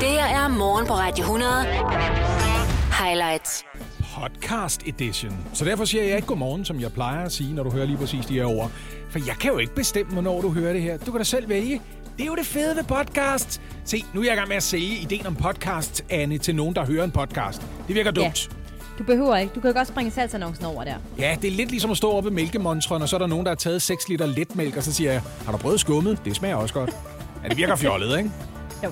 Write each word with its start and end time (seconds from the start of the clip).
Det 0.00 0.08
her 0.08 0.24
er 0.24 0.48
morgen 0.48 0.86
på 0.86 0.92
Radio 0.92 1.22
100. 1.24 1.50
Highlights. 3.04 3.64
podcast 4.20 4.82
edition. 4.86 5.32
Så 5.52 5.64
derfor 5.64 5.84
siger 5.84 6.04
jeg 6.04 6.16
ikke 6.16 6.28
godmorgen, 6.28 6.64
som 6.64 6.80
jeg 6.80 6.92
plejer 6.92 7.24
at 7.24 7.32
sige, 7.32 7.54
når 7.54 7.62
du 7.62 7.70
hører 7.70 7.86
lige 7.86 7.96
præcis 7.96 8.26
de 8.26 8.34
her 8.34 8.44
ord. 8.44 8.70
For 9.10 9.18
jeg 9.26 9.34
kan 9.40 9.50
jo 9.52 9.58
ikke 9.58 9.74
bestemme, 9.74 10.12
hvornår 10.12 10.40
du 10.40 10.52
hører 10.52 10.72
det 10.72 10.82
her. 10.82 10.98
Du 10.98 11.10
kan 11.10 11.18
da 11.18 11.24
selv 11.24 11.48
vælge. 11.48 11.80
Det 12.16 12.22
er 12.22 12.26
jo 12.26 12.34
det 12.36 12.46
fede 12.46 12.76
ved 12.76 12.84
podcast. 12.84 13.60
Se, 13.84 14.04
nu 14.14 14.20
er 14.20 14.24
jeg 14.24 14.32
i 14.32 14.36
gang 14.36 14.48
med 14.48 14.56
at 14.56 14.62
sælge 14.62 14.96
ideen 14.96 15.26
om 15.26 15.34
podcast, 15.36 16.04
Anne, 16.10 16.38
til 16.38 16.56
nogen, 16.56 16.74
der 16.74 16.86
hører 16.86 17.04
en 17.04 17.10
podcast. 17.10 17.62
Det 17.88 17.94
virker 17.94 18.10
dumt. 18.10 18.50
Du 18.98 19.04
behøver 19.04 19.36
ikke. 19.36 19.54
Du 19.54 19.60
kan 19.60 19.70
jo 19.70 19.76
godt 19.76 19.88
springe 19.88 20.10
salgsannoncen 20.10 20.64
over 20.64 20.84
der. 20.84 20.94
Ja, 21.18 21.36
det 21.42 21.48
er 21.48 21.56
lidt 21.56 21.70
ligesom 21.70 21.90
at 21.90 21.96
stå 21.96 22.12
oppe 22.12 22.30
ved 22.30 22.34
mælkemontren, 22.34 23.02
og 23.02 23.08
så 23.08 23.16
er 23.16 23.18
der 23.18 23.26
nogen, 23.26 23.44
der 23.46 23.50
har 23.50 23.56
taget 23.56 23.82
6 23.82 24.08
liter 24.08 24.26
letmælk, 24.26 24.76
og 24.76 24.82
så 24.82 24.92
siger 24.92 25.12
jeg, 25.12 25.22
har 25.44 25.52
du 25.52 25.58
prøvet 25.58 25.80
skummet? 25.80 26.18
Det 26.24 26.36
smager 26.36 26.56
også 26.56 26.74
godt. 26.74 26.90
Ja, 27.44 27.48
det 27.48 27.56
virker 27.56 27.76
fjollet, 27.76 28.18
ikke? 28.18 28.30
Jo. 28.84 28.90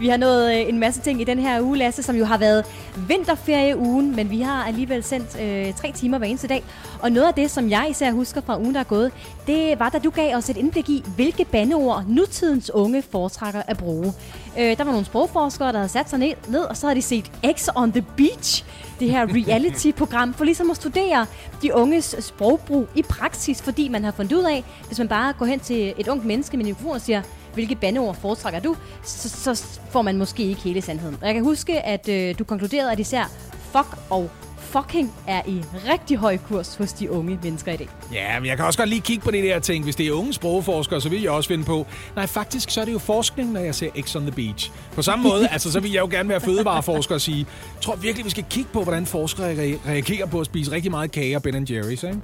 Vi 0.00 0.08
har 0.08 0.16
nået 0.16 0.54
øh, 0.54 0.68
en 0.68 0.78
masse 0.78 1.00
ting 1.00 1.20
i 1.20 1.24
den 1.24 1.38
her 1.38 1.60
uge, 1.60 1.78
Lasse, 1.78 2.02
som 2.02 2.16
jo 2.16 2.24
har 2.24 2.38
været 2.38 2.64
vinterferieugen, 3.08 4.16
men 4.16 4.30
vi 4.30 4.40
har 4.40 4.64
alligevel 4.64 5.02
sendt 5.02 5.40
øh, 5.40 5.74
tre 5.74 5.92
timer 5.92 6.18
hver 6.18 6.26
eneste 6.26 6.48
dag. 6.48 6.64
Og 7.00 7.12
noget 7.12 7.26
af 7.26 7.34
det, 7.34 7.50
som 7.50 7.70
jeg 7.70 7.86
især 7.90 8.12
husker 8.12 8.40
fra 8.40 8.58
ugen, 8.58 8.74
der 8.74 8.80
er 8.80 8.84
gået, 8.84 9.12
det 9.46 9.80
var, 9.80 9.88
da 9.88 9.98
du 9.98 10.10
gav 10.10 10.36
os 10.36 10.50
et 10.50 10.56
indblik 10.56 10.88
i, 10.88 11.04
hvilke 11.16 11.44
bandeord 11.44 12.04
nutidens 12.08 12.70
unge 12.70 13.02
foretrækker 13.02 13.62
at 13.66 13.78
bruge. 13.78 14.12
Øh, 14.58 14.76
der 14.76 14.84
var 14.84 14.90
nogle 14.90 15.04
sprogforskere, 15.04 15.72
der 15.72 15.78
havde 15.78 15.88
sat 15.88 16.10
sig 16.10 16.18
ned, 16.18 16.32
ned, 16.48 16.60
og 16.60 16.76
så 16.76 16.86
havde 16.86 16.96
de 16.96 17.02
set 17.02 17.32
X 17.52 17.68
on 17.74 17.92
the 17.92 18.04
Beach, 18.16 18.64
det 19.00 19.10
her 19.10 19.26
reality-program, 19.48 20.34
for 20.34 20.44
ligesom 20.44 20.70
at 20.70 20.76
studere 20.76 21.26
de 21.62 21.74
unges 21.74 22.16
sprogbrug 22.20 22.88
i 22.94 23.02
praksis, 23.02 23.62
fordi 23.62 23.88
man 23.88 24.04
har 24.04 24.12
fundet 24.12 24.32
ud 24.32 24.44
af, 24.44 24.64
hvis 24.86 24.98
man 24.98 25.08
bare 25.08 25.32
går 25.32 25.46
hen 25.46 25.60
til 25.60 25.94
et 25.98 26.08
ungt 26.08 26.24
menneske 26.24 26.56
med 26.56 26.64
en 26.64 26.68
mikrofon 26.68 26.94
og 26.94 27.00
siger, 27.00 27.22
hvilke 27.54 27.74
bandeord 27.74 28.16
foretrækker 28.20 28.60
du, 28.60 28.76
så, 29.04 29.28
så 29.54 29.64
får 29.90 30.02
man 30.02 30.16
måske 30.16 30.42
ikke 30.42 30.60
hele 30.60 30.82
sandheden. 30.82 31.16
Og 31.20 31.26
jeg 31.26 31.34
kan 31.34 31.44
huske, 31.44 31.80
at 31.80 32.08
øh, 32.08 32.34
du 32.38 32.44
konkluderede, 32.44 32.92
at 32.92 33.00
især 33.00 33.30
fuck 33.72 33.96
og 34.10 34.30
fucking 34.58 35.12
er 35.26 35.42
i 35.46 35.62
rigtig 35.92 36.16
høj 36.16 36.36
kurs 36.36 36.74
hos 36.74 36.92
de 36.92 37.10
unge 37.10 37.38
mennesker 37.42 37.72
i 37.72 37.76
dag. 37.76 37.88
Ja, 38.12 38.40
men 38.40 38.48
jeg 38.48 38.56
kan 38.56 38.66
også 38.66 38.78
godt 38.78 38.88
lige 38.88 39.00
kigge 39.00 39.24
på 39.24 39.30
det 39.30 39.44
der 39.44 39.58
ting. 39.58 39.84
Hvis 39.84 39.96
det 39.96 40.06
er 40.06 40.12
unge 40.12 40.32
sprogforskere, 40.32 41.00
så 41.00 41.08
vil 41.08 41.22
jeg 41.22 41.30
også 41.30 41.48
finde 41.48 41.64
på... 41.64 41.86
Nej, 42.16 42.26
faktisk 42.26 42.70
så 42.70 42.80
er 42.80 42.84
det 42.84 42.92
jo 42.92 42.98
forskning, 42.98 43.52
når 43.52 43.60
jeg 43.60 43.74
ser 43.74 43.88
X 44.00 44.16
on 44.16 44.22
the 44.22 44.30
Beach. 44.32 44.70
På 44.94 45.02
samme 45.02 45.22
måde, 45.28 45.48
altså, 45.52 45.72
så 45.72 45.80
vil 45.80 45.92
jeg 45.92 46.00
jo 46.00 46.06
gerne 46.10 46.28
være 46.28 46.40
fødevareforsker 46.40 47.14
og 47.14 47.20
sige, 47.20 47.46
tror 47.80 47.96
virkelig, 47.96 48.24
vi 48.24 48.30
skal 48.30 48.44
kigge 48.50 48.70
på, 48.72 48.82
hvordan 48.82 49.06
forskere 49.06 49.54
re- 49.54 49.88
reagerer 49.88 50.26
på 50.26 50.40
at 50.40 50.46
spise 50.46 50.70
rigtig 50.72 50.90
meget 50.90 51.12
kage 51.12 51.36
og 51.36 51.42
Ben 51.42 51.66
Jerry's, 51.70 51.88
ikke? 51.90 52.16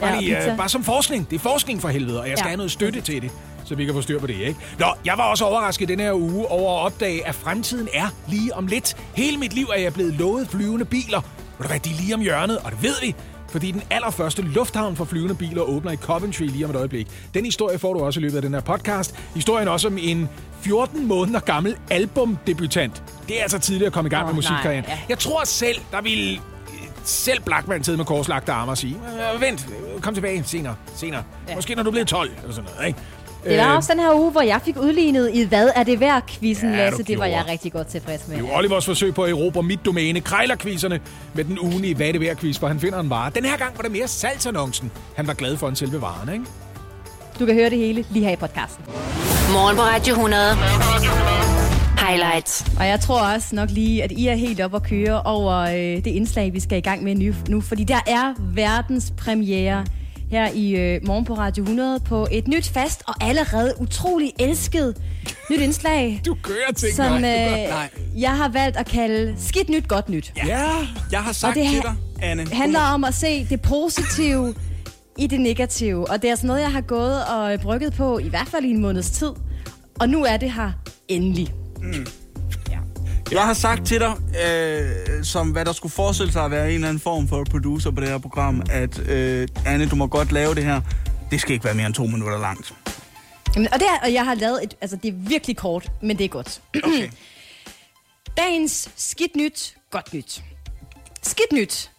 Bare, 0.00 0.14
Ja, 0.14 0.20
lige, 0.20 0.50
uh, 0.52 0.56
bare 0.56 0.68
som 0.68 0.84
forskning. 0.84 1.30
Det 1.30 1.36
er 1.36 1.40
forskning 1.40 1.80
for 1.80 1.88
helvede, 1.88 2.20
og 2.20 2.28
jeg 2.28 2.38
skal 2.38 2.46
Ja. 2.46 2.50
have 2.50 2.56
noget 2.56 2.72
støtte 2.72 3.00
til 3.00 3.22
det, 3.22 3.30
så 3.68 3.74
vi 3.74 3.84
kan 3.84 3.94
få 3.94 4.02
styr 4.02 4.20
på 4.20 4.26
det, 4.26 4.34
ikke? 4.34 4.56
Nå, 4.78 4.86
jeg 5.04 5.18
var 5.18 5.24
også 5.24 5.44
overrasket 5.44 5.88
den 5.88 6.00
her 6.00 6.12
uge 6.12 6.46
over 6.50 6.78
at 6.80 6.84
opdage, 6.84 7.26
at 7.26 7.34
fremtiden 7.34 7.88
er 7.94 8.06
lige 8.28 8.54
om 8.54 8.66
lidt. 8.66 8.96
Hele 9.14 9.36
mit 9.36 9.52
liv 9.52 9.66
er 9.76 9.80
jeg 9.80 9.94
blevet 9.94 10.14
lovet 10.14 10.48
flyvende 10.48 10.84
biler. 10.84 11.20
Ved 11.58 11.62
du 11.64 11.68
hvad, 11.68 11.80
de 11.80 11.90
er 11.90 11.94
lige 12.00 12.14
om 12.14 12.20
hjørnet, 12.20 12.58
og 12.58 12.70
det 12.70 12.82
ved 12.82 12.94
vi. 13.02 13.14
Fordi 13.50 13.70
den 13.70 13.82
allerførste 13.90 14.42
lufthavn 14.42 14.96
for 14.96 15.04
flyvende 15.04 15.34
biler 15.34 15.62
åbner 15.62 15.90
i 15.92 15.96
Coventry 15.96 16.42
lige 16.42 16.64
om 16.64 16.70
et 16.70 16.76
øjeblik. 16.76 17.08
Den 17.34 17.44
historie 17.44 17.78
får 17.78 17.94
du 17.94 18.00
også 18.00 18.20
i 18.20 18.22
løbet 18.22 18.36
af 18.36 18.42
den 18.42 18.54
her 18.54 18.60
podcast. 18.60 19.14
Historien 19.34 19.68
også 19.68 19.88
om 19.88 19.98
en 20.00 20.28
14 20.60 21.06
måneder 21.06 21.40
gammel 21.40 21.76
albumdebutant. 21.90 23.02
Det 23.28 23.38
er 23.38 23.42
altså 23.42 23.58
tidligere 23.58 23.86
at 23.86 23.92
komme 23.92 24.08
i 24.08 24.10
gang 24.10 24.22
Åh, 24.22 24.28
med 24.28 24.34
musikkarrieren. 24.34 24.84
ja. 24.88 24.98
Jeg 25.08 25.18
tror 25.18 25.44
selv, 25.44 25.78
der 25.92 26.00
vil 26.02 26.40
øh, 26.72 26.88
selv 27.04 27.40
Blackman 27.42 27.84
sidde 27.84 27.96
med 27.98 28.04
korslagte 28.06 28.52
arme 28.52 28.70
og 28.72 28.78
sige, 28.78 28.96
"Øh, 29.34 29.40
vent, 29.40 29.66
kom 30.00 30.14
tilbage 30.14 30.44
senere, 30.44 30.74
senere. 30.96 31.22
Ja. 31.48 31.54
Måske 31.54 31.74
når 31.74 31.82
du 31.82 31.88
er 31.88 31.92
blevet 31.92 32.08
12, 32.08 32.30
eller 32.42 32.54
sådan 32.54 32.70
noget, 32.74 32.88
ikke? 32.88 32.98
Det 33.44 33.58
var 33.58 33.76
også 33.76 33.92
den 33.92 34.00
her 34.00 34.14
uge, 34.14 34.30
hvor 34.30 34.42
jeg 34.42 34.60
fik 34.64 34.76
udlignet 34.80 35.30
i 35.34 35.44
Hvad 35.44 35.70
er 35.74 35.82
det 35.82 36.00
værd? 36.00 36.22
quizzen 36.28 36.70
Ja, 36.70 36.76
Lasse. 36.76 37.02
Det 37.02 37.18
var 37.18 37.26
jeg 37.26 37.44
rigtig 37.48 37.72
godt 37.72 37.86
tilfreds 37.86 38.28
med. 38.28 38.36
Det 38.36 38.44
er 38.44 38.48
jo 38.48 38.56
Olivers 38.56 38.84
forsøg 38.84 39.14
på 39.14 39.22
at 39.22 39.30
erobre 39.30 39.62
mit 39.62 39.80
domæne, 39.84 40.20
krejlerquizerne, 40.20 41.00
med 41.34 41.44
den 41.44 41.58
ugenlige 41.58 41.94
Hvad 41.94 42.08
er 42.08 42.12
det 42.12 42.20
værd 42.20 42.36
quiz, 42.36 42.56
hvor 42.56 42.68
han 42.68 42.80
finder 42.80 43.00
en 43.00 43.10
vare. 43.10 43.30
Den 43.34 43.44
her 43.44 43.56
gang 43.56 43.76
var 43.76 43.82
det 43.82 43.92
mere 43.92 44.08
salgsannoncen. 44.08 44.90
Han 45.16 45.26
var 45.26 45.34
glad 45.34 45.56
for 45.56 45.68
en 45.68 45.76
selve 45.76 46.00
varen, 46.00 46.32
ikke? 46.32 46.44
Du 47.40 47.46
kan 47.46 47.54
høre 47.54 47.70
det 47.70 47.78
hele 47.78 48.04
lige 48.10 48.24
her 48.24 48.32
i 48.32 48.36
podcasten. 48.36 48.84
Morgen 49.52 49.76
på 49.76 49.82
Radio 49.82 50.14
100. 50.14 50.42
Highlights. 52.08 52.66
Og 52.78 52.86
jeg 52.86 53.00
tror 53.00 53.20
også 53.34 53.54
nok 53.54 53.70
lige, 53.70 54.02
at 54.04 54.12
I 54.12 54.26
er 54.26 54.34
helt 54.34 54.60
op 54.60 54.74
at 54.74 54.82
køre 54.82 55.22
over 55.22 55.56
øh, 55.58 55.74
det 55.74 56.06
indslag, 56.06 56.52
vi 56.52 56.60
skal 56.60 56.78
i 56.78 56.80
gang 56.80 57.04
med 57.04 57.14
nu, 57.14 57.34
nu. 57.48 57.60
Fordi 57.60 57.84
der 57.84 58.00
er 58.06 58.34
verdens 58.38 59.12
premiere 59.16 59.84
her 60.30 60.50
i 60.54 60.70
øh, 60.70 61.06
Morgen 61.06 61.24
på 61.24 61.34
Radio 61.34 61.62
100 61.62 62.00
på 62.00 62.28
et 62.30 62.48
nyt 62.48 62.68
fast 62.68 63.02
og 63.06 63.14
allerede 63.20 63.74
utrolig 63.78 64.32
elsket 64.38 64.96
nyt 65.50 65.60
indslag. 65.60 66.20
Du 66.26 66.36
kører 66.42 66.72
ting, 66.76 66.94
som 66.94 67.14
øh, 67.14 67.20
Nej. 67.22 67.88
jeg 68.16 68.36
har 68.36 68.48
valgt 68.48 68.76
at 68.76 68.86
kalde 68.86 69.34
skidt 69.38 69.68
nyt, 69.68 69.88
godt 69.88 70.08
nyt. 70.08 70.32
Ja, 70.46 70.66
Jeg 71.12 71.20
har 71.20 71.32
sagt 71.32 71.54
det 71.54 71.64
til 71.70 71.82
dig, 71.82 71.94
Anne. 72.22 72.44
Det 72.44 72.52
handler 72.52 72.80
om 72.80 73.04
at 73.04 73.14
se 73.14 73.44
det 73.44 73.60
positive 73.60 74.54
i 75.18 75.26
det 75.26 75.40
negative. 75.40 76.10
Og 76.10 76.22
det 76.22 76.30
er 76.30 76.34
sådan 76.34 76.48
noget, 76.48 76.60
jeg 76.60 76.72
har 76.72 76.80
gået 76.80 77.24
og 77.24 77.60
brygget 77.60 77.92
på 77.92 78.18
i 78.18 78.28
hvert 78.28 78.48
fald 78.48 78.64
i 78.64 78.70
en 78.70 78.80
måneds 78.80 79.10
tid. 79.10 79.30
Og 80.00 80.08
nu 80.08 80.24
er 80.24 80.36
det 80.36 80.52
her 80.52 80.70
endelig. 81.08 81.52
Jeg 83.30 83.42
har 83.46 83.54
sagt 83.54 83.86
til 83.86 84.00
dig, 84.00 84.14
øh, 84.46 85.24
som 85.24 85.50
hvad 85.50 85.64
der 85.64 85.72
skulle 85.72 85.92
forestille 85.92 86.32
sig 86.32 86.44
at 86.44 86.50
være 86.50 86.68
en 86.68 86.74
eller 86.74 86.88
anden 86.88 87.00
form 87.00 87.28
for 87.28 87.44
producer 87.50 87.90
på 87.90 88.00
det 88.00 88.08
her 88.08 88.18
program, 88.18 88.62
at 88.70 88.98
øh, 89.08 89.48
Anne, 89.66 89.88
du 89.88 89.96
må 89.96 90.06
godt 90.06 90.32
lave 90.32 90.54
det 90.54 90.64
her. 90.64 90.80
Det 91.30 91.40
skal 91.40 91.52
ikke 91.52 91.64
være 91.64 91.74
mere 91.74 91.86
end 91.86 91.94
to 91.94 92.06
minutter 92.06 92.38
langt. 92.38 92.74
Jamen, 93.54 93.68
og, 93.72 93.78
det 93.78 93.86
og 94.02 94.12
jeg 94.12 94.24
har 94.24 94.34
lavet 94.34 94.64
et... 94.64 94.76
Altså, 94.80 94.96
det 94.96 95.08
er 95.08 95.12
virkelig 95.12 95.56
kort, 95.56 95.90
men 96.02 96.18
det 96.18 96.24
er 96.24 96.28
godt. 96.28 96.62
Okay. 96.84 97.10
Dagens 98.38 98.90
skidt 98.96 99.36
nyt, 99.36 99.76
godt 99.90 100.14
nyt. 100.14 100.42
Skidt 101.22 101.52
nyt. 101.52 101.90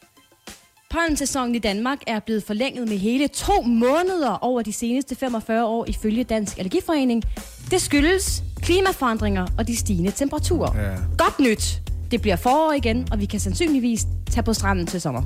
Pollensæsonen 0.90 1.56
i 1.56 1.60
Danmark 1.60 2.00
er 2.08 2.20
blevet 2.20 2.44
forlænget 2.44 2.88
med 2.88 2.98
hele 2.98 3.28
to 3.28 3.62
måneder 3.62 4.38
over 4.42 4.62
de 4.62 4.74
seneste 4.74 5.16
45 5.16 5.66
år 5.66 5.86
ifølge 5.88 6.24
Dansk 6.24 6.58
Allergiforening. 6.58 7.24
Det 7.72 7.82
skyldes 7.82 8.44
klimaforandringer 8.62 9.48
og 9.58 9.68
de 9.68 9.76
stigende 9.76 10.12
temperaturer. 10.12 10.84
Ja. 10.84 10.96
Godt 11.18 11.40
nyt. 11.40 11.82
Det 12.12 12.22
bliver 12.22 12.36
forår 12.36 12.74
igen, 12.74 13.08
og 13.12 13.20
vi 13.20 13.26
kan 13.26 13.40
sandsynligvis 13.40 14.08
tage 14.32 14.44
på 14.44 14.54
stranden 14.54 14.88
til 14.88 15.02
sommer. 15.02 15.24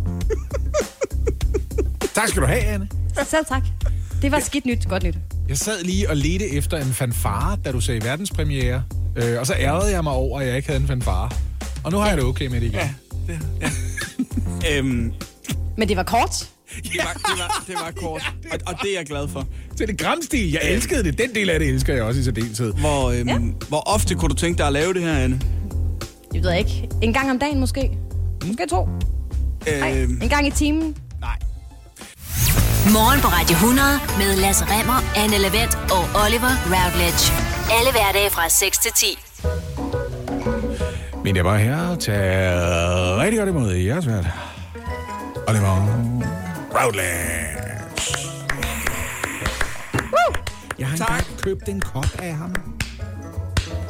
tak 2.15 2.27
skal 2.27 2.41
du 2.41 2.47
have, 2.47 2.61
Anne. 2.61 2.89
Selv 3.23 3.45
tak. 3.45 3.63
Det 4.21 4.31
var 4.31 4.39
skidt 4.39 4.65
nyt, 4.65 4.89
godt 4.89 5.03
nyt. 5.03 5.15
Jeg 5.49 5.57
sad 5.57 5.83
lige 5.83 6.09
og 6.09 6.17
ledte 6.17 6.49
efter 6.49 6.77
en 6.77 6.93
fanfare, 6.93 7.57
da 7.65 7.71
du 7.71 7.81
sagde 7.81 8.03
verdenspremiere. 8.03 8.83
Øh, 9.15 9.39
og 9.39 9.47
så 9.47 9.53
ærgede 9.53 9.91
jeg 9.91 10.03
mig 10.03 10.13
over, 10.13 10.39
at 10.39 10.47
jeg 10.47 10.55
ikke 10.55 10.67
havde 10.67 10.81
en 10.81 10.87
fanfare. 10.87 11.29
Og 11.83 11.91
nu 11.91 11.97
har 11.97 12.07
jeg 12.07 12.17
det 12.17 12.25
okay 12.25 12.47
med 12.47 12.61
det 12.61 12.67
igen. 12.67 12.79
Ja, 12.79 12.93
det, 13.27 13.39
ja. 13.61 13.69
øhm, 14.77 15.13
Men 15.77 15.87
det 15.87 15.97
var 15.97 16.03
kort. 16.03 16.49
det, 16.83 16.91
var, 16.97 17.13
det, 17.13 17.39
var, 17.39 17.63
det 17.67 17.75
var 17.75 17.91
kort, 17.95 18.33
og, 18.51 18.59
og 18.65 18.73
det 18.81 18.91
er 18.93 18.97
jeg 18.97 19.05
glad 19.05 19.27
for. 19.27 19.47
Så 19.77 19.85
det 19.85 19.97
gramstil, 19.97 20.51
jeg 20.51 20.61
elskede 20.63 21.03
det. 21.03 21.17
Den 21.17 21.35
del 21.35 21.49
af 21.49 21.59
det 21.59 21.67
elsker 21.69 21.93
jeg 21.93 22.03
også 22.03 22.19
i 22.19 22.23
særdeleshed. 22.23 22.73
Hvor, 22.73 23.11
øhm, 23.11 23.29
ja. 23.29 23.37
hvor 23.69 23.79
ofte 23.89 24.15
kunne 24.15 24.29
du 24.29 24.35
tænke 24.35 24.57
dig 24.57 24.67
at 24.67 24.73
lave 24.73 24.93
det 24.93 25.01
her, 25.01 25.13
Anne? 25.17 25.41
Jeg 26.33 26.43
ved 26.43 26.53
ikke. 26.53 26.89
En 27.01 27.13
gang 27.13 27.31
om 27.31 27.39
dagen 27.39 27.59
måske. 27.59 27.91
Måske 28.45 28.65
to. 28.69 28.87
Nej, 29.79 29.97
Øhm, 29.97 30.19
en 30.21 30.29
gang 30.29 30.47
i 30.47 30.51
timen. 30.51 30.95
nej. 31.21 31.35
Morgen 32.93 33.21
på 33.21 33.27
Radio 33.27 33.53
100 33.53 33.87
med 34.17 34.35
Lasse 34.41 34.65
Remmer, 34.67 34.99
Anne 35.23 35.37
Lavendt 35.37 35.75
og 35.91 36.03
Oliver 36.25 36.53
Routledge. 36.73 37.23
Alle 37.77 37.91
hverdage 37.91 38.29
fra 38.29 38.49
6 38.49 38.77
til 38.77 38.91
10. 38.97 39.05
Men 41.23 41.35
jeg 41.35 41.45
var 41.45 41.57
her 41.57 41.77
og 41.87 41.99
tage 41.99 42.51
rigtig 43.21 43.37
godt 43.39 43.49
imod 43.49 43.73
jeres 43.73 44.07
vært. 44.07 44.27
Oliver 45.47 45.87
Routledge. 46.81 47.72
Jeg 50.83 50.89
har 50.91 50.97
Tak. 50.97 51.09
engang 51.19 51.37
købt 51.41 51.69
en 51.69 51.81
kop 51.81 52.05
af 52.19 52.33
ham. 52.35 52.55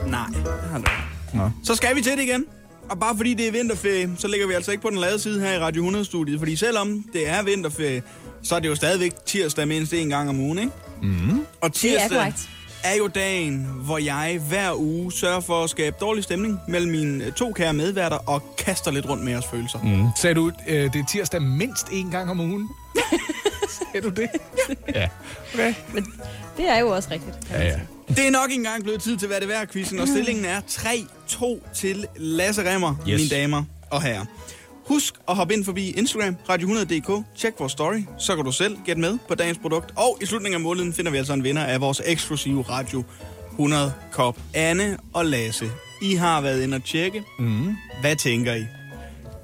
Nej, 0.08 0.26
det 0.28 0.48
har 0.72 0.78
du. 0.78 0.84
Nå. 1.34 1.50
Så 1.64 1.76
skal 1.76 1.96
vi 1.96 2.02
til 2.02 2.12
det 2.12 2.24
igen. 2.24 2.46
Og 2.90 3.00
bare 3.00 3.18
fordi 3.18 3.34
det 3.34 3.48
er 3.48 3.52
vinterferie, 3.52 4.10
så 4.18 4.28
ligger 4.28 4.48
vi 4.48 4.54
altså 4.54 4.72
ikke 4.72 4.82
på 4.84 4.90
den 4.90 4.98
lade 4.98 5.20
side 5.20 5.40
her 5.42 5.54
i 5.54 5.60
Radio 5.60 5.90
100-studiet. 5.92 6.40
Fordi 6.40 6.56
selvom 6.56 7.04
det 7.14 7.30
er 7.30 7.44
vinterferie, 7.44 8.04
så 8.44 8.56
er 8.56 8.60
det 8.60 8.68
jo 8.70 8.76
stadigvæk 8.76 9.14
tirsdag 9.26 9.68
mindst 9.68 9.94
en 9.94 10.10
gang 10.10 10.30
om 10.30 10.40
ugen, 10.40 10.60
ikke? 10.60 10.72
Mm. 11.02 11.46
Og 11.62 11.74
tirsdag 11.74 12.10
korrekt. 12.10 12.50
er 12.84 12.96
jo 12.98 13.08
dagen, 13.08 13.68
hvor 13.86 13.98
jeg 13.98 14.40
hver 14.50 14.74
uge 14.80 15.12
sørger 15.12 15.40
for 15.40 15.64
at 15.64 15.70
skabe 15.70 15.96
dårlig 16.02 16.24
stemning 16.24 16.60
mellem 16.68 16.92
mine 16.92 17.32
to 17.32 17.52
kære 17.54 17.74
medværter 17.74 18.18
og 18.18 18.56
kaster 18.58 18.92
lidt 18.92 19.10
rundt 19.10 19.24
med 19.24 19.32
jeres 19.32 19.46
følelser. 19.52 19.80
Mm. 19.84 20.08
Sagde 20.22 20.34
du, 20.36 20.52
øh, 20.68 20.94
det 20.94 20.96
er 20.96 21.06
tirsdag 21.12 21.42
mindst 21.42 21.88
en 21.92 22.12
gang 22.12 22.30
om 22.32 22.40
ugen? 22.40 22.70
Sagde 23.70 24.10
du 24.10 24.10
det? 24.22 24.30
ja. 24.96 25.08
Okay. 25.54 25.74
Men 25.94 26.06
det 26.58 26.70
er 26.70 26.78
jo 26.80 26.88
også 26.88 27.10
rigtigt. 27.12 27.36
Ja, 27.52 27.64
ja. 27.66 27.80
Det 28.08 28.28
er 28.28 28.32
nok 28.32 28.52
engang 28.52 28.84
blevet 28.84 29.02
tid 29.02 29.18
til, 29.18 29.28
hvad 29.28 29.42
det 29.42 29.56
er 29.56 29.66
quizzen, 29.66 30.00
og 30.00 30.08
stillingen 30.08 30.46
er 30.46 30.62
3-2 30.62 31.74
til 31.74 32.06
Lasse 32.16 32.74
Remmer, 32.74 32.96
Yes. 33.10 33.22
yes. 33.22 33.32
mine 33.32 33.42
damer 33.42 33.64
og 33.92 34.02
herrer. 34.02 34.26
Husk 34.88 35.14
at 35.30 35.36
hoppe 35.36 35.54
ind 35.54 35.66
forbi 35.66 35.90
Instagram, 35.92 36.36
radio100.dk, 36.50 37.26
tjek 37.38 37.54
vores 37.60 37.72
story, 37.72 38.04
så 38.20 38.36
kan 38.36 38.46
du 38.46 38.52
selv 38.52 38.78
gætte 38.86 39.02
med 39.02 39.18
på 39.28 39.36
dagens 39.36 39.58
produkt. 39.58 39.94
Og 39.96 40.18
i 40.22 40.26
slutningen 40.26 40.56
af 40.56 40.62
måneden 40.62 40.94
finder 40.94 41.12
vi 41.12 41.18
altså 41.18 41.34
en 41.34 41.44
vinder 41.44 41.64
af 41.64 41.82
vores 41.82 42.02
eksklusive 42.06 42.62
Radio 42.62 43.04
100 43.52 43.94
Kop. 44.12 44.38
Anne 44.54 44.98
og 45.14 45.26
Lasse, 45.26 45.66
I 46.02 46.16
har 46.16 46.42
været 46.42 46.64
inde 46.64 46.76
og 46.76 46.84
tjekke. 46.84 47.24
Mm. 47.40 47.76
Hvad 48.02 48.16
tænker 48.16 48.54
I? 48.54 48.66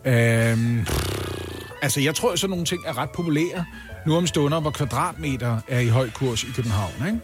Øhm, 0.06 0.86
altså, 1.82 2.02
jeg 2.02 2.16
tror, 2.16 2.32
at 2.32 2.40
sådan 2.40 2.50
nogle 2.50 2.66
ting 2.66 2.82
er 2.86 2.98
ret 2.98 3.10
populære 3.10 3.66
nu 4.06 4.16
om 4.16 4.28
stunder, 4.28 4.60
hvor 4.60 4.72
kvadratmeter 4.72 5.58
er 5.68 5.80
i 5.80 5.88
høj 5.88 6.10
kurs 6.10 6.44
i 6.44 6.48
København. 6.56 6.94
Ikke? 7.08 7.20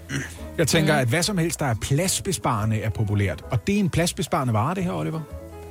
Jeg 0.58 0.68
tænker, 0.68 0.96
at 0.96 1.08
hvad 1.08 1.24
som 1.24 1.38
helst, 1.38 1.60
der 1.60 1.66
er 1.66 1.76
pladsbesparende, 1.82 2.82
er 2.82 2.90
populært. 2.90 3.44
Og 3.52 3.68
det 3.68 3.76
er 3.76 3.80
en 3.80 3.90
pladsbesparende 3.90 4.54
vare, 4.54 4.76
det 4.76 4.84
her, 4.84 4.92
Oliver. 4.92 5.22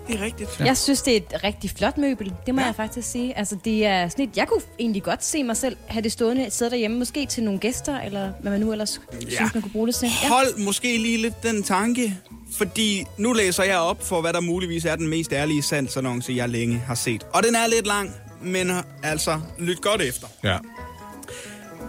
Det 0.09 0.21
er 0.21 0.25
rigtigt. 0.25 0.61
Jeg 0.61 0.77
synes, 0.77 1.03
det 1.03 1.12
er 1.12 1.17
et 1.17 1.45
rigtig 1.45 1.71
flot 1.71 1.99
møbel. 1.99 2.33
Det 2.47 2.55
må 2.55 2.61
ja. 2.61 2.67
jeg 2.67 2.75
faktisk 2.75 3.11
sige. 3.11 3.39
Altså, 3.39 3.56
det 3.65 3.87
er 3.87 4.09
sådan 4.09 4.29
et, 4.29 4.37
jeg 4.37 4.49
kunne 4.49 4.61
egentlig 4.79 5.03
godt 5.03 5.25
se 5.25 5.43
mig 5.43 5.56
selv 5.56 5.77
have 5.87 6.03
det 6.03 6.12
stående 6.12 6.51
sted 6.51 6.71
derhjemme. 6.71 6.99
Måske 6.99 7.27
til 7.27 7.43
nogle 7.43 7.61
gæster, 7.61 8.00
eller 8.00 8.33
hvad 8.41 8.53
man 8.53 8.61
nu 8.61 8.73
ellers 8.73 9.00
ja. 9.12 9.37
synes, 9.37 9.55
man 9.55 9.62
kunne 9.62 9.73
bruge 9.73 9.87
det 9.87 9.95
til. 9.95 10.09
Ja. 10.23 10.29
Hold 10.29 10.65
måske 10.65 10.99
lige 10.99 11.23
lidt 11.23 11.43
den 11.43 11.62
tanke, 11.62 12.19
fordi 12.57 13.05
nu 13.19 13.33
læser 13.33 13.65
jeg 13.65 13.79
op 13.79 14.03
for, 14.03 14.21
hvad 14.21 14.33
der 14.33 14.41
muligvis 14.41 14.85
er 14.85 14.97
den 14.97 15.09
mest 15.09 15.33
ærlige 15.33 15.62
salgsannonce, 15.62 16.33
jeg 16.37 16.49
længe 16.49 16.79
har 16.79 16.95
set. 16.95 17.27
Og 17.33 17.43
den 17.43 17.55
er 17.55 17.67
lidt 17.67 17.87
lang, 17.87 18.11
men 18.43 18.71
altså, 19.03 19.41
lyt 19.59 19.81
godt 19.81 20.03
efter. 20.03 20.27
Ja. 20.45 20.59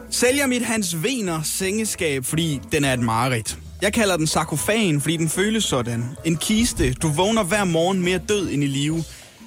Sælger 0.10 0.48
mit 0.48 0.62
Hans 0.66 1.04
Vener 1.04 1.42
sengeskab, 1.44 2.26
fordi 2.26 2.62
den 2.72 2.84
er 2.84 2.94
et 2.94 3.00
mareridt. 3.00 3.58
Jeg 3.82 3.94
kalder 3.94 4.18
den 4.18 4.28
sarkofagen, 4.28 5.02
fordi 5.02 5.18
den 5.18 5.30
føles 5.30 5.64
sådan. 5.64 6.06
En 6.26 6.38
kiste. 6.38 6.94
Du 6.94 7.08
vågner 7.08 7.44
hver 7.44 7.64
morgen 7.64 8.02
mere 8.04 8.18
død 8.18 8.50
end 8.50 8.64
i 8.64 8.68
live. 8.68 9.04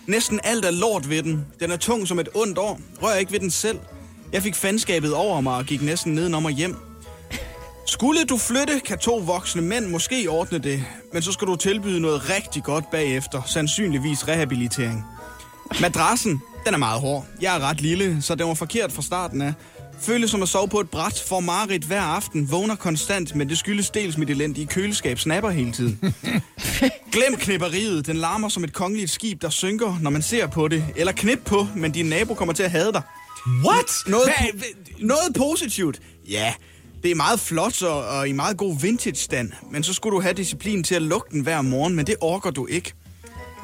Næsten 0.07 0.41
alt 0.45 0.65
er 0.65 0.71
lort 0.71 1.11
ved 1.11 1.23
den. 1.23 1.47
Den 1.61 1.71
er 1.71 1.77
tung 1.77 2.09
som 2.09 2.19
et 2.19 2.29
ondt 2.35 2.59
år. 2.59 2.81
Rør 3.03 3.15
ikke 3.15 3.33
ved 3.33 3.41
den 3.41 3.51
selv. 3.51 3.79
Jeg 4.33 4.43
fik 4.43 4.55
fandskabet 4.55 5.15
over 5.15 5.41
mig 5.41 5.55
og 5.55 5.65
gik 5.65 5.83
næsten 5.83 6.15
nedenom 6.15 6.45
og 6.45 6.51
hjem. 6.51 6.77
Skulle 7.87 8.25
du 8.25 8.37
flytte, 8.39 8.81
kan 8.85 8.99
to 8.99 9.17
voksne 9.17 9.63
mænd 9.63 9.87
måske 9.87 10.27
ordne 10.31 10.59
det, 10.59 10.85
men 11.13 11.23
så 11.23 11.33
skal 11.33 11.49
du 11.49 11.57
tilbyde 11.57 12.01
noget 12.01 12.31
rigtig 12.31 12.63
godt 12.63 12.91
bagefter, 12.91 13.43
sandsynligvis 13.47 14.29
rehabilitering. 14.29 15.05
Madrassen, 15.81 16.41
den 16.67 16.75
er 16.75 16.79
meget 16.79 17.01
hård. 17.01 17.27
Jeg 17.41 17.57
er 17.57 17.61
ret 17.61 17.81
lille, 17.81 18.23
så 18.23 18.35
den 18.35 18.49
var 18.49 18.55
forkert 18.55 18.93
fra 18.93 19.03
starten 19.03 19.43
af. 19.43 19.55
Føles 20.01 20.31
som 20.31 20.43
at 20.43 20.49
sove 20.49 20.69
på 20.69 20.81
et 20.81 20.91
bræt, 20.91 21.25
får 21.29 21.41
Marit 21.41 21.83
hver 21.85 22.01
aften, 22.01 22.51
vågner 22.51 22.77
konstant, 22.77 23.35
men 23.35 23.49
det 23.49 23.59
skyldes 23.59 23.91
dels 23.91 24.19
mit 24.19 24.31
elendige 24.31 24.67
køleskab, 24.67 25.19
snapper 25.19 25.51
hele 25.51 25.73
tiden. 25.73 25.99
Glem 27.13 27.37
knipperiet, 27.37 28.07
den 28.07 28.17
larmer 28.17 28.49
som 28.49 28.65
et 28.65 28.73
kongeligt 28.73 29.11
skib, 29.11 29.43
der 29.43 29.49
synker, 29.51 29.99
når 30.01 30.11
man 30.11 30.23
ser 30.23 30.47
på 30.47 30.69
det. 30.69 30.85
Eller 30.97 31.13
knip 31.13 31.39
på, 31.45 31.67
men 31.77 31.93
din 31.93 32.07
nabo 32.07 32.35
kommer 32.35 32.55
til 32.55 32.63
at 32.63 32.71
hade 32.71 32.93
dig. 32.93 33.03
What? 33.65 33.87
Noget, 34.07 34.29
po- 34.29 35.07
noget 35.07 35.35
positivt. 35.37 36.01
Ja, 36.31 36.55
det 37.03 37.11
er 37.11 37.15
meget 37.15 37.41
flot 37.41 37.83
og, 37.83 38.09
og 38.09 38.29
i 38.29 38.33
meget 38.33 38.57
god 38.57 38.81
vintage-stand, 38.81 39.53
men 39.71 39.83
så 39.83 39.93
skulle 39.95 40.17
du 40.17 40.21
have 40.21 40.35
disciplin 40.35 40.85
til 40.85 40.95
at 40.95 41.03
lukke 41.03 41.29
den 41.31 41.41
hver 41.41 41.63
morgen, 41.63 41.95
men 41.95 42.07
det 42.07 42.15
orker 42.21 42.51
du 42.51 42.67
ikke. 42.67 42.93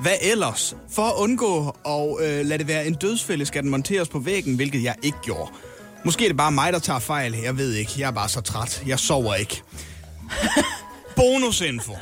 Hvad 0.01 0.13
ellers? 0.23 0.77
For 0.93 1.03
at 1.03 1.15
undgå 1.17 1.77
at 1.87 2.27
øh, 2.27 2.47
lade 2.47 2.59
det 2.59 2.69
være 2.69 2.87
en 2.87 2.95
dødsfælde, 2.95 3.47
skal 3.47 3.63
den 3.63 3.71
monteres 3.71 4.09
på 4.09 4.19
væggen, 4.19 4.57
hvilket 4.57 4.83
jeg 4.83 4.95
ikke 5.03 5.19
gjorde. 5.23 5.51
Måske 6.05 6.25
er 6.25 6.29
det 6.29 6.37
bare 6.37 6.53
mig, 6.53 6.73
der 6.73 6.79
tager 6.79 6.99
fejl. 6.99 7.35
Jeg 7.43 7.57
ved 7.57 7.73
ikke. 7.73 7.93
Jeg 7.99 8.07
er 8.07 8.11
bare 8.11 8.29
så 8.29 8.41
træt. 8.41 8.83
Jeg 8.87 8.99
sover 8.99 9.35
ikke. 9.35 9.63
Bonusinfo. 11.17 11.93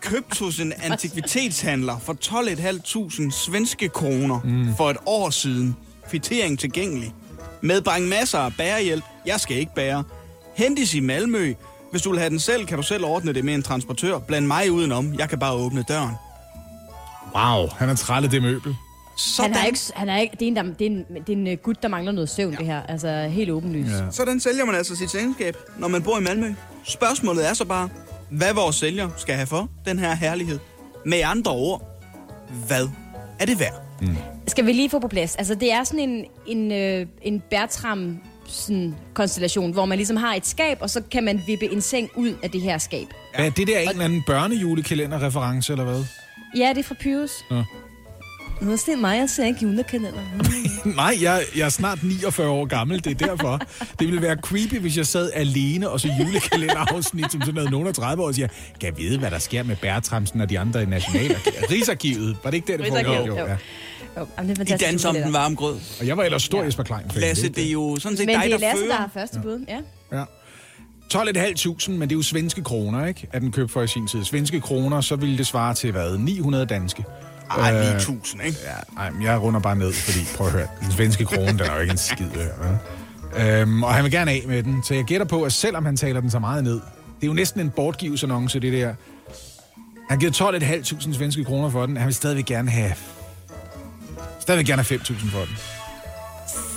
Købt 0.00 0.38
hos 0.38 0.60
en 0.60 0.72
antikvitetshandler 0.82 1.98
for 1.98 2.16
12.500 2.24 3.30
svenske 3.30 3.88
kroner 3.88 4.40
mm. 4.44 4.76
for 4.76 4.90
et 4.90 4.96
år 5.06 5.30
siden. 5.30 5.76
Kvittering 6.10 6.58
tilgængelig. 6.58 7.14
Medbring 7.60 8.08
masser 8.08 8.38
af 8.38 8.52
bærehjælp. 8.58 9.04
Jeg 9.26 9.40
skal 9.40 9.56
ikke 9.56 9.74
bære. 9.74 10.04
Hentes 10.56 10.94
i 10.94 11.00
Malmø. 11.00 11.54
Hvis 11.90 12.02
du 12.02 12.10
vil 12.10 12.18
have 12.18 12.30
den 12.30 12.40
selv, 12.40 12.66
kan 12.66 12.76
du 12.76 12.82
selv 12.82 13.04
ordne 13.04 13.32
det 13.32 13.44
med 13.44 13.54
en 13.54 13.62
transportør. 13.62 14.18
Bland 14.18 14.46
mig 14.46 14.70
udenom. 14.70 15.14
Jeg 15.14 15.28
kan 15.28 15.38
bare 15.38 15.52
åbne 15.52 15.84
døren. 15.88 16.14
Wow, 17.34 17.68
han 17.78 17.88
er 17.88 17.94
træt 17.94 18.24
af 18.24 18.30
det 18.30 18.42
møbel. 18.42 18.76
Sådan, 19.18 19.54
Han 19.54 19.62
er 19.62 19.66
ikke, 19.66 19.80
han 19.94 20.08
er 20.08 20.18
ikke, 20.18 20.36
det, 20.40 20.42
er 20.42 20.48
en, 20.48 20.56
der, 20.56 20.62
det, 20.62 20.80
er 20.80 20.90
en, 20.90 21.04
det 21.26 21.28
er 21.28 21.36
en 21.36 21.46
øh, 21.46 21.56
gut, 21.56 21.82
der 21.82 21.88
mangler 21.88 22.12
noget 22.12 22.28
søvn, 22.28 22.52
ja. 22.52 22.58
det 22.58 22.66
her. 22.66 22.82
Altså, 22.82 23.28
helt 23.30 23.50
åbenlyst. 23.50 23.92
Ja. 23.92 24.10
sådan 24.10 24.40
sælger 24.40 24.64
man 24.64 24.74
altså 24.74 24.96
sit 24.96 25.10
selskab, 25.10 25.56
når 25.78 25.88
man 25.88 26.02
bor 26.02 26.18
i 26.18 26.22
Malmø. 26.22 26.54
Spørgsmålet 26.84 27.48
er 27.48 27.54
så 27.54 27.64
bare, 27.64 27.88
hvad 28.30 28.54
vores 28.54 28.76
sælger 28.76 29.08
skal 29.16 29.34
have 29.34 29.46
for 29.46 29.68
den 29.86 29.98
her 29.98 30.14
herlighed. 30.14 30.58
Med 31.06 31.20
andre 31.24 31.52
ord, 31.52 32.02
hvad 32.66 32.88
er 33.40 33.46
det 33.46 33.60
værd? 33.60 33.82
Skal 34.46 34.66
vi 34.66 34.72
lige 34.72 34.90
få 34.90 34.98
på 34.98 35.08
plads? 35.08 35.36
Altså, 35.36 35.54
det 35.54 35.72
er 35.72 35.84
sådan 35.84 36.08
en, 36.08 36.24
en, 36.46 36.72
øh, 36.72 37.06
en 37.22 37.42
Bertram 37.50 38.18
sådan, 38.46 38.94
konstellation, 39.14 39.72
hvor 39.72 39.84
man 39.84 39.98
ligesom 39.98 40.16
har 40.16 40.34
et 40.34 40.46
skab, 40.46 40.78
og 40.80 40.90
så 40.90 41.02
kan 41.10 41.24
man 41.24 41.42
vippe 41.46 41.72
en 41.72 41.80
seng 41.80 42.10
ud 42.16 42.32
af 42.42 42.50
det 42.50 42.60
her 42.60 42.78
skab. 42.78 43.06
Hvad 43.34 43.46
er 43.46 43.50
det 43.50 43.66
der 43.66 43.78
en 43.78 43.88
eller 43.88 44.04
anden 44.04 44.22
børnejulekalender-reference, 44.26 45.72
eller 45.72 45.84
hvad? 45.84 46.04
Ja, 46.56 46.68
det 46.68 46.78
er 46.78 46.82
fra 46.82 46.94
Pyrus. 47.00 47.30
Nå. 47.50 47.62
Nu 48.60 48.72
er 48.72 48.82
det 48.86 48.98
mig, 48.98 49.18
jeg 49.18 49.30
ser 49.30 49.44
ikke 49.46 49.60
julekalender. 49.62 50.20
Nej, 50.96 51.18
jeg, 51.20 51.42
jeg 51.56 51.64
er 51.64 51.68
snart 51.68 52.02
49 52.02 52.48
år 52.48 52.64
gammel, 52.64 53.04
det 53.04 53.22
er 53.22 53.26
derfor. 53.26 53.60
Det 53.98 54.06
ville 54.06 54.22
være 54.22 54.36
creepy, 54.36 54.74
hvis 54.80 54.96
jeg 54.96 55.06
sad 55.06 55.30
alene 55.34 55.88
og 55.90 56.00
så 56.00 56.08
julekalenderafsnit, 56.18 57.32
som 57.32 57.40
sådan 57.40 57.54
noget 57.54 57.70
nogen 57.70 57.88
af 57.88 57.94
30 57.94 58.22
år, 58.22 58.26
og 58.26 58.34
siger, 58.34 58.48
kan 58.80 58.88
jeg 58.88 58.98
vide, 58.98 59.18
hvad 59.18 59.30
der 59.30 59.38
sker 59.38 59.62
med 59.62 59.76
Bertramsen 59.76 60.40
og 60.40 60.50
de 60.50 60.58
andre 60.58 60.82
i 60.82 60.86
Nationalarkivet? 60.86 61.70
Rigsarkivet, 61.70 62.36
var 62.44 62.50
det 62.50 62.56
ikke 62.56 62.72
det, 62.72 62.78
det 62.78 62.88
foregik? 62.88 63.08
Rigsarkivet, 63.08 63.38
jo. 63.38 63.46
ja. 63.46 63.56
Jo, 64.18 64.26
det 64.54 64.70
er 64.70 64.74
I 64.74 64.78
danser 64.78 65.08
om 65.08 65.14
den 65.14 65.24
der. 65.24 65.30
varme 65.30 65.56
grød. 65.56 65.76
Og 66.00 66.06
jeg 66.06 66.16
var 66.16 66.22
ellers 66.22 66.42
stor 66.42 66.58
ja. 66.58 66.64
Jesper 66.64 66.82
Klein. 66.82 67.00
Lasse, 67.14 67.48
det 67.48 67.66
er 67.66 67.72
jo 67.72 67.96
sådan 68.00 68.16
set 68.18 68.26
Men 68.26 68.34
dig, 68.34 68.44
det 68.44 68.52
er 68.54 68.58
der 68.58 68.66
Lasse, 68.66 68.82
der 68.82 68.88
fører. 68.88 69.00
har 69.00 69.10
første 69.14 69.40
bud. 69.40 69.64
Ja. 69.68 69.78
Ja. 70.18 70.24
12.500, 71.14 71.90
men 71.90 72.00
det 72.00 72.12
er 72.12 72.16
jo 72.16 72.22
svenske 72.22 72.62
kroner, 72.62 73.06
ikke? 73.06 73.28
At 73.32 73.42
den 73.42 73.52
købt 73.52 73.70
for 73.70 73.82
i 73.82 73.86
sin 73.86 74.06
tid. 74.08 74.24
Svenske 74.24 74.60
kroner, 74.60 75.00
så 75.00 75.16
ville 75.16 75.38
det 75.38 75.46
svare 75.46 75.74
til, 75.74 75.92
hvad? 75.92 76.18
900 76.18 76.66
danske. 76.66 77.04
Ej, 77.50 77.74
Øh, 77.74 77.92
9000, 77.94 78.42
ikke? 78.42 78.58
Ja, 78.64 78.72
nej, 78.94 79.10
men 79.10 79.22
jeg 79.22 79.42
runder 79.42 79.60
bare 79.60 79.76
ned, 79.76 79.92
fordi, 79.92 80.18
prøv 80.36 80.46
at 80.46 80.52
høre, 80.52 80.66
den 80.80 80.92
svenske 80.92 81.24
krone, 81.24 81.46
den 81.48 81.60
er 81.60 81.74
jo 81.74 81.80
ikke 81.80 81.90
en 81.92 81.98
skid 81.98 82.26
værd. 82.34 82.78
Øhm, 83.60 83.82
og 83.82 83.94
han 83.94 84.04
vil 84.04 84.12
gerne 84.12 84.30
af 84.30 84.44
med 84.48 84.62
den, 84.62 84.82
så 84.82 84.94
jeg 84.94 85.04
gætter 85.04 85.26
på, 85.26 85.42
at 85.42 85.52
selvom 85.52 85.84
han 85.84 85.96
taler 85.96 86.20
den 86.20 86.30
så 86.30 86.38
meget 86.38 86.64
ned, 86.64 86.74
det 86.74 87.22
er 87.22 87.26
jo 87.26 87.32
næsten 87.32 87.60
en 87.60 87.70
bortgivelsannonce, 87.70 88.60
det 88.60 88.72
der. 88.72 88.94
Han 90.10 90.18
givet 90.18 90.40
12.500 90.40 91.14
svenske 91.16 91.44
kroner 91.44 91.70
for 91.70 91.86
den, 91.86 91.96
han 91.96 92.06
vil 92.06 92.14
stadigvæk 92.14 92.44
gerne 92.44 92.70
have... 92.70 92.92
Stadigvæk 94.40 94.66
gerne 94.66 94.82
have 94.82 95.00
5.000 95.00 95.30
for 95.30 95.38
den. 95.38 95.56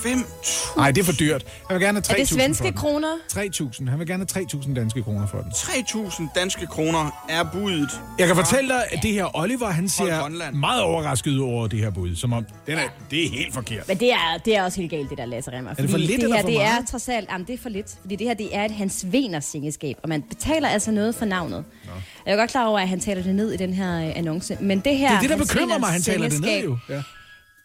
5.000. 0.06 0.78
Nej, 0.78 0.92
det 0.92 1.02
er 1.02 1.06
for 1.06 1.14
dyrt. 1.14 1.44
Han 1.68 1.76
vil 1.76 1.86
gerne 1.86 1.96
have 1.96 2.04
3.000 2.04 2.14
Er 2.14 2.18
det 2.18 2.28
svenske 2.30 2.72
kroner? 2.72 3.08
3.000. 3.34 3.90
Han 3.90 4.00
vil 4.00 4.08
gerne 4.08 4.26
have 4.34 4.46
3.000 4.46 4.74
danske 4.74 5.04
kroner 5.04 5.28
for 5.28 5.38
den. 5.42 5.52
3.000 5.52 6.24
danske 6.36 6.68
kroner 6.68 7.26
er 7.30 7.44
budet. 7.54 7.90
Jeg 8.20 8.28
kan 8.28 8.36
fortælle 8.36 8.70
dig, 8.74 8.84
at 8.92 9.00
det 9.04 9.12
her 9.14 9.38
Oliver, 9.38 9.68
han 9.70 9.90
ser 9.90 10.52
meget 10.52 10.82
overrasket 10.82 11.40
over 11.40 11.68
det 11.68 11.80
her 11.80 11.90
bud. 11.90 12.16
Som 12.16 12.34
om, 12.34 12.46
den 12.68 12.78
er, 12.78 12.84
det 13.12 13.26
er 13.26 13.30
helt 13.30 13.54
forkert. 13.54 13.88
Men 13.88 14.00
det 14.00 14.12
er, 14.12 14.38
det 14.46 14.56
er 14.56 14.64
også 14.64 14.82
helt 14.82 14.92
galt, 14.92 15.10
det 15.10 15.18
der 15.18 15.26
Lasse 15.26 15.52
Remmer. 15.52 15.74
det 15.74 15.90
for 15.90 15.98
lidt 15.98 16.12
det 16.12 16.24
eller 16.24 16.36
her, 16.36 16.42
for 16.44 16.50
det 16.50 16.62
er 16.62 16.72
meget? 16.72 16.88
trods 16.88 17.10
alt, 17.10 17.30
jamen, 17.32 17.48
det 17.48 17.54
er 17.54 17.58
for 17.58 17.70
lidt. 17.70 17.98
Fordi 18.02 18.16
det 18.16 18.28
her, 18.28 18.34
det 18.34 18.56
er 18.56 18.66
et 18.66 18.72
Hans 18.72 19.06
Vener 19.12 19.40
sengeskab, 19.40 19.96
og 20.04 20.10
man 20.10 20.22
betaler 20.22 20.68
altså 20.68 20.92
noget 20.92 21.16
for 21.16 21.26
navnet. 21.26 21.66
Nå. 21.86 21.92
Jeg 22.26 22.34
er 22.34 22.38
godt 22.38 22.52
klar 22.52 22.66
over, 22.66 22.80
at 22.80 22.88
han 22.88 23.00
taler 23.00 23.24
det 23.24 23.36
ned 23.36 23.52
i 23.52 23.58
den 23.58 23.74
her 23.74 23.98
øh, 24.08 24.18
annonce. 24.18 24.58
Men 24.60 24.80
det 24.80 24.98
her 24.98 25.08
Det 25.10 25.16
er 25.16 25.20
det, 25.22 25.30
der 25.30 25.38
bekymrer 25.38 25.66
Veners 25.66 25.80
mig, 25.80 25.90
han 25.90 26.02
taler 26.02 26.30
det 26.30 26.42
ned 26.42 26.64
jo. 26.64 26.78
Ja. 26.90 27.02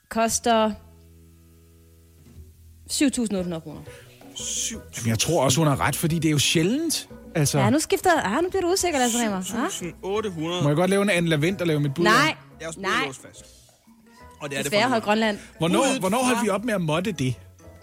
koster 0.08 0.72
7.800 2.93 3.61
kroner. 3.61 3.81
7.000. 4.35 4.78
Men 5.02 5.09
jeg 5.11 5.19
tror 5.19 5.43
også, 5.45 5.59
hun 5.61 5.66
har 5.69 5.81
ret, 5.81 5.97
fordi 5.97 6.19
det 6.19 6.28
er 6.28 6.33
jo 6.33 6.38
sjældent. 6.38 7.09
Altså, 7.35 7.59
Ja, 7.59 7.71
nu 7.71 7.78
skifter... 7.81 8.11
Ah, 8.23 8.43
nu 8.43 8.49
bliver 8.50 8.62
du 8.62 8.73
usikker, 8.73 8.99
Lasse 8.99 9.19
Remmer. 9.19 9.37
Ah? 9.37 9.66
7.800. 10.59 10.62
må 10.62 10.69
jeg 10.69 10.76
godt 10.76 10.90
lave 10.90 11.02
en 11.02 11.11
anden 11.11 11.28
lavend 11.28 11.61
og 11.61 11.66
lave 11.66 11.81
mit 11.81 11.95
bud? 11.95 12.05
Nej, 12.05 12.14
om? 12.14 12.37
Jeg 12.61 12.64
er 12.64 12.69
også 12.69 12.81
nej. 12.81 12.90
fast. 13.07 13.45
Og 14.40 14.50
det 14.50 14.59
er 14.59 14.62
det 14.62 14.64
Desværre 14.64 14.83
for 14.83 14.88
hold 14.88 15.02
Grønland. 15.02 15.38
Hvornår, 15.59 15.83
Budet 15.85 16.00
hvornår 16.00 16.19
holdt 16.25 16.38
fra- 16.38 16.45
vi 16.45 16.49
op 16.49 16.64
med 16.64 16.75
at 16.75 16.81
modde 16.81 17.12
det? 17.12 17.35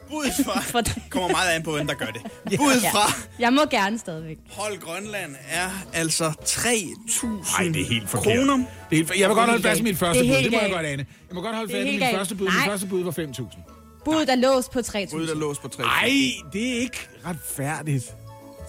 Budet 0.10 0.32
fra... 0.46 0.60
For 0.74 0.82
det- 0.82 1.02
kommer 1.10 1.30
meget 1.30 1.50
an 1.52 1.64
på, 1.64 1.72
hvem 1.72 1.88
der 1.88 1.94
gør 1.94 2.06
det. 2.06 2.22
Budet 2.60 2.82
fra 2.92 3.14
Jeg 3.40 3.54
må 3.54 3.62
gerne 3.72 3.98
stadigvæk. 4.00 4.38
Hold 4.52 4.80
Grønland 4.80 5.36
er 5.50 5.70
altså 5.94 6.26
3.000 6.46 7.62
Nej, 7.62 7.72
det 7.74 7.82
er 7.82 7.86
helt 7.86 8.10
forkert. 8.10 8.38
kroner. 8.38 8.56
Det 8.58 8.66
er 8.92 8.96
helt, 8.96 9.20
jeg 9.20 9.30
vil 9.30 9.36
godt 9.36 9.50
holde 9.50 9.64
fast 9.64 9.80
i 9.80 9.84
mit 9.84 9.98
første 9.98 10.20
Det 10.24 10.30
er 10.30 10.34
bud. 10.34 10.40
helt 10.42 10.52
Det 10.52 10.52
må 10.52 10.62
jeg 10.62 10.70
galt. 10.70 10.74
godt 10.76 10.86
ane. 10.86 11.06
Jeg 11.30 11.36
må 11.36 11.42
godt 11.42 11.56
holde 11.56 11.68
Det 11.74 11.76
er 11.76 11.80
fast 11.82 11.88
i 11.88 11.92
helt 11.92 12.00
mit 12.02 12.08
galt. 12.08 12.18
første 12.18 12.36
bud. 12.36 12.46
Mit 12.46 12.54
Nej. 12.56 12.66
første 12.68 12.88
bud 12.88 13.04
var 13.04 13.12
5.000. 13.12 13.73
Budet 14.06 14.30
er 14.30 14.36
låst 14.36 14.72
på 14.72 14.80
3.000. 14.80 15.12
Budet 15.12 15.30
er 15.30 15.36
låst 15.36 15.62
på 15.62 15.68
3.000. 15.76 15.82
Nej, 15.82 16.12
det 16.54 16.70
er 16.70 16.74
ikke 16.82 16.98
retfærdigt. 17.26 18.14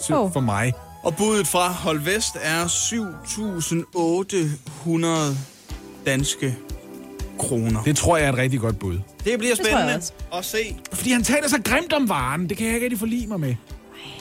Så 0.01 0.21
Åh. 0.21 0.33
for 0.33 0.41
mig. 0.41 0.73
Og 1.03 1.17
budet 1.17 1.47
fra 1.47 1.73
Hold 1.73 2.01
Vest 2.01 2.37
er 2.43 2.65
7.800 2.67 5.37
danske 6.07 6.57
kroner. 7.39 7.83
Det 7.83 7.97
tror 7.97 8.17
jeg 8.17 8.27
er 8.27 8.33
et 8.33 8.39
rigtig 8.39 8.61
godt 8.61 8.79
bud. 8.79 8.99
Det 9.25 9.39
bliver 9.39 9.55
spændende 9.55 9.95
også. 9.97 10.13
at 10.35 10.45
se. 10.45 10.77
Fordi 10.93 11.11
han 11.11 11.23
taler 11.23 11.49
så 11.49 11.61
grimt 11.65 11.93
om 11.93 12.09
varen. 12.09 12.49
Det 12.49 12.57
kan 12.57 12.67
jeg 12.67 12.75
ikke 12.75 12.85
rigtig 12.85 12.99
forlige 12.99 13.27
mig 13.27 13.41
med. 13.41 13.55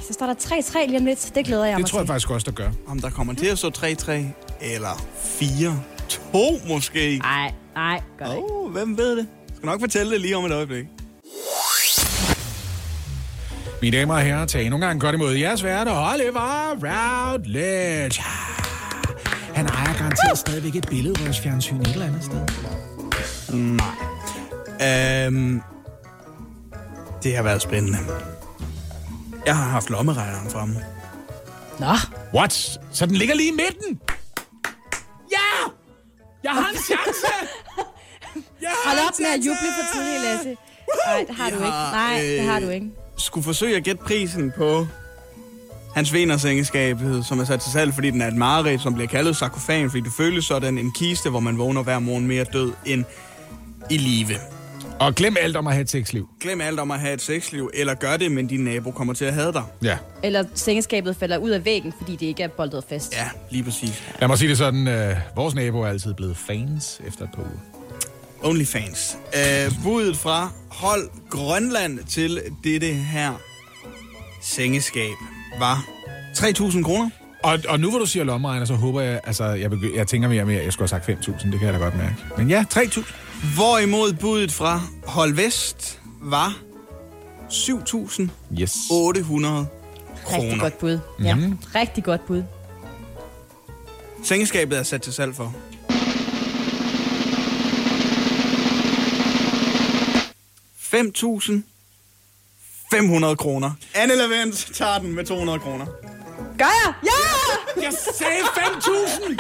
Så 0.08 0.14
står 0.14 0.26
der 0.26 0.34
3-3 0.34 0.86
lige 0.88 0.98
om 1.00 1.06
lidt. 1.06 1.32
Det 1.36 1.46
glæder 1.46 1.66
jeg 1.66 1.74
Det 1.76 1.82
mig 1.82 1.90
tror 1.90 2.00
jeg 2.00 2.06
til. 2.06 2.12
faktisk 2.14 2.30
også, 2.30 2.46
der 2.46 2.52
gør. 2.52 2.70
Om 2.88 3.00
der 3.00 3.10
kommer 3.10 3.34
til 3.34 3.46
at 3.46 3.58
stå 3.58 3.70
3-3 3.70 4.12
eller 4.62 5.04
4-2 6.64 6.68
måske. 6.68 7.20
Nej, 7.24 7.54
nej, 7.76 8.02
gør 8.20 8.26
det 8.26 8.36
ikke. 8.36 8.48
Oh, 8.52 8.72
hvem 8.72 8.98
ved 8.98 9.12
det? 9.18 9.28
Jeg 9.50 9.56
skal 9.56 9.66
nok 9.66 9.80
fortælle 9.80 10.12
det 10.12 10.22
lige 10.22 10.38
om 10.38 10.46
et 10.46 10.52
øjeblik. 10.52 10.86
Mine 13.82 13.98
damer 13.98 14.14
og 14.14 14.22
herrer, 14.22 14.46
tag 14.46 14.70
nogle 14.70 14.86
gange 14.86 15.00
godt 15.00 15.16
imod 15.16 15.34
jeres 15.34 15.64
værter, 15.64 16.12
Oliver 16.14 16.70
Routledge. 16.72 18.24
Han 19.56 19.66
ejer 19.66 19.98
garanteret 19.98 20.38
stadigvæk 20.38 20.76
et 20.76 20.88
billedrørsfjernsyn 20.90 21.82
et 21.82 21.88
eller 21.88 22.06
andet 22.06 22.24
sted. 22.24 22.42
Øhm, 24.82 25.62
det 27.24 27.36
har 27.36 27.44
været 27.44 27.62
spændende. 27.62 27.98
Jeg 29.46 29.58
har 29.58 29.70
haft 29.70 29.90
lommeregneren 29.90 30.50
fremme. 30.52 30.76
Nå, 31.80 31.96
What? 32.34 32.80
Så 32.92 33.06
den 33.06 33.16
ligger 33.16 33.36
lige 33.36 33.50
i 33.50 33.56
midten? 33.56 34.00
Ja! 35.32 35.70
Jeg 36.44 36.52
har 36.52 36.70
en 36.70 36.78
chance! 36.78 37.28
Jeg 38.62 38.70
har 38.70 38.90
hold 38.90 39.00
en 39.00 39.08
op 39.08 39.14
med 39.20 39.28
at 39.28 39.40
juble 39.46 39.70
for 39.78 39.98
tidligt, 39.98 40.22
Lasse. 40.24 40.56
Nej, 41.08 41.26
det 41.28 41.36
har 41.36 41.50
du 41.50 41.56
ikke. 41.56 41.68
Nej, 41.70 42.22
det 42.22 42.42
har 42.42 42.60
du 42.60 42.70
ikke. 42.70 42.88
Skulle 43.18 43.44
forsøge 43.44 43.76
at 43.76 43.84
gætte 43.84 44.04
prisen 44.04 44.52
på 44.58 44.88
hans 45.96 46.14
venersengeskab, 46.14 46.98
som 47.28 47.40
er 47.40 47.46
sat 47.46 47.62
til 47.62 47.72
salg, 47.72 47.94
fordi 47.94 48.10
den 48.12 48.22
er 48.22 48.28
et 48.28 48.36
mareridt, 48.36 48.82
som 48.82 48.94
bliver 48.94 49.08
kaldet 49.08 49.36
sarkofagen, 49.36 49.90
fordi 49.90 50.04
det 50.04 50.12
føles 50.18 50.46
sådan 50.46 50.78
en 50.78 50.92
kiste, 50.92 51.30
hvor 51.30 51.40
man 51.40 51.58
vågner 51.58 51.84
hver 51.84 52.00
morgen 52.00 52.28
mere 52.28 52.44
død 52.44 52.74
end 52.86 53.06
i 53.90 53.98
live. 53.98 54.36
Og 55.00 55.16
glem 55.16 55.36
alt 55.42 55.56
om 55.58 55.68
at 55.68 55.74
have 55.74 55.82
et 55.82 55.90
sexliv. 55.90 56.30
Glem 56.42 56.62
alt 56.62 56.80
om 56.80 56.92
at 56.92 57.00
have 57.00 57.14
et 57.14 57.22
sexliv, 57.22 57.70
eller 57.74 57.94
gør 57.94 58.18
det, 58.18 58.32
men 58.32 58.48
din 58.48 58.60
nabo 58.60 58.92
kommer 58.92 59.14
til 59.14 59.26
at 59.26 59.34
have 59.34 59.52
dig. 59.52 59.64
Ja. 59.84 59.98
Eller 60.24 60.44
sengeskabet 60.54 61.16
falder 61.16 61.38
ud 61.38 61.50
af 61.50 61.66
væggen, 61.66 61.94
fordi 61.98 62.12
det 62.16 62.26
ikke 62.26 62.44
er 62.44 62.48
boldet 62.48 62.84
fast. 62.90 63.14
Ja, 63.14 63.30
lige 63.52 63.64
præcis. 63.64 64.04
Lad 64.20 64.28
mig 64.28 64.38
sige 64.38 64.50
det 64.50 64.58
sådan, 64.58 64.88
øh, 64.88 65.16
vores 65.36 65.56
nabo 65.56 65.82
er 65.82 65.88
altid 65.88 66.14
blevet 66.14 66.38
fans 66.38 67.02
efter 67.08 67.24
et 67.24 67.30
par 67.36 67.42
uger. 67.42 67.73
Onlyfans. 68.44 69.18
Øh, 69.36 69.72
budet 69.84 70.18
fra 70.18 70.50
Hold 70.70 71.10
Grønland 71.30 72.00
til 72.00 72.42
dette 72.64 72.88
her 72.94 73.34
sengeskab 74.42 75.14
var 75.60 75.86
3.000 76.38 76.84
kroner. 76.84 77.10
Og, 77.44 77.60
og 77.70 77.80
nu 77.80 77.90
hvor 77.90 78.00
du 78.00 78.06
siger 78.06 78.24
lommeregner, 78.24 78.66
så 78.66 78.74
håber 78.74 79.02
jeg, 79.02 79.20
altså 79.24 79.44
jeg, 79.46 79.72
begy- 79.72 79.96
jeg 79.98 80.08
tænker 80.08 80.28
mere 80.30 80.42
og 80.42 80.48
mere, 80.48 80.64
jeg 80.64 80.74
skulle 80.74 80.90
have 80.92 81.02
sagt 81.06 81.28
5.000, 81.28 81.52
det 81.52 81.60
kan 81.60 81.66
jeg 81.66 81.74
da 81.74 81.80
godt 81.80 81.98
mærke. 81.98 82.16
Men 82.38 82.50
ja, 82.50 82.64
3.000. 82.74 83.14
Hvorimod 83.56 84.14
budet 84.14 84.52
fra 84.52 84.82
Hold 85.06 85.34
Vest 85.34 86.00
var 86.22 86.58
7.800 87.50 88.30
Yes. 88.62 88.78
Rigtig 88.92 89.60
kroner. 90.26 90.60
godt 90.60 90.78
bud. 90.78 91.00
Ja, 91.24 91.36
Mhm. 91.36 91.58
rigtig 91.76 92.04
godt 92.04 92.26
bud. 92.28 92.44
Sengeskabet 94.24 94.78
er 94.80 94.84
sat 94.84 95.02
til 95.02 95.14
salg 95.14 95.36
for. 95.36 95.56
5.500 100.94 103.36
kroner. 103.36 103.72
Anne 103.96 104.16
Lavent 104.16 104.70
tager 104.74 104.98
den 105.00 105.16
med 105.16 105.26
200 105.26 105.60
kroner. 105.60 105.86
Gør 106.58 106.66
jeg? 106.86 106.94
Ja! 107.06 107.12
Jeg 107.84 107.94
sagde 107.94 108.42
5.000! 108.42 109.36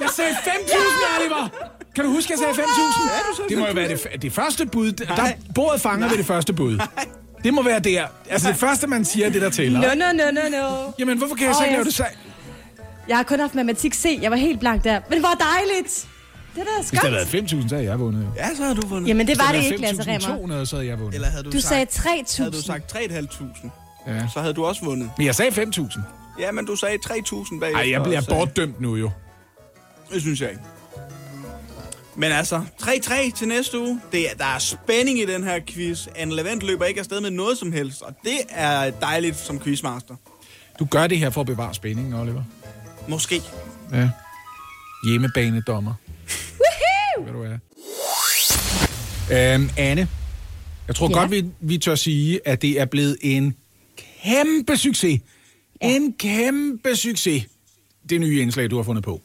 Jeg 0.00 0.08
sagde 0.16 0.30
5.000, 0.32 1.20
Oliver! 1.20 1.48
Kan 1.94 2.04
du 2.04 2.10
huske, 2.10 2.32
jeg 2.32 2.38
sagde 2.38 2.52
5.000? 2.52 3.36
sagde 3.36 3.48
det 3.48 3.58
må 3.58 3.66
jo 3.66 3.72
være 3.72 3.88
det, 3.88 4.06
det 4.22 4.32
første 4.32 4.66
bud. 4.66 4.92
Der, 4.92 5.16
Nej. 5.16 5.36
bordet 5.54 5.80
fanger 5.80 6.08
ved 6.08 6.16
det 6.18 6.26
første 6.26 6.52
bud. 6.52 6.78
Det 7.44 7.54
må 7.54 7.62
være 7.62 7.80
der. 7.80 8.06
Altså 8.30 8.48
det 8.48 8.56
første, 8.56 8.86
man 8.86 9.04
siger, 9.04 9.26
er 9.26 9.30
det 9.30 9.42
der 9.42 9.50
tæller. 9.50 9.80
No, 9.80 9.94
no, 9.94 10.12
no, 10.12 10.30
no, 10.30 10.48
no. 10.48 10.90
Jamen, 10.98 11.18
hvorfor 11.18 11.34
kan 11.34 11.46
jeg 11.46 11.54
så 11.54 11.60
Åh, 11.60 11.64
ikke 11.66 11.72
lave 11.72 11.78
jeg- 11.78 11.86
det 11.86 11.94
sag? 11.94 12.06
Jeg 13.08 13.16
har 13.16 13.22
kun 13.24 13.40
haft 13.40 13.54
matematik 13.54 13.94
C. 13.94 14.18
Jeg 14.22 14.30
var 14.30 14.36
helt 14.36 14.60
blank 14.60 14.84
der. 14.84 15.00
Men 15.10 15.20
hvor 15.20 15.30
dejligt. 15.54 16.06
Det 16.54 16.60
er 16.60 16.64
da 16.64 16.70
Hvis 16.80 16.90
det 16.90 16.98
havde 16.98 17.26
skønt. 17.26 17.52
været 17.52 17.62
5.000, 17.64 17.68
så 17.68 17.74
havde 17.74 17.88
jeg 17.90 18.00
vundet. 18.00 18.28
Ja, 18.36 18.54
så 18.56 18.62
havde 18.62 18.74
du 18.74 18.86
vundet. 18.86 19.08
Jamen, 19.08 19.26
det 19.26 19.38
var 19.38 19.46
det 19.52 19.60
Hvis 19.60 19.70
ikke, 19.70 19.82
Lasse 19.82 20.02
havde 20.04 20.26
Remmer. 20.26 20.46
været 20.48 20.60
5.200, 20.62 20.66
så 20.66 20.76
havde 20.76 20.88
jeg 20.88 20.98
vundet. 20.98 21.14
Eller 21.14 21.28
havde 21.28 21.42
du, 21.44 21.50
Du 21.50 21.60
sagt, 21.60 21.92
sagde 21.94 22.24
havde 22.38 22.50
du 22.50 22.56
3.000. 22.56 22.62
sagt 22.66 22.92
3.500, 22.92 23.70
Ja. 24.06 24.26
så 24.34 24.40
havde 24.40 24.54
du 24.54 24.64
også 24.64 24.84
vundet. 24.84 25.10
Men 25.18 25.26
jeg 25.26 25.34
sagde 25.34 25.50
5.000. 25.62 26.00
Ja, 26.40 26.52
men 26.52 26.66
du 26.66 26.76
sagde 26.76 26.98
3.000 27.06 27.60
bagefter. 27.60 27.80
Ej, 27.82 27.90
jeg 27.90 28.02
bliver 28.02 28.22
bortdømt 28.28 28.80
nu 28.80 28.96
jo. 28.96 29.10
Det 30.12 30.20
synes 30.22 30.40
jeg 30.40 30.50
ikke. 30.50 30.62
Men 32.16 32.32
altså, 32.32 32.62
3-3 32.82 33.30
til 33.36 33.48
næste 33.48 33.78
uge. 33.80 34.00
Det 34.12 34.30
er, 34.30 34.34
der 34.38 34.44
er 34.44 34.58
spænding 34.58 35.18
i 35.18 35.26
den 35.26 35.44
her 35.44 35.60
quiz. 35.68 36.06
Anne 36.16 36.34
Levent 36.36 36.62
løber 36.62 36.84
ikke 36.84 37.00
afsted 37.00 37.20
med 37.20 37.30
noget 37.30 37.58
som 37.58 37.72
helst, 37.72 38.02
og 38.02 38.14
det 38.24 38.38
er 38.48 38.90
dejligt 38.90 39.36
som 39.36 39.60
quizmaster. 39.60 40.14
Du 40.78 40.84
gør 40.84 41.06
det 41.06 41.18
her 41.18 41.30
for 41.30 41.40
at 41.40 41.46
bevare 41.46 41.74
spændingen, 41.74 42.14
Oliver. 42.14 42.42
Måske. 43.08 43.42
Ja. 43.92 44.10
Hjemmebanedommer. 45.08 45.94
Hvad 47.22 47.32
du 47.32 47.42
er. 47.42 47.58
Øhm, 49.54 49.70
Anne, 49.76 50.08
jeg 50.88 50.96
tror 50.96 51.08
Ja? 51.10 51.14
ja. 51.16 51.20
godt, 51.20 51.30
vi, 51.30 51.44
vi 51.60 51.78
tør 51.78 51.94
sige, 51.94 52.40
at 52.48 52.62
det 52.62 52.80
er 52.80 52.84
blevet 52.84 53.16
en 53.20 53.54
kæmpe 54.24 54.76
succes. 54.76 55.20
Ja. 55.82 55.96
En 55.96 56.12
kæmpe 56.12 56.96
succes. 56.96 57.46
Det 58.10 58.20
nye 58.20 58.40
indslag, 58.42 58.70
du 58.70 58.76
har 58.76 58.82
fundet 58.82 59.04
på. 59.04 59.22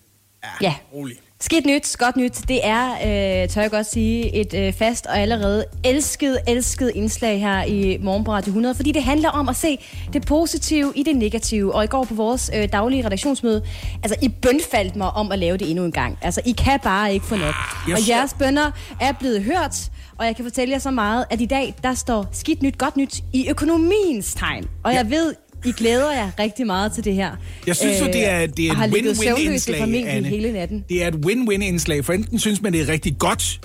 Ja. 0.62 0.76
Rolig. 0.94 1.18
Skidt 1.42 1.66
nyt, 1.66 1.96
godt 1.98 2.18
nyt. 2.18 2.42
Det 2.48 2.60
er, 2.64 2.92
øh, 2.92 3.50
tør 3.50 3.62
jeg 3.62 3.72
godt 3.72 3.86
sige, 3.86 4.36
et 4.36 4.54
øh, 4.54 4.74
fast 4.74 5.06
og 5.06 5.20
allerede 5.20 5.66
elsket, 5.84 6.40
elsket 6.48 6.92
indslag 6.96 7.40
her 7.40 7.64
i 7.64 7.98
Morgen 8.02 8.24
på 8.24 8.32
Radio 8.32 8.50
100, 8.50 8.76
fordi 8.76 8.92
det 8.92 9.04
handler 9.04 9.30
om 9.30 9.50
at 9.50 9.56
se 9.56 9.80
det 10.14 10.26
positive 10.26 10.94
i 10.96 11.04
det 11.04 11.16
negative. 11.16 11.76
Og 11.76 11.84
i 11.84 11.88
går 11.88 12.04
på 12.04 12.14
vores 12.14 12.52
øh, 12.56 12.70
daglige 12.72 13.06
redaktionsmøde, 13.06 13.64
altså 14.04 14.16
I 14.22 14.30
bønfaldt 14.30 14.96
mig 14.96 15.12
om 15.12 15.32
at 15.32 15.40
lave 15.40 15.58
det 15.58 15.70
endnu 15.70 15.86
en 15.86 15.92
gang. 15.92 16.18
Altså 16.22 16.42
I 16.46 16.52
kan 16.52 16.80
bare 16.80 17.14
ikke 17.14 17.26
få 17.26 17.36
nok. 17.36 17.56
jeg 17.88 17.96
Og 17.96 18.10
jeres 18.10 18.34
bønder 18.34 18.72
er 19.02 19.12
blevet 19.12 19.44
hørt, 19.44 19.92
og 20.18 20.26
jeg 20.26 20.36
kan 20.36 20.46
fortælle 20.46 20.72
jer 20.72 20.80
så 20.80 20.92
meget, 20.92 21.26
at 21.30 21.42
i 21.42 21.46
dag, 21.46 21.76
der 21.84 21.94
står 21.94 22.26
skidt 22.32 22.62
nyt, 22.62 22.78
godt 22.78 22.98
nyt 22.98 23.22
i 23.34 23.50
økonomiens 23.50 24.34
tegn. 24.34 24.66
Og 24.84 24.94
jeg 24.94 25.10
ved, 25.10 25.34
I 25.66 25.72
glæder 25.72 26.12
jer 26.12 26.32
rigtig 26.40 26.66
meget 26.66 26.92
til 26.94 27.04
det 27.04 27.14
her. 27.14 27.32
Jeg 27.68 27.76
synes 27.76 28.00
jo, 28.02 28.06
Øh, 28.06 28.14
det 28.14 28.28
er, 28.30 28.46
det 28.48 28.68
er 28.68 28.72
et 28.84 28.92
win-win-indslag, 28.94 29.82
Anne. 30.08 30.28
hele 30.28 30.52
natten. 30.52 30.86
Det 30.90 31.04
er 31.04 31.08
et 31.08 31.16
win-win-indslag, 31.16 32.06
for 32.06 32.14
enten 32.14 32.40
synes 32.40 32.62
man, 32.62 32.74
det 32.74 32.82
er 32.82 32.88
rigtig 32.90 33.16
godt, 33.20 33.60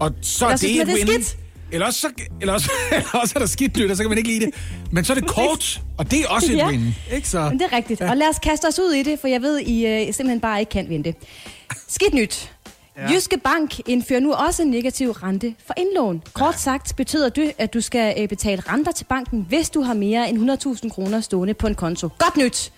og 0.00 0.12
så 0.22 0.46
er 0.46 0.50
Eller 0.50 0.56
det 0.56 0.60
synes 0.68 0.78
man, 0.78 0.88
et 0.88 0.94
det 0.96 1.02
er 1.02 1.12
win. 1.12 1.22
skidt. 1.24 1.38
Eller 1.72 1.86
også, 1.86 2.00
så, 2.00 2.08
eller, 2.40 2.52
også, 2.54 2.70
eller 2.92 3.08
også 3.14 3.32
er 3.36 3.38
der 3.38 3.46
skidt 3.46 3.76
nyt, 3.76 3.90
og 3.90 3.96
så 3.96 4.02
kan 4.02 4.08
man 4.10 4.18
ikke 4.18 4.30
lide 4.30 4.44
det. 4.46 4.54
Men 4.90 5.04
så 5.04 5.12
er 5.12 5.14
det 5.14 5.26
kort, 5.28 5.80
og 5.98 6.10
det 6.10 6.20
er 6.20 6.28
også 6.28 6.52
et 6.52 6.56
Ja. 6.56 6.68
win. 6.68 6.94
Ikke 7.14 7.28
så? 7.28 7.48
Men 7.48 7.58
det 7.58 7.68
er 7.72 7.76
rigtigt. 7.76 8.00
Ja. 8.00 8.10
Og 8.10 8.16
lad 8.16 8.28
os 8.28 8.38
kaste 8.38 8.66
os 8.68 8.78
ud 8.78 8.92
i 8.92 9.02
det, 9.02 9.18
for 9.20 9.28
jeg 9.28 9.42
ved, 9.42 9.58
I 9.58 9.86
øh, 9.86 10.00
simpelthen 10.14 10.40
bare 10.40 10.60
ikke 10.60 10.70
kan 10.70 10.88
vinde 10.88 11.04
det. 11.04 11.14
Skidt 11.88 12.14
nyt. 12.14 12.50
Ja. 12.96 13.10
Jyske 13.12 13.38
Bank 13.38 13.88
indfører 13.88 14.20
nu 14.20 14.32
også 14.32 14.62
en 14.62 14.70
negativ 14.70 15.10
rente 15.10 15.54
for 15.66 15.74
indlån. 15.76 16.22
Kort 16.32 16.60
sagt 16.60 16.96
betyder 16.96 17.28
det, 17.28 17.52
at 17.58 17.74
du 17.74 17.80
skal 17.80 18.14
øh, 18.18 18.28
betale 18.28 18.62
renter 18.68 18.92
til 18.92 19.04
banken, 19.04 19.46
hvis 19.48 19.70
du 19.70 19.82
har 19.82 19.94
mere 19.94 20.28
end 20.28 20.50
100.000 20.84 20.88
kroner 20.88 21.20
stående 21.20 21.54
på 21.54 21.66
en 21.66 21.74
konto. 21.74 22.08
Godt 22.18 22.36
nyt! 22.36 22.72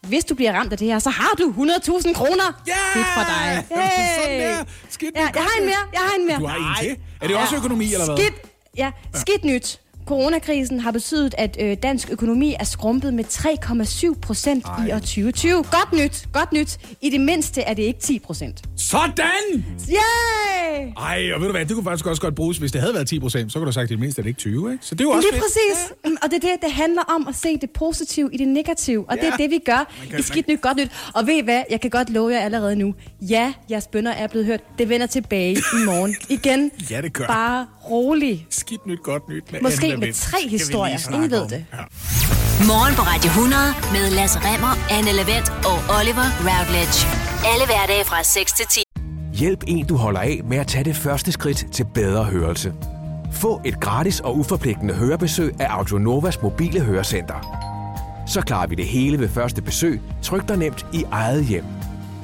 Hvis 0.00 0.24
du 0.24 0.34
bliver 0.34 0.52
ramt 0.52 0.72
af 0.72 0.78
det 0.78 0.86
her, 0.88 0.98
så 0.98 1.10
har 1.10 1.30
du 1.38 1.44
100.000 1.52 2.12
kroner. 2.14 2.62
Ja! 2.66 2.72
Fedt 2.94 3.06
for 3.14 3.20
dig. 3.24 3.64
Sådan 3.68 4.40
der. 4.40 4.64
Skidt 4.90 5.16
Ja, 5.16 5.20
jeg 5.34 5.42
har 5.42 5.60
en 5.60 5.66
mere. 5.66 5.76
Jeg 5.92 6.00
har 6.00 6.16
en 6.20 6.26
mere. 6.26 6.38
Du 6.38 6.46
har 6.46 6.56
en 6.80 6.84
til? 6.86 6.96
Er 7.20 7.26
det 7.26 7.36
også 7.36 7.56
økonomi, 7.56 7.92
eller 7.92 8.06
hvad? 8.06 8.16
Skidt, 8.16 8.34
ja, 8.76 8.90
skidt 9.14 9.44
nyt. 9.44 9.80
Coronakrisen 10.14 10.80
har 10.80 10.90
betydet, 10.90 11.34
at 11.38 11.56
øh, 11.60 11.76
dansk 11.82 12.10
økonomi 12.10 12.54
er 12.60 12.64
skrumpet 12.64 13.14
med 13.14 13.24
3,7 13.24 14.20
procent 14.20 14.64
i 14.88 14.90
år 14.92 14.98
2020. 14.98 15.54
Godt 15.54 15.92
nyt, 15.92 16.28
godt 16.32 16.52
nyt. 16.52 16.78
I 17.00 17.10
det 17.10 17.20
mindste 17.20 17.60
er 17.62 17.74
det 17.74 17.82
ikke 17.82 18.00
10 18.00 18.18
procent. 18.18 18.62
Sådan! 18.76 19.64
Yay! 19.88 20.92
Ej, 20.96 21.32
og 21.34 21.40
ved 21.40 21.46
du 21.48 21.52
hvad, 21.52 21.66
det 21.66 21.74
kunne 21.74 21.84
faktisk 21.84 22.06
også 22.06 22.22
godt 22.22 22.34
bruges, 22.34 22.58
hvis 22.58 22.72
det 22.72 22.80
havde 22.80 22.94
været 22.94 23.08
10 23.08 23.20
procent, 23.20 23.52
så 23.52 23.58
kunne 23.58 23.64
du 23.64 23.66
have 23.66 23.72
sagt, 23.72 23.82
at 23.84 23.88
det 23.88 23.98
mindste 23.98 24.20
er 24.20 24.22
det 24.22 24.28
ikke 24.30 24.38
20, 24.38 24.72
ikke? 24.72 24.86
Så 24.86 24.94
det 24.94 25.00
er 25.00 25.04
jo 25.04 25.10
også 25.10 25.28
Lige 25.32 25.40
fedt. 25.40 25.44
præcis. 25.44 25.92
Mm, 26.04 26.16
Og 26.22 26.30
det 26.30 26.36
er 26.44 26.48
det, 26.48 26.62
det 26.62 26.72
handler 26.72 27.02
om 27.02 27.28
at 27.28 27.34
se 27.34 27.56
det 27.60 27.70
positive 27.70 28.30
i 28.32 28.36
det 28.36 28.48
negative. 28.48 29.04
Og 29.10 29.16
det 29.16 29.22
Ja. 29.24 29.30
er 29.32 29.36
det, 29.36 29.50
vi 29.50 29.58
gør 29.64 29.92
kan- 30.10 30.18
i 30.18 30.22
skidt 30.22 30.48
nyt, 30.48 30.60
godt 30.60 30.76
nyt. 30.76 30.90
Og 31.14 31.26
ved 31.26 31.34
I 31.34 31.40
hvad? 31.44 31.62
Jeg 31.70 31.80
kan 31.80 31.90
godt 31.90 32.10
love 32.10 32.32
jer 32.32 32.40
allerede 32.40 32.76
nu. 32.76 32.94
Ja, 33.22 33.52
jeres 33.70 33.86
bønder 33.86 34.12
er 34.12 34.26
blevet 34.26 34.46
hørt. 34.46 34.60
Det 34.78 34.88
vender 34.88 35.06
tilbage 35.06 35.52
i 35.52 35.84
morgen. 35.86 36.16
Igen. 36.38 36.70
Ja, 36.90 37.00
det 37.02 37.12
gør. 37.12 37.26
Bare 37.26 37.66
rolig. 37.90 38.46
Skidt 38.50 38.86
nyt, 38.86 39.02
godt 39.02 39.28
nyt. 39.28 39.52
Med 39.52 39.60
Måske 39.60 39.96
med 40.00 40.12
tre 40.12 40.48
historier. 40.48 40.98
Ingen 41.14 41.30
ved 41.30 41.48
det. 41.48 41.64
Ja. 41.72 41.78
Morgen 42.66 42.94
på 42.94 43.02
Radio 43.02 43.28
100 43.28 43.62
med 43.92 44.10
Lasse 44.10 44.38
Remmer, 44.42 44.74
Anne 44.96 45.12
Lavendt 45.12 45.48
og 45.70 45.78
Oliver 45.98 46.28
Routledge. 46.48 46.98
Alle 47.52 47.64
hverdage 47.66 48.04
fra 48.04 48.22
6 48.22 48.52
til 48.52 48.66
10. 48.66 48.80
Hjælp 49.34 49.64
en, 49.66 49.86
du 49.86 49.96
holder 49.96 50.20
af 50.20 50.40
med 50.44 50.58
at 50.58 50.66
tage 50.66 50.84
det 50.84 50.96
første 50.96 51.32
skridt 51.32 51.66
til 51.72 51.86
bedre 51.94 52.24
hørelse. 52.24 52.72
Få 53.32 53.60
et 53.64 53.80
gratis 53.80 54.20
og 54.20 54.38
uforpligtende 54.38 54.94
hørebesøg 54.94 55.60
af 55.60 55.66
Audionovas 55.68 56.42
mobile 56.42 56.80
hørecenter. 56.80 57.56
Så 58.26 58.40
klarer 58.40 58.66
vi 58.66 58.74
det 58.74 58.86
hele 58.86 59.18
ved 59.18 59.28
første 59.28 59.62
besøg, 59.62 60.00
tryk 60.22 60.48
dig 60.48 60.56
nemt 60.56 60.86
i 60.92 61.04
eget 61.10 61.44
hjem. 61.44 61.64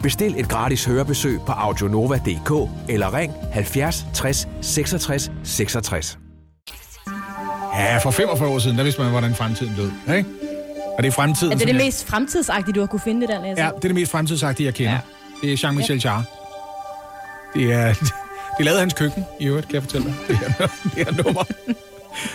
Bestil 0.03 0.35
et 0.41 0.49
gratis 0.49 0.85
hørebesøg 0.85 1.41
på 1.47 1.53
audionova.dk 1.53 2.71
eller 2.89 3.15
ring 3.15 3.33
70 3.53 4.07
60 4.15 4.49
66 4.61 5.31
66. 5.45 6.19
Ja, 7.79 7.99
for 7.99 8.11
45 8.11 8.49
år 8.51 8.59
siden, 8.59 8.77
der 8.79 8.85
vidste 8.85 9.01
man, 9.03 9.11
hvordan 9.11 9.35
fremtiden 9.35 9.75
lød. 9.77 10.17
Ikke? 10.17 10.29
Og 10.97 11.03
det 11.03 11.09
er 11.09 11.13
fremtiden, 11.13 11.53
Er 11.53 11.57
det 11.59 11.67
det 11.69 11.75
jeg- 11.75 11.85
mest 11.85 12.07
fremtidsagtige, 12.07 12.75
du 12.75 12.81
har 12.81 12.87
kunne 12.87 13.01
finde 13.01 13.21
det 13.21 13.29
der, 13.29 13.43
Lasse? 13.43 13.63
Ja, 13.65 13.69
det 13.69 13.75
er 13.77 13.89
det 13.89 13.95
mest 13.95 14.13
fremtidsagtige, 14.13 14.67
jeg 14.67 14.75
kender. 14.75 14.93
Ja. 14.93 14.99
Det 15.43 15.53
er 15.53 15.57
Jean-Michel 15.69 16.01
Jarre. 16.05 16.25
Det 17.55 17.73
er... 17.73 17.95
Det 18.59 18.65
lavede 18.65 18.81
hans 18.81 18.95
køkken, 18.95 19.25
i 19.41 19.47
øvrigt, 19.47 19.67
kan 19.69 19.75
jeg 19.75 19.83
fortælle 19.83 20.07
dig. 20.07 20.15
Det 20.29 20.37
her, 20.39 20.67
det 20.85 20.93
her 21.07 21.23
nummer. 21.25 21.45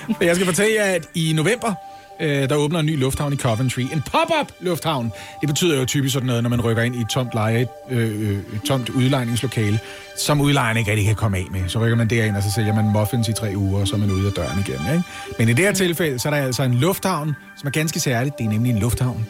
Men 0.07 0.27
jeg 0.27 0.35
skal 0.35 0.45
fortælle 0.47 0.73
jer, 0.75 0.83
at 0.85 1.05
i 1.15 1.33
november 1.35 1.73
øh, 2.21 2.49
der 2.49 2.55
åbner 2.55 2.79
en 2.79 2.85
ny 2.85 2.99
lufthavn 2.99 3.33
i 3.33 3.35
Coventry. 3.35 3.79
En 3.79 4.01
pop-up 4.11 4.51
lufthavn. 4.59 5.11
Det 5.41 5.49
betyder 5.49 5.79
jo 5.79 5.85
typisk 5.85 6.13
sådan 6.13 6.27
noget, 6.27 6.43
når 6.43 6.49
man 6.49 6.61
rykker 6.61 6.83
ind 6.83 6.95
i 6.95 7.01
et 7.01 7.09
tomt, 7.09 7.29
leje, 7.33 7.67
øh, 7.89 8.29
øh, 8.29 8.37
et 8.37 8.61
tomt 8.65 8.89
udlejningslokale, 8.89 9.79
som 10.17 10.41
udlejeren 10.41 10.77
ikke 10.77 10.91
rigtig 10.91 11.07
kan 11.07 11.15
komme 11.15 11.37
af 11.37 11.45
med. 11.51 11.69
Så 11.69 11.79
rykker 11.79 11.97
man 11.97 12.07
derind, 12.09 12.37
og 12.37 12.43
så 12.43 12.51
sælger 12.51 12.75
man 12.75 12.85
muffins 12.85 13.27
i 13.27 13.33
tre 13.33 13.53
uger, 13.55 13.81
og 13.81 13.87
så 13.87 13.95
er 13.95 13.99
man 13.99 14.11
ude 14.11 14.27
af 14.27 14.33
døren 14.33 14.59
igen. 14.59 14.93
Ikke? 14.93 15.03
Men 15.39 15.49
i 15.49 15.53
det 15.53 15.65
her 15.65 15.73
tilfælde, 15.73 16.19
så 16.19 16.29
er 16.29 16.33
der 16.33 16.41
altså 16.41 16.63
en 16.63 16.73
lufthavn, 16.73 17.35
som 17.57 17.67
er 17.67 17.71
ganske 17.71 17.99
særligt. 17.99 18.37
Det 18.37 18.45
er 18.45 18.49
nemlig 18.49 18.71
en 18.71 18.79
lufthavn 18.79 19.27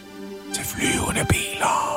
til 0.53 0.63
flyvende 0.65 1.25
biler. 1.29 1.90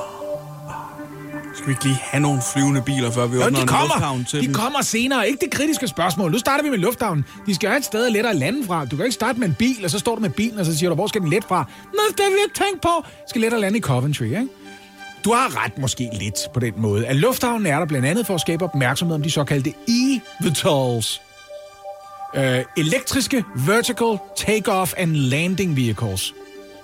Skal 1.54 1.66
vi 1.66 1.73
ikke 1.73 1.84
lige 1.84 1.99
have 2.02 2.20
nogle 2.23 2.42
flyvende 2.52 2.82
biler, 2.82 3.11
før 3.11 3.26
vi 3.26 3.37
Jo, 3.37 3.42
åbner 3.44 3.56
de 3.58 3.62
en 3.62 3.68
kommer. 3.68 3.87
lufthavn 3.94 4.25
til 4.25 4.40
De 4.40 4.46
dem? 4.46 4.54
kommer 4.54 4.82
senere. 4.82 5.28
Ikke 5.28 5.44
det 5.44 5.50
kritiske 5.52 5.88
spørgsmål. 5.88 6.32
Nu 6.32 6.38
starter 6.38 6.64
vi 6.64 6.70
med 6.70 6.78
lufthavnen. 6.78 7.25
De 7.46 7.54
skal 7.54 7.68
have 7.68 7.78
et 7.78 7.84
sted 7.84 8.06
at 8.06 8.12
lette 8.12 8.30
at 8.30 8.37
lande 8.37 8.66
fra. 8.66 8.84
Du 8.84 8.96
kan 8.96 9.04
ikke 9.04 9.14
starte 9.14 9.40
med 9.40 9.49
en 9.49 9.54
bil, 9.58 9.84
og 9.84 9.90
så 9.90 9.99
står 9.99 10.14
du 10.14 10.20
med 10.20 10.30
bilen, 10.30 10.58
og 10.58 10.66
så 10.66 10.78
siger 10.78 10.88
du, 10.90 10.94
hvor 10.94 11.06
skal 11.06 11.20
den 11.20 11.30
lette 11.30 11.49
fra? 11.49 11.64
Nå, 11.92 12.00
det 12.11 12.20
har 12.20 12.30
vi 12.30 12.37
ikke 12.44 12.64
tænkt 12.64 12.80
på. 12.82 13.04
Skal 13.28 13.40
lette 13.40 13.54
at 13.54 13.61
lande 13.61 13.78
i 13.78 13.80
Coventry, 13.80 14.25
ikke? 14.25 14.49
Du 15.25 15.32
har 15.32 15.64
ret 15.64 15.78
måske 15.78 16.11
lidt 16.20 16.38
på 16.54 16.61
den 16.61 16.73
måde. 16.76 17.06
At 17.06 17.16
lufthavnen 17.16 17.66
er 17.66 17.78
der 17.78 17.87
blandt 17.87 18.06
andet 18.06 18.26
for 18.26 18.34
at 18.34 18.40
skabe 18.40 18.64
opmærksomhed 18.64 19.14
om 19.14 19.23
de 19.23 19.30
såkaldte 19.30 19.73
eVTOLs. 20.42 21.20
Øh, 22.37 22.64
elektriske 22.76 23.44
Vertical 23.56 24.18
Takeoff 24.37 24.94
and 24.96 25.12
Landing 25.16 25.76
Vehicles. 25.76 26.34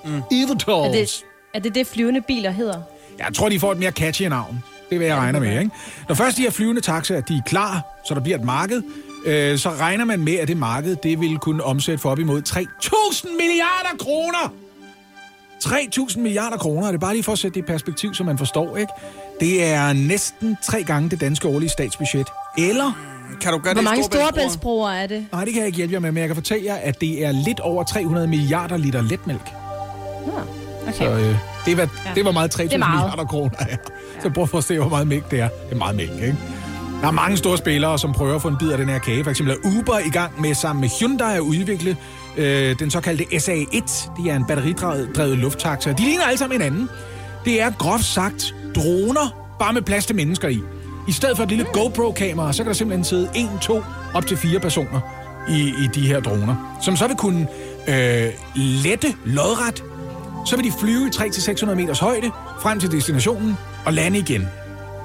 Mm. 0.04 0.22
eVTOLs. 0.32 0.86
Er 0.88 0.92
det, 0.92 1.22
er 1.54 1.58
det 1.58 1.74
det, 1.74 1.86
flyvende 1.86 2.20
biler 2.20 2.50
hedder? 2.50 2.82
Jeg 3.26 3.34
tror, 3.34 3.48
de 3.48 3.60
får 3.60 3.72
et 3.72 3.78
mere 3.78 3.90
catchy 3.90 4.22
navn. 4.22 4.62
Det 4.90 5.00
vil 5.00 5.06
jeg 5.06 5.16
regne 5.16 5.40
med, 5.40 5.58
ikke? 5.58 5.70
Når 6.08 6.14
først 6.14 6.36
de 6.36 6.42
her 6.42 6.50
flyvende 6.50 6.80
taxaer, 6.80 7.20
de 7.20 7.34
er 7.36 7.40
klar, 7.46 7.82
så 8.04 8.14
der 8.14 8.20
bliver 8.20 8.38
et 8.38 8.44
marked, 8.44 8.82
øh, 9.26 9.58
så 9.58 9.70
regner 9.70 10.04
man 10.04 10.20
med, 10.20 10.34
at 10.34 10.48
det 10.48 10.56
marked, 10.56 10.96
det 11.02 11.20
vil 11.20 11.38
kunne 11.38 11.64
omsætte 11.64 11.98
for 12.02 12.10
op 12.10 12.18
imod 12.18 12.42
3.000 12.48 13.28
milliarder 13.36 13.98
kroner! 13.98 14.52
3.000 15.64 16.18
milliarder 16.20 16.56
kroner, 16.56 16.86
er 16.86 16.90
det 16.90 17.00
bare 17.00 17.12
lige 17.14 17.22
for 17.22 17.32
at 17.32 17.38
sætte 17.38 17.54
det 17.54 17.60
i 17.66 17.72
perspektiv, 17.72 18.14
så 18.14 18.24
man 18.24 18.38
forstår, 18.38 18.76
ikke? 18.76 18.92
Det 19.40 19.64
er 19.64 19.92
næsten 19.92 20.56
tre 20.62 20.82
gange 20.82 21.10
det 21.10 21.20
danske 21.20 21.48
årlige 21.48 21.68
statsbudget. 21.70 22.26
Eller, 22.58 22.92
Kan 23.40 23.52
du 23.52 23.58
gøre 23.58 23.74
Hvor 23.74 23.80
det 23.80 23.90
mange 23.90 24.04
storebæltsbroer 24.04 24.90
er 24.90 25.06
det? 25.06 25.26
nej, 25.32 25.44
det 25.44 25.52
kan 25.52 25.60
jeg 25.60 25.66
ikke 25.66 25.76
hjælpe 25.76 25.92
jer 25.92 26.00
med, 26.00 26.12
men 26.12 26.20
jeg 26.20 26.28
kan 26.28 26.36
fortælle 26.36 26.64
jer, 26.66 26.74
at 26.74 27.00
det 27.00 27.24
er 27.24 27.32
lidt 27.32 27.60
over 27.60 27.84
300 27.84 28.26
milliarder 28.26 28.76
liter 28.76 29.02
letmælk. 29.02 29.50
Nå, 30.26 30.32
okay. 30.82 30.92
Så 30.92 31.04
øh, 31.10 31.34
det, 31.66 31.76
var, 31.76 31.82
ja. 32.06 32.10
det 32.14 32.24
var 32.24 32.32
meget 32.32 32.54
3.000 32.54 32.62
Det 32.62 32.72
er 32.72 32.78
meget. 32.78 32.94
milliarder 33.00 33.24
kroner. 33.24 33.50
Ja. 33.70 33.76
Så 34.22 34.30
prøv 34.30 34.42
at 34.44 34.50
forstå, 34.50 34.74
hvor 34.74 34.88
meget 34.88 35.06
mælk 35.06 35.30
det 35.30 35.40
er. 35.40 35.48
Det 35.48 35.72
er 35.72 35.76
meget 35.76 35.96
mælk, 35.96 36.12
ikke? 36.12 36.36
Der 37.00 37.06
er 37.06 37.10
mange 37.10 37.36
store 37.36 37.58
spillere, 37.58 37.98
som 37.98 38.12
prøver 38.12 38.34
at 38.34 38.42
få 38.42 38.48
en 38.48 38.56
bid 38.58 38.70
af 38.70 38.78
den 38.78 38.88
her 38.88 38.98
kage. 38.98 39.24
For 39.24 39.30
eksempel 39.30 39.54
er 39.54 39.78
Uber 39.78 39.98
i 39.98 40.10
gang 40.10 40.40
med 40.40 40.54
sammen 40.54 40.80
med 40.80 40.88
Hyundai 41.00 41.34
at 41.36 41.40
udvikle 41.40 41.96
øh, 42.36 42.78
den 42.78 42.90
såkaldte 42.90 43.24
SA1. 43.24 44.10
Det 44.22 44.30
er 44.30 44.36
en 44.36 44.44
batteridrevet 44.44 45.38
lufttaxa. 45.38 45.92
De 45.92 46.02
ligner 46.02 46.24
alle 46.24 46.38
sammen 46.38 46.60
hinanden. 46.60 46.88
Det 47.44 47.62
er 47.62 47.70
groft 47.70 48.04
sagt 48.04 48.54
droner, 48.76 49.54
bare 49.58 49.72
med 49.72 49.82
plads 49.82 50.06
til 50.06 50.16
mennesker 50.16 50.48
i. 50.48 50.60
I 51.08 51.12
stedet 51.12 51.36
for 51.36 51.44
et 51.44 51.48
lille 51.48 51.66
GoPro-kamera, 51.72 52.52
så 52.52 52.62
kan 52.62 52.66
der 52.68 52.72
simpelthen 52.74 53.04
sidde 53.04 53.28
en, 53.34 53.48
to, 53.60 53.82
op 54.14 54.26
til 54.26 54.36
fire 54.36 54.60
personer 54.60 55.00
i, 55.48 55.60
i 55.60 55.88
de 55.94 56.06
her 56.06 56.20
droner, 56.20 56.78
som 56.82 56.96
så 56.96 57.06
vil 57.06 57.16
kunne 57.16 57.46
øh, 57.88 58.26
lette 58.54 59.06
lodret 59.24 59.84
så 60.46 60.56
vil 60.56 60.64
de 60.64 60.72
flyve 60.80 61.06
i 61.06 61.10
300-600 61.10 61.74
meters 61.74 61.98
højde 61.98 62.30
frem 62.60 62.80
til 62.80 62.92
destinationen 62.92 63.56
og 63.86 63.92
lande 63.92 64.18
igen. 64.18 64.48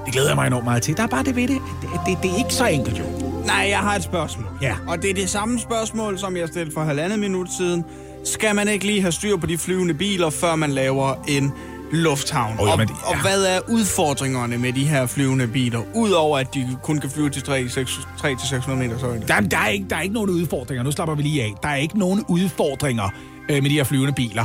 Det 0.06 0.12
glæder 0.12 0.28
jeg 0.28 0.36
mig 0.36 0.46
enormt 0.46 0.64
meget 0.64 0.82
til. 0.82 0.96
Der 0.96 1.02
er 1.02 1.06
bare 1.06 1.24
det 1.24 1.36
ved 1.36 1.48
det. 1.48 1.58
Det, 1.82 1.90
det, 2.06 2.18
det 2.22 2.30
er 2.30 2.36
ikke 2.36 2.54
så 2.54 2.66
enkelt, 2.66 2.98
jo. 2.98 3.04
Nej, 3.46 3.66
jeg 3.70 3.78
har 3.78 3.96
et 3.96 4.02
spørgsmål. 4.02 4.46
Ja. 4.62 4.74
Og 4.88 5.02
det 5.02 5.10
er 5.10 5.14
det 5.14 5.30
samme 5.30 5.60
spørgsmål, 5.60 6.18
som 6.18 6.36
jeg 6.36 6.48
stillede 6.48 6.74
for 6.74 6.84
halvandet 6.84 7.18
minut 7.18 7.48
siden. 7.58 7.84
Skal 8.24 8.54
man 8.54 8.68
ikke 8.68 8.86
lige 8.86 9.00
have 9.00 9.12
styr 9.12 9.36
på 9.36 9.46
de 9.46 9.58
flyvende 9.58 9.94
biler, 9.94 10.30
før 10.30 10.56
man 10.56 10.70
laver 10.70 11.14
en 11.28 11.52
lufthavn? 11.92 12.58
Og, 12.58 12.66
jamen, 12.66 12.88
og 13.04 13.14
ja. 13.14 13.20
hvad 13.20 13.44
er 13.44 13.60
udfordringerne 13.68 14.58
med 14.58 14.72
de 14.72 14.84
her 14.84 15.06
flyvende 15.06 15.46
biler? 15.46 15.80
Udover 15.94 16.38
at 16.38 16.54
de 16.54 16.76
kun 16.82 16.98
kan 16.98 17.10
flyve 17.10 17.30
til 17.30 17.40
300-600 17.40 18.74
meters 18.74 19.02
højde. 19.02 19.26
Der, 19.28 19.40
der, 19.40 19.58
er 19.58 19.68
ikke, 19.68 19.86
der 19.90 19.96
er 19.96 20.00
ikke 20.00 20.14
nogen 20.14 20.30
udfordringer. 20.30 20.84
Nu 20.84 20.90
slapper 20.90 21.14
vi 21.14 21.22
lige 21.22 21.42
af. 21.42 21.54
Der 21.62 21.68
er 21.68 21.76
ikke 21.76 21.98
nogen 21.98 22.24
udfordringer 22.28 23.08
øh, 23.50 23.62
med 23.62 23.70
de 23.70 23.74
her 23.74 23.84
flyvende 23.84 24.12
biler. 24.12 24.44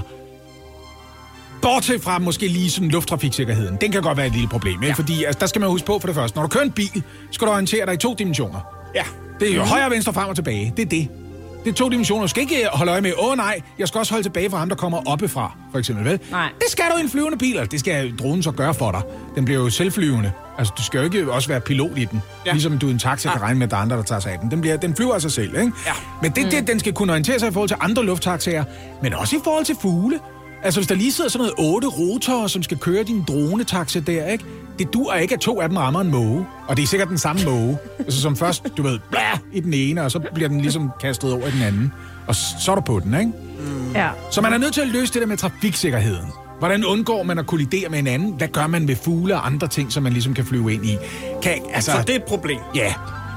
Bortset 1.62 2.04
fra 2.04 2.20
måske 2.20 2.48
lige 2.48 2.72
sådan 2.72 2.90
lufttrafiksikkerheden. 2.90 3.78
Den 3.82 3.92
kan 3.92 4.02
godt 4.02 4.18
være 4.18 4.28
et 4.28 4.34
lille 4.34 4.48
problem, 4.48 4.74
ikke? 4.74 4.88
Ja. 4.88 4.94
Fordi 4.94 5.24
altså, 5.24 5.40
der 5.40 5.46
skal 5.46 5.62
man 5.62 5.70
huske 5.70 5.86
på 5.86 6.00
for 6.00 6.08
det 6.08 6.16
første. 6.16 6.36
Når 6.38 6.44
du 6.44 6.48
kører 6.48 6.64
en 6.64 6.72
bil, 6.72 7.04
skal 7.32 7.48
du 7.48 7.52
orientere 7.52 7.86
dig 7.86 7.94
i 7.94 7.98
to 7.98 8.16
dimensioner. 8.20 8.60
Ja. 8.96 9.04
Det 9.40 9.52
er 9.52 9.56
jo 9.56 9.64
højre, 9.64 9.90
venstre, 9.90 10.14
frem 10.14 10.30
og 10.30 10.36
tilbage. 10.36 10.74
Det 10.78 10.86
er 10.86 10.90
det. 10.90 11.08
Det 11.64 11.70
er 11.70 11.74
to 11.74 11.90
dimensioner. 11.90 12.22
Du 12.22 12.28
skal 12.28 12.42
ikke 12.42 12.68
holde 12.74 12.92
øje 12.92 13.02
med, 13.02 13.14
åh 13.20 13.32
oh, 13.32 13.38
nej, 13.38 13.62
jeg 13.80 13.88
skal 13.88 14.00
også 14.00 14.14
holde 14.14 14.26
tilbage 14.26 14.50
fra 14.50 14.58
ham, 14.58 14.70
der 14.70 14.76
kommer 14.76 15.02
oppefra, 15.06 15.58
for 15.72 15.80
eksempel. 15.80 16.06
Vel? 16.06 16.20
Nej. 16.32 16.50
Det 16.60 16.70
skal 16.70 16.86
du 16.94 16.98
i 16.98 17.02
en 17.02 17.10
flyvende 17.10 17.38
bil, 17.38 17.60
og 17.60 17.72
det 17.72 17.80
skal 17.80 18.18
dronen 18.18 18.44
så 18.44 18.52
gøre 18.52 18.74
for 18.74 18.92
dig. 18.92 19.02
Den 19.36 19.46
bliver 19.46 19.60
jo 19.60 19.70
selvflyvende. 19.70 20.32
Altså, 20.58 20.74
du 20.78 20.84
skal 20.84 20.98
jo 20.98 21.04
ikke 21.04 21.32
også 21.32 21.48
være 21.48 21.62
pilot 21.62 21.98
i 21.98 22.06
den. 22.06 22.22
Ja. 22.46 22.50
Ja. 22.50 22.52
Ligesom 22.52 22.78
du 22.78 22.88
i 22.88 22.92
en 22.92 23.00
taxa 23.00 23.32
kan 23.32 23.42
regne 23.42 23.60
med, 23.60 23.68
at 23.68 23.72
der 23.72 23.78
er 23.78 23.82
andre, 23.82 23.98
der 23.98 24.04
tager 24.04 24.20
sig 24.20 24.32
af 24.32 24.40
den. 24.40 24.52
Den, 24.52 24.62
bliver, 24.62 24.78
den 24.78 24.96
flyver 24.96 25.14
af 25.14 25.22
sig 25.22 25.32
selv, 25.32 25.56
ikke? 25.56 25.72
Ja. 25.86 25.92
Men 26.22 26.32
det, 26.32 26.52
det, 26.52 26.68
den 26.68 26.80
skal 26.80 26.94
kunne 26.94 27.14
orientere 27.14 27.40
sig 27.40 27.50
i 27.50 27.52
forhold 27.52 27.70
til 27.70 27.78
andre 27.80 28.06
lufttaxaer, 28.06 28.64
men 29.02 29.14
også 29.14 29.36
i 29.36 29.40
forhold 29.44 29.66
til 29.66 29.76
fugle. 29.82 30.20
Altså, 30.64 30.80
hvis 30.80 30.88
der 30.88 30.96
lige 30.96 31.12
sidder 31.12 31.30
sådan 31.30 31.48
noget 31.58 31.74
otte 31.74 31.88
rotorer, 31.88 32.48
som 32.48 32.64
skal 32.64 32.78
køre 32.78 33.04
din 33.04 33.24
dronetaxa 33.28 34.00
der, 34.00 34.26
ikke? 34.28 34.46
Det 34.80 34.94
dur 34.94 35.14
ikke, 35.14 35.34
at 35.34 35.40
to 35.40 35.62
af 35.62 35.70
dem 35.70 35.78
rammer 35.78 36.02
en 36.02 36.12
måge. 36.12 36.46
Og 36.68 36.78
det 36.78 36.84
er 36.84 36.88
sikkert 36.88 37.10
den 37.10 37.18
samme 37.18 37.42
måge. 37.46 37.78
Altså, 38.00 38.22
som 38.22 38.36
først, 38.36 38.64
du 38.78 38.84
ved, 38.84 39.00
blæh, 39.12 39.22
i 39.54 39.60
den 39.60 39.74
ene, 39.74 40.04
og 40.04 40.12
så 40.12 40.20
bliver 40.34 40.50
den 40.50 40.62
ligesom 40.62 40.92
kastet 41.02 41.34
over 41.34 41.48
i 41.48 41.52
den 41.52 41.62
anden. 41.62 41.94
Og 42.28 42.36
så 42.36 42.72
er 42.72 42.76
du 42.76 42.82
på 42.82 43.00
den, 43.00 43.14
ikke? 43.20 43.32
Ja. 43.96 44.10
Så 44.32 44.42
man 44.42 44.54
er 44.54 44.58
nødt 44.58 44.74
til 44.74 44.82
at 44.82 44.88
løse 44.88 45.14
det 45.14 45.22
der 45.22 45.28
med 45.28 45.38
trafiksikkerheden. 45.38 46.28
Hvordan 46.60 46.86
undgår 46.86 47.24
man 47.24 47.40
at 47.40 47.48
kollidere 47.48 47.90
med 47.90 47.98
hinanden? 47.98 48.34
Hvad 48.34 48.48
gør 48.48 48.68
man 48.68 48.86
med 48.86 48.96
fugle 48.96 49.36
og 49.36 49.46
andre 49.46 49.68
ting, 49.68 49.92
som 49.92 50.04
man 50.04 50.14
ligesom 50.14 50.34
kan 50.34 50.46
flyve 50.46 50.74
ind 50.74 50.86
i? 50.86 50.98
Kan, 51.44 51.54
altså, 51.74 51.92
Så 51.92 51.98
det 52.02 52.10
er 52.10 52.16
et 52.16 52.24
problem. 52.24 52.60
Ja, 52.76 52.94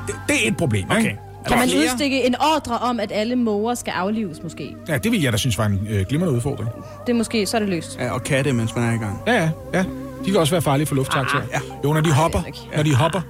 det, 0.06 0.14
det 0.28 0.44
er 0.44 0.48
et 0.50 0.56
problem, 0.56 0.84
Okay. 0.90 0.98
ikke? 0.98 1.18
Kan 1.48 1.58
man 1.58 1.68
udstikke 1.68 2.26
en 2.26 2.34
ordre 2.56 2.78
om, 2.78 3.00
at 3.00 3.12
alle 3.14 3.36
måger 3.36 3.74
skal 3.74 3.90
aflives 3.90 4.42
måske? 4.42 4.76
Ja, 4.88 4.98
det 4.98 5.12
vil 5.12 5.22
jeg 5.22 5.32
da 5.32 5.38
synes 5.38 5.58
var 5.58 5.66
en 5.66 5.86
øh, 5.90 6.06
glimrende 6.08 6.34
udfordring. 6.34 6.70
Det 7.06 7.12
er 7.12 7.16
måske, 7.16 7.46
så 7.46 7.56
er 7.56 7.60
det 7.60 7.68
løst. 7.68 7.98
Ja, 7.98 8.10
og 8.12 8.22
katte, 8.24 8.52
mens 8.52 8.76
man 8.76 8.84
er 8.84 8.94
i 8.94 8.96
gang. 8.98 9.20
Ja, 9.26 9.32
ja, 9.42 9.50
ja. 9.74 9.84
De 10.24 10.30
kan 10.30 10.40
også 10.40 10.50
være 10.54 10.62
farlige 10.62 10.86
for 10.86 10.94
lufttaxaer. 10.94 11.42
ja. 11.52 11.60
Jo, 11.84 11.92
når 11.92 12.00
de 12.00 12.12
hopper. 12.12 12.44
ikke. 12.46 12.58
Når 12.76 12.82
de 12.82 12.94
hopper. 12.94 13.20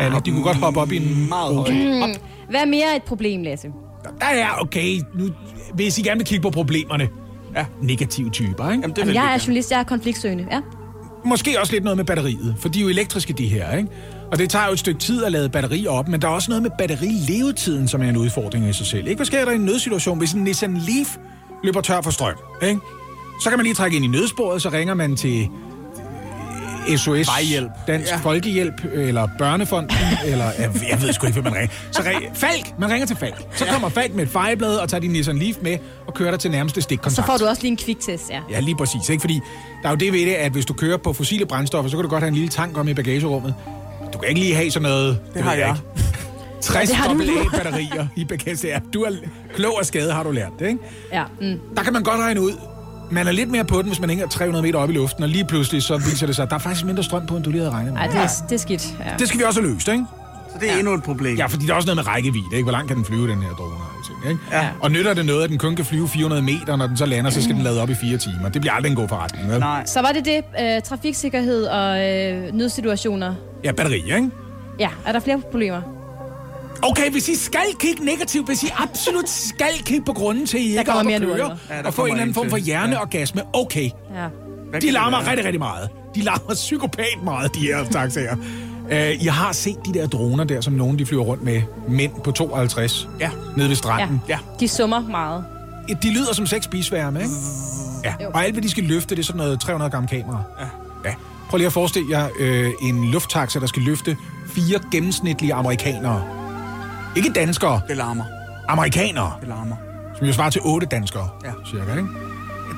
Ja, 0.00 0.10
de 0.24 0.30
kunne 0.30 0.42
godt 0.42 0.56
hoppe 0.56 0.80
op 0.80 0.92
i 0.92 0.96
en... 0.96 1.26
Meget 1.28 1.54
højt. 1.56 1.98
Hop. 2.00 2.10
Hvad 2.50 2.60
er 2.60 2.64
mere 2.66 2.96
et 2.96 3.02
problem, 3.02 3.42
Lasse? 3.42 3.68
Der 4.20 4.26
er, 4.26 4.48
okay, 4.60 5.00
nu, 5.14 5.28
hvis 5.74 5.98
I 5.98 6.02
gerne 6.02 6.18
vil 6.18 6.26
kigge 6.26 6.42
på 6.42 6.50
problemerne. 6.50 7.08
Ja. 7.56 7.64
Negative 7.82 8.30
typer, 8.30 8.48
ikke? 8.48 8.64
Jamen, 8.64 8.82
det 8.90 8.98
Jamen, 8.98 9.06
vil 9.08 9.14
jeg 9.14 9.24
er 9.24 9.28
gerne. 9.28 9.42
journalist, 9.46 9.70
jeg 9.70 9.80
er 9.80 9.84
konfliktsøgende. 9.84 10.46
Ja. 10.50 10.60
Måske 11.24 11.60
også 11.60 11.72
lidt 11.72 11.84
noget 11.84 11.96
med 11.96 12.04
batteriet, 12.04 12.54
for 12.58 12.68
de 12.68 12.78
er 12.78 12.82
jo 12.82 12.88
elektriske, 12.88 13.32
de 13.32 13.46
her, 13.48 13.76
ikke? 13.76 13.88
Og 14.32 14.38
det 14.38 14.50
tager 14.50 14.66
jo 14.66 14.72
et 14.72 14.78
stykke 14.78 15.00
tid 15.00 15.24
at 15.24 15.32
lade 15.32 15.48
batteri 15.48 15.86
op, 15.86 16.08
men 16.08 16.22
der 16.22 16.28
er 16.28 16.32
også 16.32 16.50
noget 16.50 16.62
med 16.62 16.70
batterilevetiden, 16.78 17.88
som 17.88 18.02
er 18.02 18.08
en 18.08 18.16
udfordring 18.16 18.68
i 18.68 18.72
sig 18.72 18.86
selv. 18.86 19.06
Ikke? 19.06 19.16
Hvad 19.16 19.26
sker 19.26 19.44
der 19.44 19.52
i 19.52 19.54
en 19.54 19.60
nødsituation, 19.60 20.18
hvis 20.18 20.32
en 20.32 20.44
Nissan 20.44 20.76
Leaf 20.76 21.16
løber 21.64 21.80
tør 21.80 22.00
for 22.00 22.10
strøm? 22.10 22.34
Ikke? 22.62 22.80
Så 23.42 23.48
kan 23.48 23.58
man 23.58 23.64
lige 23.64 23.74
trække 23.74 23.96
ind 23.96 24.04
i 24.04 24.08
nødsporet, 24.08 24.62
så 24.62 24.68
ringer 24.68 24.94
man 24.94 25.16
til 25.16 25.48
SOS, 26.96 27.28
Vejhjælp. 27.28 27.70
Dansk 27.86 28.10
ja. 28.10 28.16
Ja. 28.16 28.20
Folkehjælp, 28.22 28.84
eller 28.92 29.28
Børnefonden, 29.38 29.96
eller 30.32 30.44
jeg, 30.44 30.70
jeg 30.90 31.02
ved 31.02 31.12
sgu 31.12 31.26
ikke, 31.26 31.40
hvad 31.40 31.50
man 31.50 31.60
ringer. 31.60 31.76
Så 31.92 32.02
ring, 32.02 32.36
Falk, 32.36 32.78
man 32.78 32.90
ringer 32.90 33.06
til 33.06 33.16
Falk. 33.16 33.46
Så 33.56 33.64
kommer 33.64 33.88
Falk 33.88 34.14
med 34.14 34.24
et 34.24 34.30
fejeblad 34.30 34.76
og 34.76 34.88
tager 34.88 35.00
din 35.00 35.10
Nissan 35.10 35.38
Leaf 35.38 35.56
med 35.62 35.78
og 36.06 36.14
kører 36.14 36.30
dig 36.30 36.40
til 36.40 36.50
nærmeste 36.50 36.82
stikkontakt. 36.82 37.16
Så 37.16 37.32
får 37.32 37.36
du 37.36 37.46
også 37.46 37.62
lige 37.62 37.70
en 37.70 37.76
kviktest, 37.76 38.30
ja. 38.30 38.40
Ja, 38.50 38.60
lige 38.60 38.76
præcis. 38.76 39.08
Ikke? 39.08 39.20
Fordi 39.20 39.40
der 39.82 39.88
er 39.88 39.92
jo 39.92 39.96
det 39.96 40.12
ved 40.12 40.20
det, 40.20 40.34
at 40.34 40.52
hvis 40.52 40.66
du 40.66 40.72
kører 40.72 40.96
på 40.96 41.12
fossile 41.12 41.46
brændstoffer, 41.46 41.90
så 41.90 41.96
kan 41.96 42.02
du 42.04 42.10
godt 42.10 42.22
have 42.22 42.28
en 42.28 42.34
lille 42.34 42.48
tank 42.48 42.78
om 42.78 42.88
i 42.88 42.94
bagagerummet. 42.94 43.54
Kan 44.20 44.28
ikke 44.28 44.40
lige 44.40 44.54
have 44.54 44.70
sådan 44.70 44.88
noget... 44.88 45.18
Det 45.34 45.42
har 45.42 45.54
jeg. 45.54 45.76
60 46.62 46.88
det 46.88 46.96
har 47.00 47.14
du. 47.14 47.20
batterier 47.56 48.06
i 48.16 48.24
bagagerummet. 48.24 48.94
Du 48.94 49.02
er 49.02 49.10
klog 49.54 49.78
af 49.80 49.86
skade, 49.86 50.12
har 50.12 50.22
du 50.22 50.30
lært 50.30 50.52
det, 50.58 50.66
ikke? 50.68 50.78
ja. 51.12 51.24
Mm. 51.40 51.58
Der 51.76 51.82
kan 51.82 51.92
man 51.92 52.02
godt 52.02 52.20
regne 52.20 52.40
ud. 52.40 52.52
Man 53.10 53.26
er 53.28 53.32
lidt 53.32 53.50
mere 53.50 53.64
på 53.64 53.78
den, 53.82 53.86
hvis 53.86 54.00
man 54.00 54.10
hænger 54.10 54.28
300 54.28 54.62
meter 54.62 54.78
op 54.78 54.90
i 54.90 54.92
luften, 54.92 55.22
og 55.22 55.28
lige 55.28 55.44
pludselig 55.44 55.82
så 55.82 55.96
viser 55.96 56.26
det 56.26 56.36
sig, 56.36 56.42
at 56.42 56.48
der 56.50 56.54
er 56.56 56.60
faktisk 56.60 56.86
mindre 56.86 57.02
strøm 57.02 57.26
på, 57.26 57.36
end 57.36 57.44
du 57.44 57.50
lige 57.50 57.60
havde 57.60 57.72
regnet 57.74 57.92
med. 57.92 58.00
Ej, 58.00 58.06
det 58.06 58.16
er, 58.16 58.28
det 58.48 58.54
er 58.54 58.58
skidt. 58.58 58.94
Ja. 59.00 59.14
Det 59.18 59.28
skal 59.28 59.40
vi 59.40 59.44
også 59.44 59.60
have 59.60 59.72
løst, 59.72 59.88
ikke? 59.88 60.04
Så 60.52 60.56
det 60.60 60.70
er 60.72 60.76
endnu 60.78 60.94
et 60.94 61.02
problem. 61.02 61.36
Ja, 61.36 61.46
fordi 61.46 61.66
der 61.66 61.72
er 61.72 61.76
også 61.76 61.86
noget 61.86 61.96
med 61.96 62.06
rækkevidde, 62.06 62.46
ikke? 62.52 62.62
Hvor 62.62 62.72
langt 62.72 62.88
kan 62.88 62.96
den 62.96 63.04
flyve, 63.04 63.28
den 63.28 63.42
her 63.42 63.50
drone? 63.50 63.74
og 63.74 64.06
ting, 64.06 64.30
Ikke? 64.30 64.40
Ja. 64.52 64.68
Og 64.80 64.90
nytter 64.90 65.14
det 65.14 65.26
noget, 65.26 65.44
at 65.44 65.50
den 65.50 65.58
kun 65.58 65.76
kan 65.76 65.84
flyve 65.84 66.08
400 66.08 66.42
meter, 66.42 66.76
når 66.76 66.86
den 66.86 66.96
så 66.96 67.06
lander, 67.06 67.30
så 67.30 67.42
skal 67.42 67.54
den 67.54 67.62
lade 67.62 67.82
op 67.82 67.90
i 67.90 67.94
fire 67.94 68.18
timer. 68.18 68.48
Det 68.48 68.60
bliver 68.60 68.72
aldrig 68.74 68.90
en 68.90 68.96
god 68.96 69.08
forretning, 69.08 69.48
vel? 69.50 69.60
Nej. 69.60 69.86
Så 69.86 70.00
var 70.02 70.12
det 70.12 70.24
det. 70.24 70.44
Øh, 70.60 70.82
trafiksikkerhed 70.82 71.64
og 71.64 72.08
øh, 72.10 72.54
nødsituationer. 72.54 73.34
Ja, 73.64 73.72
batteri, 73.72 73.96
ikke? 73.96 74.30
Ja, 74.78 74.88
er 75.06 75.12
der 75.12 75.20
flere 75.20 75.40
problemer? 75.50 75.82
Okay, 76.82 77.10
hvis 77.10 77.28
I 77.28 77.36
skal 77.36 77.66
kigge 77.78 78.04
negativt, 78.04 78.46
hvis 78.46 78.62
I 78.62 78.68
absolut 78.76 79.28
skal 79.28 79.72
kigge 79.84 80.04
på 80.04 80.12
grunden 80.12 80.46
til, 80.46 80.56
at 80.56 80.62
I 80.62 80.66
ikke 80.66 80.78
er 80.78 80.84
kommer 80.84 81.00
oppe 81.00 81.26
mere 81.26 81.32
at 81.32 81.38
køre. 81.38 81.58
Ja, 81.70 81.86
og 81.86 81.94
få 81.94 82.02
en 82.02 82.08
eller 82.08 82.22
anden 82.22 82.30
en 82.30 82.34
form 82.34 82.50
for 82.50 82.56
hjerneorgasme, 82.56 83.42
okay. 83.52 83.90
Ja. 84.14 84.78
De 84.80 84.90
larmer 84.90 85.28
rigtig, 85.28 85.44
rigtig 85.44 85.58
meget. 85.58 85.88
De 86.14 86.20
larmer 86.20 86.54
psykopat 86.54 87.06
meget, 87.24 87.54
de 87.54 87.60
her 87.60 87.84
taxaer. 87.84 88.36
Uh, 88.84 89.24
jeg 89.24 89.34
har 89.34 89.52
set 89.52 89.76
de 89.86 89.94
der 89.94 90.06
droner 90.06 90.44
der, 90.44 90.60
som 90.60 90.72
nogen 90.72 90.98
de 90.98 91.06
flyver 91.06 91.24
rundt 91.24 91.42
med. 91.42 91.62
Mænd 91.88 92.12
på 92.24 92.32
52. 92.32 93.08
Ja. 93.20 93.30
Nede 93.56 93.68
ved 93.68 93.68
ja. 93.68 93.74
stranden. 93.74 94.22
Ja. 94.28 94.38
De 94.60 94.68
summer 94.68 95.00
meget. 95.00 95.44
de 96.02 96.12
lyder 96.12 96.34
som 96.34 96.46
seks 96.46 96.66
bisværme, 96.66 97.20
ikke? 97.20 97.32
Ja, 98.04 98.14
og 98.26 98.44
alt 98.44 98.54
hvad 98.54 98.62
de 98.62 98.70
skal 98.70 98.84
løfte, 98.84 99.14
det 99.14 99.22
er 99.22 99.26
sådan 99.26 99.38
noget 99.38 99.60
300 99.60 99.90
gram 99.90 100.06
kamera. 100.06 100.42
Ja. 100.60 100.66
ja. 101.08 101.14
Prøv 101.50 101.56
lige 101.58 101.66
at 101.66 101.72
forestille 101.72 102.10
jer 102.10 102.28
øh, 102.38 102.70
en 102.80 103.04
lufttaxa, 103.10 103.60
der 103.60 103.66
skal 103.66 103.82
løfte 103.82 104.16
fire 104.46 104.78
gennemsnitlige 104.92 105.54
amerikanere. 105.54 106.24
Ikke 107.16 107.30
danskere, 107.34 107.80
Det 107.88 107.96
larmer. 107.96 108.24
amerikanere, 108.68 109.32
Det 109.40 109.48
larmer. 109.48 109.76
som 110.18 110.26
jo 110.26 110.32
svarer 110.32 110.50
til 110.50 110.60
otte 110.64 110.86
danskere, 110.86 111.28
Ja. 111.44 111.50
cirka, 111.70 111.90
ikke? 111.90 112.08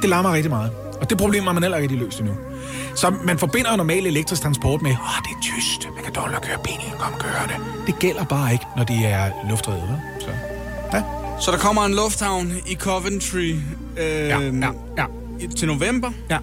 Det 0.02 0.10
larmer 0.10 0.32
rigtig 0.32 0.50
meget. 0.50 0.70
Og 1.00 1.10
det 1.10 1.18
problem 1.18 1.44
har 1.44 1.52
man 1.52 1.62
heller 1.62 1.78
ikke 1.78 1.92
rigtig 1.92 2.06
løst 2.06 2.20
endnu. 2.20 2.34
Så 2.96 3.14
man 3.24 3.38
forbinder 3.38 3.76
normal 3.76 4.06
elektrisk 4.06 4.42
transport 4.42 4.82
med, 4.82 4.90
åh, 4.90 5.00
oh, 5.00 5.22
det 5.22 5.30
er 5.30 5.40
tyst, 5.42 5.88
man 5.94 6.04
kan 6.04 6.12
dårligt 6.12 6.42
køre 6.42 6.58
bilen, 6.64 6.92
kom 6.98 7.12
kørende. 7.18 7.54
Det 7.86 7.98
gælder 7.98 8.24
bare 8.24 8.52
ikke, 8.52 8.64
når 8.76 8.84
de 8.84 9.04
er 9.04 9.30
luftredet? 9.50 10.00
Så, 10.20 10.26
ja. 10.92 11.02
Så 11.40 11.50
der 11.50 11.58
kommer 11.58 11.82
en 11.84 11.94
lufthavn 11.94 12.52
i 12.66 12.74
Coventry 12.74 13.54
øh, 13.96 14.04
Ja, 14.28 14.38
ja, 14.40 14.70
ja. 14.96 15.04
til 15.58 15.68
november. 15.68 16.10
Ja. 16.30 16.38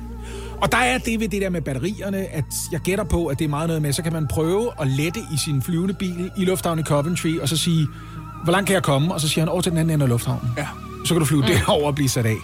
Og 0.62 0.72
der 0.72 0.78
er 0.78 0.98
det 0.98 1.20
ved 1.20 1.28
det 1.28 1.42
der 1.42 1.50
med 1.50 1.62
batterierne, 1.62 2.18
at 2.18 2.46
jeg 2.72 2.80
gætter 2.80 3.04
på, 3.04 3.26
at 3.26 3.40
det 3.40 3.46
er 3.46 3.50
meget 3.50 3.68
noget 3.68 3.82
med, 3.82 3.94
så 3.94 4.04
kan 4.04 4.14
man 4.14 4.28
prøve 4.28 4.72
at 4.82 4.88
lette 4.88 5.20
i 5.20 5.38
sin 5.46 5.62
flyvende 5.62 5.94
bil 5.94 6.32
i 6.38 6.46
lufthavnen 6.46 6.86
i 6.86 6.86
Coventry, 6.86 7.40
og 7.40 7.50
så 7.50 7.58
sige, 7.58 7.88
hvor 8.44 8.52
langt 8.52 8.68
kan 8.68 8.74
jeg 8.74 8.84
komme? 8.84 9.14
Og 9.14 9.22
så 9.22 9.28
siger 9.28 9.42
han, 9.42 9.50
over 9.50 9.62
til 9.62 9.72
den 9.72 9.80
anden 9.80 9.94
ende 9.94 10.04
af 10.04 10.10
lufthavnen. 10.10 10.50
Ja. 10.58 10.68
Så 11.06 11.14
kan 11.14 11.20
du 11.20 11.26
flyve 11.26 11.42
mm. 11.42 11.48
derover 11.48 11.88
og 11.88 11.96
blive 11.96 12.10
sat 12.10 12.26
af. 12.26 12.38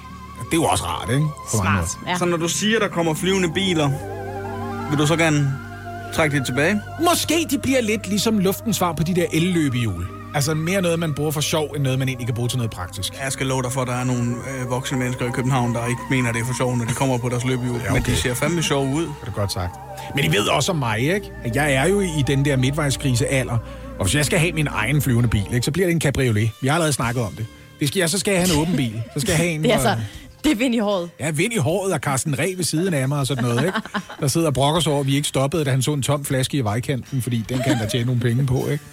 Det 0.45 0.53
er 0.53 0.57
jo 0.57 0.63
også 0.63 0.83
rart, 0.83 1.09
ikke? 1.09 1.25
På. 1.51 1.57
Smart. 1.57 1.89
Ja. 2.07 2.17
Så 2.17 2.25
når 2.25 2.37
du 2.37 2.47
siger, 2.47 2.79
der 2.79 2.87
kommer 2.87 3.13
flyvende 3.13 3.51
biler, 3.53 3.89
vil 4.89 4.99
du 4.99 5.07
så 5.07 5.15
gerne 5.15 5.53
trække 6.13 6.37
det 6.37 6.45
tilbage? 6.45 6.81
Måske 7.11 7.47
de 7.49 7.57
bliver 7.57 7.81
lidt 7.81 8.07
ligesom 8.07 8.39
luftens 8.39 8.75
svar 8.75 8.93
på 8.93 9.03
de 9.03 9.15
der 9.15 9.25
elløbehjul. 9.33 10.14
Altså 10.35 10.53
mere 10.53 10.81
noget, 10.81 10.99
man 10.99 11.13
bruger 11.13 11.31
for 11.31 11.41
sjov, 11.41 11.69
end 11.75 11.83
noget, 11.83 11.99
man 11.99 12.07
egentlig 12.09 12.27
kan 12.27 12.35
bruge 12.35 12.49
til 12.49 12.57
noget 12.57 12.71
praktisk. 12.71 13.13
Jeg 13.23 13.31
skal 13.31 13.47
love 13.47 13.63
dig 13.63 13.71
for, 13.71 13.81
at 13.81 13.87
der 13.87 13.93
er 13.93 14.03
nogle 14.03 14.21
øh, 14.31 14.69
voksne 14.69 14.97
mennesker 14.97 15.25
i 15.27 15.29
København, 15.31 15.73
der 15.75 15.85
ikke 15.87 16.01
mener, 16.09 16.31
det 16.31 16.41
er 16.41 16.45
for 16.45 16.53
sjov, 16.57 16.77
når 16.77 16.85
de 16.85 16.93
kommer 16.93 17.17
på 17.17 17.29
deres 17.29 17.45
løbehjul. 17.45 17.77
Ja, 17.77 17.91
Men 17.91 18.01
okay. 18.01 18.11
de 18.11 18.17
ser 18.17 18.33
fandme 18.33 18.63
sjov 18.63 18.93
ud. 18.93 19.03
Det 19.03 19.27
er 19.27 19.31
godt 19.31 19.51
sagt. 19.51 19.75
Men 20.15 20.25
I 20.25 20.27
ved 20.27 20.47
også 20.47 20.71
om 20.71 20.77
mig, 20.77 20.99
ikke? 20.99 21.31
At 21.43 21.55
jeg 21.55 21.73
er 21.73 21.87
jo 21.87 21.99
i 21.99 22.23
den 22.27 22.45
der 22.45 22.57
midtvejskrise 22.57 23.27
alder. 23.27 23.57
Og 23.99 24.05
hvis 24.05 24.15
jeg 24.15 24.25
skal 24.25 24.39
have 24.39 24.51
min 24.51 24.67
egen 24.67 25.01
flyvende 25.01 25.29
bil, 25.29 25.53
ikke, 25.53 25.65
så 25.65 25.71
bliver 25.71 25.87
det 25.87 25.93
en 25.93 26.01
cabriolet. 26.01 26.51
Vi 26.61 26.67
har 26.67 26.73
allerede 26.75 26.93
snakket 26.93 27.23
om 27.23 27.33
det. 27.33 27.45
det 27.79 27.87
skal 27.87 27.99
jeg, 27.99 28.09
så 28.09 28.19
skal 28.19 28.31
jeg 28.31 28.41
have 28.41 28.55
en 28.55 28.61
åben 28.61 28.75
bil. 28.75 29.01
Så 29.13 29.19
skal 29.19 29.31
jeg 29.31 29.37
have 29.37 29.49
en, 29.49 29.63
Det 29.63 29.71
er 29.71 29.73
altså, 29.73 29.97
det 30.45 30.51
er 30.51 30.55
vind 30.55 30.75
i 30.75 30.77
håret. 30.77 31.09
Ja, 31.19 31.31
vind 31.31 31.53
i 31.53 31.57
håret 31.57 31.93
og 31.93 31.99
Carsten 31.99 32.39
Reh 32.39 32.57
ved 32.57 32.63
siden 32.63 32.93
af 32.93 33.07
mig 33.07 33.19
og 33.19 33.27
sådan 33.27 33.43
noget, 33.43 33.65
ikke? 33.65 33.79
Der 34.19 34.27
sidder 34.27 34.47
og 34.47 34.53
brokker 34.53 34.81
sig 34.81 34.91
over, 34.91 35.01
at 35.01 35.07
vi 35.07 35.15
ikke 35.15 35.27
stoppede, 35.27 35.65
da 35.65 35.69
han 35.71 35.81
så 35.81 35.93
en 35.93 36.01
tom 36.01 36.25
flaske 36.25 36.57
i 36.57 36.61
vejkanten, 36.61 37.21
fordi 37.21 37.43
den 37.49 37.59
kan 37.67 37.77
der 37.77 37.87
tjene 37.89 38.05
nogle 38.05 38.21
penge 38.21 38.45
på, 38.45 38.67
ikke? 38.67 38.83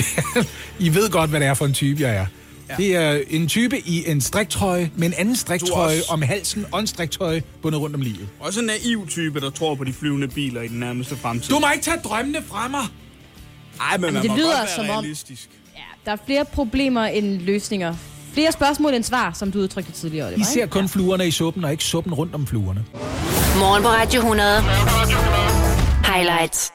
I 0.86 0.94
ved 0.94 1.10
godt, 1.10 1.30
hvad 1.30 1.40
det 1.40 1.48
er 1.48 1.54
for 1.54 1.66
en 1.66 1.72
type, 1.74 2.02
jeg 2.02 2.16
er. 2.16 2.26
Ja. 2.70 2.74
Det 2.76 2.96
er 2.96 3.20
en 3.30 3.48
type 3.48 3.78
i 3.88 4.10
en 4.10 4.20
striktrøje 4.20 4.90
med 4.96 5.06
en 5.08 5.14
anden 5.18 5.36
striktrøje 5.36 6.00
om 6.08 6.22
halsen 6.22 6.66
og 6.72 6.80
en 6.80 6.86
striktrøje 6.86 7.42
bundet 7.62 7.80
rundt 7.80 7.96
om 7.96 8.02
livet. 8.02 8.28
Også 8.40 8.60
en 8.60 8.66
naiv 8.66 9.06
type, 9.08 9.40
der 9.40 9.50
tror 9.50 9.74
på 9.74 9.84
de 9.84 9.92
flyvende 9.92 10.28
biler 10.28 10.62
i 10.62 10.68
den 10.68 10.80
nærmeste 10.80 11.16
fremtid. 11.16 11.54
Du 11.54 11.58
må 11.58 11.66
ikke 11.74 11.84
tage 11.84 11.96
drømmene 12.04 12.38
fra 12.48 12.68
mig! 12.68 12.80
Ej, 13.80 13.96
men 13.98 14.14
man 14.14 14.22
det 14.22 14.30
må 14.30 14.36
lyder 14.36 14.46
godt 14.48 14.58
være 14.58 14.68
som 14.76 14.84
om- 14.96 15.02
realistisk. 15.02 15.48
Ja, 15.76 15.80
der 16.04 16.12
er 16.12 16.16
flere 16.26 16.44
problemer 16.44 17.04
end 17.04 17.26
løsninger. 17.40 17.94
Flere 18.38 18.52
spørgsmål 18.52 18.94
end 18.94 19.04
svar, 19.04 19.32
som 19.34 19.52
du 19.52 19.58
udtrykte 19.58 19.92
tidligere. 19.92 20.30
I 20.30 20.32
Oliver, 20.34 20.44
ser 20.46 20.62
ikke? 20.62 20.72
kun 20.72 20.88
fluerne 20.88 21.26
i 21.26 21.30
suppen, 21.30 21.64
og 21.64 21.70
ikke 21.72 21.84
suppen 21.84 22.14
rundt 22.14 22.34
om 22.34 22.46
fluerne. 22.46 22.84
Morgen 23.58 23.82
på 23.82 23.88
Radio 23.88 24.20
100. 24.20 24.62
Highlights. 26.14 26.72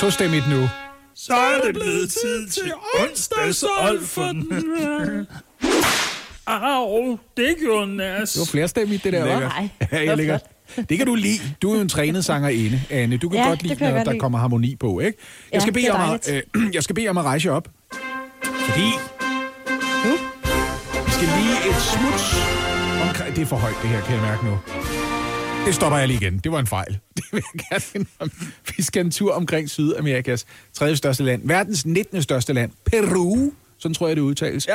Tostemmigt 0.00 0.48
nu. 0.50 0.68
Så 1.14 1.34
er 1.34 1.66
det 1.66 1.74
blevet 1.74 2.10
tid 2.12 2.48
til 2.48 2.72
onsdagsolfen. 3.02 4.52
Au, 6.46 7.18
det 7.36 7.56
gjorde 7.60 7.96
nas. 7.96 8.32
Det 8.32 8.40
var 8.40 8.44
flerstemmigt, 8.46 9.04
det 9.04 9.12
der, 9.12 9.24
Lækkert. 9.24 9.42
var. 9.42 9.48
Nej, 9.48 9.68
Ja, 9.92 10.04
jeg 10.04 10.16
ligger. 10.16 10.38
Det 10.88 10.98
kan 10.98 11.06
du 11.06 11.14
lide. 11.14 11.40
Du 11.62 11.70
er 11.70 11.74
jo 11.74 11.80
en 11.80 11.88
trænet 11.88 12.24
sangerinde, 12.24 12.82
Anne. 12.90 13.16
Du 13.16 13.28
kan 13.28 13.38
Ja, 13.38 13.48
godt 13.48 13.62
lide, 13.62 13.76
kan 13.76 13.88
når 13.90 13.96
godt 13.96 14.06
der 14.06 14.12
lide. 14.12 14.20
kommer 14.20 14.38
harmoni 14.38 14.76
på, 14.76 15.00
ikke? 15.00 15.18
Jeg 15.52 15.56
Ja, 15.56 15.60
skal, 15.60 15.72
bede 15.72 15.90
om 15.90 16.10
at, 16.10 16.42
øh, 16.54 16.74
jeg 16.74 16.82
skal 16.82 16.94
bede 16.94 17.08
om 17.08 17.18
at 17.18 17.24
rejse 17.24 17.50
op. 17.52 17.68
Fordi... 18.44 18.88
Nu? 20.04 20.12
Vi 21.06 21.10
skal 21.10 21.28
lige 21.38 21.56
et 21.70 21.80
smut 21.82 22.42
omkring... 23.08 23.36
Det 23.36 23.42
er 23.42 23.46
for 23.46 23.56
højt, 23.56 23.74
det 23.82 23.90
her, 23.90 24.00
kan 24.00 24.14
jeg 24.14 24.22
mærke 24.22 24.44
nu. 24.44 24.58
Det 25.66 25.74
stopper 25.74 25.98
jeg 25.98 26.08
lige 26.08 26.18
igen. 26.22 26.38
Det 26.38 26.52
var 26.52 26.58
en 26.58 26.66
fejl. 26.66 26.92
Det 27.16 27.24
vil 27.32 27.42
jeg 27.70 27.80
gerne. 27.92 28.30
Vi 28.76 28.82
skal 28.82 29.04
en 29.04 29.10
tur 29.10 29.32
omkring 29.34 29.70
Sydamerikas 29.70 30.44
tredje 30.74 30.96
største 30.96 31.24
land. 31.24 31.42
Verdens 31.44 31.86
19. 31.86 32.22
største 32.22 32.52
land. 32.52 32.70
Peru. 32.86 33.50
Sådan 33.82 33.94
tror 33.94 34.06
jeg, 34.06 34.16
det 34.16 34.22
udtales. 34.22 34.68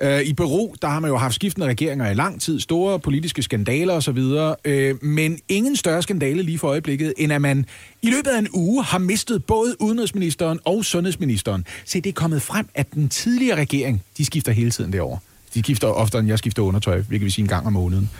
Ja. 0.00 0.18
Øh, 0.18 0.26
I 0.26 0.34
Peru, 0.34 0.74
der 0.82 0.88
har 0.88 1.00
man 1.00 1.10
jo 1.10 1.16
haft 1.16 1.34
skiftende 1.34 1.66
regeringer 1.66 2.10
i 2.10 2.14
lang 2.14 2.40
tid. 2.40 2.60
Store 2.60 2.98
politiske 2.98 3.42
skandaler 3.42 3.94
osv. 3.94 4.18
Øh, 4.64 5.04
men 5.04 5.38
ingen 5.48 5.76
større 5.76 6.02
skandale 6.02 6.42
lige 6.42 6.58
for 6.58 6.68
øjeblikket, 6.68 7.14
end 7.16 7.32
at 7.32 7.40
man 7.40 7.66
i 8.02 8.10
løbet 8.10 8.30
af 8.30 8.38
en 8.38 8.48
uge 8.52 8.84
har 8.84 8.98
mistet 8.98 9.44
både 9.44 9.76
udenrigsministeren 9.80 10.60
og 10.64 10.84
sundhedsministeren. 10.84 11.66
Se, 11.84 12.00
det 12.00 12.10
er 12.10 12.14
kommet 12.14 12.42
frem, 12.42 12.68
at 12.74 12.94
den 12.94 13.08
tidligere 13.08 13.58
regering, 13.58 14.02
de 14.18 14.24
skifter 14.24 14.52
hele 14.52 14.70
tiden 14.70 14.92
derovre. 14.92 15.18
De 15.54 15.58
skifter 15.58 15.88
oftere, 15.88 16.20
end 16.20 16.28
jeg 16.28 16.38
skifter 16.38 16.62
undertøj, 16.62 17.00
hvilket 17.00 17.24
vil 17.24 17.32
sige 17.32 17.42
en 17.42 17.48
gang 17.48 17.66
om 17.66 17.72
måneden. 17.72 18.10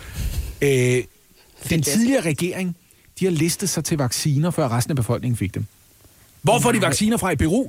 Øh, 0.61 1.03
den 1.69 1.81
tidligere 1.81 2.21
regering, 2.21 2.75
de 3.19 3.25
har 3.25 3.31
listet 3.31 3.69
sig 3.69 3.83
til 3.83 3.97
vacciner, 3.97 4.51
før 4.51 4.67
resten 4.67 4.91
af 4.91 4.95
befolkningen 4.95 5.37
fik 5.37 5.55
dem. 5.55 5.65
Hvor 6.41 6.59
får 6.59 6.71
de 6.71 6.81
vacciner 6.81 7.17
fra 7.17 7.31
i 7.31 7.35
Peru? 7.35 7.67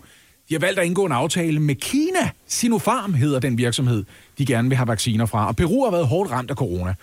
De 0.49 0.55
har 0.55 0.59
valgt 0.59 0.79
at 0.79 0.87
indgå 0.87 1.05
en 1.05 1.13
aftale 1.13 1.61
med 1.61 1.75
Kina. 1.75 2.31
Sinopharm 2.47 3.15
hedder 3.15 3.39
den 3.39 3.59
virksomhed, 3.59 4.05
de 4.39 4.47
gerne 4.47 4.69
vil 4.69 4.77
have 4.77 4.89
vacciner 4.89 5.27
fra. 5.27 5.47
Og 5.47 5.57
Peru 5.57 5.85
har 5.85 5.91
været 5.91 6.07
hårdt 6.07 6.31
ramt 6.31 6.51
af 6.51 6.57
corona. 6.57 6.95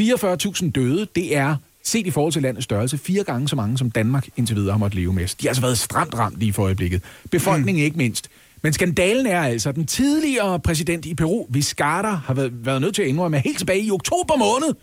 44.000 0.00 0.70
døde, 0.70 1.06
det 1.14 1.36
er 1.36 1.56
set 1.82 2.06
i 2.06 2.10
forhold 2.10 2.32
til 2.32 2.42
landets 2.42 2.64
størrelse, 2.64 2.98
fire 2.98 3.24
gange 3.24 3.48
så 3.48 3.56
mange, 3.56 3.78
som 3.78 3.90
Danmark 3.90 4.28
indtil 4.36 4.56
videre 4.56 4.72
har 4.72 4.78
måttet 4.78 5.00
leve 5.00 5.12
med. 5.12 5.26
De 5.26 5.34
har 5.40 5.48
altså 5.48 5.62
været 5.62 5.78
stramt 5.78 6.14
ramt 6.14 6.38
lige 6.38 6.52
for 6.52 6.62
øjeblikket. 6.62 7.02
Befolkningen 7.30 7.84
ikke 7.84 7.96
mindst. 7.96 8.28
Men 8.62 8.72
skandalen 8.72 9.26
er 9.26 9.40
altså, 9.40 9.68
at 9.68 9.74
den 9.74 9.86
tidligere 9.86 10.60
præsident 10.60 11.06
i 11.06 11.14
Peru, 11.14 11.46
Vizcarra, 11.48 12.14
har 12.14 12.34
været, 12.34 12.66
været 12.66 12.80
nødt 12.80 12.94
til 12.94 13.02
at 13.02 13.08
indrømme, 13.08 13.36
at 13.36 13.42
helt 13.42 13.58
tilbage 13.58 13.80
i 13.80 13.90
oktober 13.90 14.36
måned, 14.36 14.74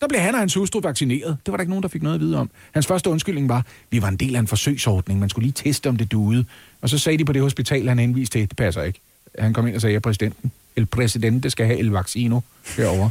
der 0.00 0.08
blev 0.08 0.20
han 0.20 0.34
og 0.34 0.40
hans 0.40 0.54
hustru 0.54 0.80
vaccineret. 0.80 1.36
Det 1.46 1.52
var 1.52 1.56
der 1.56 1.62
ikke 1.62 1.70
nogen, 1.70 1.82
der 1.82 1.88
fik 1.88 2.02
noget 2.02 2.14
at 2.14 2.20
vide 2.20 2.36
om. 2.36 2.50
Hans 2.72 2.86
første 2.86 3.10
undskyldning 3.10 3.48
var, 3.48 3.66
vi 3.90 4.02
var 4.02 4.08
en 4.08 4.16
del 4.16 4.36
af 4.36 4.40
en 4.40 4.46
forsøgsordning. 4.46 5.20
Man 5.20 5.28
skulle 5.28 5.44
lige 5.44 5.52
teste, 5.52 5.88
om 5.88 5.96
det 5.96 6.12
duede. 6.12 6.44
Og 6.80 6.88
så 6.88 6.98
sagde 6.98 7.18
de 7.18 7.24
på 7.24 7.32
det 7.32 7.42
hospital, 7.42 7.88
han 7.88 7.98
henviste 7.98 8.38
til, 8.38 8.48
det 8.48 8.56
passer 8.56 8.82
ikke. 8.82 9.00
Han 9.38 9.52
kom 9.52 9.66
ind 9.66 9.74
og 9.74 9.80
sagde, 9.80 9.96
at 9.96 10.02
præsidenten, 10.02 10.52
el 10.76 10.86
præsidente 10.86 11.50
skal 11.50 11.66
have 11.66 11.78
el 11.78 11.86
vaccino 11.86 12.40
herovre. 12.76 13.10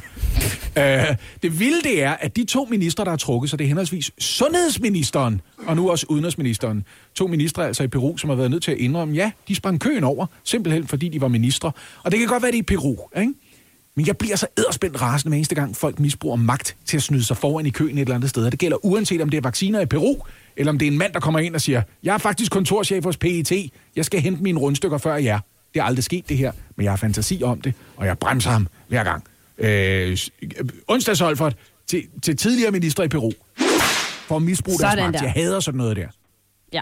øh, 1.09 1.15
det 1.43 1.59
vilde 1.59 1.81
det 1.83 2.03
er, 2.03 2.11
at 2.11 2.35
de 2.35 2.45
to 2.45 2.67
ministre, 2.69 3.03
der 3.03 3.09
har 3.09 3.17
trukket, 3.17 3.49
så 3.49 3.57
det 3.57 3.63
er 3.63 3.67
henholdsvis 3.67 4.11
sundhedsministeren 4.17 5.41
og 5.67 5.75
nu 5.75 5.89
også 5.89 6.05
udenrigsministeren. 6.09 6.85
To 7.15 7.27
ministre 7.27 7.67
altså 7.67 7.83
i 7.83 7.87
Peru, 7.87 8.17
som 8.17 8.29
har 8.29 8.37
været 8.37 8.51
nødt 8.51 8.63
til 8.63 8.71
at 8.71 8.77
indrømme, 8.77 9.15
ja, 9.15 9.31
de 9.47 9.55
sprang 9.55 9.79
køen 9.79 10.03
over, 10.03 10.25
simpelthen 10.43 10.87
fordi 10.87 11.09
de 11.09 11.21
var 11.21 11.27
ministre. 11.27 11.71
Og 12.03 12.11
det 12.11 12.19
kan 12.19 12.27
godt 12.27 12.43
være, 12.43 12.51
det 12.51 12.57
er 12.57 12.61
i 12.61 12.63
Peru, 12.63 12.97
ikke? 13.17 13.33
Men 13.95 14.07
jeg 14.07 14.17
bliver 14.17 14.35
så 14.35 14.47
edderspændt 14.57 15.01
rasende 15.01 15.29
hver 15.29 15.37
eneste 15.37 15.55
gang, 15.55 15.75
folk 15.77 15.99
misbruger 15.99 16.35
magt 16.35 16.75
til 16.85 16.97
at 16.97 17.03
snyde 17.03 17.23
sig 17.23 17.37
foran 17.37 17.65
i 17.65 17.69
køen 17.69 17.97
et 17.97 18.01
eller 18.01 18.15
andet 18.15 18.29
sted. 18.29 18.45
Og 18.45 18.51
det 18.51 18.59
gælder 18.59 18.85
uanset 18.85 19.21
om 19.21 19.29
det 19.29 19.37
er 19.37 19.41
vacciner 19.41 19.79
i 19.81 19.85
Peru, 19.85 20.15
eller 20.57 20.71
om 20.71 20.79
det 20.79 20.87
er 20.87 20.91
en 20.91 20.97
mand, 20.97 21.13
der 21.13 21.19
kommer 21.19 21.39
ind 21.39 21.55
og 21.55 21.61
siger, 21.61 21.81
jeg 22.03 22.13
er 22.13 22.17
faktisk 22.17 22.51
kontorchef 22.51 23.03
hos 23.03 23.17
PET, 23.17 23.51
jeg 23.95 24.05
skal 24.05 24.19
hente 24.21 24.43
mine 24.43 24.59
rundstykker 24.59 24.97
før 24.97 25.15
jer. 25.15 25.39
Det 25.73 25.79
er 25.79 25.83
aldrig 25.83 26.03
sket 26.03 26.29
det 26.29 26.37
her, 26.37 26.51
men 26.75 26.83
jeg 26.83 26.91
har 26.91 26.97
fantasi 26.97 27.41
om 27.43 27.61
det, 27.61 27.73
og 27.97 28.05
jeg 28.05 28.17
bremser 28.19 28.49
ham 28.51 28.67
hver 28.87 29.03
gang. 29.03 29.23
Øh, 29.57 30.17
s- 30.17 30.29
onsdagsolfert 30.87 31.55
til, 31.87 32.03
til 32.23 32.37
tidligere 32.37 32.71
minister 32.71 33.03
i 33.03 33.07
Peru 33.07 33.31
for 34.27 34.35
at 34.35 34.41
misbruge 34.41 34.79
deres 34.79 34.91
Sådan 34.91 35.03
magt. 35.05 35.13
der. 35.19 35.23
Jeg 35.23 35.31
hader 35.31 35.59
sådan 35.59 35.77
noget 35.77 35.97
der. 35.97 36.07
Ja. 36.73 36.81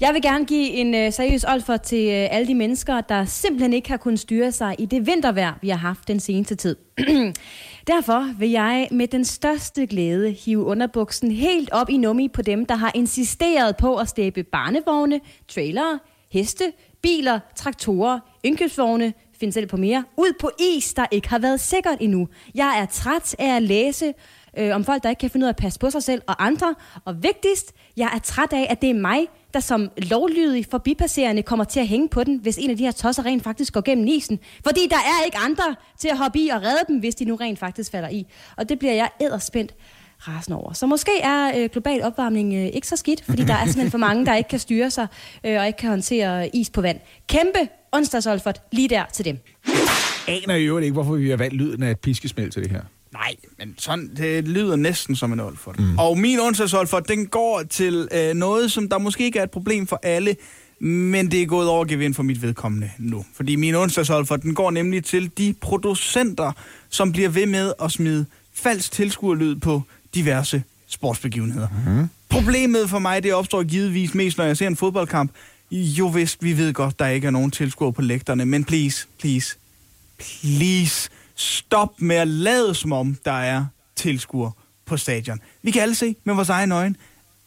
Jeg 0.00 0.14
vil 0.14 0.22
gerne 0.22 0.44
give 0.44 0.68
en 0.68 0.94
øh, 0.94 1.12
seriøs 1.12 1.44
olfer 1.44 1.76
til 1.76 2.08
øh, 2.08 2.28
alle 2.30 2.46
de 2.46 2.54
mennesker, 2.54 3.00
der 3.00 3.24
simpelthen 3.24 3.72
ikke 3.72 3.90
har 3.90 3.96
kunnet 3.96 4.20
styre 4.20 4.52
sig 4.52 4.76
i 4.78 4.86
det 4.86 5.06
vintervejr, 5.06 5.54
vi 5.62 5.68
har 5.68 5.76
haft 5.76 6.08
den 6.08 6.20
seneste 6.20 6.54
tid. 6.54 6.76
Derfor 7.92 8.38
vil 8.38 8.50
jeg 8.50 8.88
med 8.90 9.08
den 9.08 9.24
største 9.24 9.86
glæde 9.86 10.30
hive 10.30 10.64
underbuksen 10.64 11.30
helt 11.30 11.70
op 11.72 11.90
i 11.90 11.96
nummi 11.96 12.28
på 12.28 12.42
dem, 12.42 12.66
der 12.66 12.74
har 12.74 12.92
insisteret 12.94 13.76
på 13.76 13.96
at 13.96 14.08
stæbe 14.08 14.42
barnevogne, 14.42 15.20
trailere, 15.48 15.98
heste, 16.32 16.72
biler, 17.02 17.40
traktorer, 17.56 18.18
indkøbsvogne, 18.42 19.12
find 19.40 19.52
selv 19.52 19.66
på 19.66 19.76
mere, 19.76 20.04
ud 20.16 20.32
på 20.40 20.50
is, 20.76 20.94
der 20.94 21.06
ikke 21.10 21.28
har 21.28 21.38
været 21.38 21.60
sikkert 21.60 21.98
endnu. 22.00 22.28
Jeg 22.54 22.78
er 22.80 22.86
træt 22.86 23.34
af 23.38 23.56
at 23.56 23.62
læse 23.62 24.14
øh, 24.58 24.74
om 24.74 24.84
folk, 24.84 25.02
der 25.02 25.08
ikke 25.08 25.20
kan 25.20 25.30
finde 25.30 25.44
ud 25.44 25.48
af 25.48 25.52
at 25.52 25.56
passe 25.56 25.78
på 25.78 25.90
sig 25.90 26.02
selv 26.02 26.22
og 26.26 26.46
andre. 26.46 26.74
Og 27.04 27.22
vigtigst, 27.22 27.72
jeg 27.96 28.10
er 28.14 28.18
træt 28.18 28.52
af, 28.52 28.66
at 28.70 28.82
det 28.82 28.90
er 28.90 28.94
mig, 28.94 29.26
der 29.54 29.60
som 29.60 29.90
lovlydig 29.96 30.66
forbipasserende 30.70 31.42
kommer 31.42 31.64
til 31.64 31.80
at 31.80 31.88
hænge 31.88 32.08
på 32.08 32.24
den, 32.24 32.38
hvis 32.38 32.58
en 32.58 32.70
af 32.70 32.76
de 32.76 32.84
her 32.84 32.92
tosser 32.92 33.26
rent 33.26 33.42
faktisk 33.42 33.72
går 33.72 33.80
gennem 33.80 34.06
isen. 34.06 34.38
Fordi 34.64 34.80
der 34.90 34.96
er 34.96 35.24
ikke 35.24 35.38
andre 35.38 35.76
til 35.98 36.08
at 36.08 36.18
hoppe 36.18 36.38
i 36.38 36.48
og 36.48 36.62
redde 36.62 36.84
dem, 36.88 36.98
hvis 36.98 37.14
de 37.14 37.24
nu 37.24 37.34
rent 37.34 37.58
faktisk 37.58 37.90
falder 37.90 38.08
i. 38.08 38.26
Og 38.56 38.68
det 38.68 38.78
bliver 38.78 38.94
jeg 38.94 39.08
æderspændt 39.20 39.74
rasende 40.28 40.58
over. 40.58 40.72
Så 40.72 40.86
måske 40.86 41.20
er 41.22 41.52
øh, 41.58 41.68
global 41.72 42.02
opvarmning 42.02 42.54
øh, 42.54 42.66
ikke 42.66 42.88
så 42.88 42.96
skidt, 42.96 43.24
fordi 43.24 43.44
der 43.44 43.54
er 43.54 43.64
simpelthen 43.64 43.90
for 43.90 43.98
mange, 43.98 44.26
der 44.26 44.34
ikke 44.34 44.48
kan 44.48 44.58
styre 44.58 44.90
sig 44.90 45.06
øh, 45.44 45.60
og 45.60 45.66
ikke 45.66 45.76
kan 45.76 45.88
håndtere 45.88 46.56
is 46.56 46.70
på 46.70 46.80
vand. 46.80 47.00
Kæmpe 47.26 47.58
onsdagsolfert 47.92 48.62
lige 48.72 48.88
der 48.88 49.04
til 49.12 49.24
dem. 49.24 49.38
Aner 50.28 50.54
i 50.54 50.64
øvrigt 50.64 50.84
ikke, 50.84 50.92
hvorfor 50.92 51.14
vi 51.14 51.30
har 51.30 51.36
valgt 51.36 51.54
lyden 51.54 51.82
af 51.82 51.90
et 51.90 51.98
piskesmæld 52.00 52.50
til 52.50 52.62
det 52.62 52.70
her. 52.70 52.82
Nej, 53.12 53.36
men 53.58 53.74
sådan, 53.78 54.10
det 54.16 54.48
lyder 54.48 54.76
næsten 54.76 55.16
som 55.16 55.32
en 55.32 55.40
Olfert. 55.40 55.78
Mm. 55.78 55.98
Og 55.98 56.18
min 56.18 56.40
onsdagsolfert, 56.40 57.08
den 57.08 57.26
går 57.26 57.62
til 57.70 58.08
øh, 58.12 58.34
noget, 58.34 58.72
som 58.72 58.88
der 58.88 58.98
måske 58.98 59.24
ikke 59.24 59.38
er 59.38 59.42
et 59.42 59.50
problem 59.50 59.86
for 59.86 60.00
alle, 60.02 60.36
men 60.80 61.30
det 61.30 61.42
er 61.42 61.46
gået 61.46 61.68
over 61.68 61.84
gevind 61.84 62.14
for 62.14 62.22
mit 62.22 62.42
vedkommende 62.42 62.90
nu. 62.98 63.24
Fordi 63.34 63.56
min 63.56 63.74
onsdagsolfert, 63.74 64.42
den 64.42 64.54
går 64.54 64.70
nemlig 64.70 65.04
til 65.04 65.30
de 65.38 65.54
producenter, 65.60 66.52
som 66.90 67.12
bliver 67.12 67.28
ved 67.28 67.46
med 67.46 67.72
at 67.82 67.92
smide 67.92 68.26
falsk 68.54 68.92
tilskuerlyd 68.92 69.56
på 69.56 69.82
diverse 70.14 70.62
sportsbegivenheder. 70.86 71.68
Mm. 71.86 72.08
Problemet 72.28 72.90
for 72.90 72.98
mig, 72.98 73.22
det 73.22 73.34
opstår 73.34 73.62
givetvis 73.62 74.14
mest, 74.14 74.38
når 74.38 74.44
jeg 74.44 74.56
ser 74.56 74.66
en 74.66 74.76
fodboldkamp. 74.76 75.30
Jo 75.70 76.06
vist, 76.06 76.42
vi 76.42 76.56
ved 76.56 76.72
godt, 76.72 76.98
der 76.98 77.06
ikke 77.06 77.26
er 77.26 77.30
nogen 77.30 77.50
tilskuere 77.50 77.92
på 77.92 78.02
lægterne, 78.02 78.46
men 78.46 78.64
please, 78.64 79.06
please, 79.20 79.56
please, 80.18 81.10
stop 81.40 82.00
med 82.00 82.16
at 82.16 82.28
lade 82.28 82.74
som 82.74 82.92
om, 82.92 83.16
der 83.24 83.32
er 83.32 83.64
tilskuere 83.96 84.52
på 84.86 84.96
stadion. 84.96 85.40
Vi 85.62 85.70
kan 85.70 85.82
alle 85.82 85.94
se 85.94 86.16
med 86.24 86.34
vores 86.34 86.48
egen 86.48 86.72
øjne, 86.72 86.94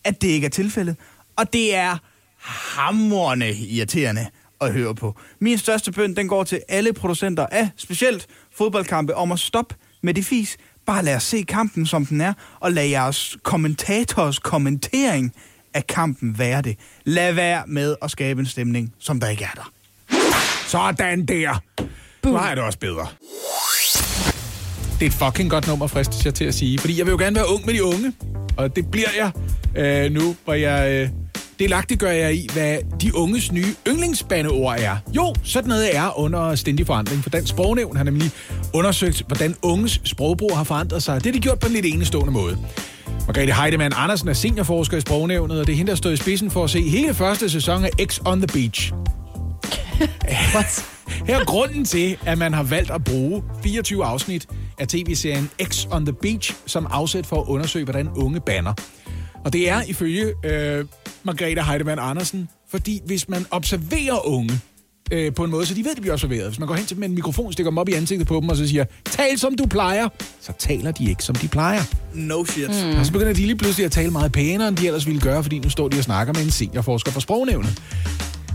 at 0.04 0.22
det 0.22 0.28
ikke 0.28 0.46
er 0.46 0.50
tilfældet. 0.50 0.96
Og 1.36 1.54
det 1.54 1.76
er 1.76 1.98
hamrende 2.40 3.56
irriterende 3.56 4.28
at 4.62 4.74
høre 4.74 4.96
på. 4.96 5.20
Min 5.40 5.58
største 5.58 5.92
bøn, 5.92 6.16
den 6.16 6.28
går 6.28 6.44
til 6.44 6.62
alle 6.70 6.94
producenter 6.94 7.46
af 7.46 7.70
specielt 7.78 8.28
fodboldkampe 8.58 9.16
om 9.16 9.32
at 9.32 9.40
stoppe 9.40 9.76
med 10.02 10.14
det 10.14 10.26
fis. 10.26 10.58
Bare 10.86 11.04
lad 11.04 11.16
os 11.16 11.24
se 11.24 11.42
kampen, 11.42 11.86
som 11.86 12.06
den 12.06 12.22
er, 12.22 12.34
og 12.60 12.72
lad 12.72 12.86
jeres 12.86 13.38
kommentators 13.44 14.40
kommentering 14.40 15.34
af 15.74 15.88
kampen 15.88 16.40
være 16.40 16.62
det. 16.62 16.78
Lad 17.04 17.34
være 17.34 17.64
med 17.68 17.96
at 18.02 18.12
skabe 18.12 18.40
en 18.40 18.46
stemning, 18.46 18.94
som 19.00 19.20
der 19.20 19.30
ikke 19.30 19.44
er 19.44 19.56
der. 19.56 19.72
Sådan 20.68 21.26
der. 21.26 21.62
Nu 22.26 22.34
har 22.34 22.48
jeg 22.48 22.58
det 22.58 22.66
også 22.66 22.80
bedre. 22.80 23.08
Det 25.00 25.02
er 25.02 25.06
et 25.06 25.14
fucking 25.14 25.50
godt 25.50 25.68
nummer, 25.68 25.88
fristes 25.88 26.26
jeg 26.26 26.34
til 26.34 26.46
at 26.46 26.54
sige. 26.54 26.80
Fordi 26.80 26.98
jeg 26.98 27.06
vil 27.06 27.12
jo 27.12 27.18
gerne 27.18 27.36
være 27.36 27.50
ung 27.54 27.66
med 27.66 27.74
de 27.74 27.84
unge. 27.84 28.14
Og 28.58 28.76
det 28.76 28.92
bliver 28.92 29.10
jeg 29.18 29.32
øh, 29.76 30.12
nu, 30.12 30.36
hvor 30.46 30.54
jeg... 30.54 30.92
Øh, 30.92 31.10
delagtigt 31.60 32.00
gør 32.00 32.12
jeg 32.12 32.36
i, 32.36 32.50
hvad 32.54 32.78
de 33.02 33.16
unges 33.16 33.52
nye 33.52 33.76
yndlingsbandeord 33.88 34.76
er. 34.80 34.98
Jo, 35.16 35.36
sådan 35.44 35.70
noget 35.70 35.96
er 35.96 36.20
under 36.20 36.56
stændig 36.56 36.88
forandring, 36.88 37.24
for 37.24 37.30
Dansk 37.30 37.50
Sprognævn 37.50 37.98
har 37.98 38.04
nemlig 38.04 38.32
undersøgt, 38.74 39.24
hvordan 39.28 39.56
unges 39.62 40.02
sprogbrug 40.04 40.58
har 40.58 40.64
forandret 40.64 41.04
sig. 41.04 41.16
Det 41.16 41.26
har 41.26 41.32
de 41.32 41.40
gjort 41.40 41.60
på 41.60 41.68
en 41.68 41.74
lidt 41.74 41.86
enestående 41.86 42.32
måde. 42.32 42.58
Margrethe 43.28 43.54
Heidemann 43.54 43.94
Andersen 43.98 44.28
er 44.30 44.34
seniorforsker 44.34 44.98
i 44.98 45.02
Sprognævnet, 45.02 45.60
og 45.60 45.68
det 45.68 45.74
er 45.74 45.78
hende, 45.78 45.90
der 45.90 45.96
står 45.96 46.10
i 46.10 46.18
spidsen 46.18 46.52
for 46.52 46.64
at 46.64 46.70
se 46.70 46.90
hele 46.90 47.14
første 47.14 47.50
sæson 47.50 47.86
af 47.86 47.90
X 48.06 48.20
on 48.26 48.42
the 48.42 48.48
Beach. 48.48 48.94
What? 50.56 50.86
Her 51.28 51.40
er 51.40 51.46
grunden 51.46 51.86
til, 51.86 52.18
at 52.26 52.38
man 52.38 52.54
har 52.54 52.64
valgt 52.64 52.92
at 52.92 53.04
bruge 53.04 53.44
24 53.64 54.06
afsnit 54.06 54.48
af 54.80 54.88
tv-serien 54.88 55.50
X 55.64 55.88
on 55.92 56.06
the 56.06 56.14
Beach 56.14 56.56
som 56.66 56.88
afsæt 56.90 57.26
for 57.26 57.42
at 57.42 57.48
undersøge, 57.48 57.84
hvordan 57.86 58.10
unge 58.16 58.40
banner. 58.40 58.74
Og 59.46 59.54
det 59.54 59.70
er 59.70 59.82
ifølge 59.82 60.34
øh, 60.46 60.86
Margrethe 61.24 61.64
Heidemann 61.64 62.00
Andersen, 62.00 62.50
fordi 62.70 63.02
hvis 63.06 63.30
man 63.30 63.46
observerer 63.52 64.28
unge 64.28 64.60
øh, 65.12 65.34
på 65.34 65.44
en 65.44 65.52
måde, 65.52 65.66
så 65.66 65.74
de 65.74 65.84
ved, 65.84 65.92
at 65.92 65.98
de 65.98 66.02
bliver 66.02 66.14
observeret. 66.14 66.48
Hvis 66.48 66.60
man 66.60 66.68
går 66.68 66.76
hen 66.76 66.86
til 66.86 66.96
dem 66.96 67.00
med 67.00 67.10
en 67.10 67.16
mikrofon, 67.16 67.54
stikker 67.54 67.70
dem 67.70 67.78
op 67.78 67.90
i 67.90 67.94
ansigtet 67.94 68.28
på 68.28 68.40
dem, 68.40 68.50
og 68.50 68.58
så 68.58 68.68
siger, 68.68 68.86
tal 69.06 69.40
som 69.40 69.56
du 69.56 69.66
plejer, 69.66 70.10
så 70.42 70.54
taler 70.60 70.92
de 70.92 71.10
ikke, 71.10 71.24
som 71.24 71.36
de 71.36 71.48
plejer. 71.48 71.82
No 72.14 72.46
shit. 72.46 72.70
Mm. 72.70 73.00
Og 73.00 73.06
så 73.06 73.12
begynder 73.12 73.34
de 73.34 73.42
lige 73.42 73.56
pludselig 73.56 73.86
at 73.86 73.92
tale 73.92 74.12
meget 74.12 74.32
pænere, 74.32 74.68
end 74.68 74.78
de 74.78 74.88
ellers 74.88 75.06
ville 75.08 75.22
gøre, 75.22 75.44
fordi 75.44 75.60
nu 75.60 75.70
står 75.70 75.88
de 75.88 75.98
og 75.98 76.04
snakker 76.04 76.34
med 76.34 76.44
en 76.44 76.52
seniorforsker 76.52 77.12
fra 77.12 77.20
sprognævnet. 77.20 77.82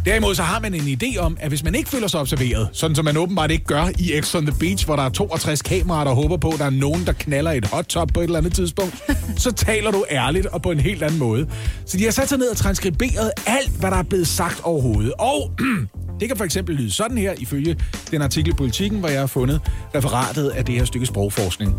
Derimod 0.05 0.35
så 0.35 0.43
har 0.43 0.61
man 0.61 0.75
en 0.75 0.81
idé 0.81 1.19
om, 1.19 1.37
at 1.41 1.49
hvis 1.49 1.65
man 1.65 1.75
ikke 1.75 1.91
føler 1.91 2.07
sig 2.07 2.21
observeret, 2.21 2.69
sådan 2.73 2.97
som 2.97 3.05
man 3.05 3.17
åbenbart 3.17 3.51
ikke 3.51 3.65
gør 3.65 3.85
i 3.99 4.21
X 4.21 4.35
on 4.35 4.47
the 4.47 4.57
Beach, 4.61 4.87
hvor 4.87 4.97
der 4.97 5.03
er 5.03 5.09
62 5.09 5.63
kameraer, 5.63 6.05
der 6.05 6.15
håber 6.15 6.37
på, 6.37 6.49
at 6.49 6.59
der 6.59 6.65
er 6.65 6.71
nogen, 6.71 7.07
der 7.07 7.13
knaller 7.13 7.51
et 7.51 7.67
hot 7.67 7.85
top 7.85 8.09
på 8.15 8.21
et 8.21 8.25
eller 8.25 8.39
andet 8.39 8.53
tidspunkt, 8.53 9.03
så 9.45 9.53
taler 9.53 9.91
du 9.91 10.05
ærligt 10.11 10.47
og 10.47 10.63
på 10.63 10.71
en 10.71 10.81
helt 10.81 11.03
anden 11.03 11.19
måde. 11.19 11.49
Så 11.87 11.99
de 11.99 12.05
har 12.05 12.11
sat 12.11 12.29
sig 12.29 12.39
ned 12.39 12.49
og 12.49 12.57
transkriberet 12.57 13.31
alt, 13.47 13.71
hvad 13.81 13.91
der 13.91 13.97
er 13.97 14.03
blevet 14.03 14.29
sagt 14.29 14.61
overhovedet. 14.65 15.13
Og 15.19 15.51
det 16.21 16.29
kan 16.29 16.37
for 16.37 16.45
eksempel 16.45 16.75
lyde 16.75 16.91
sådan 16.91 17.19
her, 17.19 17.35
ifølge 17.39 17.77
den 18.11 18.23
artikel 18.23 18.53
i 18.53 18.55
Politiken, 18.57 18.99
hvor 18.99 19.09
jeg 19.09 19.21
har 19.21 19.27
fundet 19.27 19.61
referatet 19.95 20.49
af 20.49 20.65
det 20.65 20.75
her 20.75 20.85
stykke 20.85 21.07
sprogforskning. 21.07 21.75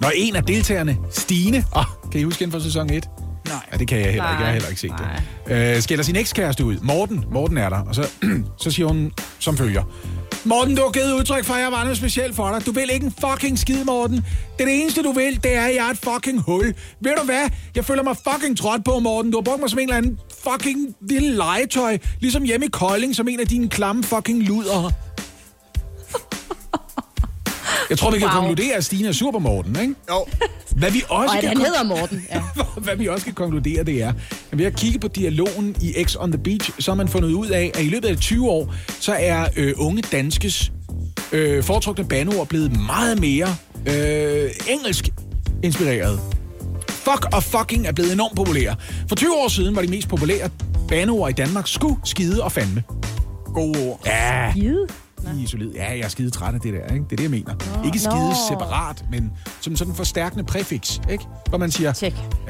Når 0.00 0.12
en 0.14 0.36
af 0.36 0.42
deltagerne, 0.42 0.96
Stine, 1.10 1.64
oh, 1.72 1.84
kan 2.12 2.20
I 2.20 2.24
huske 2.24 2.40
hende 2.40 2.52
fra 2.52 2.60
sæson 2.60 2.90
1? 2.90 3.08
Nej. 3.50 3.58
Ja, 3.72 3.76
det 3.76 3.88
kan 3.88 3.98
jeg 3.98 4.06
heller 4.06 4.12
ikke. 4.14 4.24
Jeg 4.24 4.36
har 4.36 4.44
Nej. 4.44 4.52
heller 4.52 4.68
ikke 4.68 4.80
set 4.80 4.92
det. 5.46 5.76
Øh, 5.76 5.82
skælder 5.82 6.04
sin 6.04 6.16
ekskæreste 6.16 6.64
ud. 6.64 6.76
Morten, 6.82 7.24
Morten 7.32 7.58
er 7.58 7.68
der. 7.68 7.78
Og 7.78 7.94
så, 7.94 8.08
så 8.62 8.70
siger 8.70 8.86
hun 8.86 9.12
som 9.38 9.56
følger. 9.56 9.82
Morten, 10.44 10.76
du 10.76 10.82
har 10.82 10.90
givet 10.90 11.12
udtryk 11.12 11.44
for, 11.44 11.54
at 11.54 11.60
jeg 11.62 11.72
var 11.72 11.82
noget 11.82 11.96
specielt 11.96 12.36
for 12.36 12.50
dig. 12.52 12.66
Du 12.66 12.72
vil 12.72 12.90
ikke 12.92 13.06
en 13.06 13.14
fucking 13.20 13.58
skid, 13.58 13.84
Morten. 13.84 14.16
Det 14.58 14.82
eneste, 14.82 15.02
du 15.02 15.12
vil, 15.12 15.42
det 15.44 15.54
er, 15.56 15.64
at 15.64 15.74
jeg 15.74 15.86
er 15.86 15.90
et 15.90 15.98
fucking 15.98 16.40
hul. 16.42 16.74
Ved 17.00 17.12
du 17.20 17.24
hvad? 17.24 17.50
Jeg 17.76 17.84
føler 17.84 18.02
mig 18.02 18.16
fucking 18.32 18.58
trådt 18.58 18.84
på, 18.84 18.98
Morten. 18.98 19.30
Du 19.30 19.36
har 19.36 19.42
brugt 19.42 19.60
mig 19.60 19.70
som 19.70 19.78
en 19.78 19.82
eller 19.82 19.96
anden 19.96 20.18
fucking 20.50 20.94
lille 21.08 21.36
legetøj. 21.36 21.98
Ligesom 22.20 22.42
hjemme 22.42 22.66
i 22.66 22.68
Kolding, 22.68 23.16
som 23.16 23.28
en 23.28 23.40
af 23.40 23.46
dine 23.46 23.68
klamme 23.68 24.02
fucking 24.04 24.42
luder. 24.42 24.90
Jeg 27.90 27.98
tror, 27.98 28.10
vi 28.10 28.18
kan 28.18 28.28
Wow. 28.28 28.36
konkludere, 28.40 28.74
at 28.76 28.84
Stine 28.84 29.08
er 29.08 29.12
sur 29.12 29.30
på 29.30 29.38
Morten, 29.38 29.80
ikke? 29.80 29.94
Jo. 30.10 30.26
Hvad 30.76 30.90
vi 30.90 31.02
også 31.08 31.30
Og 31.30 31.34
at 31.36 31.40
kan 31.40 31.48
han 31.48 31.56
kon- 31.58 31.64
hedder 31.66 31.82
Morten. 31.82 32.24
Ja. 32.30 32.42
hvad 32.84 32.96
vi 32.96 33.06
også 33.08 33.24
kan 33.24 33.34
konkludere, 33.34 33.84
det 33.84 34.02
er, 34.02 34.12
at 34.52 34.58
ved 34.58 34.66
at 34.66 34.76
kigge 34.76 34.98
på 34.98 35.08
dialogen 35.08 35.76
i 35.80 35.94
X 36.04 36.16
on 36.18 36.32
the 36.32 36.42
Beach, 36.42 36.70
så 36.78 36.90
har 36.90 36.96
man 36.96 37.08
fundet 37.08 37.32
ud 37.32 37.46
af, 37.48 37.70
at 37.74 37.82
i 37.84 37.88
løbet 37.88 38.08
af 38.08 38.16
20 38.16 38.48
år, 38.50 38.74
så 39.00 39.16
er 39.18 39.46
øh, 39.56 39.74
unge 39.76 40.02
danskes 40.02 40.72
øh, 41.32 41.64
foretrukne 41.64 42.04
bandeord 42.04 42.48
blevet 42.48 42.80
meget 42.86 43.20
mere 43.20 43.56
øh, 43.86 44.50
engelsk 44.68 45.08
inspireret. 45.62 46.20
Fuck 46.88 47.26
og 47.32 47.42
fucking 47.42 47.86
er 47.86 47.92
blevet 47.92 48.12
enormt 48.12 48.36
populære. 48.36 48.76
For 49.08 49.16
20 49.16 49.34
år 49.36 49.48
siden 49.48 49.76
var 49.76 49.82
de 49.82 49.88
mest 49.88 50.08
populære 50.08 50.48
bandeord 50.88 51.30
i 51.30 51.32
Danmark 51.32 51.68
sku, 51.68 51.94
skide 52.04 52.42
og 52.42 52.52
fandme. 52.52 52.82
Gode 53.54 53.78
ord. 53.88 54.00
Ja, 54.06 54.52
Gide. 55.20 55.42
i 55.42 55.46
solid. 55.46 55.70
Ja, 55.72 55.90
jeg 55.90 55.98
er 56.00 56.08
skide 56.08 56.30
træt 56.30 56.54
af 56.54 56.60
det 56.60 56.72
der, 56.74 56.94
ikke? 56.94 57.04
Det 57.04 57.12
er 57.12 57.16
det, 57.16 57.22
jeg 57.22 57.30
mener. 57.30 57.54
Nå, 57.78 57.84
ikke 57.86 57.98
skide 57.98 58.28
Nå. 58.28 58.34
separat, 58.48 59.04
men 59.10 59.32
som 59.60 59.76
sådan 59.76 59.92
en 59.92 59.96
forstærkende 59.96 60.44
præfix, 60.44 60.98
ikke? 61.10 61.24
Hvor 61.48 61.58
man 61.58 61.70
siger, 61.70 61.92
Tjek. 61.92 62.14
Uh, 62.42 62.48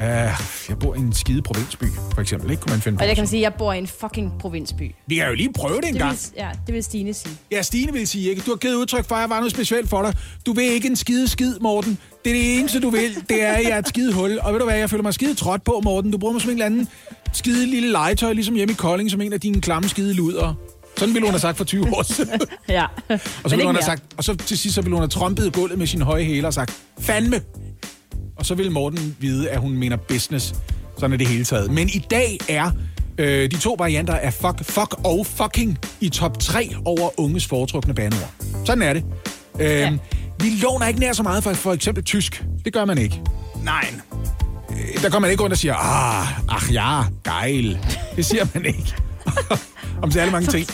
jeg 0.69 0.79
bor 0.79 0.95
i 0.95 0.97
en 0.99 1.13
skide 1.13 1.41
provinsby, 1.41 1.83
for 2.13 2.21
eksempel. 2.21 2.51
Ikke 2.51 2.61
kunne 2.61 2.71
man 2.73 2.81
finde. 2.81 2.97
Og 2.97 3.07
jeg 3.07 3.15
kan 3.15 3.15
sådan. 3.15 3.27
sige, 3.27 3.41
jeg 3.41 3.53
bor 3.53 3.73
i 3.73 3.77
en 3.77 3.87
fucking 3.87 4.31
provinsby. 4.39 4.91
Vi 5.07 5.15
kan 5.15 5.27
jo 5.27 5.33
lige 5.33 5.53
prøve 5.53 5.81
det 5.81 5.87
en 5.87 5.93
Det 5.93 6.01
gang. 6.01 6.11
vil, 6.11 6.19
ja, 6.37 6.49
det 6.67 6.73
vil 6.75 6.83
Stine 6.83 7.13
sige. 7.13 7.35
Ja, 7.51 7.61
Stine 7.61 7.93
vil 7.93 8.07
sige, 8.07 8.29
ikke? 8.29 8.41
Du 8.41 8.51
har 8.51 8.57
givet 8.57 8.75
udtryk 8.75 9.05
for, 9.05 9.15
at 9.15 9.21
jeg 9.21 9.29
var 9.29 9.35
noget 9.37 9.51
specielt 9.51 9.89
for 9.89 10.01
dig. 10.01 10.13
Du 10.45 10.53
vil 10.53 10.63
ikke 10.63 10.87
en 10.87 10.95
skide 10.95 11.27
skid, 11.27 11.59
Morten. 11.61 11.97
Det 12.25 12.29
er 12.31 12.35
det 12.35 12.59
eneste, 12.59 12.79
du 12.79 12.89
vil. 12.89 13.15
Det 13.29 13.43
er, 13.43 13.51
at 13.51 13.63
jeg 13.63 13.71
er 13.71 13.77
et 13.79 13.87
skide 13.87 14.13
hul. 14.13 14.39
Og 14.41 14.53
ved 14.53 14.59
du 14.59 14.65
hvad, 14.65 14.77
jeg 14.77 14.89
føler 14.89 15.03
mig 15.03 15.13
skide 15.13 15.33
trådt 15.35 15.63
på, 15.63 15.81
Morten. 15.83 16.11
Du 16.11 16.17
bruger 16.17 16.31
mig 16.33 16.41
som 16.41 16.49
en 16.51 16.55
eller 16.55 16.65
anden 16.65 16.87
skide 17.33 17.65
lille 17.65 17.91
legetøj, 17.91 18.33
ligesom 18.33 18.55
hjemme 18.55 18.71
i 18.71 18.75
Kolding, 18.75 19.11
som 19.11 19.21
en 19.21 19.33
af 19.33 19.39
dine 19.39 19.61
klamme 19.61 19.89
skide 19.89 20.13
luder. 20.13 20.53
Sådan 21.01 21.13
ville 21.13 21.25
hun 21.27 21.33
have 21.33 21.39
sagt 21.39 21.57
for 21.57 21.63
20 21.63 21.87
år 21.97 22.03
siden. 22.03 22.41
Ja. 22.69 22.85
Og 23.43 23.49
så 23.49 23.55
ville 23.55 23.65
hun 23.65 23.75
have 23.75 23.85
sagt, 23.85 24.03
og 24.17 24.23
så 24.23 24.35
til 24.35 24.57
sidst 24.57 24.75
så 24.75 24.81
ville 24.81 24.95
hun 24.95 25.01
have 25.01 25.09
trompet 25.09 25.53
gulvet 25.53 25.77
med 25.77 25.87
sine 25.87 26.05
høje 26.05 26.23
hæler 26.23 26.47
og 26.47 26.53
sagt, 26.53 26.73
fandme. 26.99 27.41
Og 28.37 28.45
så 28.45 28.55
ville 28.55 28.71
Morten 28.71 29.15
vide, 29.19 29.49
at 29.49 29.59
hun 29.59 29.71
mener 29.71 29.95
business. 29.97 30.55
Sådan 30.97 31.13
er 31.13 31.17
det 31.17 31.27
hele 31.27 31.45
taget. 31.45 31.71
Men 31.71 31.89
i 31.89 32.05
dag 32.11 32.37
er 32.49 32.71
øh, 33.17 33.51
de 33.51 33.57
to 33.57 33.75
varianter 33.79 34.15
af 34.15 34.33
fuck, 34.33 34.63
fuck 34.63 34.95
og 35.03 35.25
fucking 35.25 35.79
i 36.01 36.09
top 36.09 36.39
3 36.39 36.75
over 36.85 37.19
unges 37.19 37.47
foretrukne 37.47 37.93
bandeord. 37.93 38.33
Sådan 38.65 38.81
er 38.81 38.93
det. 38.93 39.03
Øh, 39.59 39.67
ja. 39.69 39.97
Vi 40.39 40.49
låner 40.61 40.87
ikke 40.87 40.99
nær 40.99 41.13
så 41.13 41.23
meget 41.23 41.43
fra 41.43 41.53
for 41.53 41.73
eksempel 41.73 42.03
tysk. 42.03 42.43
Det 42.65 42.73
gør 42.73 42.85
man 42.85 42.97
ikke. 42.97 43.21
Nej. 43.63 43.93
Der 45.01 45.09
kommer 45.09 45.19
man 45.19 45.31
ikke 45.31 45.43
rundt 45.43 45.53
og 45.53 45.57
siger, 45.57 45.75
ah, 45.75 46.55
ach 46.55 46.73
ja, 46.73 47.01
geil. 47.23 47.79
Det 48.15 48.25
siger 48.25 48.47
man 48.53 48.65
ikke. 48.65 48.95
Om 50.03 50.11
særlig 50.11 50.31
mange 50.31 50.47
ting. 50.51 50.67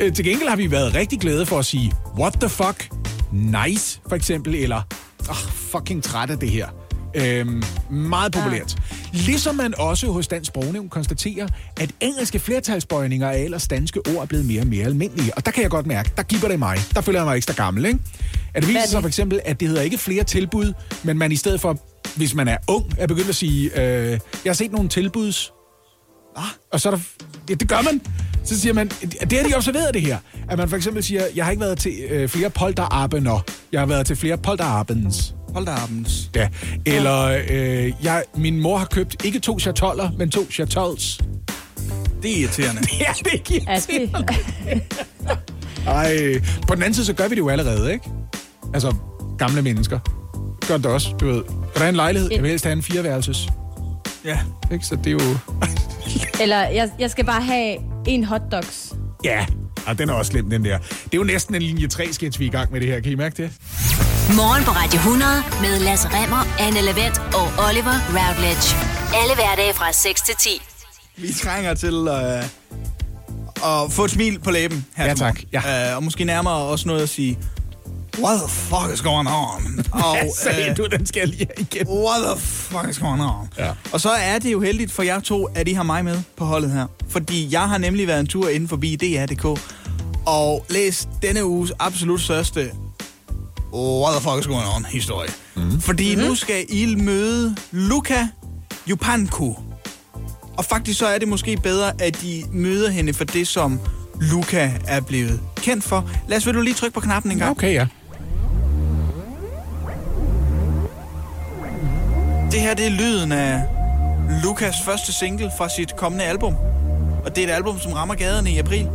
Øh, 0.00 0.12
Til 0.14 0.24
gengæld 0.24 0.48
har 0.48 0.56
vi 0.56 0.70
været 0.70 0.94
rigtig 0.94 1.20
glade 1.20 1.46
for 1.46 1.58
at 1.58 1.64
sige, 1.66 1.92
what 2.18 2.32
the 2.32 2.48
fuck, 2.48 2.88
nice, 3.32 4.00
for 4.08 4.16
eksempel, 4.16 4.54
eller, 4.54 4.82
ah, 5.30 5.36
fucking 5.54 6.02
træt 6.02 6.30
af 6.30 6.38
det 6.38 6.50
her. 6.50 6.68
Øhm, 7.14 7.62
meget 7.90 8.32
populært. 8.32 8.76
Ligesom 9.12 9.54
man 9.54 9.74
også 9.78 10.12
hos 10.12 10.28
Dansk 10.28 10.48
Sprognævn 10.48 10.88
konstaterer, 10.88 11.48
at 11.80 11.90
engelske 12.00 12.38
flertalsbøjninger 12.38 13.30
af 13.30 13.38
ellers 13.38 13.68
danske 13.68 14.00
ord 14.00 14.22
er 14.22 14.26
blevet 14.26 14.46
mere 14.46 14.60
og 14.60 14.66
mere 14.66 14.84
almindelige. 14.84 15.34
Og 15.36 15.44
der 15.46 15.50
kan 15.52 15.62
jeg 15.62 15.70
godt 15.70 15.86
mærke, 15.86 16.10
der 16.16 16.22
giver 16.22 16.48
det 16.48 16.58
mig. 16.58 16.78
Der 16.94 17.00
føler 17.00 17.18
jeg 17.18 17.26
mig 17.26 17.36
ekstra 17.36 17.54
gammel, 17.54 17.84
ikke? 17.84 17.98
At 18.54 18.62
det 18.62 18.68
viser 18.68 18.80
er 18.80 18.86
sig 18.86 18.96
det? 18.96 19.02
for 19.02 19.08
eksempel, 19.08 19.40
at 19.44 19.60
det 19.60 19.68
hedder 19.68 19.82
ikke 19.82 19.98
flere 19.98 20.24
tilbud, 20.24 20.72
men 21.02 21.18
man 21.18 21.32
i 21.32 21.36
stedet 21.36 21.60
for, 21.60 21.78
hvis 22.16 22.34
man 22.34 22.48
er 22.48 22.56
ung, 22.68 22.94
er 22.98 23.06
begyndt 23.06 23.28
at 23.28 23.34
sige, 23.36 23.80
øh, 23.82 24.10
jeg 24.10 24.20
har 24.46 24.52
set 24.52 24.72
nogle 24.72 24.88
tilbuds, 24.88 25.52
Ah, 26.36 26.44
og 26.72 26.80
så 26.80 26.90
er 26.90 26.94
der... 26.94 27.00
Ja, 27.48 27.54
det 27.54 27.68
gør 27.68 27.82
man. 27.82 28.00
Så 28.44 28.60
siger 28.60 28.72
man, 28.72 28.88
det 29.30 29.32
har 29.32 29.48
de 29.48 29.56
observeret 29.56 29.94
det 29.94 30.02
her. 30.02 30.18
At 30.48 30.58
man 30.58 30.68
for 30.68 30.76
eksempel 30.76 31.02
siger, 31.02 31.22
jeg 31.34 31.44
har 31.44 31.50
ikke 31.50 31.60
været 31.60 31.78
til 31.78 31.92
øh, 32.10 32.28
flere 32.28 32.50
polterabender. 32.50 33.44
Jeg 33.72 33.80
har 33.80 33.86
været 33.86 34.06
til 34.06 34.16
flere 34.16 34.38
polterabends. 34.38 35.34
Polterabends. 35.54 36.30
Ja. 36.34 36.48
Eller 36.86 37.40
øh, 37.50 37.92
jeg, 38.02 38.24
min 38.36 38.60
mor 38.60 38.78
har 38.78 38.84
købt 38.86 39.24
ikke 39.24 39.38
to 39.38 39.58
chatoller, 39.58 40.10
men 40.18 40.30
to 40.30 40.46
chatols. 40.50 41.20
Det 42.22 42.30
er 42.30 42.36
irriterende. 42.40 42.82
Ja, 43.00 43.12
det 43.18 43.26
er 43.26 43.32
ikke 43.32 43.64
Ja, 43.68 43.80
det, 43.86 44.10
Ej. 45.86 46.40
På 46.68 46.74
den 46.74 46.82
anden 46.82 46.94
side, 46.94 47.06
så 47.06 47.12
gør 47.12 47.28
vi 47.28 47.34
det 47.34 47.40
jo 47.40 47.48
allerede, 47.48 47.92
ikke? 47.92 48.10
Altså, 48.74 48.94
gamle 49.38 49.62
mennesker. 49.62 49.98
Gør 50.68 50.76
det 50.76 50.86
også, 50.86 51.08
du 51.20 51.26
ved. 51.26 51.42
Og 51.42 51.72
der 51.74 51.84
er 51.84 51.88
en 51.88 51.96
lejlighed, 51.96 52.30
jeg 52.32 52.42
vil 52.42 52.50
helst 52.50 52.64
have 52.64 52.72
en 52.72 52.82
fireværelses. 52.82 53.48
Ja. 54.24 54.38
Ikke? 54.72 54.86
Så 54.86 54.96
det 54.96 55.06
er 55.06 55.10
jo... 55.12 55.36
eller 56.40 56.58
jeg, 56.68 56.90
jeg 56.98 57.10
skal 57.10 57.24
bare 57.24 57.42
have 57.42 57.76
en 58.06 58.24
hotdogs. 58.24 58.92
Ja, 59.24 59.46
og 59.86 59.98
den 59.98 60.08
er 60.08 60.12
også 60.12 60.30
slem, 60.30 60.50
den 60.50 60.64
der. 60.64 60.78
Det 60.78 61.14
er 61.14 61.16
jo 61.18 61.24
næsten 61.24 61.54
en 61.54 61.62
linje 61.62 61.88
3-sketch, 61.94 62.38
vi 62.38 62.44
er 62.44 62.48
i 62.48 62.52
gang 62.52 62.72
med 62.72 62.80
det 62.80 62.88
her. 62.88 63.00
Kan 63.00 63.12
I 63.12 63.14
mærke 63.14 63.42
det? 63.42 63.52
Morgen 64.36 64.64
på 64.64 64.70
Radio 64.70 64.98
100 64.98 65.30
med 65.60 65.80
Lasse 65.80 66.08
Remmer, 66.08 66.42
Anne 66.60 66.80
Lavendt 66.80 67.18
og 67.18 67.64
Oliver 67.68 67.96
Routledge. 68.08 68.76
Alle 69.22 69.34
hverdage 69.34 69.74
fra 69.74 69.92
6 69.92 70.22
til 70.22 70.34
10. 70.38 70.48
Vi 71.16 71.32
trænger 71.32 71.74
til 71.74 71.94
øh, 71.94 72.44
at 73.64 73.92
få 73.92 74.04
et 74.04 74.10
smil 74.10 74.38
på 74.38 74.50
læben 74.50 74.86
her 74.96 75.06
Ja, 75.06 75.14
tak. 75.14 75.40
Ja. 75.52 75.90
Øh, 75.90 75.96
og 75.96 76.02
måske 76.02 76.24
nærmere 76.24 76.54
også 76.54 76.88
noget 76.88 77.02
at 77.02 77.08
sige, 77.08 77.38
what 78.18 78.40
the 78.40 78.48
fuck 78.48 78.94
is 78.94 79.00
going 79.02 79.28
on? 79.28 79.84
Og, 80.04 80.18
Hvad 80.18 80.30
sagde 80.44 80.70
øh, 80.70 80.76
du, 80.76 80.86
den 80.86 81.06
skal 81.06 81.20
jeg 81.20 81.28
lige 81.28 81.48
igen? 81.58 81.88
What 81.88 82.22
the 82.22 82.40
fuck 82.40 82.88
is 82.90 82.98
going 82.98 83.22
on? 83.22 83.48
Ja. 83.58 83.70
Og 83.92 84.00
så 84.00 84.10
er 84.10 84.38
det 84.38 84.52
jo 84.52 84.60
heldigt 84.60 84.92
for 84.92 85.02
jer 85.02 85.20
to, 85.20 85.44
at 85.44 85.68
I 85.68 85.72
har 85.72 85.82
mig 85.82 86.04
med 86.04 86.18
på 86.36 86.44
holdet 86.44 86.70
her. 86.70 86.86
Fordi 87.08 87.48
jeg 87.52 87.68
har 87.68 87.78
nemlig 87.78 88.06
været 88.06 88.20
en 88.20 88.26
tur 88.26 88.48
inden 88.48 88.68
forbi 88.68 88.96
DR.dk 88.96 89.60
og 90.26 90.66
læst 90.70 91.08
denne 91.22 91.44
uges 91.44 91.72
absolut 91.78 92.20
største 92.20 92.70
What 93.74 94.12
the 94.14 94.30
fuck 94.30 94.40
is 94.40 94.46
going 94.46 94.68
on 94.76 94.84
historie. 94.84 95.28
Mm. 95.54 95.80
Fordi 95.80 96.14
mm-hmm. 96.14 96.28
nu 96.28 96.34
skal 96.34 96.64
I 96.68 96.94
møde 96.94 97.56
Luca 97.70 98.28
Jupanku. 98.86 99.54
Og 100.56 100.64
faktisk 100.64 100.98
så 100.98 101.06
er 101.06 101.18
det 101.18 101.28
måske 101.28 101.56
bedre, 101.56 102.02
at 102.02 102.20
de 102.22 102.44
møder 102.52 102.90
hende 102.90 103.14
for 103.14 103.24
det, 103.24 103.48
som 103.48 103.80
Luca 104.20 104.72
er 104.86 105.00
blevet 105.00 105.40
kendt 105.56 105.84
for. 105.84 106.10
Lad 106.28 106.36
os 106.36 106.46
vil 106.46 106.54
du 106.54 106.60
lige 106.60 106.74
trykke 106.74 106.94
på 106.94 107.00
knappen 107.00 107.32
en 107.32 107.38
gang. 107.38 107.50
Okay, 107.50 107.74
ja. 107.74 107.86
Det 112.52 112.60
her 112.60 112.74
det 112.74 112.86
er 112.86 112.90
lyden 112.90 113.32
af 113.32 113.62
Lukas 114.42 114.74
første 114.84 115.12
single 115.12 115.50
fra 115.58 115.68
sit 115.68 115.96
kommende 115.96 116.24
album. 116.24 116.56
Og 117.24 117.36
det 117.36 117.44
er 117.44 117.48
et 117.48 117.52
album, 117.52 117.78
som 117.78 117.92
rammer 117.92 118.14
gaderne 118.14 118.50
i 118.50 118.58
april. 118.58 118.88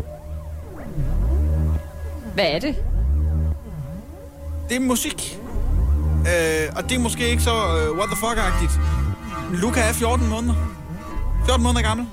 Hvad 2.34 2.46
er 2.46 2.60
det? 2.60 2.76
Det 4.70 4.76
er 4.76 4.80
musik. 4.80 5.40
Øh, 6.20 6.70
og 6.76 6.84
det 6.84 6.92
er 6.96 7.00
måske 7.00 7.30
ikke 7.30 7.44
så 7.44 7.54
uh, 7.54 7.98
what 7.98 8.10
the 8.10 8.28
fuck-agtigt. 8.28 8.80
Luca 9.62 9.80
er 9.80 9.94
14 9.94 10.28
måneder. 10.28 10.56
14 11.46 11.64
måneder 11.64 11.82
gammel. 11.82 12.08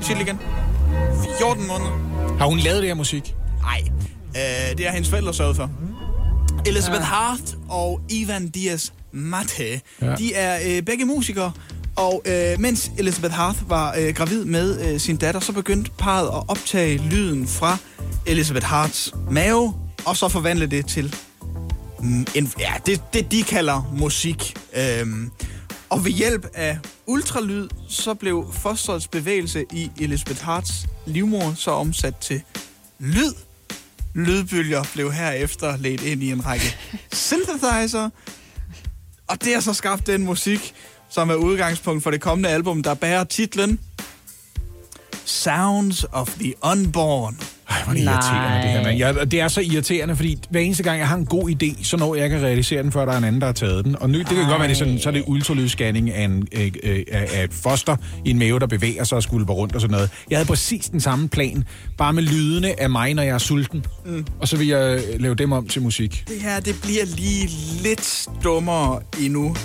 Sig 0.00 0.16
det 0.16 0.22
igen. 0.22 0.40
14 1.38 1.66
måneder. 1.66 1.90
Har 2.38 2.46
hun 2.46 2.58
lavet 2.58 2.78
det 2.82 2.88
her 2.88 2.94
musik? 2.94 3.34
Nej, 3.60 3.82
øh, 4.36 4.78
det 4.78 4.86
er 4.86 4.90
hendes 4.90 5.10
forældre 5.10 5.34
sørget 5.34 5.56
for. 5.56 5.70
Elizabeth 6.66 7.02
Hart 7.02 7.56
og 7.68 8.00
Ivan 8.08 8.48
Diaz 8.48 8.90
Mate, 9.12 9.80
Ja. 10.02 10.14
de 10.14 10.34
er 10.34 10.76
øh, 10.76 10.82
begge 10.82 11.04
musikere. 11.04 11.52
Og 11.96 12.22
øh, 12.26 12.60
mens 12.60 12.90
Elizabeth 12.98 13.34
Hart 13.34 13.56
var 13.68 13.94
øh, 13.98 14.14
gravid 14.14 14.44
med 14.44 14.92
øh, 14.92 15.00
sin 15.00 15.16
datter, 15.16 15.40
så 15.40 15.52
begyndte 15.52 15.90
parret 15.98 16.26
at 16.28 16.42
optage 16.48 16.98
lyden 16.98 17.46
fra 17.48 17.76
Elizabeth 18.26 18.66
Harts 18.66 19.14
mave, 19.30 19.74
og 20.04 20.16
så 20.16 20.28
forvandle 20.28 20.66
det 20.66 20.86
til 20.86 21.14
mm, 22.00 22.26
en, 22.34 22.52
ja, 22.58 22.72
det, 22.86 23.02
det, 23.12 23.32
de 23.32 23.42
kalder 23.42 23.94
musik. 23.98 24.56
Øhm, 24.76 25.30
og 25.90 26.04
ved 26.04 26.12
hjælp 26.12 26.46
af 26.54 26.78
ultralyd, 27.06 27.68
så 27.88 28.14
blev 28.14 28.46
fosterets 28.52 29.08
bevægelse 29.08 29.64
i 29.72 29.90
Elizabeth 30.00 30.40
Harts 30.42 30.86
livmor 31.06 31.52
så 31.56 31.70
omsat 31.70 32.16
til 32.16 32.42
lyd. 32.98 33.32
Lydbølger 34.14 34.84
blev 34.94 35.12
herefter 35.12 35.76
ledt 35.76 36.02
ind 36.02 36.22
i 36.22 36.30
en 36.32 36.46
række 36.46 36.76
synthesizer, 37.12 38.10
og 39.28 39.44
det 39.44 39.54
har 39.54 39.60
så 39.60 39.72
skabt 39.72 40.06
den 40.06 40.24
musik, 40.24 40.74
som 41.10 41.30
er 41.30 41.34
udgangspunkt 41.34 42.02
for 42.02 42.10
det 42.10 42.20
kommende 42.20 42.48
album, 42.48 42.82
der 42.82 42.94
bærer 42.94 43.24
titlen. 43.24 43.80
Sounds 45.28 46.06
of 46.12 46.28
the 46.28 46.54
Unborn. 46.72 47.38
Ej, 47.70 47.76
hvor 47.84 47.92
er 47.92 47.96
det 47.96 48.02
irriterende, 48.02 48.62
det 48.62 48.70
her, 48.70 48.82
mand. 48.82 48.98
Ja, 48.98 49.24
det 49.24 49.40
er 49.40 49.48
så 49.48 49.60
irriterende, 49.60 50.16
fordi 50.16 50.38
hver 50.50 50.60
eneste 50.60 50.82
gang, 50.82 50.98
jeg 50.98 51.08
har 51.08 51.16
en 51.16 51.26
god 51.26 51.50
idé, 51.50 51.84
så 51.84 51.96
når 51.96 52.14
jeg 52.14 52.24
ikke 52.24 52.36
at 52.36 52.42
realisere 52.42 52.82
den, 52.82 52.92
før 52.92 53.04
der 53.04 53.12
er 53.12 53.18
en 53.18 53.24
anden, 53.24 53.40
der 53.40 53.46
har 53.46 53.52
taget 53.52 53.84
den. 53.84 53.96
Og 53.96 54.10
nu, 54.10 54.18
det 54.18 54.26
kan 54.26 54.48
godt 54.48 54.60
være, 54.60 54.68
det 54.68 54.76
sådan, 54.76 54.98
så 54.98 55.08
er 55.08 55.12
det 55.12 55.24
ultralydsscanning 55.26 56.10
af, 56.10 56.24
en, 56.24 56.48
øh, 56.52 56.72
øh, 56.82 57.04
af 57.12 57.28
af 57.32 57.44
et 57.44 57.52
foster 57.52 57.96
i 58.24 58.30
en 58.30 58.38
mave, 58.38 58.58
der 58.58 58.66
bevæger 58.66 59.04
sig 59.04 59.16
og 59.16 59.22
skulper 59.22 59.54
rundt 59.54 59.74
og 59.74 59.80
sådan 59.80 59.92
noget. 59.92 60.10
Jeg 60.30 60.38
havde 60.38 60.46
præcis 60.46 60.88
den 60.88 61.00
samme 61.00 61.28
plan, 61.28 61.64
bare 61.98 62.12
med 62.12 62.22
lydene 62.22 62.80
af 62.80 62.90
mig, 62.90 63.14
når 63.14 63.22
jeg 63.22 63.34
er 63.34 63.38
sulten. 63.38 63.86
Mm. 64.06 64.26
Og 64.40 64.48
så 64.48 64.56
vil 64.56 64.66
jeg 64.66 65.00
øh, 65.08 65.20
lave 65.20 65.34
dem 65.34 65.52
om 65.52 65.66
til 65.66 65.82
musik. 65.82 66.24
Det 66.28 66.42
her, 66.42 66.60
det 66.60 66.76
bliver 66.82 67.04
lige 67.16 67.50
lidt 67.82 68.28
dummere 68.44 69.00
endnu. 69.20 69.56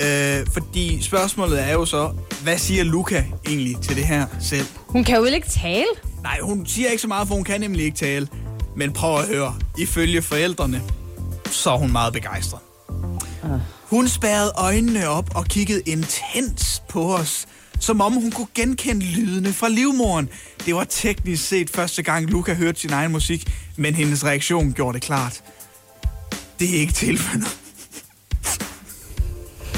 Øh, 0.00 0.46
fordi 0.52 1.02
spørgsmålet 1.02 1.62
er 1.62 1.72
jo 1.72 1.84
så, 1.84 2.12
hvad 2.42 2.58
siger 2.58 2.84
Luca 2.84 3.24
egentlig 3.46 3.76
til 3.82 3.96
det 3.96 4.06
her 4.06 4.26
selv? 4.40 4.66
Hun 4.86 5.04
kan 5.04 5.16
jo 5.16 5.24
ikke 5.24 5.48
tale. 5.48 5.86
Nej, 6.22 6.38
hun 6.42 6.66
siger 6.66 6.90
ikke 6.90 7.02
så 7.02 7.08
meget, 7.08 7.28
for 7.28 7.34
hun 7.34 7.44
kan 7.44 7.60
nemlig 7.60 7.84
ikke 7.84 7.96
tale. 7.96 8.28
Men 8.76 8.92
prøv 8.92 9.18
at 9.18 9.26
høre, 9.28 9.54
ifølge 9.78 10.22
forældrene, 10.22 10.82
så 11.50 11.70
er 11.70 11.76
hun 11.76 11.92
meget 11.92 12.12
begejstret. 12.12 12.60
Hun 13.82 14.08
spærrede 14.08 14.52
øjnene 14.56 15.08
op 15.08 15.36
og 15.36 15.44
kiggede 15.44 15.80
intens 15.86 16.82
på 16.88 17.14
os, 17.16 17.46
som 17.80 18.00
om 18.00 18.12
hun 18.12 18.30
kunne 18.30 18.46
genkende 18.54 19.06
lydene 19.06 19.52
fra 19.52 19.68
livmoren. 19.68 20.28
Det 20.66 20.74
var 20.74 20.84
teknisk 20.84 21.48
set 21.48 21.70
første 21.70 22.02
gang, 22.02 22.30
Luca 22.30 22.54
hørte 22.54 22.80
sin 22.80 22.92
egen 22.92 23.12
musik, 23.12 23.52
men 23.76 23.94
hendes 23.94 24.24
reaktion 24.24 24.72
gjorde 24.72 24.94
det 24.94 25.02
klart. 25.02 25.42
Det 26.58 26.76
er 26.76 26.80
ikke 26.80 26.92
tilfældet. 26.92 27.63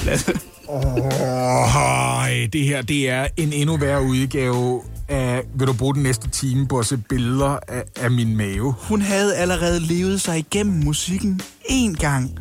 Lasse. 0.07 0.33
Åh, 0.69 2.29
det 2.53 2.65
her, 2.65 2.83
det 2.83 3.11
er 3.11 3.27
en 3.37 3.53
endnu 3.53 3.77
værre 3.77 4.03
udgave 4.03 4.83
af, 5.09 5.43
vil 5.55 5.67
du 5.67 5.73
bruge 5.73 5.95
den 5.95 6.03
næste 6.03 6.31
time 6.31 6.69
på 6.69 6.79
at 6.79 6.87
se 6.87 6.97
billeder 6.97 7.59
af, 7.69 7.83
af 7.97 8.11
min 8.11 8.37
mave? 8.37 8.75
Hun 8.79 9.03
havde 9.03 9.37
allerede 9.37 9.81
levet 9.81 10.21
sig 10.21 10.39
igennem 10.39 10.85
musikken 10.85 11.41
én 11.65 11.95
gang, 11.95 12.39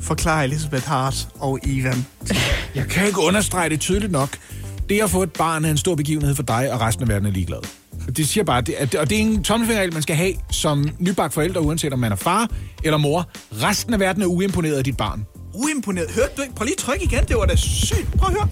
forklarer 0.00 0.44
Elisabeth 0.44 0.86
Hart 0.86 1.28
og 1.38 1.58
Ivan. 1.66 2.06
Jeg 2.74 2.86
kan 2.88 3.06
ikke 3.06 3.20
understrege 3.20 3.68
det 3.68 3.80
tydeligt 3.80 4.12
nok. 4.12 4.38
Det 4.88 5.02
at 5.02 5.10
få 5.10 5.22
et 5.22 5.32
barn 5.32 5.64
er 5.64 5.70
en 5.70 5.76
stor 5.76 5.94
begivenhed 5.94 6.34
for 6.34 6.42
dig, 6.42 6.72
og 6.72 6.80
resten 6.80 7.02
af 7.02 7.08
verden 7.08 7.26
er 7.26 7.30
ligeglad. 7.30 7.58
Det 8.16 8.28
siger 8.28 8.44
bare, 8.44 8.60
det, 8.60 8.74
at, 8.78 8.94
og 8.94 9.10
det 9.10 9.18
er 9.18 9.22
en 9.22 9.44
tommelfingerregel, 9.44 9.92
man 9.92 10.02
skal 10.02 10.16
have 10.16 10.32
som 10.50 10.88
nybagt 10.98 11.34
forældre, 11.34 11.60
uanset 11.60 11.92
om 11.92 11.98
man 11.98 12.12
er 12.12 12.16
far 12.16 12.50
eller 12.84 12.98
mor. 12.98 13.28
Resten 13.62 13.94
af 13.94 14.00
verden 14.00 14.22
er 14.22 14.26
uimponeret 14.26 14.74
af 14.74 14.84
dit 14.84 14.96
barn. 14.96 15.26
Uimponeret. 15.64 16.10
Hørte 16.10 16.30
du 16.36 16.42
ikke? 16.42 16.54
Prøv 16.54 16.64
lige 16.64 16.74
at 16.74 16.78
trykke 16.78 17.04
igen. 17.04 17.24
Det 17.28 17.36
var 17.36 17.46
da 17.46 17.56
sygt. 17.56 18.12
Prøv 18.18 18.28
at 18.28 18.34
høre. 18.34 18.48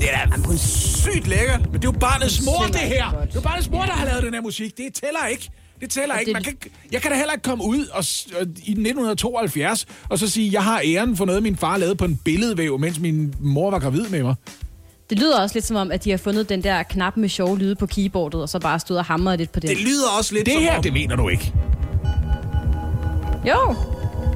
Det 0.00 0.08
er 0.12 0.26
da 0.26 0.56
sygt 0.56 1.28
lækkert. 1.28 1.60
Men 1.60 1.72
det 1.72 1.88
er 1.88 1.92
jo 1.92 1.98
barnets 1.98 2.44
mor, 2.44 2.64
det 2.66 2.76
her. 2.76 3.10
Det 3.10 3.16
er 3.18 3.26
jo 3.34 3.40
barnets 3.40 3.70
mor, 3.70 3.82
der 3.82 3.92
har 3.92 4.06
lavet 4.06 4.22
den 4.22 4.34
her 4.34 4.40
musik. 4.40 4.76
Det 4.76 4.84
tæller 4.94 5.26
ikke. 5.26 5.50
Det 5.80 5.90
tæller 5.90 6.16
ikke. 6.18 6.28
det- 6.28 6.32
Man 6.34 6.42
kan, 6.42 6.52
ikke- 6.52 6.70
jeg 6.92 7.02
kan 7.02 7.10
da 7.10 7.16
heller 7.16 7.32
ikke 7.32 7.42
komme 7.42 7.64
ud 7.64 7.86
og, 7.86 8.04
og, 8.40 8.46
i 8.64 8.70
1972 8.74 9.86
og 10.08 10.18
så 10.18 10.28
sige, 10.28 10.52
jeg 10.52 10.64
har 10.64 10.82
æren 10.84 11.16
for 11.16 11.24
noget, 11.24 11.42
min 11.42 11.56
far 11.56 11.76
lavede 11.76 11.96
på 11.96 12.04
en 12.04 12.16
billedvæv, 12.16 12.78
mens 12.78 12.98
min 12.98 13.34
mor 13.40 13.70
var 13.70 13.78
gravid 13.78 14.08
med 14.08 14.22
mig. 14.22 14.34
Det 15.10 15.18
lyder 15.18 15.40
også 15.40 15.56
lidt 15.56 15.66
som 15.66 15.76
om, 15.76 15.92
at 15.92 16.04
de 16.04 16.10
har 16.10 16.16
fundet 16.18 16.48
den 16.48 16.62
der 16.62 16.82
knap 16.82 17.16
med 17.16 17.28
sjove 17.28 17.58
lyde 17.58 17.74
på 17.74 17.86
keyboardet, 17.86 18.42
og 18.42 18.48
så 18.48 18.58
bare 18.58 18.80
stået 18.80 18.98
og 18.98 19.04
hamret 19.04 19.38
lidt 19.38 19.52
på 19.52 19.60
det. 19.60 19.70
Det 19.70 19.78
lyder 19.78 20.08
også 20.18 20.34
lidt 20.34 20.46
Det 20.46 20.54
som 20.54 20.62
her, 20.62 20.76
om, 20.76 20.82
det 20.82 20.92
mener 20.92 21.16
du 21.16 21.28
ikke. 21.28 21.52
Jo, 23.48 23.74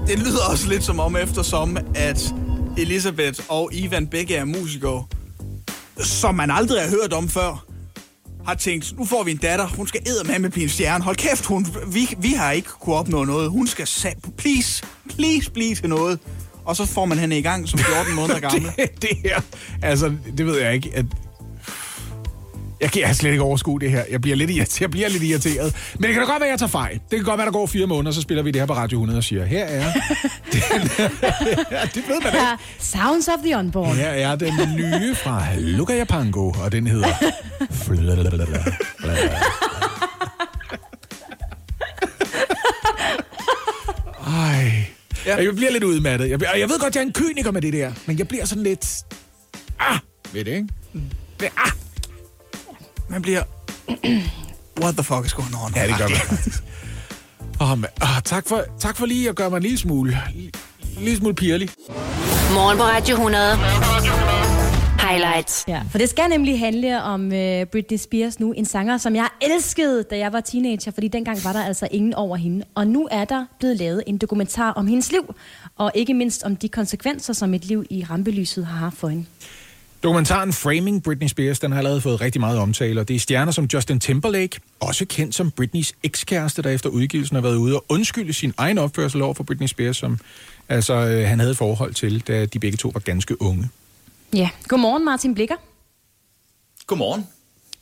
det 0.07 0.19
lyder 0.19 0.45
også 0.51 0.69
lidt 0.69 0.85
som 0.85 1.01
om, 1.01 1.17
eftersom 1.17 1.77
at 1.95 2.35
Elisabeth 2.79 3.41
og 3.49 3.71
Ivan 3.73 4.07
begge 4.07 4.37
er 4.37 4.45
musikere, 4.45 5.05
som 6.01 6.35
man 6.35 6.51
aldrig 6.51 6.83
har 6.83 6.91
hørt 6.91 7.13
om 7.13 7.29
før, 7.29 7.65
har 8.47 8.55
tænkt, 8.55 8.99
nu 8.99 9.05
får 9.05 9.23
vi 9.23 9.31
en 9.31 9.37
datter, 9.37 9.67
hun 9.69 9.87
skal 9.87 10.01
med 10.27 10.39
med 10.39 10.51
blive 10.51 10.63
en 10.65 10.69
stjerne. 10.71 11.05
Hold 11.05 11.17
kæft, 11.17 11.47
hun, 11.47 11.67
vi, 11.87 12.09
vi 12.19 12.33
har 12.33 12.53
ikke 12.53 12.69
kunne 12.81 12.97
opnå 12.97 13.25
noget. 13.25 13.51
Hun 13.51 13.67
skal, 13.67 13.85
sa- 13.87 14.31
please, 14.39 14.83
please 15.17 15.51
blive 15.51 15.75
til 15.75 15.89
noget. 15.89 16.19
Og 16.65 16.77
så 16.77 16.87
får 16.87 17.05
man 17.05 17.19
hende 17.19 17.39
i 17.39 17.43
gang 17.43 17.69
som 17.69 17.79
14 17.79 18.15
måneder 18.21 18.41
gammel. 18.41 18.73
det, 18.77 19.03
det 19.03 19.11
her, 19.25 19.41
altså, 19.83 20.13
det 20.37 20.47
ved 20.47 20.59
jeg 20.61 20.75
ikke, 20.75 20.91
at... 20.95 21.07
Jeg 22.83 22.91
kan 22.93 23.03
jeg 23.03 23.17
slet 23.17 23.31
ikke 23.31 23.43
overskue 23.43 23.81
det 23.81 23.91
her. 23.91 24.05
Jeg 24.11 24.21
bliver, 24.21 24.37
lidt 24.37 24.51
irriteret. 24.51 24.81
jeg 24.81 24.91
bliver 24.91 25.09
lidt 25.09 25.23
irriteret. 25.23 25.75
Men 25.95 26.03
det 26.03 26.13
kan 26.13 26.23
da 26.23 26.33
godt 26.33 26.41
være, 26.41 26.49
at 26.49 26.51
jeg 26.51 26.59
tager 26.59 26.71
fejl. 26.71 26.95
Det 26.95 27.19
kan 27.19 27.25
godt 27.25 27.39
være, 27.39 27.47
der 27.47 27.53
går 27.53 27.67
fire 27.67 27.87
måneder, 27.87 28.13
så 28.13 28.21
spiller 28.21 28.43
vi 28.43 28.51
det 28.51 28.61
her 28.61 28.67
på 28.67 28.73
Radio 28.73 28.97
100 28.99 29.19
og 29.19 29.25
siger, 29.25 29.45
her 29.45 29.65
er... 29.65 29.93
Den, 30.53 30.91
ja, 31.71 31.81
det 31.95 32.03
ved 32.09 32.21
man 32.21 32.27
ikke. 32.27 32.39
her 32.39 32.57
Sounds 32.79 33.29
of 33.29 33.39
the 33.45 33.57
Unborn. 33.57 33.97
Her 33.97 34.09
er 34.09 34.37
den 34.37 34.55
nye 34.77 35.15
fra 35.15 35.45
Luca 35.59 35.97
Japango, 35.97 36.51
og 36.51 36.73
den 36.73 36.87
hedder... 36.87 37.09
Ej. 44.27 44.73
Ja, 45.27 45.37
Ja. 45.37 45.45
Jeg 45.45 45.55
bliver 45.57 45.71
lidt 45.71 45.85
udmattet. 45.85 46.31
Jeg, 46.31 46.39
bliver, 46.39 46.55
jeg 46.55 46.69
ved 46.69 46.79
godt, 46.81 46.95
jeg 46.95 47.03
er 47.03 47.07
en 47.07 47.13
kyniker 47.13 47.51
med 47.51 47.63
det 47.63 47.73
der, 47.73 47.93
men 48.07 48.19
jeg 48.19 48.29
bliver 48.29 48.45
sådan 48.45 48.65
lidt... 48.65 48.87
Ah, 49.79 49.99
ved 50.33 50.45
det, 50.45 50.53
ikke? 50.53 50.69
Det, 51.41 51.49
ah, 51.57 51.73
Man 53.13 53.23
bliver... 53.23 53.43
What 54.83 54.95
the 54.95 55.05
fuck 55.05 55.27
is 55.27 55.33
going 55.33 55.55
on? 55.65 55.73
Ja, 55.77 55.87
det 55.87 55.95
gør 55.99 56.09
man. 56.09 56.19
Åh, 57.61 57.73
oh, 57.73 57.79
oh, 57.79 58.23
tak, 58.25 58.49
for, 58.49 58.65
tak 58.79 58.97
for 58.97 59.07
lige 59.07 59.29
at 59.29 59.37
gøre 59.37 59.51
mig 59.51 59.57
en 59.57 59.63
lille 59.63 59.79
smule, 59.79 60.19
en 60.97 61.03
lille 61.03 61.17
smule 61.17 61.35
pirlig. 61.35 61.71
Morgen 62.53 62.79
på 62.79 62.83
Radio 62.83 63.15
100. 63.15 63.57
Highlights. 65.09 65.65
Ja, 65.69 65.83
for 65.91 65.99
det 65.99 66.11
skal 66.11 66.29
nemlig 66.29 66.59
handle 66.59 67.03
om 67.03 67.25
uh, 67.25 67.31
Britney 67.73 67.97
Spears 67.99 68.41
nu, 68.41 68.53
en 68.53 68.65
sanger, 68.65 68.99
som 68.99 69.15
jeg 69.15 69.29
elskede, 69.41 70.03
da 70.03 70.19
jeg 70.19 70.33
var 70.33 70.41
teenager, 70.41 70.93
fordi 70.93 71.09
dengang 71.09 71.45
var 71.45 71.53
der 71.53 71.65
altså 71.65 71.89
ingen 71.91 72.15
over 72.15 72.37
hende. 72.37 72.65
Og 72.75 72.87
nu 72.87 73.09
er 73.11 73.25
der 73.25 73.47
blevet 73.59 73.77
lavet 73.77 74.03
en 74.07 74.19
dokumentar 74.19 74.73
om 74.73 74.87
hendes 74.87 75.13
liv, 75.13 75.35
og 75.77 75.93
ikke 75.95 76.15
mindst 76.15 76.43
om 76.43 76.57
de 76.57 76.69
konsekvenser, 76.69 77.33
som 77.33 77.55
et 77.55 77.65
liv 77.65 77.85
i 77.91 78.05
rampelyset 78.11 78.67
har 78.67 78.79
haft 78.79 78.97
for 78.97 79.09
hende. 79.09 79.25
Dokumentaren 80.03 80.53
Framing 80.53 81.03
Britney 81.03 81.29
Spears, 81.29 81.59
den 81.59 81.73
har 81.73 81.79
allerede 81.79 82.01
fået 82.01 82.21
rigtig 82.21 82.41
meget 82.41 82.59
omtale, 82.59 83.01
og 83.01 83.09
det 83.09 83.17
er 83.17 83.21
stjerner 83.21 83.53
som 83.53 83.69
Justin 83.73 84.01
Timberlake, 84.01 84.61
også 84.81 85.05
kendt 85.05 85.35
som 85.35 85.51
Britneys 85.51 85.93
ekskæreste, 86.03 86.63
der 86.63 86.71
efter 86.71 86.89
udgivelsen 86.91 87.35
har 87.35 87.43
været 87.43 87.57
ude 87.57 87.77
og 87.77 87.85
undskylde 87.89 88.33
sin 88.33 88.55
egen 88.57 88.79
opførsel 88.79 89.23
over 89.23 89.35
for 89.35 89.45
Britney 89.45 89.67
Spears, 89.67 89.97
som 89.97 90.19
altså, 90.69 90.95
øh, 90.95 91.29
han 91.29 91.41
havde 91.41 91.55
forhold 91.55 91.95
til, 91.95 92.21
da 92.21 92.47
de 92.47 92.59
begge 92.59 92.77
to 92.77 92.91
var 92.95 93.01
ganske 93.01 93.43
unge. 93.43 93.69
Ja, 94.35 94.51
godmorgen 94.69 95.05
Martin 95.05 95.35
Blikker, 95.35 95.57
Godmorgen. 96.87 97.27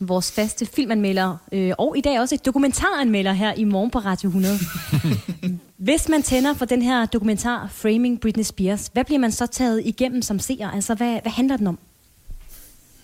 vores 0.00 0.32
faste 0.32 0.66
filmanmelder, 0.66 1.36
øh, 1.52 1.72
og 1.78 1.98
i 1.98 2.00
dag 2.00 2.20
også 2.20 2.34
et 2.34 2.46
dokumentaranmelder 2.46 3.32
her 3.32 3.52
i 3.52 3.64
morgen 3.64 3.90
på 3.90 3.98
Radio 3.98 4.28
100. 4.28 4.58
Hvis 5.76 6.08
man 6.08 6.22
tænder 6.22 6.54
for 6.54 6.64
den 6.64 6.82
her 6.82 7.06
dokumentar 7.06 7.68
Framing 7.72 8.20
Britney 8.20 8.44
Spears, 8.44 8.90
hvad 8.92 9.04
bliver 9.04 9.18
man 9.18 9.32
så 9.32 9.46
taget 9.46 9.82
igennem 9.84 10.22
som 10.22 10.38
seer? 10.38 10.70
Altså, 10.70 10.94
hvad, 10.94 11.18
hvad 11.22 11.32
handler 11.32 11.56
den 11.56 11.66
om? 11.66 11.78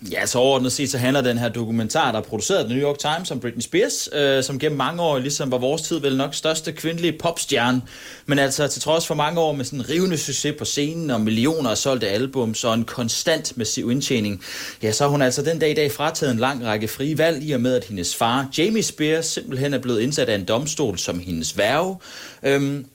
Ja, 0.01 0.25
så 0.25 0.39
overordnet 0.39 0.71
set, 0.71 0.91
så 0.91 0.97
handler 0.97 1.21
den 1.21 1.37
her 1.37 1.49
dokumentar, 1.49 2.11
der 2.11 2.19
er 2.19 2.23
produceret 2.23 2.57
af 2.57 2.65
The 2.65 2.77
New 2.77 2.87
York 2.87 2.99
Times 2.99 3.31
om 3.31 3.39
Britney 3.39 3.61
Spears, 3.61 4.09
øh, 4.13 4.43
som 4.43 4.59
gennem 4.59 4.77
mange 4.77 5.01
år 5.01 5.19
ligesom 5.19 5.51
var 5.51 5.57
vores 5.57 5.81
tid 5.81 5.99
vel 5.99 6.17
nok 6.17 6.35
største 6.35 6.71
kvindelige 6.71 7.17
popstjerne. 7.19 7.81
Men 8.25 8.39
altså 8.39 8.67
til 8.67 8.81
trods 8.81 9.07
for 9.07 9.15
mange 9.15 9.39
år 9.39 9.53
med 9.53 9.65
sådan 9.65 9.79
en 9.79 9.89
rivende 9.89 10.17
succes 10.17 10.55
på 10.57 10.65
scenen 10.65 11.09
og 11.09 11.21
millioner 11.21 11.69
af 11.69 11.77
solgte 11.77 12.07
albums 12.07 12.63
og 12.63 12.73
en 12.73 12.85
konstant 12.85 13.57
massiv 13.57 13.91
indtjening, 13.91 14.43
ja, 14.83 14.91
så 14.91 15.03
er 15.03 15.09
hun 15.09 15.21
altså 15.21 15.41
den 15.41 15.59
dag 15.59 15.71
i 15.71 15.73
dag 15.73 15.91
frataget 15.91 16.31
en 16.33 16.39
lang 16.39 16.65
række 16.65 16.87
frie 16.87 17.17
valg 17.17 17.43
i 17.43 17.51
og 17.51 17.61
med, 17.61 17.75
at 17.75 17.83
hendes 17.83 18.15
far, 18.15 18.49
Jamie 18.57 18.83
Spears, 18.83 19.25
simpelthen 19.25 19.73
er 19.73 19.79
blevet 19.79 20.01
indsat 20.01 20.29
af 20.29 20.35
en 20.35 20.45
domstol 20.45 20.97
som 20.97 21.19
hendes 21.19 21.57
værve. 21.57 21.97
Øhm, 22.43 22.85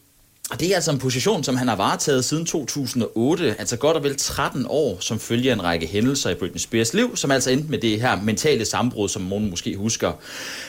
og 0.52 0.60
det 0.60 0.70
er 0.70 0.74
altså 0.74 0.90
en 0.90 0.98
position, 0.98 1.44
som 1.44 1.56
han 1.56 1.68
har 1.68 1.76
varetaget 1.76 2.24
siden 2.24 2.46
2008, 2.46 3.54
altså 3.58 3.76
godt 3.76 3.96
og 3.96 4.02
vel 4.02 4.16
13 4.16 4.66
år, 4.68 4.96
som 5.00 5.20
følger 5.20 5.52
en 5.52 5.64
række 5.64 5.86
hændelser 5.86 6.30
i 6.30 6.34
Britney 6.34 6.58
Spears 6.58 6.94
liv, 6.94 7.16
som 7.16 7.30
altså 7.30 7.50
endte 7.50 7.70
med 7.70 7.78
det 7.78 8.00
her 8.00 8.22
mentale 8.22 8.64
sammenbrud, 8.64 9.08
som 9.08 9.22
nogen 9.22 9.50
måske 9.50 9.76
husker. 9.76 10.12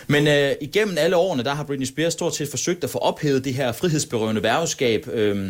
Men 0.08 0.28
øh, 0.28 0.52
igennem 0.62 0.98
alle 1.00 1.16
årene, 1.16 1.44
der 1.44 1.54
har 1.54 1.64
Britney 1.64 1.86
Spears 1.86 2.14
stort 2.14 2.36
set 2.36 2.50
forsøgt 2.50 2.84
at 2.84 2.90
få 2.90 2.98
ophævet 2.98 3.46
det 3.46 3.54
her 3.54 3.72
frihedsberøvende 3.72 4.44
værgeskab, 4.44 5.08
øh, 5.14 5.50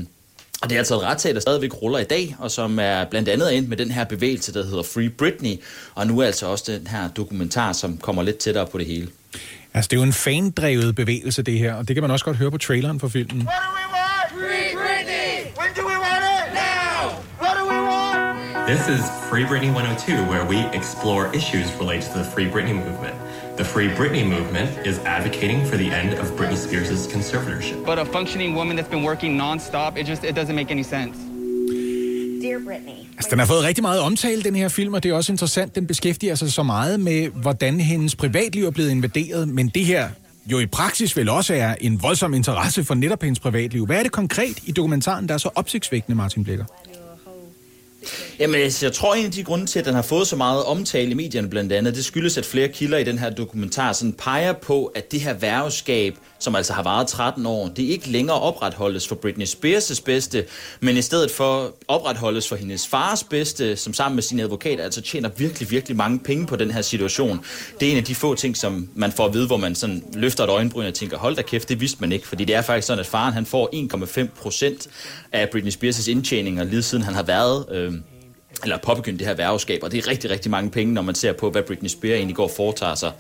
og 0.62 0.70
det 0.70 0.76
er 0.76 0.80
altså 0.80 0.96
et 0.96 1.02
retssag, 1.02 1.34
der 1.34 1.40
stadigvæk 1.40 1.82
ruller 1.82 2.00
i 2.00 2.04
dag, 2.04 2.36
og 2.40 2.52
som 2.52 2.80
er 2.80 3.06
blandt 3.06 3.30
andet 3.30 3.58
endt 3.58 3.70
med 3.70 3.78
den 3.78 3.92
her 3.92 4.04
bevægelse, 4.04 4.54
der 4.54 4.64
hedder 4.64 4.84
Free 4.84 5.10
Britney, 5.10 5.62
og 5.96 6.08
nu 6.08 6.20
er 6.20 6.26
altså 6.26 6.48
også 6.48 6.72
den 6.72 6.88
her 6.88 7.10
dokumentar, 7.10 7.74
som 7.74 7.98
kommer 7.98 8.24
lidt 8.24 8.38
tættere 8.38 8.68
på 8.68 8.78
det 8.78 8.86
hele. 8.86 9.08
Altså, 9.74 9.88
det 9.90 9.98
er 9.98 10.00
jo 10.00 10.06
en 10.06 10.14
fandrevet 10.14 10.96
bevægelse, 10.96 11.42
det 11.42 11.60
her, 11.60 11.74
og 11.74 11.88
det 11.88 11.96
kan 11.96 12.04
man 12.04 12.12
også 12.12 12.26
godt 12.26 12.38
høre 12.38 12.52
på 12.52 12.58
traileren 12.58 13.00
for 13.00 13.08
filmen. 13.08 13.48
Free 14.34 14.74
Britney! 14.74 15.56
When 15.56 15.72
do 15.76 15.86
we 15.86 15.96
want 15.96 16.24
it? 16.24 16.54
Now! 16.56 17.22
What 17.38 17.56
do 17.56 17.64
we 17.66 17.80
want? 17.92 18.68
This 18.68 18.90
is 18.90 19.02
Free 19.30 19.44
Britney 19.44 19.72
102, 19.72 20.28
where 20.28 20.44
we 20.44 20.58
explore 20.80 21.32
issues 21.36 21.72
related 21.76 22.12
to 22.14 22.18
the 22.18 22.24
Free 22.24 22.48
Britney 22.48 22.74
movement. 22.74 23.16
The 23.58 23.64
Free 23.64 23.90
Britney 23.90 24.28
movement 24.28 24.88
is 24.88 24.98
advocating 25.06 25.64
for 25.68 25.78
the 25.78 25.92
end 25.92 26.14
of 26.14 26.26
Britney 26.32 26.58
Spears' 26.58 27.08
conservatorship. 27.08 27.86
But 27.86 28.00
a 28.00 28.06
functioning 28.06 28.56
woman 28.56 28.76
that's 28.76 28.90
been 28.90 29.04
working 29.04 29.38
nonstop, 29.38 29.98
it 29.98 30.08
just 30.08 30.24
it 30.24 30.36
doesn't 30.36 30.56
make 30.56 30.72
any 30.72 30.84
sense. 30.84 31.16
Dear 32.42 32.60
Britney. 32.60 33.08
Altså, 33.18 33.30
den 33.32 33.40
har 33.40 33.46
fået 33.46 33.64
rigtig 33.64 33.82
meget 33.82 34.00
omtale, 34.00 34.42
den 34.42 34.56
her 34.56 34.70
film, 34.70 34.94
og 34.94 35.04
det 35.04 35.12
er 35.12 35.16
også 35.16 35.32
interessant, 35.32 35.76
den 35.76 35.88
beskæftiger 35.88 36.36
sig 36.36 36.52
så 36.52 36.64
meget 36.64 37.00
med, 37.00 37.30
hvordan 37.30 37.80
hendes 37.80 38.16
privatliv 38.16 38.66
er 38.66 38.72
blevet 38.72 38.90
invaderet, 38.90 39.48
men 39.48 39.68
det 39.68 39.86
her 39.86 40.10
jo 40.46 40.60
i 40.60 40.66
praksis 40.66 41.18
vel 41.18 41.30
også 41.30 41.54
er 41.54 41.76
en 41.82 42.02
voldsom 42.02 42.34
interesse 42.34 42.84
for 42.84 42.94
netop 42.94 43.24
hendes 43.24 43.40
privatliv. 43.40 43.86
Hvad 43.86 43.98
er 43.98 44.04
det 44.04 44.12
konkret 44.12 44.60
i 44.64 44.72
dokumentaren, 44.72 45.28
der 45.28 45.34
er 45.34 45.38
så 45.38 45.50
opsigtsvækkende, 45.56 46.16
Martin 46.16 46.44
Blikker? 46.44 46.66
Jamen, 48.40 48.56
altså, 48.62 48.86
jeg 48.86 48.94
tror, 48.94 49.16
en 49.16 49.26
af 49.26 49.32
de 49.32 49.44
grunde 49.44 49.66
til, 49.66 49.80
at 49.80 49.86
den 49.86 49.94
har 49.94 50.02
fået 50.02 50.28
så 50.28 50.36
meget 50.36 50.64
omtale 50.64 51.12
i 51.12 51.14
medierne 51.14 51.50
blandt 51.50 51.72
andet, 51.72 51.96
det 51.96 52.06
skyldes, 52.06 52.38
at 52.38 52.46
flere 52.46 52.68
kilder 52.68 52.98
i 52.98 53.04
den 53.04 53.20
her 53.20 53.30
dokumentar 53.30 53.94
sådan 53.94 54.14
peger 54.14 54.54
på, 54.54 54.86
at 54.86 55.12
det 55.12 55.22
her 55.22 55.34
værveskab, 55.34 56.18
som 56.44 56.56
altså 56.56 56.74
har 56.74 56.84
varet 56.84 57.08
13 57.08 57.46
år, 57.46 57.68
det 57.68 57.84
ikke 57.84 58.10
længere 58.10 58.40
opretholdes 58.40 59.08
for 59.08 59.16
Britney 59.16 59.46
Spears' 59.46 60.02
bedste, 60.06 60.46
men 60.80 60.98
i 60.98 61.02
stedet 61.02 61.32
for 61.32 61.76
opretholdes 61.88 62.48
for 62.50 62.56
hendes 62.56 62.88
fars 62.88 63.24
bedste, 63.24 63.76
som 63.76 63.94
sammen 63.94 64.16
med 64.16 64.24
sin 64.24 64.40
advokat 64.40 64.80
altså 64.80 65.02
tjener 65.02 65.30
virkelig, 65.38 65.72
virkelig 65.72 65.98
mange 65.98 66.20
penge 66.20 66.48
på 66.48 66.56
den 66.56 66.72
her 66.72 66.82
situation. 66.82 67.46
Det 67.80 67.88
er 67.88 67.92
en 67.92 67.98
af 67.98 68.04
de 68.04 68.16
få 68.16 68.36
ting, 68.36 68.58
som 68.58 68.90
man 68.96 69.12
får 69.12 69.26
at 69.26 69.34
vide, 69.34 69.48
hvor 69.48 69.58
man 69.58 69.76
sådan 69.76 70.04
løfter 70.14 70.44
et 70.44 70.50
øjenbryn 70.50 70.86
og 70.86 70.94
tænker, 70.94 71.18
hold 71.18 71.36
da 71.36 71.42
kæft, 71.42 71.70
det 71.70 71.82
vidste 71.82 71.98
man 72.02 72.12
ikke, 72.12 72.28
fordi 72.28 72.46
det 72.46 72.56
er 72.56 72.62
faktisk 72.62 72.88
sådan, 72.88 73.00
at 73.00 73.06
faren 73.06 73.34
han 73.34 73.46
får 73.46 73.70
1,5 74.22 74.28
procent 74.42 74.88
af 75.32 75.50
Britney 75.50 75.72
Spears' 75.72 76.10
indtjeninger, 76.10 76.64
lige 76.64 76.84
siden 76.84 77.04
han 77.04 77.16
har 77.16 77.24
været... 77.24 77.66
Øh, 77.72 77.94
eller 78.64 78.78
påbegyndt 78.78 79.20
det 79.20 79.28
her 79.28 79.34
værgeskab, 79.34 79.80
og 79.84 79.92
det 79.92 79.98
er 79.98 80.08
rigtig, 80.08 80.30
rigtig 80.30 80.52
mange 80.52 80.70
penge, 80.70 80.94
når 80.94 81.02
man 81.02 81.16
ser 81.16 81.34
på, 81.34 81.50
hvad 81.50 81.62
Britney 81.62 81.90
Spears 81.90 82.16
egentlig 82.16 82.36
går 82.36 82.44
og 82.44 82.52
foretager 82.52 82.96
sig. 82.96 83.12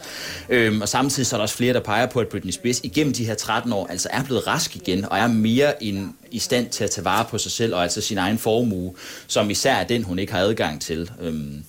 Øhm, 0.49 0.81
og 0.81 0.89
samtidig 0.89 1.27
så 1.27 1.35
er 1.35 1.37
der 1.37 1.41
også 1.41 1.55
flere, 1.55 1.73
der 1.73 1.79
peger 1.79 2.05
på, 2.05 2.19
at 2.19 2.27
Britney 2.27 2.51
Spears 2.51 2.79
igennem 2.83 3.13
de 3.13 3.25
her 3.25 3.35
13 3.35 3.73
år 3.73 3.87
altså 3.87 4.09
er 4.11 4.23
blevet 4.23 4.47
rask 4.47 4.75
igen, 4.75 5.05
og 5.05 5.17
er 5.17 5.27
mere 5.27 5.83
end 5.83 6.09
i 6.31 6.39
stand 6.39 6.69
til 6.69 6.83
at 6.83 6.91
tage 6.91 7.05
vare 7.05 7.25
på 7.29 7.37
sig 7.37 7.51
selv, 7.51 7.75
og 7.75 7.83
altså 7.83 8.01
sin 8.01 8.17
egen 8.17 8.37
formue, 8.37 8.93
som 9.27 9.49
især 9.49 9.75
er 9.75 9.83
den, 9.83 10.03
hun 10.03 10.19
ikke 10.19 10.33
har 10.33 10.39
adgang 10.39 10.81
til. 10.81 11.11
Øhm, 11.21 11.63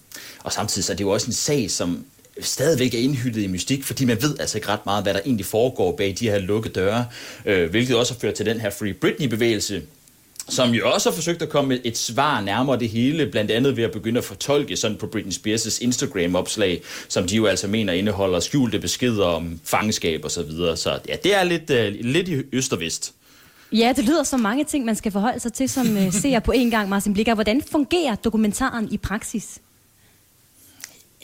og 0.45 0.53
samtidig 0.53 0.85
så 0.85 0.93
er 0.93 0.97
det 0.97 1.05
jo 1.05 1.11
også 1.11 1.27
en 1.27 1.33
sag, 1.33 1.70
som 1.70 2.05
stadigvæk 2.41 2.95
er 2.95 2.99
indhyldet 2.99 3.43
i 3.43 3.47
mystik, 3.47 3.85
fordi 3.85 4.05
man 4.05 4.22
ved 4.22 4.39
altså 4.41 4.59
ikke 4.59 4.68
ret 4.68 4.87
meget, 4.87 5.05
hvad 5.05 5.14
der 5.14 5.20
egentlig 5.25 5.47
foregår 5.47 5.97
bag 5.97 6.16
de 6.18 6.31
her 6.31 6.39
lukkede 6.39 6.75
døre, 6.75 7.07
øh, 7.45 7.70
hvilket 7.70 7.97
også 7.97 8.14
har 8.14 8.18
ført 8.18 8.35
til 8.35 8.47
den 8.47 8.61
her 8.61 8.70
Free 8.70 8.95
Britney-bevægelse, 8.95 9.83
som 10.49 10.70
jo 10.70 10.90
også 10.90 11.11
har 11.11 11.14
forsøgt 11.14 11.42
at 11.42 11.49
komme 11.49 11.68
med 11.68 11.78
et 11.84 11.99
svar 11.99 12.40
nærmere 12.40 12.78
det 12.78 12.88
hele, 12.88 13.26
blandt 13.26 13.51
andet 13.51 13.76
ved 13.76 13.84
at 13.84 13.92
begynde 13.92 14.18
at 14.18 14.24
fortolke 14.24 14.76
sådan 14.76 14.97
på 14.97 15.07
Britney 15.07 15.32
Spears' 15.32 15.78
Instagram-opslag, 15.82 16.82
som 17.09 17.26
de 17.26 17.36
jo 17.36 17.47
altså 17.47 17.68
mener 17.68 17.92
indeholder 17.92 18.40
skjulte 18.40 18.78
beskeder 18.78 19.24
om 19.24 19.61
fangenskab 19.64 20.24
og 20.24 20.30
så 20.30 20.42
videre. 20.42 20.76
Så 20.76 20.99
ja, 21.09 21.16
det 21.24 21.34
er 21.34 21.45
lidt, 21.45 21.70
uh, 21.70 22.07
lidt 22.07 22.28
i 22.28 22.42
øst 22.53 22.72
og 22.72 22.80
vest. 22.80 23.14
Ja, 23.72 23.92
det 23.97 24.05
lyder 24.05 24.22
som 24.22 24.40
mange 24.40 24.64
ting, 24.64 24.84
man 24.84 24.97
skal 24.97 25.12
forholde 25.12 25.40
sig 25.40 25.53
til 25.53 25.68
som 25.68 25.97
øh, 25.97 26.07
uh, 26.07 26.12
ser 26.12 26.40
på 26.40 26.53
en 26.53 26.70
gang, 26.70 26.88
Martin 26.88 27.12
Blikker. 27.12 27.34
Hvordan 27.34 27.62
fungerer 27.70 28.14
dokumentaren 28.14 28.88
i 28.92 28.97
praksis? 28.97 29.61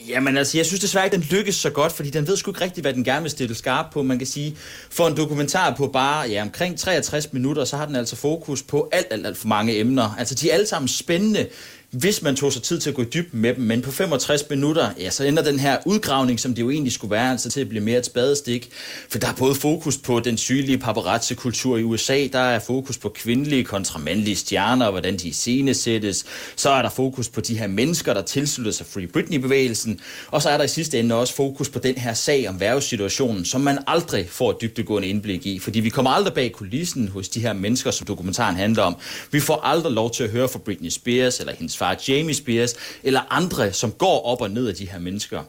Jamen 0.07 0.37
altså, 0.37 0.57
jeg 0.57 0.65
synes 0.65 0.79
desværre 0.79 1.05
ikke, 1.05 1.17
den 1.17 1.25
lykkes 1.31 1.55
så 1.55 1.69
godt, 1.69 1.91
fordi 1.91 2.09
den 2.09 2.27
ved 2.27 2.37
sgu 2.37 2.51
ikke 2.51 2.61
rigtigt, 2.61 2.83
hvad 2.83 2.93
den 2.93 3.03
gerne 3.03 3.21
vil 3.21 3.31
stille 3.31 3.55
skarp 3.55 3.85
på. 3.93 4.03
Man 4.03 4.17
kan 4.17 4.27
sige, 4.27 4.57
for 4.89 5.07
en 5.07 5.17
dokumentar 5.17 5.75
på 5.75 5.87
bare 5.87 6.29
ja, 6.29 6.41
omkring 6.41 6.79
63 6.79 7.33
minutter, 7.33 7.65
så 7.65 7.77
har 7.77 7.85
den 7.85 7.95
altså 7.95 8.15
fokus 8.15 8.63
på 8.63 8.89
alt, 8.91 9.07
alt, 9.11 9.27
alt 9.27 9.37
for 9.37 9.47
mange 9.47 9.79
emner. 9.79 10.15
Altså, 10.19 10.35
de 10.35 10.49
er 10.49 10.53
alle 10.53 10.67
sammen 10.67 10.87
spændende, 10.87 11.47
hvis 11.91 12.21
man 12.21 12.35
tog 12.35 12.53
sig 12.53 12.61
tid 12.61 12.79
til 12.79 12.89
at 12.89 12.95
gå 12.95 13.01
i 13.01 13.05
dybden 13.05 13.41
med 13.41 13.53
dem. 13.53 13.63
Men 13.63 13.81
på 13.81 13.91
65 13.91 14.49
minutter, 14.49 14.89
ja, 14.99 15.09
så 15.09 15.23
ender 15.23 15.43
den 15.43 15.59
her 15.59 15.77
udgravning, 15.85 16.39
som 16.39 16.55
det 16.55 16.61
jo 16.61 16.69
egentlig 16.69 16.93
skulle 16.93 17.11
være, 17.11 17.31
altså 17.31 17.49
til 17.49 17.61
at 17.61 17.69
blive 17.69 17.83
mere 17.83 17.99
et 17.99 18.05
spadestik. 18.05 18.69
For 19.09 19.19
der 19.19 19.27
er 19.27 19.33
både 19.33 19.55
fokus 19.55 19.97
på 19.97 20.19
den 20.19 20.37
sygelige 20.37 20.77
paparazzi-kultur 20.77 21.77
i 21.77 21.83
USA, 21.83 22.27
der 22.33 22.39
er 22.39 22.59
fokus 22.59 22.97
på 22.97 23.09
kvindelige 23.09 23.63
kontra 23.63 23.99
mandlige 23.99 24.35
stjerner, 24.35 24.85
og 24.85 24.91
hvordan 24.91 25.17
de 25.17 25.27
iscenesættes. 25.27 26.25
Så 26.55 26.69
er 26.69 26.81
der 26.81 26.89
fokus 26.89 27.29
på 27.29 27.41
de 27.41 27.57
her 27.57 27.67
mennesker, 27.67 28.13
der 28.13 28.21
tilslutter 28.21 28.71
sig 28.71 28.85
Free 28.85 29.07
Britney-bevægelsen. 29.07 29.99
Og 30.27 30.41
så 30.41 30.49
er 30.49 30.57
der 30.57 30.63
i 30.63 30.67
sidste 30.67 30.99
ende 30.99 31.15
også 31.15 31.35
fokus 31.35 31.69
på 31.69 31.79
den 31.79 31.95
her 31.95 32.13
sag 32.13 32.49
om 32.49 32.59
værvesituationen, 32.59 33.45
som 33.45 33.61
man 33.61 33.79
aldrig 33.87 34.29
får 34.29 34.49
et 34.51 34.61
dybdegående 34.61 35.07
indblik 35.07 35.45
i. 35.45 35.59
Fordi 35.59 35.79
vi 35.79 35.89
kommer 35.89 36.11
aldrig 36.11 36.33
bag 36.33 36.51
kulissen 36.51 37.07
hos 37.07 37.29
de 37.29 37.39
her 37.39 37.53
mennesker, 37.53 37.91
som 37.91 38.07
dokumentaren 38.07 38.55
handler 38.55 38.83
om. 38.83 38.95
Vi 39.31 39.39
får 39.39 39.61
aldrig 39.63 39.93
lov 39.93 40.11
til 40.11 40.23
at 40.23 40.29
høre 40.29 40.49
fra 40.49 40.59
Britney 40.59 40.89
Spears 40.89 41.39
eller 41.39 41.53
hendes 41.55 41.80
far 41.81 41.97
Jamie 42.07 42.35
Spears, 42.35 42.73
eller 43.03 43.21
andre, 43.29 43.73
som 43.73 43.91
går 43.91 44.25
op 44.25 44.41
og 44.41 44.51
ned 44.51 44.67
af 44.67 44.75
de 44.75 44.89
her 44.89 44.99
mennesker. 44.99 45.43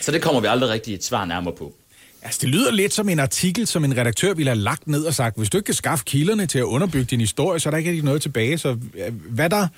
Så 0.00 0.12
det 0.12 0.22
kommer 0.22 0.40
vi 0.40 0.46
aldrig 0.46 0.70
rigtig 0.70 0.94
et 0.94 1.04
svar 1.04 1.24
nærmere 1.24 1.54
på. 1.54 1.74
Altså, 2.22 2.38
det 2.42 2.48
lyder 2.48 2.72
lidt 2.72 2.94
som 2.94 3.08
en 3.08 3.18
artikel, 3.18 3.66
som 3.66 3.84
en 3.84 3.96
redaktør 3.96 4.34
ville 4.34 4.50
have 4.50 4.60
lagt 4.60 4.86
ned 4.86 5.04
og 5.04 5.14
sagt, 5.14 5.36
hvis 5.36 5.50
du 5.50 5.58
ikke 5.58 5.66
kan 5.66 5.74
skaffe 5.74 6.04
kilderne 6.04 6.46
til 6.46 6.58
at 6.58 6.62
underbygge 6.64 7.04
din 7.04 7.20
historie, 7.20 7.60
så 7.60 7.68
er 7.68 7.70
der 7.70 7.78
ikke 7.78 7.90
rigtig 7.90 8.04
noget 8.04 8.22
tilbage. 8.22 8.58
Så 8.58 8.76
hvad 9.30 9.50
der 9.50 9.68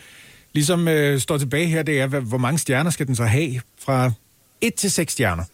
ligesom 0.52 0.88
øh, 0.88 1.20
står 1.20 1.38
tilbage 1.38 1.66
her, 1.66 1.82
det 1.82 2.00
er, 2.00 2.06
hvor 2.06 2.38
mange 2.38 2.58
stjerner 2.58 2.90
skal 2.90 3.06
den 3.06 3.16
så 3.16 3.24
have 3.24 3.60
fra 3.84 4.12
1 4.60 4.74
til 4.74 4.90
6 4.90 5.12
stjerner? 5.12 5.44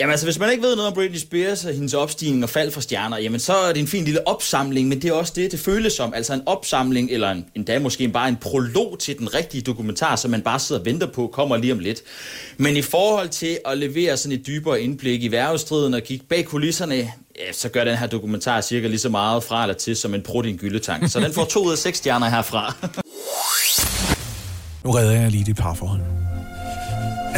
Jamen 0.00 0.10
altså, 0.10 0.26
hvis 0.26 0.38
man 0.38 0.50
ikke 0.50 0.62
ved 0.62 0.76
noget 0.76 0.88
om 0.88 0.94
Britney 0.94 1.18
Spears 1.18 1.64
og 1.64 1.72
hendes 1.72 1.94
opstigning 1.94 2.42
og 2.42 2.50
fald 2.50 2.70
fra 2.70 2.80
stjerner, 2.80 3.18
jamen 3.18 3.40
så 3.40 3.52
er 3.52 3.72
det 3.72 3.80
en 3.80 3.86
fin 3.86 4.04
lille 4.04 4.28
opsamling, 4.28 4.88
men 4.88 5.02
det 5.02 5.10
er 5.10 5.12
også 5.12 5.32
det, 5.36 5.52
det 5.52 5.60
føles 5.60 5.92
som. 5.92 6.14
Altså 6.14 6.34
en 6.34 6.42
opsamling, 6.46 7.10
eller 7.10 7.30
en, 7.30 7.44
endda 7.54 7.78
måske 7.78 8.08
bare 8.08 8.28
en 8.28 8.36
prolog 8.36 8.96
til 8.98 9.18
den 9.18 9.34
rigtige 9.34 9.60
dokumentar, 9.60 10.16
som 10.16 10.30
man 10.30 10.42
bare 10.42 10.58
sidder 10.58 10.80
og 10.80 10.86
venter 10.86 11.06
på, 11.06 11.26
kommer 11.26 11.56
lige 11.56 11.72
om 11.72 11.78
lidt. 11.78 12.02
Men 12.56 12.76
i 12.76 12.82
forhold 12.82 13.28
til 13.28 13.58
at 13.66 13.78
levere 13.78 14.16
sådan 14.16 14.38
et 14.38 14.46
dybere 14.46 14.82
indblik 14.82 15.22
i 15.22 15.30
værvestriden 15.30 15.94
og 15.94 16.02
kigge 16.02 16.24
bag 16.28 16.44
kulisserne, 16.44 16.94
ja, 16.94 17.52
så 17.52 17.68
gør 17.68 17.84
den 17.84 17.96
her 17.96 18.06
dokumentar 18.06 18.60
cirka 18.60 18.86
lige 18.86 18.98
så 18.98 19.08
meget 19.08 19.44
fra 19.44 19.62
eller 19.62 19.74
til 19.74 19.96
som 19.96 20.14
en 20.14 20.22
prut 20.22 20.46
i 20.46 20.48
en 20.48 20.58
gyldetank. 20.58 21.10
Så 21.10 21.20
den 21.20 21.32
får 21.32 21.44
to 21.44 21.64
ud 21.66 21.72
af 21.72 21.78
seks 21.78 21.98
stjerner 21.98 22.28
herfra. 22.28 22.74
Nu 24.84 24.90
redder 24.90 25.20
jeg 25.20 25.30
lige 25.30 25.44
det 25.44 25.56
parforhold. 25.56 26.29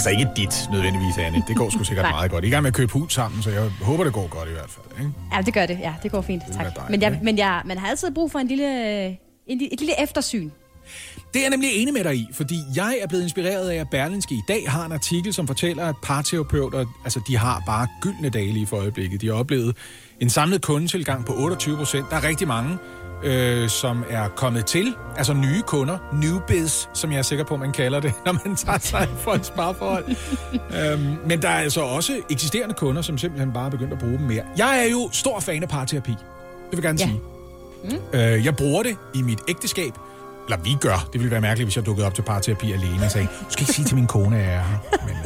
Altså 0.02 0.20
ikke 0.20 0.30
dit 0.36 0.68
nødvendigvis, 0.72 1.18
Anne. 1.18 1.42
Det 1.48 1.56
går 1.56 1.70
sgu 1.70 1.84
sikkert 1.84 2.06
meget 2.18 2.30
godt. 2.30 2.44
I 2.44 2.48
gang 2.50 2.62
med 2.62 2.70
at 2.70 2.74
købe 2.74 2.92
hus 2.92 3.14
sammen, 3.14 3.42
så 3.42 3.50
jeg 3.50 3.70
håber, 3.82 4.04
det 4.04 4.12
går 4.12 4.26
godt 4.28 4.48
i 4.48 4.52
hvert 4.52 4.70
fald. 4.70 4.98
Ikke? 4.98 5.12
Ja, 5.32 5.42
det 5.42 5.54
gør 5.54 5.66
det. 5.66 5.78
Ja, 5.80 5.94
det 6.02 6.10
går 6.10 6.20
fint. 6.20 6.42
Tak. 6.46 6.54
dejligt, 6.56 6.90
Men, 6.90 7.02
jeg, 7.02 7.18
men 7.22 7.38
jeg, 7.38 7.62
man 7.64 7.78
har 7.78 7.88
altid 7.88 8.10
brug 8.14 8.32
for 8.32 8.38
en 8.38 8.48
lille, 8.48 9.06
en, 9.46 9.60
et 9.72 9.80
lille 9.80 10.02
eftersyn. 10.02 10.50
Det 11.34 11.38
er 11.38 11.42
jeg 11.42 11.50
nemlig 11.50 11.70
enig 11.72 11.94
med 11.94 12.04
dig 12.04 12.14
i, 12.14 12.28
fordi 12.32 12.54
jeg 12.76 12.98
er 13.02 13.06
blevet 13.06 13.22
inspireret 13.22 13.68
af, 13.70 13.76
at 13.76 13.90
Berlinske 13.90 14.34
i 14.34 14.42
dag 14.48 14.70
har 14.70 14.86
en 14.86 14.92
artikel, 14.92 15.34
som 15.34 15.46
fortæller, 15.46 15.88
at 15.88 15.94
parterapeuter, 16.02 16.84
altså 17.04 17.20
de 17.26 17.36
har 17.36 17.62
bare 17.66 17.88
gyldne 18.00 18.28
dage 18.28 18.52
lige 18.52 18.66
for 18.66 18.76
øjeblikket. 18.76 19.20
De 19.20 19.26
har 19.26 19.34
oplevet 19.34 19.76
en 20.20 20.30
samlet 20.30 20.62
kundetilgang 20.62 21.26
på 21.26 21.32
28 21.36 21.76
procent. 21.76 22.06
Der 22.10 22.16
er 22.16 22.28
rigtig 22.28 22.48
mange, 22.48 22.78
øh, 23.24 23.68
som 23.68 24.04
er 24.08 24.28
kommet 24.28 24.66
til, 24.66 24.94
altså 25.16 25.32
nye 25.34 25.62
kunder, 25.62 25.98
newbiz, 26.12 26.86
som 26.94 27.12
jeg 27.12 27.18
er 27.18 27.22
sikker 27.22 27.44
på, 27.44 27.56
man 27.56 27.72
kalder 27.72 28.00
det, 28.00 28.12
når 28.26 28.32
man 28.46 28.56
tager 28.56 28.78
sig 28.78 29.08
for 29.18 29.32
et 29.32 29.46
spareforhold. 29.46 30.04
øhm, 30.92 31.16
men 31.26 31.42
der 31.42 31.48
er 31.48 31.58
altså 31.58 31.80
også 31.80 32.20
eksisterende 32.30 32.74
kunder, 32.74 33.02
som 33.02 33.18
simpelthen 33.18 33.52
bare 33.52 33.66
er 33.66 33.70
begyndt 33.70 33.92
at 33.92 33.98
bruge 33.98 34.18
dem 34.18 34.26
mere. 34.26 34.42
Jeg 34.56 34.84
er 34.86 34.90
jo 34.90 35.08
stor 35.12 35.40
fan 35.40 35.62
af 35.62 35.68
parterapi. 35.68 36.10
Det 36.10 36.18
vil 36.70 36.76
jeg 36.76 36.82
gerne 36.82 36.98
Ja. 37.00 37.06
sige. 37.06 37.20
Mm. 38.12 38.18
Øh, 38.18 38.44
jeg 38.44 38.56
bruger 38.56 38.82
det 38.82 38.96
i 39.14 39.22
mit 39.22 39.38
ægteskab. 39.48 39.92
Eller 40.48 40.58
vi 40.64 40.76
gør. 40.80 41.08
Det 41.12 41.20
ville 41.20 41.30
være 41.30 41.40
mærkeligt, 41.40 41.66
hvis 41.66 41.76
jeg 41.76 41.86
dukkede 41.86 42.06
op 42.06 42.14
til 42.14 42.22
parterapi 42.22 42.72
alene 42.72 43.04
og 43.04 43.10
sagde, 43.10 43.26
du 43.26 43.50
skal 43.50 43.62
ikke 43.62 43.72
sige 43.72 43.84
til 43.86 43.94
min 43.96 44.06
kone, 44.06 44.38
at 44.38 44.44
jeg 44.44 44.54
er 44.54 44.62
her. 44.62 44.78
Men, 45.06 45.16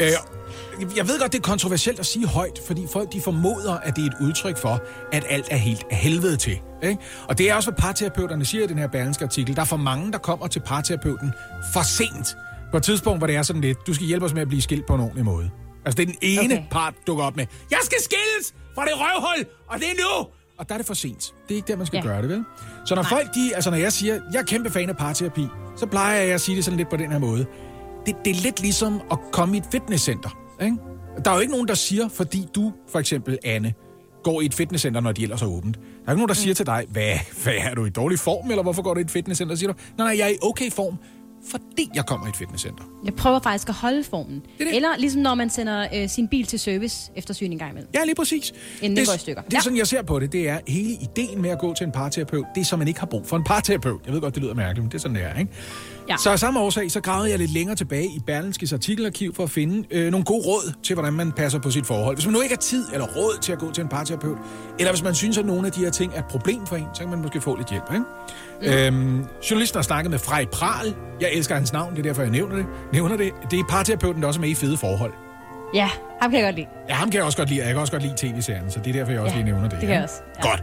øh, 0.00 0.06
øh, 0.06 0.12
jeg 0.96 1.08
ved 1.08 1.20
godt, 1.20 1.32
det 1.32 1.38
er 1.38 1.42
kontroversielt 1.42 2.00
at 2.00 2.06
sige 2.06 2.26
højt, 2.26 2.60
fordi 2.66 2.86
folk 2.92 3.12
de 3.12 3.20
formoder, 3.20 3.72
at 3.72 3.96
det 3.96 4.02
er 4.02 4.06
et 4.06 4.16
udtryk 4.20 4.58
for, 4.58 4.82
at 5.12 5.24
alt 5.28 5.46
er 5.50 5.56
helt 5.56 5.84
af 5.90 5.96
helvede 5.96 6.36
til. 6.36 6.60
Ikke? 6.82 7.02
Og 7.28 7.38
det 7.38 7.50
er 7.50 7.54
også, 7.54 7.70
hvad 7.70 7.78
parterapeuterne 7.78 8.44
siger 8.44 8.64
i 8.64 8.66
den 8.66 8.78
her 8.78 8.86
Berlingske 8.86 9.24
artikel. 9.24 9.56
Der 9.56 9.62
er 9.62 9.66
for 9.66 9.76
mange, 9.76 10.12
der 10.12 10.18
kommer 10.18 10.46
til 10.46 10.60
parterapeuten 10.60 11.32
for 11.72 11.82
sent. 11.82 12.36
På 12.70 12.76
et 12.76 12.82
tidspunkt, 12.82 13.20
hvor 13.20 13.26
det 13.26 13.36
er 13.36 13.42
sådan 13.42 13.62
lidt, 13.62 13.86
du 13.86 13.94
skal 13.94 14.06
hjælpe 14.06 14.26
os 14.26 14.34
med 14.34 14.42
at 14.42 14.48
blive 14.48 14.62
skilt 14.62 14.86
på 14.86 14.94
en 14.94 15.00
ordentlig 15.00 15.24
måde. 15.24 15.50
Altså, 15.84 15.96
det 15.96 16.02
er 16.02 16.06
den 16.06 16.18
ene 16.22 16.54
okay. 16.54 16.64
part, 16.70 16.94
dukker 17.06 17.24
op 17.24 17.36
med, 17.36 17.46
jeg 17.70 17.78
skal 17.82 17.98
skilles 18.00 18.54
fra 18.74 18.84
det 18.84 18.92
røvhul, 18.94 19.46
og 19.68 19.78
det 19.78 19.86
er 19.86 19.94
nu! 19.94 20.28
Og 20.58 20.68
der 20.68 20.74
er 20.74 20.78
det 20.78 20.86
for 20.86 20.94
sent. 20.94 21.34
Det 21.48 21.54
er 21.54 21.56
ikke 21.56 21.68
der, 21.68 21.76
man 21.76 21.86
skal 21.86 21.96
ja. 21.96 22.02
gøre 22.02 22.22
det, 22.22 22.28
vel? 22.30 22.44
Så 22.84 22.94
når 22.94 23.02
Nej. 23.02 23.08
folk, 23.08 23.34
de, 23.34 23.54
altså 23.54 23.70
når 23.70 23.76
jeg 23.76 23.92
siger, 23.92 24.20
jeg 24.32 24.38
er 24.38 24.44
kæmpe 24.44 24.70
fan 24.70 24.88
af 24.88 24.96
parterapi, 24.96 25.46
så 25.76 25.86
plejer 25.86 26.22
jeg 26.22 26.34
at 26.34 26.40
sige 26.40 26.56
det 26.56 26.64
sådan 26.64 26.76
lidt 26.76 26.90
på 26.90 26.96
den 26.96 27.12
her 27.12 27.18
måde. 27.18 27.46
Det, 28.06 28.14
det 28.24 28.30
er 28.30 28.40
lidt 28.42 28.60
ligesom 28.60 29.00
at 29.10 29.18
komme 29.32 29.56
i 29.56 29.58
et 29.58 29.64
fitnesscenter, 29.72 30.41
ikke? 30.60 30.76
Der 31.24 31.30
er 31.30 31.34
jo 31.34 31.40
ikke 31.40 31.52
nogen, 31.52 31.68
der 31.68 31.74
siger, 31.74 32.08
fordi 32.08 32.46
du, 32.54 32.72
for 32.88 32.98
eksempel 32.98 33.38
Anne, 33.44 33.74
går 34.24 34.40
i 34.40 34.44
et 34.44 34.54
fitnesscenter, 34.54 35.00
når 35.00 35.12
de 35.12 35.22
ellers 35.22 35.42
er 35.42 35.46
åbent. 35.46 35.76
Der 35.76 35.82
er 36.06 36.12
ikke 36.12 36.18
nogen, 36.18 36.28
der 36.28 36.34
siger 36.34 36.54
til 36.54 36.66
dig, 36.66 36.84
hvad, 36.88 37.14
hvad 37.42 37.54
er 37.58 37.74
du 37.74 37.84
i 37.84 37.90
dårlig 37.90 38.18
form, 38.18 38.50
eller 38.50 38.62
hvorfor 38.62 38.82
går 38.82 38.94
du 38.94 38.98
i 38.98 39.02
et 39.02 39.10
fitnesscenter? 39.10 39.54
Så 39.54 39.58
siger 39.58 39.72
du, 39.72 39.78
nej, 39.98 40.06
nej, 40.06 40.18
jeg 40.18 40.24
er 40.24 40.32
i 40.32 40.38
okay 40.42 40.70
form, 40.70 40.98
fordi 41.50 41.90
jeg 41.94 42.06
kommer 42.06 42.26
i 42.26 42.28
et 42.28 42.36
fitnesscenter. 42.36 42.84
Jeg 43.04 43.14
prøver 43.14 43.38
faktisk 43.38 43.68
at 43.68 43.74
holde 43.74 44.04
formen. 44.04 44.34
Det 44.34 44.66
det. 44.66 44.76
Eller 44.76 44.88
ligesom 44.98 45.20
når 45.20 45.34
man 45.34 45.50
sender 45.50 45.86
øh, 45.94 46.08
sin 46.08 46.28
bil 46.28 46.46
til 46.46 46.58
service 46.58 47.12
eftersyn 47.16 47.52
en 47.52 47.58
gang 47.58 47.70
imellem. 47.70 47.90
Ja, 47.94 48.04
lige 48.04 48.14
præcis. 48.14 48.52
Inden 48.82 48.96
det, 48.96 48.96
den 48.96 49.06
går 49.06 49.14
i 49.14 49.18
stykker. 49.18 49.42
Det 49.42 49.54
er 49.54 49.60
sådan, 49.60 49.78
jeg 49.78 49.86
ser 49.86 50.02
på 50.02 50.20
det. 50.20 50.32
Det 50.32 50.48
er 50.48 50.58
hele 50.68 50.92
ideen 50.92 51.42
med 51.42 51.50
at 51.50 51.58
gå 51.58 51.74
til 51.74 51.84
en 51.84 51.92
parterapeut. 51.92 52.46
Det 52.54 52.60
er, 52.60 52.64
så 52.64 52.76
man 52.76 52.88
ikke 52.88 53.00
har 53.00 53.06
brug 53.06 53.26
for 53.26 53.36
en 53.36 53.44
parterapeut. 53.44 54.00
Jeg 54.06 54.14
ved 54.14 54.20
godt, 54.20 54.34
det 54.34 54.42
lyder 54.42 54.54
mærkeligt, 54.54 54.84
men 54.84 54.90
det 54.90 54.94
er 54.94 55.00
sådan, 55.00 55.14
det 55.14 55.24
er, 55.24 55.38
ikke? 55.38 55.52
Ja. 56.12 56.16
Så 56.16 56.30
af 56.30 56.38
samme 56.38 56.60
årsag, 56.60 56.90
så 56.90 57.00
gravede 57.00 57.30
jeg 57.30 57.38
lidt 57.38 57.50
længere 57.52 57.76
tilbage 57.76 58.04
i 58.06 58.20
Berlinskes 58.26 58.72
artikelarkiv 58.72 59.34
for 59.34 59.42
at 59.42 59.50
finde 59.50 59.88
øh, 59.90 60.10
nogle 60.10 60.24
gode 60.24 60.46
råd 60.46 60.72
til, 60.82 60.94
hvordan 60.94 61.12
man 61.12 61.32
passer 61.32 61.58
på 61.58 61.70
sit 61.70 61.86
forhold. 61.86 62.16
Hvis 62.16 62.26
man 62.26 62.32
nu 62.32 62.40
ikke 62.40 62.54
har 62.54 62.60
tid 62.60 62.84
eller 62.92 63.06
råd 63.06 63.38
til 63.42 63.52
at 63.52 63.58
gå 63.58 63.72
til 63.72 63.82
en 63.82 63.88
parterapeut, 63.88 64.38
eller 64.78 64.92
hvis 64.92 65.02
man 65.02 65.14
synes, 65.14 65.38
at 65.38 65.46
nogle 65.46 65.66
af 65.66 65.72
de 65.72 65.80
her 65.80 65.90
ting 65.90 66.12
er 66.14 66.18
et 66.18 66.24
problem 66.24 66.66
for 66.66 66.76
en, 66.76 66.86
så 66.94 67.00
kan 67.00 67.10
man 67.10 67.22
måske 67.22 67.40
få 67.40 67.56
lidt 67.56 67.70
hjælp, 67.70 67.84
ikke? 67.92 68.04
Mm. 68.92 68.96
Øhm, 68.96 69.24
journalisten 69.50 69.78
har 69.78 69.82
snakket 69.82 70.10
med 70.10 70.18
Frej 70.18 70.44
Pral. 70.44 70.94
Jeg 71.20 71.30
elsker 71.32 71.54
hans 71.54 71.72
navn, 71.72 71.90
det 71.92 71.98
er 71.98 72.02
derfor, 72.02 72.22
jeg 72.22 72.30
nævner 72.30 72.56
det. 72.56 72.66
Nævner 72.92 73.16
det. 73.16 73.32
Det 73.50 73.58
er 73.58 73.64
parterapeuten, 73.68 74.22
der 74.22 74.28
også 74.28 74.38
er 74.38 74.42
med 74.42 74.48
i 74.50 74.54
fede 74.54 74.76
forhold. 74.76 75.12
Ja, 75.74 75.88
ham 76.20 76.30
kan 76.30 76.40
jeg 76.40 76.46
godt 76.46 76.56
lide. 76.56 76.66
Ja, 76.88 76.94
ham 76.94 77.10
kan 77.10 77.16
jeg 77.18 77.24
også 77.24 77.38
godt 77.38 77.48
lide, 77.48 77.60
jeg 77.60 77.68
kan 77.68 77.76
også 77.80 77.92
godt 77.92 78.02
lide 78.02 78.14
tv-serien, 78.16 78.70
så 78.70 78.78
det 78.78 78.88
er 78.88 78.92
derfor, 78.92 79.12
jeg 79.12 79.20
også 79.20 79.36
Ja, 79.36 79.42
lige 79.42 79.52
nævner 79.52 79.68
det. 79.68 79.70
det 79.70 79.80
kan 79.80 79.88
ja. 79.88 79.94
jeg 79.94 80.02
også, 80.04 80.14
ja. 80.44 80.48
Godt. 80.50 80.62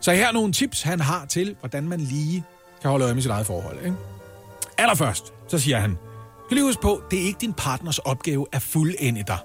Så 0.00 0.12
her 0.12 0.28
er 0.28 0.32
nogle 0.32 0.52
tips, 0.52 0.82
han 0.82 1.00
har 1.00 1.24
til, 1.28 1.56
hvordan 1.60 1.88
man 1.88 2.00
lige 2.00 2.44
kan 2.82 2.90
holde 2.90 3.04
øje 3.04 3.14
med 3.14 3.22
sit 3.22 3.30
eget 3.30 3.46
forhold. 3.46 3.76
Ikke? 3.84 3.96
Allerførst, 4.78 5.32
så 5.48 5.58
siger 5.58 5.78
han, 5.78 5.98
skal 6.46 6.54
lige 6.54 6.64
huske 6.66 6.82
på, 6.82 7.02
det 7.10 7.22
er 7.22 7.26
ikke 7.26 7.38
din 7.40 7.52
partners 7.52 7.98
opgave 7.98 8.46
at 8.52 8.62
fuldende 8.62 9.24
dig. 9.26 9.38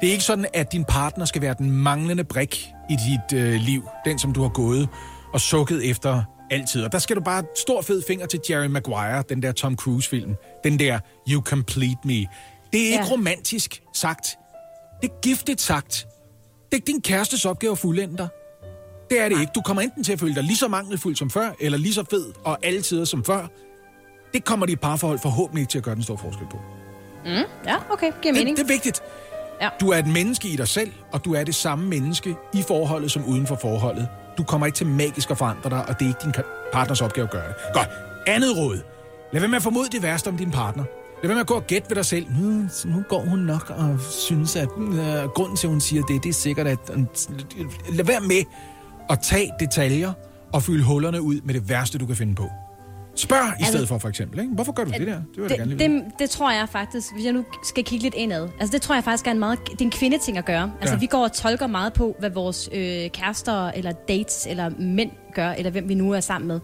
Det 0.00 0.06
er 0.08 0.12
ikke 0.12 0.24
sådan, 0.24 0.46
at 0.54 0.72
din 0.72 0.84
partner 0.84 1.24
skal 1.24 1.42
være 1.42 1.54
den 1.58 1.70
manglende 1.70 2.24
brik 2.24 2.66
i 2.90 2.96
dit 3.08 3.38
øh, 3.38 3.52
liv. 3.60 3.82
Den, 4.04 4.18
som 4.18 4.32
du 4.32 4.42
har 4.42 4.48
gået 4.48 4.88
og 5.32 5.40
sukket 5.40 5.90
efter 5.90 6.22
altid. 6.50 6.84
Og 6.84 6.92
der 6.92 6.98
skal 6.98 7.16
du 7.16 7.20
bare 7.20 7.44
stor 7.56 7.82
fed 7.82 8.02
finger 8.08 8.26
til 8.26 8.40
Jerry 8.50 8.66
Maguire, 8.66 9.22
den 9.28 9.42
der 9.42 9.52
Tom 9.52 9.76
Cruise-film. 9.76 10.34
Den 10.64 10.78
der 10.78 10.98
You 11.30 11.42
Complete 11.42 11.96
Me. 12.04 12.12
Det 12.12 12.26
er 12.72 12.92
ikke 12.92 13.04
Ja. 13.04 13.12
romantisk 13.12 13.82
sagt. 13.94 14.38
Det 15.02 15.10
er 15.10 15.20
giftigt 15.22 15.60
sagt. 15.60 16.06
Det 16.64 16.72
er 16.72 16.76
ikke 16.76 16.86
din 16.86 17.00
kærestes 17.02 17.44
opgave 17.44 17.72
at 17.72 17.78
fuldende 17.78 18.16
dig. 18.18 18.28
Det 19.10 19.20
er 19.20 19.28
det 19.28 19.40
ikke. 19.40 19.52
Du 19.54 19.60
kommer 19.60 19.82
enten 19.82 20.04
til 20.04 20.12
at 20.12 20.20
føle 20.20 20.34
dig 20.34 20.42
lige 20.44 20.56
så 20.56 20.68
mangelfuld 20.68 21.16
som 21.16 21.30
før, 21.30 21.50
eller 21.60 21.78
lige 21.78 21.94
så 21.94 22.04
fed 22.10 22.32
og 22.44 22.58
altid 22.62 23.06
som 23.06 23.24
før. 23.24 23.46
Det 24.34 24.44
kommer 24.44 24.66
dit 24.66 24.80
parforhold 24.80 25.18
forhåbentlig 25.18 25.60
ikke 25.62 25.70
til 25.70 25.78
at 25.78 25.84
gøre 25.84 25.94
den 25.94 26.02
store 26.02 26.18
forskel 26.18 26.46
på. 26.50 26.56
Mm, 27.24 27.30
ja, 27.66 27.76
okay. 27.90 28.12
Giver 28.22 28.34
Det, 28.34 28.40
mening. 28.40 28.56
det 28.56 28.62
er 28.62 28.68
vigtigt. 28.68 29.00
Ja. 29.62 29.68
Du 29.80 29.90
er 29.90 29.98
et 29.98 30.06
menneske 30.06 30.48
i 30.48 30.56
dig 30.56 30.68
selv, 30.68 30.92
og 31.12 31.24
du 31.24 31.34
er 31.34 31.44
det 31.44 31.54
samme 31.54 31.88
menneske 31.88 32.34
i 32.54 32.62
forholdet 32.68 33.10
som 33.10 33.24
uden 33.24 33.46
for 33.46 33.56
forholdet. 33.56 34.08
Du 34.38 34.42
kommer 34.42 34.66
ikke 34.66 34.76
til 34.76 34.86
magisk 34.86 35.30
at 35.30 35.38
forandre 35.38 35.70
dig, 35.70 35.88
og 35.88 35.98
det 35.98 36.04
er 36.04 36.08
ikke 36.08 36.20
din 36.24 36.32
partners 36.72 37.00
opgave 37.02 37.24
at 37.24 37.30
gøre 37.30 37.48
det. 37.48 37.54
Godt. 37.74 37.88
Andet 38.26 38.56
råd. 38.56 38.80
Lad 39.32 39.40
være 39.40 39.48
med 39.48 39.56
at 39.56 39.62
formode 39.62 39.88
det 39.92 40.02
værste 40.02 40.28
om 40.28 40.36
din 40.36 40.50
partner. 40.50 40.84
Lad 41.22 41.28
være 41.28 41.34
med 41.34 41.40
at 41.40 41.46
gå 41.46 41.54
og 41.54 41.66
gætte 41.66 41.90
ved 41.90 41.96
dig 41.96 42.04
selv. 42.06 42.26
Nu, 42.40 42.68
nu 42.84 43.02
går 43.08 43.20
hun 43.20 43.38
nok 43.38 43.70
og 43.76 44.00
synes, 44.00 44.56
at 44.56 44.68
øh, 44.78 45.24
grunden 45.34 45.56
til, 45.56 45.66
at 45.66 45.70
hun 45.70 45.80
siger 45.80 46.02
det, 46.02 46.22
det 46.22 46.28
er 46.28 46.32
sikkert, 46.34 46.66
at... 46.66 46.78
Øh, 46.90 47.04
lad 47.96 48.04
være 48.04 48.20
med 48.20 48.42
at 49.10 49.20
tage 49.20 49.52
detaljer 49.60 50.12
og 50.52 50.62
fylde 50.62 50.84
hullerne 50.84 51.22
ud 51.22 51.40
med 51.44 51.54
det 51.54 51.68
værste, 51.68 51.98
du 51.98 52.06
kan 52.06 52.16
finde 52.16 52.34
på. 52.34 52.50
Spørg 53.16 53.38
i 53.48 53.52
Altså- 53.58 53.72
stedet 53.72 53.88
for, 53.88 53.98
for 53.98 54.08
eksempel. 54.08 54.40
Ikke? 54.40 54.52
Hvorfor 54.54 54.72
gør 54.72 54.84
du 54.84 54.90
det 54.90 55.06
der? 55.06 55.14
Det 55.14 55.24
vil 55.36 55.42
jeg 55.42 55.50
da 55.50 55.54
gerne 55.54 55.70
Det, 55.78 55.80
det, 55.90 56.02
det 56.18 56.30
tror 56.30 56.50
jeg 56.52 56.68
faktisk, 56.68 57.12
hvis 57.14 57.24
jeg 57.24 57.32
nu 57.32 57.44
skal 57.64 57.84
kigge 57.84 58.02
lidt 58.02 58.14
indad, 58.14 58.48
altså 58.60 58.72
det 58.72 58.82
tror 58.82 58.94
jeg 58.94 59.04
faktisk 59.04 59.26
er 59.26 59.30
en 59.30 59.38
meget, 59.38 59.58
det 59.72 59.80
er 59.80 59.84
en 59.84 59.90
kvindeting 59.90 60.38
at 60.38 60.44
gøre. 60.44 60.72
Altså 60.80 60.94
ja. 60.94 61.00
vi 61.00 61.06
går 61.06 61.24
og 61.24 61.32
tolker 61.32 61.66
meget 61.66 61.92
på, 61.92 62.16
hvad 62.18 62.30
vores 62.30 62.68
øh, 62.72 63.10
kærester, 63.10 63.66
eller 63.68 63.92
dates, 63.92 64.46
eller 64.50 64.70
mænd 64.78 65.10
gør, 65.34 65.50
eller 65.50 65.70
hvem 65.70 65.88
vi 65.88 65.94
nu 65.94 66.12
er 66.12 66.20
sammen 66.20 66.48
med, 66.48 66.60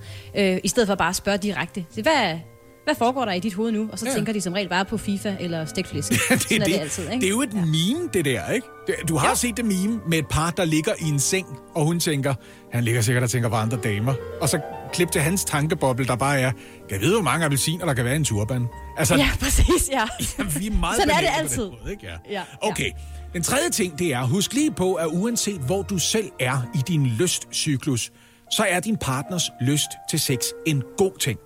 øh, 0.55 0.61
i 0.65 0.69
stedet 0.69 0.87
for 0.89 0.95
bare 0.95 1.09
at 1.09 1.17
spørge 1.17 1.39
direkte. 1.39 1.85
Så 1.91 2.03
hvad, 2.03 2.39
hvad 2.85 2.95
foregår 2.95 3.25
der 3.25 3.33
i 3.33 3.41
dit 3.41 3.55
hoved 3.55 3.73
nu? 3.73 3.89
Og 3.93 3.99
så 3.99 4.05
Ja. 4.07 4.11
ja. 4.11 4.17
tænker 4.17 4.33
de 4.33 4.41
som 4.41 4.53
regel 4.53 4.69
bare 4.69 4.85
på 4.85 4.97
FIFA 4.99 5.37
eller 5.41 5.65
stikflæsk. 5.65 6.11
det, 6.11 6.19
Sådan 6.43 6.61
er 6.61 6.65
det, 6.65 6.75
det 6.75 6.81
altid, 6.81 7.03
ikke? 7.11 7.21
det 7.21 7.25
er 7.27 7.31
jo 7.31 7.43
et 7.43 7.55
meme, 7.55 8.09
det 8.15 8.25
der, 8.25 8.51
ikke? 8.51 8.67
Du 9.09 9.17
har 9.17 9.29
ja. 9.29 9.35
set 9.35 9.57
det 9.57 9.65
meme 9.65 10.01
med 10.09 10.19
et 10.19 10.27
par, 10.31 10.51
der 10.51 10.65
ligger 10.65 10.93
i 11.01 11.05
en 11.05 11.21
seng, 11.21 11.47
og 11.75 11.85
hun 11.85 12.01
tænker, 12.01 12.35
han 12.73 12.85
ligger 12.85 13.01
sikkert 13.01 13.25
og 13.25 13.31
tænker 13.31 13.49
på 13.49 13.55
andre 13.57 13.79
damer. 13.85 14.15
Og 14.41 14.49
så 14.49 14.61
klip 14.93 15.11
til 15.13 15.21
hans 15.21 15.45
tankeboble, 15.45 16.07
der 16.07 16.17
bare 16.17 16.41
er, 16.41 16.51
kan 16.51 16.91
jeg 16.91 17.01
vide, 17.01 17.13
hvor 17.15 17.23
mange 17.23 17.45
appelsiner, 17.47 17.87
der 17.87 17.95
kan 17.95 18.05
være 18.05 18.15
i 18.15 18.17
en 18.17 18.25
turban? 18.25 18.67
Altså, 18.99 19.15
Ja, 19.17 19.31
præcis, 19.41 19.91
ja. 19.93 20.05
vi 20.59 20.67
er 20.67 20.71
meget 20.81 20.97
Sådan 20.97 21.11
er 21.17 21.21
det 21.21 21.29
altid. 21.39 21.65
måde, 21.71 21.91
ikke? 21.91 22.07
Ja. 22.07 22.33
Ja, 22.39 22.43
Okay. 22.61 22.91
Den 23.33 23.43
tredje 23.43 23.71
ting, 23.71 23.99
det 23.99 24.13
er, 24.15 24.23
husk 24.27 24.53
lige 24.53 24.71
på, 24.73 24.95
at 24.95 25.07
uanset 25.07 25.61
hvor 25.61 25.83
du 25.83 25.99
selv 25.99 26.31
er 26.41 26.63
i 26.75 26.79
din 26.89 27.07
lystcyklus, 27.07 28.11
så 28.51 28.67
er 28.69 28.81
din 28.81 28.97
partners 28.97 29.43
lyst 29.61 29.89
til 30.11 30.21
sex 30.21 30.39
en 30.67 30.83
god 30.99 31.19
ting. 31.19 31.39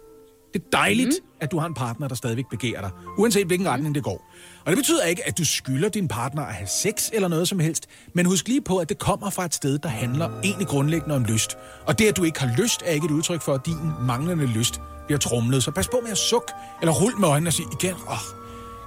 Det 0.57 0.65
er 0.65 0.79
dejligt, 0.79 1.09
mm. 1.23 1.37
at 1.41 1.51
du 1.51 1.59
har 1.59 1.67
en 1.67 1.75
partner, 1.75 2.09
der 2.09 2.15
stadigvæk 2.15 2.45
begærer 2.51 2.81
dig, 2.81 2.91
uanset 3.19 3.47
hvilken 3.47 3.69
retning 3.69 3.95
det 3.95 4.03
går. 4.03 4.31
Og 4.65 4.67
det 4.67 4.77
betyder 4.77 5.05
ikke, 5.05 5.29
at 5.29 5.39
du 5.39 5.45
skylder 5.45 5.89
din 5.89 6.09
partner 6.09 6.43
at 6.43 6.55
have 6.55 6.69
sex 6.69 7.11
eller 7.13 7.29
noget 7.29 7.49
som 7.49 7.59
helst, 7.59 7.87
men 8.15 8.27
husk 8.27 8.49
lige 8.49 8.61
på, 8.61 8.79
at 8.79 8.89
det 8.89 8.99
kommer 8.99 9.31
fra 9.31 9.45
et 9.45 9.55
sted, 9.55 9.79
der 9.79 9.89
handler 9.89 10.41
egentlig 10.45 10.67
grundlæggende 10.67 11.15
om 11.15 11.25
lyst. 11.25 11.57
Og 11.87 11.99
det, 11.99 12.05
at 12.05 12.17
du 12.17 12.25
ikke 12.25 12.41
har 12.41 12.55
lyst, 12.59 12.83
er 12.85 12.91
ikke 12.91 13.05
et 13.05 13.11
udtryk 13.11 13.43
for, 13.43 13.55
at 13.55 13.67
din 13.67 13.77
manglende 14.01 14.47
lyst 14.47 14.81
bliver 15.07 15.19
trumlet. 15.19 15.63
Så 15.63 15.71
pas 15.71 15.89
på 15.89 16.01
med 16.03 16.11
at 16.11 16.19
sukke 16.19 16.53
eller 16.81 16.93
rulle 16.93 17.19
med 17.19 17.29
øjnene 17.29 17.49
og 17.49 17.53
sige 17.53 17.69
igen, 17.81 17.95
åh, 17.95 18.19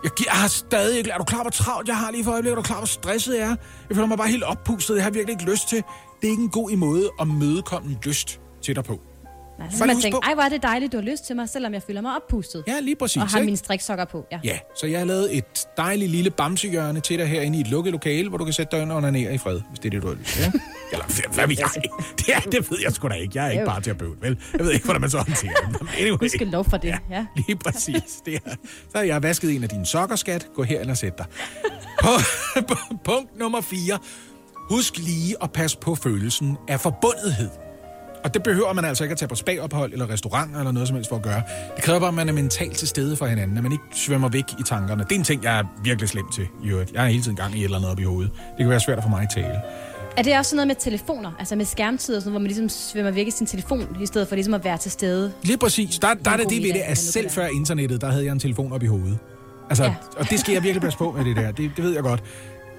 jeg, 0.03 0.11
jeg 0.25 0.33
har 0.33 0.47
stadig 0.47 0.97
ikke... 0.97 1.09
Er 1.09 1.17
du 1.17 1.23
klar, 1.23 1.41
hvor 1.41 1.51
travlt 1.51 1.87
jeg 1.87 1.97
har 1.97 2.11
lige 2.11 2.23
for 2.23 2.31
øjeblikket? 2.31 2.51
Er 2.57 2.61
du 2.61 2.67
klar, 2.67 2.77
hvor 2.77 2.85
stresset 2.85 3.37
jeg 3.37 3.43
er? 3.43 3.55
Jeg 3.89 3.95
føler 3.95 4.07
mig 4.07 4.17
bare 4.17 4.29
helt 4.29 4.43
oppustet. 4.43 4.95
Jeg 4.95 5.03
har 5.03 5.11
virkelig 5.11 5.33
ikke 5.33 5.51
lyst 5.51 5.69
til... 5.69 5.83
Det 6.21 6.27
er 6.27 6.31
ikke 6.31 6.43
en 6.43 6.49
god 6.49 6.77
måde 6.77 7.09
at 7.21 7.27
mødekomme 7.27 7.97
lyst 8.03 8.39
til 8.61 8.75
dig 8.75 8.83
på. 8.83 8.99
Nej, 9.59 9.67
så 9.71 9.77
kan 9.77 9.87
man 9.87 10.01
tænke, 10.01 10.17
ej, 10.23 10.33
hvor 10.33 10.43
er 10.43 10.49
det 10.49 10.63
dejligt, 10.63 10.91
du 10.91 10.97
har 10.97 11.03
lyst 11.03 11.25
til 11.25 11.35
mig, 11.35 11.49
selvom 11.49 11.73
jeg 11.73 11.83
føler 11.83 12.01
mig 12.01 12.15
oppustet. 12.15 12.63
Ja, 12.67 12.79
lige 12.79 12.95
præcis. 12.95 13.17
Og 13.17 13.27
har 13.27 13.37
ikke? 13.37 13.45
mine 13.45 13.57
striksokker 13.57 14.05
på. 14.05 14.25
Ja. 14.31 14.39
Ja, 14.43 14.59
så 14.75 14.87
jeg 14.87 14.99
har 14.99 15.05
lavet 15.05 15.37
et 15.37 15.67
dejligt 15.77 16.11
lille 16.11 16.29
bamsehjørne 16.29 16.99
til 16.99 17.19
dig 17.19 17.27
herinde 17.27 17.57
i 17.57 17.61
et 17.61 17.67
lukket 17.67 17.91
lokale, 17.91 18.29
hvor 18.29 18.37
du 18.37 18.43
kan 18.43 18.53
sætte 18.53 18.77
dig 18.77 18.95
under 18.95 19.11
ned 19.11 19.31
i 19.33 19.37
fred, 19.37 19.61
hvis 19.69 19.79
det 19.79 19.85
er 19.85 19.89
det, 19.89 20.01
du 20.01 20.07
har 20.07 20.15
lyst 20.15 20.29
til. 20.29 20.41
Ja? 20.41 20.51
Eller 20.93 21.33
hvad 21.33 21.47
ved 21.47 21.55
jeg? 21.59 21.69
Det, 22.19 22.35
er, 22.35 22.39
det 22.39 22.71
ved 22.71 22.77
jeg 22.83 22.93
sgu 22.93 23.07
da 23.07 23.13
ikke. 23.13 23.31
Jeg 23.35 23.47
er 23.47 23.51
ikke 23.51 23.65
bare 23.65 23.81
terapeut, 23.81 24.21
vel? 24.21 24.37
Jeg 24.53 24.65
ved 24.65 24.71
ikke, 24.71 24.85
hvordan 24.85 25.01
man 25.01 25.09
så 25.09 25.17
håndterer 25.17 25.53
det. 25.53 25.87
Anyway. 25.99 26.17
Husk 26.17 26.35
lov 26.41 26.65
for 26.65 26.77
det. 26.77 26.95
Ja. 27.09 27.25
Lige 27.35 27.55
præcis. 27.55 28.03
Det 28.25 28.35
er, 28.35 28.49
så 28.89 28.97
har 28.97 29.03
jeg 29.03 29.23
vasket 29.23 29.55
en 29.55 29.63
af 29.63 29.69
dine 29.69 29.85
sokker, 29.85 30.15
skat. 30.15 30.47
Gå 30.55 30.63
her 30.63 30.89
og 30.89 30.97
sæt 30.97 31.17
dig. 31.17 31.25
På, 32.01 32.09
på, 32.69 32.75
punkt 33.03 33.39
nummer 33.39 33.61
4. 33.61 33.99
Husk 34.69 34.97
lige 34.97 35.35
at 35.43 35.51
passe 35.51 35.77
på 35.77 35.95
følelsen 35.95 36.57
af 36.67 36.79
forbundethed. 36.79 37.68
Og 38.23 38.33
det 38.33 38.43
behøver 38.43 38.73
man 38.73 38.85
altså 38.85 39.03
ikke 39.03 39.11
at 39.11 39.17
tage 39.17 39.29
på 39.29 39.35
spagophold 39.35 39.93
eller 39.93 40.09
restauranter 40.09 40.59
eller 40.59 40.71
noget 40.71 40.87
som 40.87 40.95
helst 40.95 41.09
for 41.09 41.15
at 41.15 41.21
gøre. 41.21 41.41
Det 41.75 41.83
kræver 41.83 41.99
bare, 41.99 42.07
at 42.07 42.13
man 42.13 42.29
er 42.29 42.33
mentalt 42.33 42.77
til 42.77 42.87
stede 42.87 43.15
for 43.15 43.25
hinanden, 43.25 43.57
at 43.57 43.63
man 43.63 43.71
ikke 43.71 43.83
svømmer 43.91 44.29
væk 44.29 44.45
i 44.59 44.63
tankerne. 44.65 45.03
Det 45.03 45.11
er 45.11 45.15
en 45.15 45.23
ting, 45.23 45.43
jeg 45.43 45.59
er 45.59 45.63
virkelig 45.83 46.09
slem 46.09 46.25
til 46.33 46.47
i 46.63 46.69
øvrigt. 46.69 46.91
Jeg 46.93 47.03
er 47.03 47.09
hele 47.09 47.23
tiden 47.23 47.37
gang 47.37 47.55
i 47.55 47.59
et 47.59 47.63
eller 47.63 47.77
andet 47.77 47.91
op 47.91 47.99
i 47.99 48.03
hovedet. 48.03 48.31
Det 48.33 48.57
kan 48.57 48.69
være 48.69 48.79
svært 48.79 48.97
at 48.97 49.03
få 49.03 49.09
mig 49.09 49.21
at 49.21 49.29
tale. 49.35 49.61
Er 50.17 50.21
det 50.21 50.37
også 50.37 50.49
sådan 50.49 50.57
noget 50.57 50.67
med 50.67 50.75
telefoner, 50.75 51.31
altså 51.39 51.55
med 51.55 51.65
skærmtid 51.65 52.15
og 52.15 52.21
sådan 52.21 52.31
hvor 52.31 52.39
man 52.39 52.47
ligesom 52.47 52.69
svømmer 52.69 53.11
væk 53.11 53.27
i 53.27 53.31
sin 53.31 53.47
telefon, 53.47 53.97
i 54.01 54.05
stedet 54.05 54.27
for 54.27 54.35
ligesom 54.35 54.53
at 54.53 54.63
være 54.63 54.77
til 54.77 54.91
stede? 54.91 55.33
Lige 55.43 55.57
præcis. 55.57 55.99
Der, 55.99 56.13
der 56.13 56.31
er 56.31 56.37
det 56.37 56.49
det 56.49 56.63
ved 56.63 56.73
det, 56.73 56.79
at 56.79 56.97
selv 56.97 57.29
før 57.29 57.47
internettet, 57.47 58.01
der 58.01 58.11
havde 58.11 58.25
jeg 58.25 58.31
en 58.31 58.39
telefon 58.39 58.71
op 58.71 58.83
i 58.83 58.85
hovedet. 58.85 59.17
Altså. 59.69 59.83
Ja. 59.83 59.95
Og 60.17 60.29
det 60.29 60.39
skal 60.39 60.53
jeg 60.53 60.63
virkelig 60.63 60.81
passe 60.81 60.97
på 60.97 61.11
med 61.17 61.25
det 61.25 61.35
der. 61.35 61.51
Det, 61.51 61.71
det 61.75 61.83
ved 61.83 61.93
jeg 61.93 62.03
godt. 62.03 62.23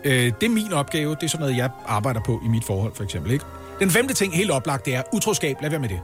Øh, 0.05 0.13
det 0.13 0.43
er 0.43 0.49
min 0.49 0.73
opgave. 0.73 1.15
Det 1.15 1.23
er 1.23 1.29
sådan 1.29 1.41
noget, 1.41 1.57
jeg 1.57 1.71
arbejder 1.87 2.21
på 2.27 2.41
i 2.45 2.49
mit 2.49 2.65
forhold, 2.65 2.95
for 2.95 3.05
eksempel. 3.05 3.33
Ikke? 3.33 3.45
Den 3.81 3.91
femte 3.91 4.15
ting, 4.15 4.35
helt 4.37 4.51
oplagt, 4.51 4.85
det 4.87 4.95
er 4.95 5.03
utroskab. 5.13 5.57
Lad 5.63 5.71
være 5.71 5.81
med 5.81 5.89
det. 5.89 6.01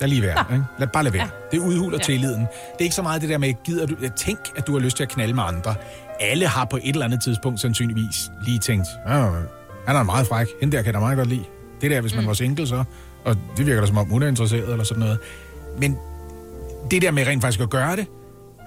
Lad 0.00 0.08
lige 0.08 0.22
være. 0.22 0.44
Ikke? 0.52 0.64
Lad 0.78 0.88
bare 0.92 1.04
lade 1.04 1.14
være. 1.14 1.22
Ja. 1.52 1.56
Det 1.56 1.64
udhuler 1.64 1.98
ja. 1.98 2.04
tilliden. 2.04 2.40
Det 2.40 2.48
er 2.78 2.82
ikke 2.82 2.94
så 2.94 3.02
meget 3.02 3.22
det 3.22 3.28
der 3.30 3.38
med, 3.38 3.54
gider 3.64 3.86
du, 3.86 3.94
tænk, 4.16 4.38
at 4.56 4.66
du 4.66 4.72
har 4.72 4.78
lyst 4.80 4.96
til 4.96 5.02
at 5.04 5.08
knalde 5.08 5.34
med 5.34 5.42
andre. 5.46 5.74
Alle 6.20 6.46
har 6.46 6.64
på 6.64 6.76
et 6.76 6.88
eller 6.88 7.04
andet 7.04 7.22
tidspunkt 7.24 7.60
sandsynligvis 7.60 8.30
lige 8.44 8.58
tænkt, 8.58 8.86
"Åh, 9.06 9.12
han 9.86 9.96
er 9.96 10.02
meget 10.02 10.26
fræk. 10.26 10.46
Hende 10.60 10.76
der 10.76 10.82
kan 10.82 10.86
jeg 10.86 10.94
da 10.94 11.00
meget 11.00 11.16
godt 11.16 11.28
lide. 11.28 11.44
Det 11.80 11.90
der, 11.90 12.00
hvis 12.00 12.14
man 12.16 12.26
var 12.26 12.32
single 12.32 12.66
så. 12.66 12.84
Og 13.24 13.36
det 13.56 13.66
virker 13.66 13.80
da 13.80 13.86
som 13.86 13.98
om, 13.98 14.06
hun 14.10 14.22
er 14.22 14.26
interesseret 14.26 14.70
eller 14.72 14.84
sådan 14.84 15.00
noget. 15.00 15.18
Men 15.80 15.98
det 16.90 17.02
der 17.02 17.10
med 17.10 17.26
rent 17.26 17.42
faktisk 17.42 17.60
at 17.60 17.70
gøre 17.70 17.96
det, 17.96 18.06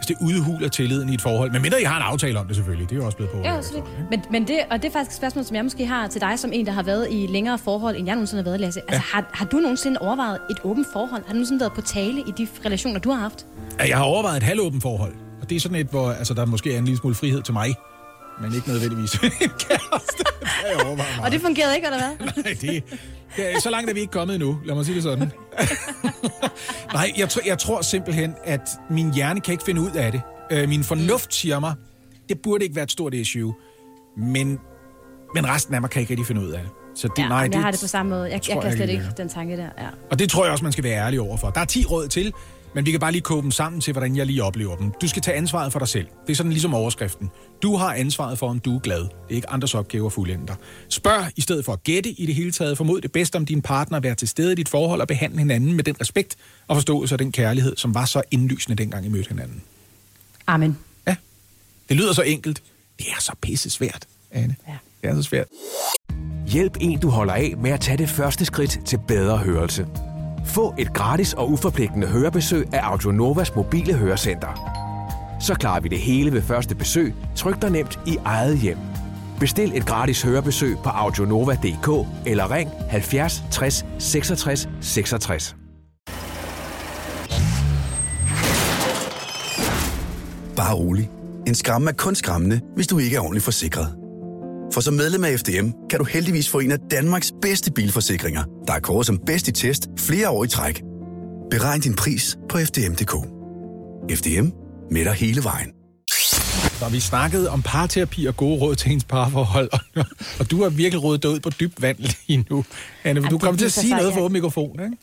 altså 0.02 0.14
det 0.14 0.28
udhuler 0.28 0.70
tilliden 0.70 1.10
i 1.10 1.14
et 1.14 1.22
forhold. 1.22 1.52
Men 1.52 1.62
mindre 1.62 1.82
I 1.82 1.84
har 1.84 1.98
en 1.98 2.04
aftale 2.04 2.40
om 2.40 2.48
det 2.48 2.56
selvfølgelig. 2.56 2.90
Det 2.90 2.96
er 2.96 3.00
jo 3.00 3.06
også 3.06 3.18
blevet 3.18 3.32
på. 3.32 3.38
Ja, 3.44 3.62
så 3.62 3.74
det. 3.76 3.84
Men, 4.10 4.22
men 4.32 4.48
det, 4.48 4.60
og 4.70 4.82
det 4.82 4.88
er 4.88 4.92
faktisk 4.92 5.12
et 5.12 5.18
spørgsmål, 5.18 5.46
som 5.46 5.56
jeg 5.56 5.64
måske 5.64 5.86
har 5.86 6.08
til 6.08 6.22
dig, 6.22 6.40
som 6.40 6.52
en, 6.54 6.66
der 6.66 6.72
har 6.72 6.84
været 6.84 7.08
i 7.12 7.28
længere 7.28 7.58
forhold, 7.58 7.96
end 7.96 8.06
jeg 8.06 8.16
nogensinde 8.16 8.44
har 8.44 8.50
været, 8.50 8.60
Lasse. 8.60 8.82
Altså, 8.88 9.02
har, 9.14 9.30
har 9.34 9.46
du 9.46 9.58
nogensinde 9.58 9.98
overvejet 10.02 10.40
et 10.52 10.58
åbent 10.64 10.88
forhold? 10.94 11.22
Har 11.22 11.28
du 11.28 11.34
nogensinde 11.34 11.60
været 11.60 11.74
på 11.74 11.82
tale 11.82 12.20
i 12.20 12.32
de 12.38 12.48
relationer, 12.66 13.00
du 13.00 13.12
har 13.12 13.20
haft? 13.20 13.46
Ja, 13.80 13.88
Jeg 13.88 13.98
har 13.98 14.04
overvejet 14.04 14.38
et 14.38 14.44
halvåbent 14.44 14.82
forhold. 14.84 15.14
Og 15.42 15.50
det 15.50 15.56
er 15.56 15.60
sådan 15.60 15.78
et, 15.78 15.88
hvor 15.88 16.12
altså, 16.12 16.34
der 16.34 16.46
måske 16.46 16.74
er 16.74 16.78
en 16.78 16.86
lille 16.86 16.98
smule 16.98 17.16
frihed 17.16 17.42
til 17.42 17.54
mig. 17.54 17.76
Men 18.42 18.56
ikke 18.56 18.68
nødvendigvis 18.70 19.14
en 19.24 19.30
kæreste. 19.40 20.24
Det. 20.24 21.24
Og 21.24 21.32
det 21.32 21.42
fungerede 21.42 21.76
ikke, 21.76 21.88
eller 21.88 22.00
hvad? 22.00 22.28
Nej, 22.44 22.58
det, 22.62 22.84
det 23.36 23.56
er, 23.56 23.60
så 23.60 23.70
langt 23.70 23.90
er 23.90 23.94
vi 23.94 24.00
ikke 24.00 24.12
kommet 24.12 24.36
endnu. 24.36 24.60
Lad 24.66 24.76
mig 24.76 24.86
sige 24.86 24.96
det 24.96 25.04
sådan. 25.04 25.32
Nej, 26.94 27.12
jeg, 27.18 27.30
jeg 27.46 27.60
tror 27.60 27.82
simpelthen, 27.82 28.36
at 28.44 28.70
min 28.90 29.14
hjerne 29.14 29.42
kan 29.42 29.52
ikke 29.52 29.64
finde 29.64 29.82
ud 29.82 29.92
af 29.92 30.12
det. 30.12 30.22
Øh, 30.52 30.70
min 30.70 30.84
fornuft 30.84 31.34
siger 31.34 31.60
mig, 31.60 31.74
det 32.30 32.42
burde 32.44 32.64
ikke 32.64 32.76
være 32.76 32.84
et 32.84 32.92
stort 32.92 33.14
issue. 33.14 33.54
Men, 34.18 34.60
men 35.36 35.48
resten 35.50 35.76
af 35.76 35.82
mig 35.82 35.90
kan 35.90 36.00
ikke 36.00 36.12
rigtig 36.12 36.28
finde 36.28 36.42
ud 36.42 36.52
af 36.52 36.60
det. 36.64 36.72
Så 36.96 37.08
det, 37.08 37.24
Ja, 37.24 37.28
nej, 37.28 37.50
jeg 37.52 37.62
har 37.62 37.72
det 37.72 37.80
på 37.82 37.88
samme 37.88 38.10
måde. 38.10 38.24
Jeg, 38.24 38.42
jeg 38.50 38.62
kan 38.62 38.72
slet 38.72 38.90
ikke, 38.90 39.04
det 39.04 39.18
den 39.18 39.30
tanke 39.30 39.58
der. 39.58 39.64
Ja. 39.78 39.88
Og 40.12 40.20
det 40.20 40.30
tror 40.30 40.44
jeg 40.44 40.52
også, 40.52 40.64
man 40.64 40.72
skal 40.72 40.84
være 40.84 41.06
ærlig 41.06 41.22
over 41.22 41.38
for. 41.38 41.50
Der 41.50 41.62
er 41.62 41.66
10 41.66 41.86
råd 41.86 42.08
til, 42.08 42.34
men 42.76 42.86
vi 42.86 42.92
kan 42.92 43.00
bare 43.00 43.12
lige 43.12 43.22
koge 43.22 43.42
dem 43.42 43.52
sammen 43.52 43.82
til, 43.82 43.92
hvordan 43.92 44.16
jeg 44.16 44.26
lige 44.26 44.44
oplever 44.44 44.76
dem. 44.76 44.92
Du 45.02 45.08
skal 45.08 45.22
tage 45.22 45.38
ansvaret 45.38 45.72
for 45.72 45.80
dig 45.80 45.88
selv. 45.88 46.08
Det 46.28 46.32
er 46.32 46.36
sådan 46.36 46.52
ligesom 46.52 46.74
overskriften. 46.74 47.30
Du 47.62 47.76
har 47.76 47.94
ansvaret 47.94 48.40
for, 48.40 48.50
om 48.50 48.60
du 48.60 48.76
er 48.76 48.80
glad. 48.80 49.00
Det 49.00 49.10
er 49.30 49.36
ikke 49.36 49.50
andres 49.50 49.76
opgave 49.76 50.06
at 50.06 50.14
fuldende 50.14 50.48
dig. 50.48 50.56
Spørg 50.90 51.32
i 51.36 51.42
stedet 51.42 51.66
for 51.66 51.74
at 51.74 51.84
gætte 51.84 52.10
i 52.10 52.26
det 52.26 52.36
hele 52.36 52.52
taget. 52.52 52.78
Formod 52.78 53.02
det 53.02 53.12
bedste 53.12 53.36
om 53.36 53.46
din 53.46 53.62
partner. 53.62 54.00
Vær 54.00 54.14
til 54.14 54.28
stede 54.28 54.52
i 54.52 54.56
dit 54.56 54.70
forhold 54.70 55.02
og 55.02 55.08
behandle 55.08 55.40
hinanden 55.40 55.74
med 55.74 55.84
den 55.84 55.96
respekt 56.02 56.36
og 56.68 56.76
forståelse 56.76 57.16
og 57.16 57.20
den 57.20 57.32
kærlighed, 57.32 57.78
som 57.78 57.96
var 57.96 58.06
så 58.06 58.22
indlysende 58.32 58.78
dengang 58.78 59.06
I 59.06 59.10
mødte 59.10 59.30
hinanden. 59.30 59.62
Amen. 60.48 60.78
Ja, 61.08 61.16
det 61.90 61.98
lyder 61.98 62.14
så 62.14 62.22
enkelt. 62.22 62.64
Det 63.00 63.08
er 63.10 63.20
så 63.20 63.32
pisse 63.42 63.70
svært, 63.70 64.06
Anne. 64.32 64.56
Ja. 64.68 64.78
Det 65.02 65.10
er 65.10 65.16
så 65.16 65.24
svært. 65.24 65.48
Hjælp 66.48 66.78
en, 66.82 67.00
du 67.00 67.10
holder 67.10 67.34
af 67.34 67.54
med 67.58 67.72
at 67.72 67.80
tage 67.80 67.98
det 67.98 68.10
første 68.10 68.46
skridt 68.46 68.80
til 68.86 69.00
bedre 69.08 69.38
hørelse. 69.38 69.88
Få 70.46 70.74
et 70.78 70.94
gratis 70.94 71.34
og 71.34 71.52
uforpligtende 71.52 72.08
hørebesøg 72.08 72.74
af 72.74 72.80
Audionovas 72.80 73.56
mobile 73.56 73.94
hørecenter. 73.94 74.82
Så 75.40 75.56
klarer 75.56 75.80
vi 75.80 75.88
det 75.88 76.00
hele 76.00 76.32
ved 76.34 76.42
første 76.42 76.76
besøg, 76.76 77.16
tryk 77.36 77.62
dig 77.62 77.70
nemt 77.72 78.00
i 78.08 78.18
eget 78.26 78.58
hjem. 78.58 78.78
Bestil 79.40 79.78
et 79.78 79.86
gratis 79.86 80.22
hørebesøg 80.22 80.78
på 80.84 80.90
audionova.dk 80.90 82.08
eller 82.26 82.52
ring 82.52 82.70
70 82.90 83.44
60 83.52 83.86
66 84.00 84.70
66. 84.82 85.56
Bare 90.56 90.76
rolig. 90.76 91.10
En 91.48 91.56
skræmme 91.56 91.90
er 91.90 91.94
kun 91.94 92.16
skræmmende, 92.16 92.62
hvis 92.76 92.88
du 92.88 92.98
ikke 92.98 93.16
er 93.16 93.20
ordentligt 93.20 93.46
forsikret. 93.46 94.01
For 94.74 94.82
som 94.82 94.94
medlem 94.94 95.24
af 95.24 95.40
FDM 95.40 95.70
kan 95.90 96.00
du 96.00 96.06
heldigvis 96.06 96.50
få 96.50 96.60
en 96.60 96.72
af 96.72 96.78
Danmarks 96.92 97.34
bedste 97.42 97.72
bilforsikringer, 97.72 98.44
der 98.68 98.74
er 98.74 98.80
kåret 98.80 99.06
som 99.06 99.18
bedst 99.26 99.48
i 99.48 99.52
test 99.52 99.88
flere 100.00 100.30
år 100.30 100.44
i 100.44 100.48
træk. 100.48 100.82
Beregn 101.50 101.82
din 101.82 101.96
pris 101.96 102.38
på 102.50 102.58
FDM.dk. 102.58 103.14
FDM 104.18 104.48
med 104.92 105.06
dig 105.06 105.14
hele 105.14 105.44
vejen. 105.44 105.72
Så 106.80 106.90
vi 106.92 107.00
snakkede 107.00 107.50
om 107.50 107.62
parterapi 107.62 108.26
og 108.26 108.38
gode 108.38 108.62
råd 108.62 108.76
til 108.76 108.92
ens 108.92 109.04
parforhold, 109.04 109.70
og, 109.74 110.06
og 110.40 110.52
du 110.52 110.64
har 110.64 110.70
virkelig 110.70 111.04
rådet 111.04 111.24
dig 111.24 111.32
ud 111.32 111.40
på 111.40 111.50
dybt 111.50 111.82
vand 111.82 111.98
lige 112.28 112.46
nu, 112.50 112.66
Anne. 113.04 113.22
Ja, 113.22 113.28
Du 113.28 113.36
det 113.36 113.42
kommer 113.42 113.58
til 113.58 113.66
at 113.66 113.72
sige 113.72 113.88
sig, 113.90 113.98
noget 113.98 114.14
for 114.14 114.20
ja. 114.20 114.26
åben 114.26 114.34
mikrofon, 114.34 114.80
ikke? 114.84 114.98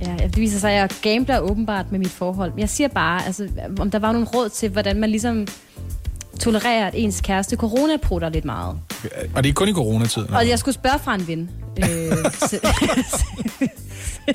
Ja, 0.00 0.26
det 0.26 0.36
viser 0.36 0.58
sig, 0.58 0.70
at 0.72 0.76
jeg 0.76 0.90
gambler 1.02 1.40
åbenbart 1.40 1.92
med 1.92 1.98
mit 1.98 2.10
forhold. 2.10 2.50
Men 2.50 2.60
jeg 2.60 2.68
siger 2.68 2.88
bare, 2.88 3.26
altså, 3.26 3.48
om 3.78 3.90
der 3.90 3.98
var 3.98 4.12
nogle 4.12 4.26
råd 4.26 4.48
til, 4.48 4.68
hvordan 4.68 5.00
man 5.00 5.10
ligesom 5.10 5.46
tolererer, 6.40 6.86
at 6.86 6.94
ens 6.96 7.20
kæreste 7.20 7.56
coronaprutter 7.56 8.28
lidt 8.28 8.44
meget. 8.44 8.76
Og 9.34 9.44
det 9.44 9.48
er 9.50 9.54
kun 9.54 9.68
i 9.68 9.72
coronatiden. 9.72 10.34
Og 10.34 10.48
jeg 10.48 10.58
skulle 10.58 10.74
spørge 10.74 10.98
fra 11.04 11.14
en 11.14 11.28
ven. 11.28 11.50
Øh, 11.78 11.86
så- 12.50 12.60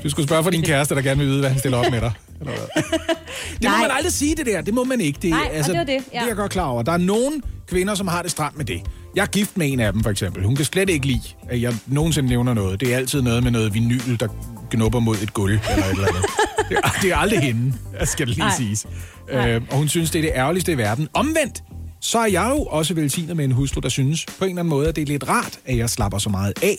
Du 0.02 0.10
skulle 0.10 0.26
spørge 0.28 0.42
for 0.42 0.50
din 0.50 0.62
kæreste, 0.62 0.94
der 0.94 1.02
gerne 1.02 1.18
vil 1.18 1.28
vide, 1.28 1.40
hvad 1.40 1.50
han 1.50 1.58
stiller 1.58 1.78
op 1.78 1.90
med 1.90 2.00
dig. 2.00 2.12
Eller 2.40 2.52
hvad? 2.52 2.82
Det 2.82 3.62
må 3.62 3.68
Nej. 3.68 3.80
man 3.80 3.90
aldrig 3.96 4.12
sige, 4.12 4.34
det 4.36 4.46
der. 4.46 4.60
Det 4.60 4.74
må 4.74 4.84
man 4.84 5.00
ikke. 5.00 5.18
Det, 5.22 5.30
Nej, 5.30 5.40
og 5.60 5.66
det 5.66 5.76
var 5.78 5.84
det, 5.84 5.92
ja. 5.92 5.96
det 5.96 6.22
er 6.22 6.26
jeg 6.26 6.36
godt 6.36 6.52
klar 6.52 6.64
over. 6.64 6.82
Der 6.82 6.92
er 6.92 6.96
nogle 6.96 7.40
kvinder, 7.68 7.94
som 7.94 8.08
har 8.08 8.22
det 8.22 8.30
stramt 8.30 8.56
med 8.56 8.64
det. 8.64 8.80
Jeg 9.16 9.22
er 9.22 9.26
gift 9.26 9.56
med 9.56 9.72
en 9.72 9.80
af 9.80 9.92
dem, 9.92 10.02
for 10.02 10.10
eksempel. 10.10 10.44
Hun 10.44 10.56
kan 10.56 10.64
slet 10.64 10.90
ikke 10.90 11.06
lide, 11.06 11.20
at 11.50 11.62
jeg 11.62 11.74
nogensinde 11.86 12.28
nævner 12.28 12.54
noget. 12.54 12.80
Det 12.80 12.92
er 12.92 12.96
altid 12.96 13.22
noget 13.22 13.42
med 13.42 13.50
noget 13.50 13.74
vinyl, 13.74 14.16
der 14.20 14.28
knupper 14.70 15.00
mod 15.00 15.16
et 15.22 15.34
gulv 15.34 15.52
eller 15.70 15.84
et 15.86 15.90
eller 15.92 16.06
andet. 16.08 16.22
Det 16.68 16.78
er, 16.84 16.90
det 17.02 17.12
er 17.12 17.16
aldrig 17.16 17.40
hende, 17.40 17.72
skal 18.04 18.26
det 18.26 18.34
lige 18.36 18.46
Nej. 18.46 18.56
siges. 18.56 18.86
Øh, 19.30 19.62
og 19.70 19.76
hun 19.76 19.88
synes, 19.88 20.10
det 20.10 20.18
er 20.18 20.22
det 20.22 20.32
ærgerligste 20.34 20.72
i 20.72 20.78
verden. 20.78 21.08
Omvendt, 21.14 21.62
så 22.04 22.18
er 22.18 22.26
jeg 22.26 22.50
jo 22.50 22.62
også 22.64 22.94
velsignet 22.94 23.36
med 23.36 23.44
en 23.44 23.52
hustru, 23.52 23.80
der 23.80 23.88
synes 23.88 24.26
på 24.38 24.44
en 24.44 24.50
eller 24.50 24.60
anden 24.60 24.70
måde, 24.70 24.88
at 24.88 24.96
det 24.96 25.02
er 25.02 25.06
lidt 25.06 25.28
rart, 25.28 25.58
at 25.66 25.76
jeg 25.76 25.90
slapper 25.90 26.18
så 26.18 26.28
meget 26.30 26.52
af. 26.62 26.76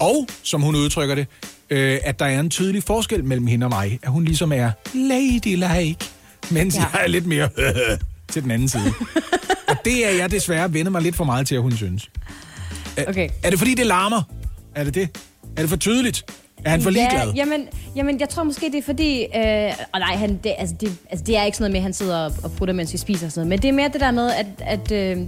Og, 0.00 0.26
som 0.42 0.62
hun 0.62 0.76
udtrykker 0.76 1.14
det, 1.14 1.26
øh, 1.70 1.98
at 2.04 2.18
der 2.18 2.24
er 2.26 2.40
en 2.40 2.50
tydelig 2.50 2.82
forskel 2.82 3.24
mellem 3.24 3.46
hende 3.46 3.66
og 3.66 3.70
mig. 3.70 3.98
At 4.02 4.10
hun 4.10 4.24
ligesom 4.24 4.52
er 4.52 4.70
ladylike, 4.94 5.96
mens 6.50 6.74
ja. 6.76 6.80
Jeg 6.92 7.02
er 7.04 7.06
lidt 7.08 7.26
mere 7.26 7.48
til 8.32 8.42
den 8.42 8.50
anden 8.50 8.68
side. 8.68 8.92
og 9.68 9.76
det 9.84 10.06
er 10.06 10.10
jeg 10.10 10.30
desværre 10.30 10.72
vendet 10.72 10.92
mig 10.92 11.02
lidt 11.02 11.16
for 11.16 11.24
meget 11.24 11.46
til, 11.46 11.54
at 11.54 11.62
hun 11.62 11.76
synes. 11.76 12.10
Er, 12.96 13.04
Okay. 13.08 13.28
er 13.42 13.50
det 13.50 13.58
fordi, 13.58 13.74
det 13.74 13.86
larmer? 13.86 14.22
Er 14.74 14.84
det 14.84 14.94
det? 14.94 15.08
Er 15.56 15.60
det 15.62 15.68
for 15.70 15.76
tydeligt? 15.76 16.24
Er 16.64 16.70
han 16.70 16.82
for 16.82 16.90
ligeglad? 16.90 17.26
Ja, 17.26 17.32
jamen, 17.36 17.68
jamen, 17.96 18.20
jeg 18.20 18.28
tror 18.28 18.42
måske, 18.42 18.66
det 18.66 18.74
er 18.74 18.82
fordi... 18.82 19.22
Øh, 19.22 19.72
og 19.92 20.00
nej, 20.00 20.16
han, 20.16 20.40
det, 20.44 20.54
altså, 20.58 20.74
det, 20.80 20.92
altså, 21.10 21.24
det 21.24 21.36
er 21.36 21.44
ikke 21.44 21.56
sådan 21.56 21.62
noget 21.64 21.72
med, 21.72 21.78
at 21.78 21.82
han 21.82 21.92
sidder 21.92 22.18
og, 22.18 22.32
og 22.42 22.52
prutter, 22.52 22.74
mens 22.74 22.92
vi 22.92 22.98
spiser 22.98 23.26
og 23.26 23.32
sådan 23.32 23.40
noget. 23.40 23.48
Men 23.48 23.62
det 23.62 23.68
er 23.68 23.72
mere 23.72 23.88
det 23.92 24.00
der 24.00 24.10
med, 24.10 24.30
at, 24.30 24.46
at, 24.58 24.92
øh, 24.92 25.18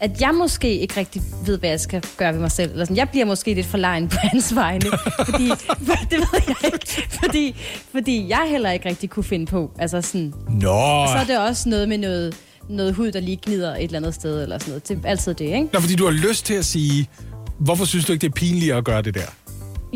at 0.00 0.20
jeg 0.20 0.34
måske 0.34 0.78
ikke 0.78 0.96
rigtig 0.96 1.22
ved, 1.46 1.58
hvad 1.58 1.70
jeg 1.70 1.80
skal 1.80 2.02
gøre 2.16 2.32
ved 2.32 2.40
mig 2.40 2.50
selv. 2.52 2.70
Eller 2.70 2.84
sådan. 2.84 2.96
Jeg 2.96 3.08
bliver 3.08 3.24
måske 3.24 3.54
lidt 3.54 3.66
for 3.66 3.78
lejen 3.78 4.08
på 4.08 4.16
hans 4.22 4.54
vegne. 4.54 4.86
fordi, 5.26 5.44
det 6.10 6.18
ved 6.18 6.40
jeg 6.48 6.56
ikke. 6.64 7.08
Fordi, 7.24 7.56
fordi 7.92 8.28
jeg 8.28 8.46
heller 8.48 8.70
ikke 8.70 8.88
rigtig 8.88 9.10
kunne 9.10 9.24
finde 9.24 9.46
på. 9.46 9.70
Altså 9.78 10.00
sådan, 10.00 10.34
Nå, 10.60 10.70
og 10.70 11.08
så 11.08 11.14
er 11.14 11.24
det 11.24 11.38
også 11.38 11.68
noget 11.68 11.88
med 11.88 11.98
noget, 11.98 12.36
noget 12.68 12.94
hud, 12.94 13.12
der 13.12 13.20
lige 13.20 13.38
gnider 13.42 13.76
et 13.76 13.82
eller 13.82 13.98
andet 13.98 14.14
sted. 14.14 14.42
Eller 14.42 14.58
sådan 14.58 14.70
noget. 14.70 14.88
Det 14.88 14.98
er 15.04 15.08
altid 15.08 15.34
det, 15.34 15.44
ikke? 15.44 15.68
Nå, 15.72 15.80
fordi 15.80 15.94
du 15.94 16.04
har 16.04 16.12
lyst 16.28 16.46
til 16.46 16.54
at 16.54 16.64
sige, 16.64 17.08
hvorfor 17.58 17.84
synes 17.84 18.04
du 18.04 18.12
ikke, 18.12 18.20
det 18.20 18.28
er 18.28 18.34
pinligt 18.34 18.74
at 18.74 18.84
gøre 18.84 19.02
det 19.02 19.14
der? 19.14 19.26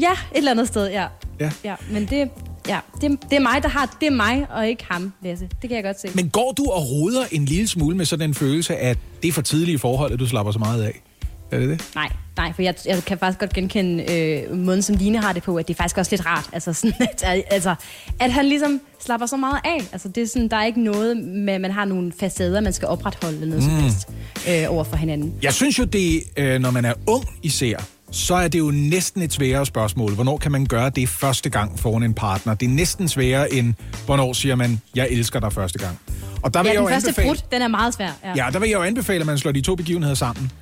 Ja, 0.01 0.13
et 0.13 0.19
eller 0.39 0.51
andet 0.51 0.69
sted, 0.69 0.91
ja. 0.91 1.07
Ja. 1.41 1.51
ja 1.65 1.75
men 1.91 2.07
det, 2.07 2.31
ja, 2.69 2.79
det, 3.01 3.19
det 3.31 3.37
er 3.37 3.41
mig, 3.41 3.63
der 3.63 3.69
har 3.69 3.97
det 4.01 4.07
er 4.07 4.11
mig, 4.11 4.47
og 4.51 4.69
ikke 4.69 4.85
ham, 4.91 5.13
Lasse. 5.23 5.49
Det 5.63 5.71
kan 5.71 5.77
jeg 5.77 5.85
godt 5.85 6.01
se. 6.01 6.09
Men 6.15 6.31
går 6.31 6.53
du 6.53 6.65
og 6.65 6.91
roder 6.91 7.25
en 7.33 7.45
lille 7.45 7.69
smule 7.69 7.97
med 7.97 8.05
sådan 8.05 8.29
en 8.29 8.35
følelse, 8.35 8.77
at 8.77 8.99
det 9.23 9.29
er 9.29 9.33
for 9.33 9.43
tidligt 9.43 9.75
i 9.75 9.79
forholdet, 9.79 10.19
du 10.19 10.27
slapper 10.27 10.53
så 10.53 10.59
meget 10.59 10.83
af? 10.83 11.03
Er 11.51 11.59
det 11.59 11.69
det? 11.69 11.91
Nej, 11.95 12.09
nej, 12.37 12.53
for 12.53 12.63
jeg, 12.63 12.75
jeg 12.87 13.05
kan 13.05 13.19
faktisk 13.19 13.41
godt 13.41 13.53
genkende 13.53 14.13
øh, 14.13 14.59
måden, 14.59 14.83
som 14.83 14.97
Line 14.97 15.19
har 15.19 15.33
det 15.33 15.43
på, 15.43 15.57
at 15.57 15.69
det 15.69 15.75
er 15.75 15.79
faktisk 15.79 15.99
også 15.99 16.13
lidt 16.13 16.27
rart. 16.27 16.51
Altså, 16.53 16.73
sådan, 16.73 17.09
at, 17.23 17.45
altså, 17.51 17.75
at 18.21 18.33
han 18.33 18.47
ligesom 18.47 18.81
slapper 19.01 19.27
så 19.27 19.37
meget 19.37 19.61
af. 19.65 19.89
Altså, 19.93 20.09
det 20.09 20.23
er 20.23 20.27
sådan, 20.27 20.49
der 20.49 20.57
er 20.57 20.65
ikke 20.65 20.81
noget 20.81 21.17
med, 21.17 21.55
at 21.55 21.61
man 21.61 21.71
har 21.71 21.85
nogle 21.85 22.13
facader, 22.21 22.61
man 22.61 22.73
skal 22.73 22.89
opretholde 22.89 23.49
noget 23.49 23.55
mm. 23.55 23.71
som 23.71 23.81
helst 23.81 24.09
øh, 24.49 24.75
over 24.75 24.85
for 24.85 24.97
hinanden. 24.97 25.35
Jeg 25.43 25.55
synes 25.55 25.79
jo, 25.79 25.85
det, 25.85 26.23
øh, 26.37 26.61
når 26.61 26.71
man 26.71 26.85
er 26.85 26.95
ung 27.07 27.25
især, 27.43 27.77
så 28.11 28.35
er 28.35 28.49
det 28.49 28.59
jo 28.59 28.71
næsten 28.71 29.23
et 29.23 29.33
sværere 29.33 29.67
spørgsmål. 29.67 30.15
Hvornår 30.15 30.37
kan 30.37 30.53
man 30.53 30.67
gøre 30.67 30.91
det 30.91 31.09
første 31.09 31.51
gang 31.51 31.79
foran 31.79 32.03
en 32.03 32.15
partner? 32.15 32.55
Det 32.55 32.67
er 32.67 32.71
næsten 32.71 33.09
sværere 33.09 33.53
end, 33.53 33.75
hvornår 34.07 34.33
siger 34.33 34.55
man, 34.55 34.81
jeg 34.95 35.09
elsker 35.11 35.41
dig 35.41 35.53
første 35.53 35.79
gang. 35.79 35.99
Og 36.43 36.55
der 36.55 36.63
vil 36.63 36.69
Ja, 36.69 36.73
jeg 36.73 36.79
den 36.79 36.89
jo 36.89 36.95
første 36.95 37.09
anbefale, 37.09 37.29
brud, 37.29 37.37
den 37.53 37.63
er 37.63 37.69
meget 37.69 37.95
svær. 37.95 38.11
Ja. 38.25 38.45
Ja, 38.45 38.51
der 38.53 38.59
vil 38.59 38.69
jeg 38.69 38.77
jo 38.77 38.83
anbefale, 38.83 39.21
at 39.21 39.27
man 39.27 39.39
slår 39.39 39.53
de 39.53 39.61
to 39.61 39.75
begivenheder 39.75 40.15
sammen. 40.15 40.53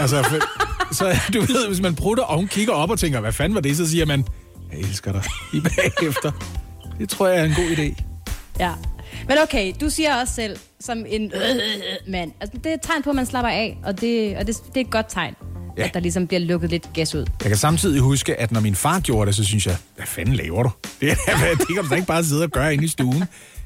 Altså, 0.00 0.22
for, 0.22 0.36
så 0.98 1.16
du 1.34 1.40
ved, 1.40 1.66
hvis 1.68 1.80
man 1.80 1.94
prutter, 1.94 2.24
og 2.24 2.36
hun 2.36 2.48
kigger 2.48 2.72
op 2.72 2.90
og 2.90 2.98
tænker, 2.98 3.20
hvad 3.20 3.32
fanden 3.32 3.54
var 3.54 3.60
det, 3.60 3.76
så 3.76 3.90
siger 3.90 4.06
man, 4.06 4.24
jeg 4.72 4.80
elsker 4.80 5.12
dig 5.12 5.22
i 5.54 5.60
bagefter. 5.60 6.32
Det 6.98 7.08
tror 7.08 7.26
jeg 7.28 7.40
er 7.40 7.44
en 7.44 7.54
god 7.54 7.70
idé. 7.76 8.02
Ja. 8.60 8.70
Men 9.28 9.36
okay, 9.42 9.72
du 9.80 9.90
siger 9.90 10.20
også 10.20 10.34
selv, 10.34 10.56
som 10.80 11.04
en 11.08 11.22
øh, 11.34 11.40
mand, 12.08 12.32
altså 12.40 12.58
det 12.64 12.70
er 12.70 12.74
et 12.74 12.80
tegn 12.82 13.02
på, 13.02 13.10
at 13.10 13.16
man 13.16 13.26
slapper 13.26 13.50
af, 13.50 13.78
og 13.84 14.00
det, 14.00 14.36
og 14.36 14.46
det, 14.46 14.56
det 14.74 14.76
er 14.76 14.84
et 14.84 14.90
godt 14.90 15.06
tegn, 15.08 15.34
Ja. 15.76 15.82
ja. 15.82 15.88
at 15.88 15.94
der 15.94 16.00
ligesom 16.00 16.26
bliver 16.26 16.40
lukket 16.40 16.70
lidt 16.70 16.92
gas 16.94 17.14
ud. 17.14 17.26
Jeg 17.40 17.48
kan 17.48 17.56
samtidig 17.56 18.00
huske, 18.00 18.40
at 18.40 18.52
når 18.52 18.60
min 18.60 18.74
far 18.74 19.00
gjorde 19.00 19.26
det, 19.26 19.36
så 19.36 19.44
synes 19.44 19.66
jeg, 19.66 19.76
hvad 19.96 20.06
fanden 20.06 20.34
laver 20.34 20.62
du? 20.62 20.70
Det, 21.00 21.10
er, 21.10 21.14
det 21.58 21.66
kan 21.66 21.76
man 21.76 21.88
da 21.88 21.94
ikke 21.94 22.06
bare 22.06 22.24
sidde 22.24 22.42
og 22.44 22.50
gøre 22.50 22.72
inde 22.74 22.84
i 22.84 22.88
stuen. 22.88 23.24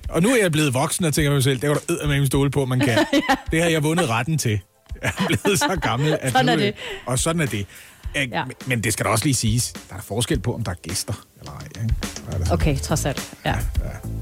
Og 0.08 0.22
nu 0.22 0.28
er 0.28 0.36
jeg 0.42 0.52
blevet 0.52 0.74
voksen 0.74 1.04
og 1.04 1.14
tænker 1.14 1.32
mig 1.32 1.42
selv, 1.42 1.60
det 1.60 1.68
var 1.70 1.74
der 1.88 2.06
med 2.06 2.18
min 2.18 2.26
stole 2.26 2.50
på, 2.50 2.64
man 2.64 2.80
kan. 2.80 2.98
Det 3.50 3.62
har 3.62 3.68
jeg 3.68 3.82
vundet 3.82 4.08
retten 4.08 4.38
til. 4.38 4.60
Jeg 5.02 5.12
er 5.18 5.26
blevet 5.26 5.58
så 5.58 5.78
gammel. 5.82 6.18
At 6.20 6.32
Sådan 6.32 6.46
nu, 6.46 6.52
er 6.52 6.56
det. 6.56 6.74
Og 7.06 7.18
sådan 7.18 7.42
er 7.42 7.46
det. 7.46 7.66
Ja. 8.14 8.24
Ja. 8.32 8.44
Men 8.66 8.84
det 8.84 8.92
skal 8.92 9.06
da 9.06 9.10
også 9.10 9.24
lige 9.24 9.34
siges, 9.34 9.72
der 9.90 9.96
er 9.96 10.00
forskel 10.00 10.40
på, 10.40 10.54
om 10.54 10.64
der 10.64 10.70
er 10.70 10.74
gæster 10.82 11.12
eller 11.40 11.52
ej. 11.52 11.82
Ikke? 11.82 11.94
Er 12.32 12.38
det. 12.38 12.52
Okay, 12.52 12.78
trods 12.78 13.04
alt. 13.06 13.32
Ja. 13.44 13.54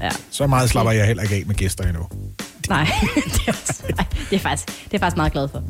ja. 0.01 0.09
Så 0.31 0.47
meget 0.47 0.69
slapper 0.69 0.91
jeg 0.91 1.07
heller 1.07 1.23
ikke 1.23 1.35
af 1.35 1.43
med 1.45 1.55
gæster 1.55 1.83
endnu. 1.83 2.07
Nej, 2.69 2.83
det 3.25 3.47
er, 3.47 3.51
også, 3.51 3.83
nej, 3.95 4.05
det 4.29 4.35
er 4.35 4.39
faktisk, 4.39 4.85
det 4.85 4.93
er 4.93 4.99
faktisk 4.99 5.17
meget 5.17 5.31
glad 5.31 5.47
for. 5.47 5.63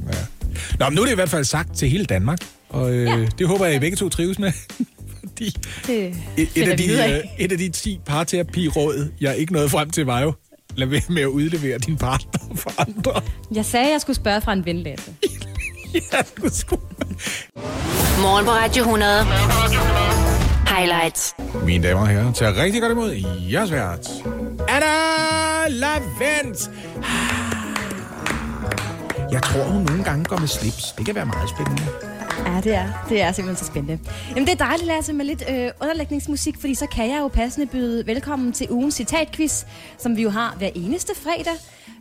Nå, 0.80 0.86
men 0.90 0.96
nu 0.96 1.02
er 1.02 1.06
det 1.06 1.12
i 1.12 1.16
hvert 1.16 1.30
fald 1.30 1.44
sagt 1.44 1.76
til 1.78 1.90
hele 1.90 2.06
Danmark, 2.06 2.40
og 2.70 2.94
øh, 2.94 3.06
ja. 3.06 3.26
det 3.40 3.48
håber 3.48 3.66
jeg, 3.66 3.76
I 3.76 3.80
begge 3.80 3.98
to 3.98 4.10
trives 4.10 4.40
med. 4.40 4.52
Fordi 5.20 5.56
Det 5.88 6.08
et, 6.38 6.50
et, 6.56 6.68
af 6.68 6.78
de, 6.78 6.92
øh, 6.92 7.20
et 7.40 7.52
af 7.52 7.58
de 7.58 7.70
10 7.70 8.00
parterapi-råd, 8.06 9.12
jeg 9.22 9.38
ikke 9.38 9.54
nåede 9.54 9.70
frem 9.70 9.90
til, 9.90 10.06
var 10.06 10.22
jo, 10.22 10.34
lad 10.76 10.88
være 10.88 11.02
med 11.10 11.22
at 11.22 11.28
udlevere 11.28 11.78
din 11.78 11.98
partner 11.98 12.56
for 12.56 12.72
andre. 12.78 13.22
Jeg 13.52 13.66
sagde, 13.66 13.86
at 13.86 13.92
jeg 13.92 14.02
skulle 14.02 14.16
spørge 14.16 14.42
fra 14.42 14.54
en 14.54 14.66
ven, 14.66 14.78
Lasse. 14.84 15.12
ja, 15.94 16.18
du 16.38 16.50
skulle. 16.54 16.82
Morgen 18.22 18.46
på 18.46 18.52
Radio 18.52 18.84
100. 18.84 19.26
Highlights. 20.78 21.36
Mine 21.66 21.88
damer 21.88 22.02
og 22.02 22.08
herrer, 22.08 22.34
tager 22.34 22.64
rigtig 22.64 22.82
godt 22.82 22.92
imod 22.92 23.12
jeres 23.52 23.72
vært. 23.72 24.08
Anna 24.70 25.68
Lavent! 25.70 26.70
Jeg 29.36 29.44
tror, 29.44 29.64
hun 29.64 29.84
nogle 29.84 30.04
gange 30.04 30.26
går 30.26 30.38
med 30.38 30.48
slips. 30.48 30.92
Det 30.98 31.06
kan 31.06 31.16
være 31.16 31.26
meget 31.26 31.50
spændende. 31.50 31.82
Ja, 32.46 32.62
det 32.62 32.76
er. 32.76 33.06
Det 33.10 33.22
er 33.22 33.32
simpelthen 33.32 33.66
så 33.66 33.72
spændende. 33.72 34.00
Jamen, 34.30 34.48
det 34.48 34.54
er 34.54 34.66
dejligt, 34.66 34.88
Lasse, 34.88 35.14
med 35.14 35.26
lidt 35.26 35.44
øh, 35.50 35.72
underlægningsmusik, 35.82 36.56
fordi 36.60 36.76
så 36.76 36.88
kan 36.88 37.10
jeg 37.10 37.20
jo 37.20 37.28
passende 37.28 37.68
byde 37.68 38.08
velkommen 38.08 38.52
til 38.54 38.68
ugens 38.70 38.96
citatquiz, 38.96 39.66
som 39.98 40.18
vi 40.18 40.22
jo 40.22 40.30
har 40.30 40.56
hver 40.58 40.70
eneste 40.76 41.14
fredag, 41.16 41.54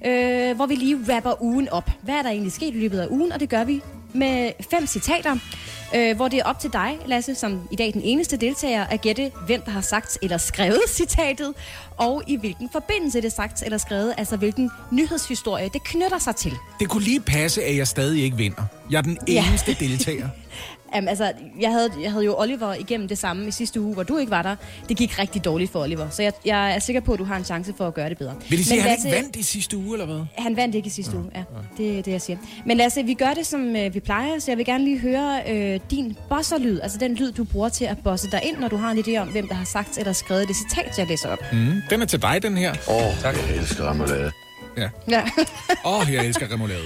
øh, 0.07 0.57
hvor 0.57 0.66
vi 0.66 0.74
lige 0.74 0.99
rapper 1.14 1.43
ugen 1.43 1.68
op. 1.68 1.91
Hvad 2.03 2.14
er 2.14 2.22
der 2.22 2.30
egentlig 2.30 2.53
sket 2.53 2.74
i 2.74 2.78
løbet 2.78 3.01
af 3.01 3.07
ugen? 3.11 3.32
Og 3.32 3.41
det 3.41 3.49
gør 3.49 3.64
vi 3.64 3.82
med 4.15 4.53
fem 4.71 4.87
citater, 4.87 5.37
øh, 5.95 6.17
hvor 6.17 6.29
det 6.29 6.39
er 6.39 6.45
op 6.45 6.59
til 6.59 6.73
dig, 6.73 6.99
Lasse, 7.07 7.35
som 7.35 7.69
i 7.71 7.77
dag 7.77 7.89
er 7.89 7.93
den 7.93 8.03
eneste 8.05 8.37
deltager, 8.37 8.85
at 8.85 9.01
gætte, 9.01 9.33
hvem 9.47 9.62
der 9.62 9.71
har 9.71 9.81
sagt 9.81 10.19
eller 10.23 10.39
skrevet 10.39 10.81
citatet, 10.97 11.55
og 11.97 12.23
i 12.27 12.37
hvilken 12.37 12.69
forbindelse 12.73 13.21
det 13.21 13.27
er 13.27 13.31
sagt 13.35 13.62
eller 13.62 13.79
skrevet, 13.79 14.15
altså 14.17 14.37
hvilken 14.37 14.71
nyhedshistorie 14.93 15.69
det 15.73 15.85
knytter 15.85 16.19
sig 16.19 16.37
til. 16.37 16.53
Det 16.81 16.89
kunne 16.89 17.03
lige 17.05 17.21
passe, 17.21 17.62
at 17.65 17.77
jeg 17.77 17.89
stadig 17.89 18.23
ikke 18.25 18.37
vinder. 18.37 18.62
Jeg 18.91 18.99
er 18.99 19.03
den 19.03 19.19
Ja. 19.29 19.45
eneste 19.49 19.77
deltager. 19.81 20.29
Jamen, 20.95 21.09
altså, 21.09 21.32
jeg 21.61 21.70
havde, 21.70 21.90
jeg 22.03 22.11
havde 22.12 22.24
jo 22.24 22.34
Oliver 22.38 22.74
igennem 22.74 23.09
det 23.09 23.18
samme 23.18 23.49
i 23.49 23.51
sidste 23.51 23.80
uge, 23.80 23.95
hvor 23.95 24.03
du 24.03 24.18
ikke 24.18 24.30
var 24.30 24.42
der. 24.42 24.57
Det 24.88 24.97
gik 24.97 25.18
rigtig 25.18 25.45
dårligt 25.45 25.72
for 25.72 25.82
Oliver, 25.82 26.11
så 26.11 26.22
jeg, 26.22 26.32
jeg 26.45 26.74
er 26.74 26.78
sikker 26.78 27.01
på, 27.01 27.12
at 27.12 27.18
du 27.18 27.24
har 27.24 27.36
en 27.36 27.45
chance 27.45 27.74
for 27.76 27.86
at 27.86 27.95
gøre 27.95 28.09
det 28.09 28.18
bedre. 28.18 28.34
Vil 28.49 28.59
det 28.59 28.66
sige, 28.66 28.76
Men 28.76 28.86
at 28.86 28.90
han 28.90 29.07
ikke 29.07 29.16
vandt 29.16 29.36
i 29.36 29.42
sidste 29.42 29.76
uge, 29.76 29.92
eller 29.92 30.07
hvad? 30.07 30.20
Han 30.38 30.57
vandt 30.57 30.74
ikke 30.74 30.86
i 30.86 30.90
sidste 30.90 31.16
uge, 31.16 31.30
ja. 31.34 31.42
Det 31.76 31.99
er 31.99 32.03
det, 32.03 32.12
jeg 32.12 32.22
siger. 32.22 32.38
Men 32.66 32.76
Lasse, 32.76 33.03
vi 33.03 33.14
gør 33.14 33.34
det, 33.34 33.47
som 33.47 33.76
øh, 33.76 33.95
vi 33.95 34.01
plejer, 34.01 34.38
så 34.38 34.51
jeg 34.51 34.59
vil 34.59 34.66
gerne 34.66 34.84
lige 34.84 34.99
høre 34.99 35.42
øh, 35.49 35.80
din 35.90 36.16
bosserlyd, 36.28 36.80
altså 36.80 36.99
den 36.99 37.14
lyd, 37.14 37.32
du 37.32 37.45
bruger 37.45 37.68
til 37.68 37.84
at 37.84 37.97
bosse 38.05 38.30
dig 38.30 38.40
ind, 38.45 38.57
når 38.59 38.68
du 38.68 38.76
har 38.76 38.90
en 38.90 38.99
idé 38.99 39.16
om, 39.16 39.28
hvem 39.28 39.49
der 39.49 39.55
har 39.55 39.64
sagt 39.64 39.99
eller 39.99 40.12
skrevet 40.12 40.49
det 40.49 40.57
citat, 40.57 40.99
jeg 40.99 41.07
læser 41.07 41.28
op. 41.28 41.38
Mm, 41.53 41.82
den 41.90 42.03
er 42.03 42.07
til 42.07 42.22
dig, 42.22 42.42
den 42.42 42.57
her. 42.57 42.74
Åh, 42.88 42.97
oh, 42.97 43.20
tak. 43.22 43.34
jeg 43.36 43.57
elsker 43.57 43.90
remoulade. 43.90 44.43
Ja. 44.77 44.89
Ja. 45.11 45.22
Åh, 45.85 46.01
oh, 46.01 46.12
jeg 46.12 46.27
elsker 46.27 46.53
remoulade. 46.53 46.81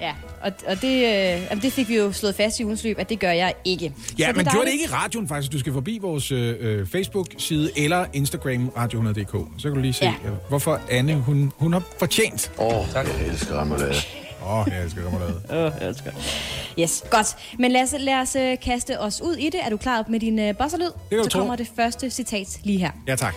Ja, 0.00 0.06
ja, 0.06 0.12
og, 0.42 0.52
og 0.66 0.82
det, 0.82 0.88
øh, 0.96 1.42
jamen, 1.50 1.62
det 1.62 1.72
fik 1.72 1.88
vi 1.88 1.96
jo 1.96 2.12
slået 2.12 2.34
fast 2.34 2.60
i 2.60 2.64
ugens 2.64 2.84
løb, 2.84 2.98
at 2.98 3.08
det 3.08 3.18
gør 3.20 3.30
jeg 3.30 3.54
ikke. 3.64 3.92
ja 4.18 4.26
Så 4.30 4.36
men 4.36 4.46
gjorde 4.46 4.66
det 4.66 4.72
ikke 4.72 4.84
i 4.84 4.88
radioen 4.88 5.28
faktisk. 5.28 5.52
Du 5.52 5.58
skal 5.58 5.72
forbi 5.72 5.98
vores 6.02 6.32
øh, 6.32 6.86
Facebook-side 6.86 7.70
eller 7.76 8.04
Instagram 8.12 8.72
radio100.dk. 8.76 9.32
Så 9.58 9.62
kan 9.68 9.74
du 9.74 9.80
lige 9.80 9.92
se, 9.92 10.04
Ja. 10.04 10.14
ja. 10.24 10.30
hvorfor 10.48 10.80
Anne, 10.90 11.14
hun, 11.14 11.52
hun 11.56 11.72
har 11.72 11.82
fortjent. 11.98 12.52
Åh, 12.58 12.66
oh, 12.78 12.88
tak. 12.92 13.06
jeg 13.06 13.26
elsker 13.26 13.60
remoulade. 13.60 13.94
Åh, 14.44 14.58
oh, 14.58 14.66
jeg 14.72 14.84
elsker 14.84 15.06
remoulade. 15.06 15.40
Åh, 15.50 15.56
oh, 15.56 15.72
jeg 15.80 15.88
elsker. 15.88 16.10
Yes, 16.78 17.04
godt. 17.10 17.36
Men 17.58 17.72
Lasse, 17.72 17.98
lad 17.98 18.14
os 18.14 18.36
øh, 18.36 18.56
kaste 18.64 19.00
os 19.00 19.20
ud 19.20 19.34
i 19.36 19.44
det. 19.50 19.60
Er 19.66 19.70
du 19.70 19.76
klar 19.76 20.04
med 20.08 20.20
din 20.20 20.38
øh, 20.38 20.56
bosserlyd? 20.56 20.90
kan 21.10 21.18
du 21.18 21.24
Så 21.24 21.30
tro. 21.30 21.38
kommer 21.38 21.56
det 21.56 21.68
første 21.76 22.10
citat 22.10 22.46
lige 22.64 22.78
her. 22.78 22.90
Ja, 23.08 23.16
tak. 23.16 23.34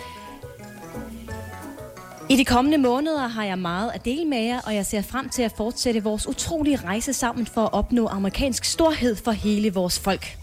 I 2.28 2.36
de 2.36 2.44
kommende 2.44 2.78
måneder 2.78 3.26
har 3.26 3.44
jeg 3.44 3.58
meget 3.58 3.90
at 3.94 4.04
dele 4.04 4.24
med 4.24 4.38
jer, 4.38 4.60
og 4.60 4.74
jeg 4.74 4.86
ser 4.86 5.02
frem 5.02 5.28
til 5.28 5.42
at 5.42 5.52
fortsætte 5.56 6.02
vores 6.02 6.26
utrolige 6.26 6.76
rejse 6.76 7.12
sammen 7.12 7.46
for 7.46 7.64
at 7.64 7.72
opnå 7.72 8.08
amerikansk 8.08 8.64
storhed 8.64 9.16
for 9.16 9.32
hele 9.32 9.72
vores 9.74 9.98
folk. 9.98 10.36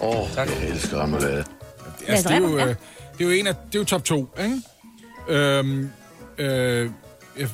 Åh, 0.00 0.08
oh, 0.08 0.30
tak. 0.34 0.48
jeg 0.48 0.68
elsker 0.68 1.02
remoulade. 1.02 1.44
Altså, 2.08 2.28
det, 2.28 2.34
er 2.36 2.40
jo, 2.40 2.58
øh, 2.58 2.68
det 2.68 2.74
er 3.20 3.24
jo 3.24 3.30
en 3.30 3.46
af, 3.46 3.54
det 3.54 3.74
er 3.74 3.78
jo 3.78 3.84
top 3.84 4.04
to, 4.04 4.28
ikke? 4.42 4.60
Øhm, 5.28 5.90
øh, 6.38 6.90
øh, 7.36 7.48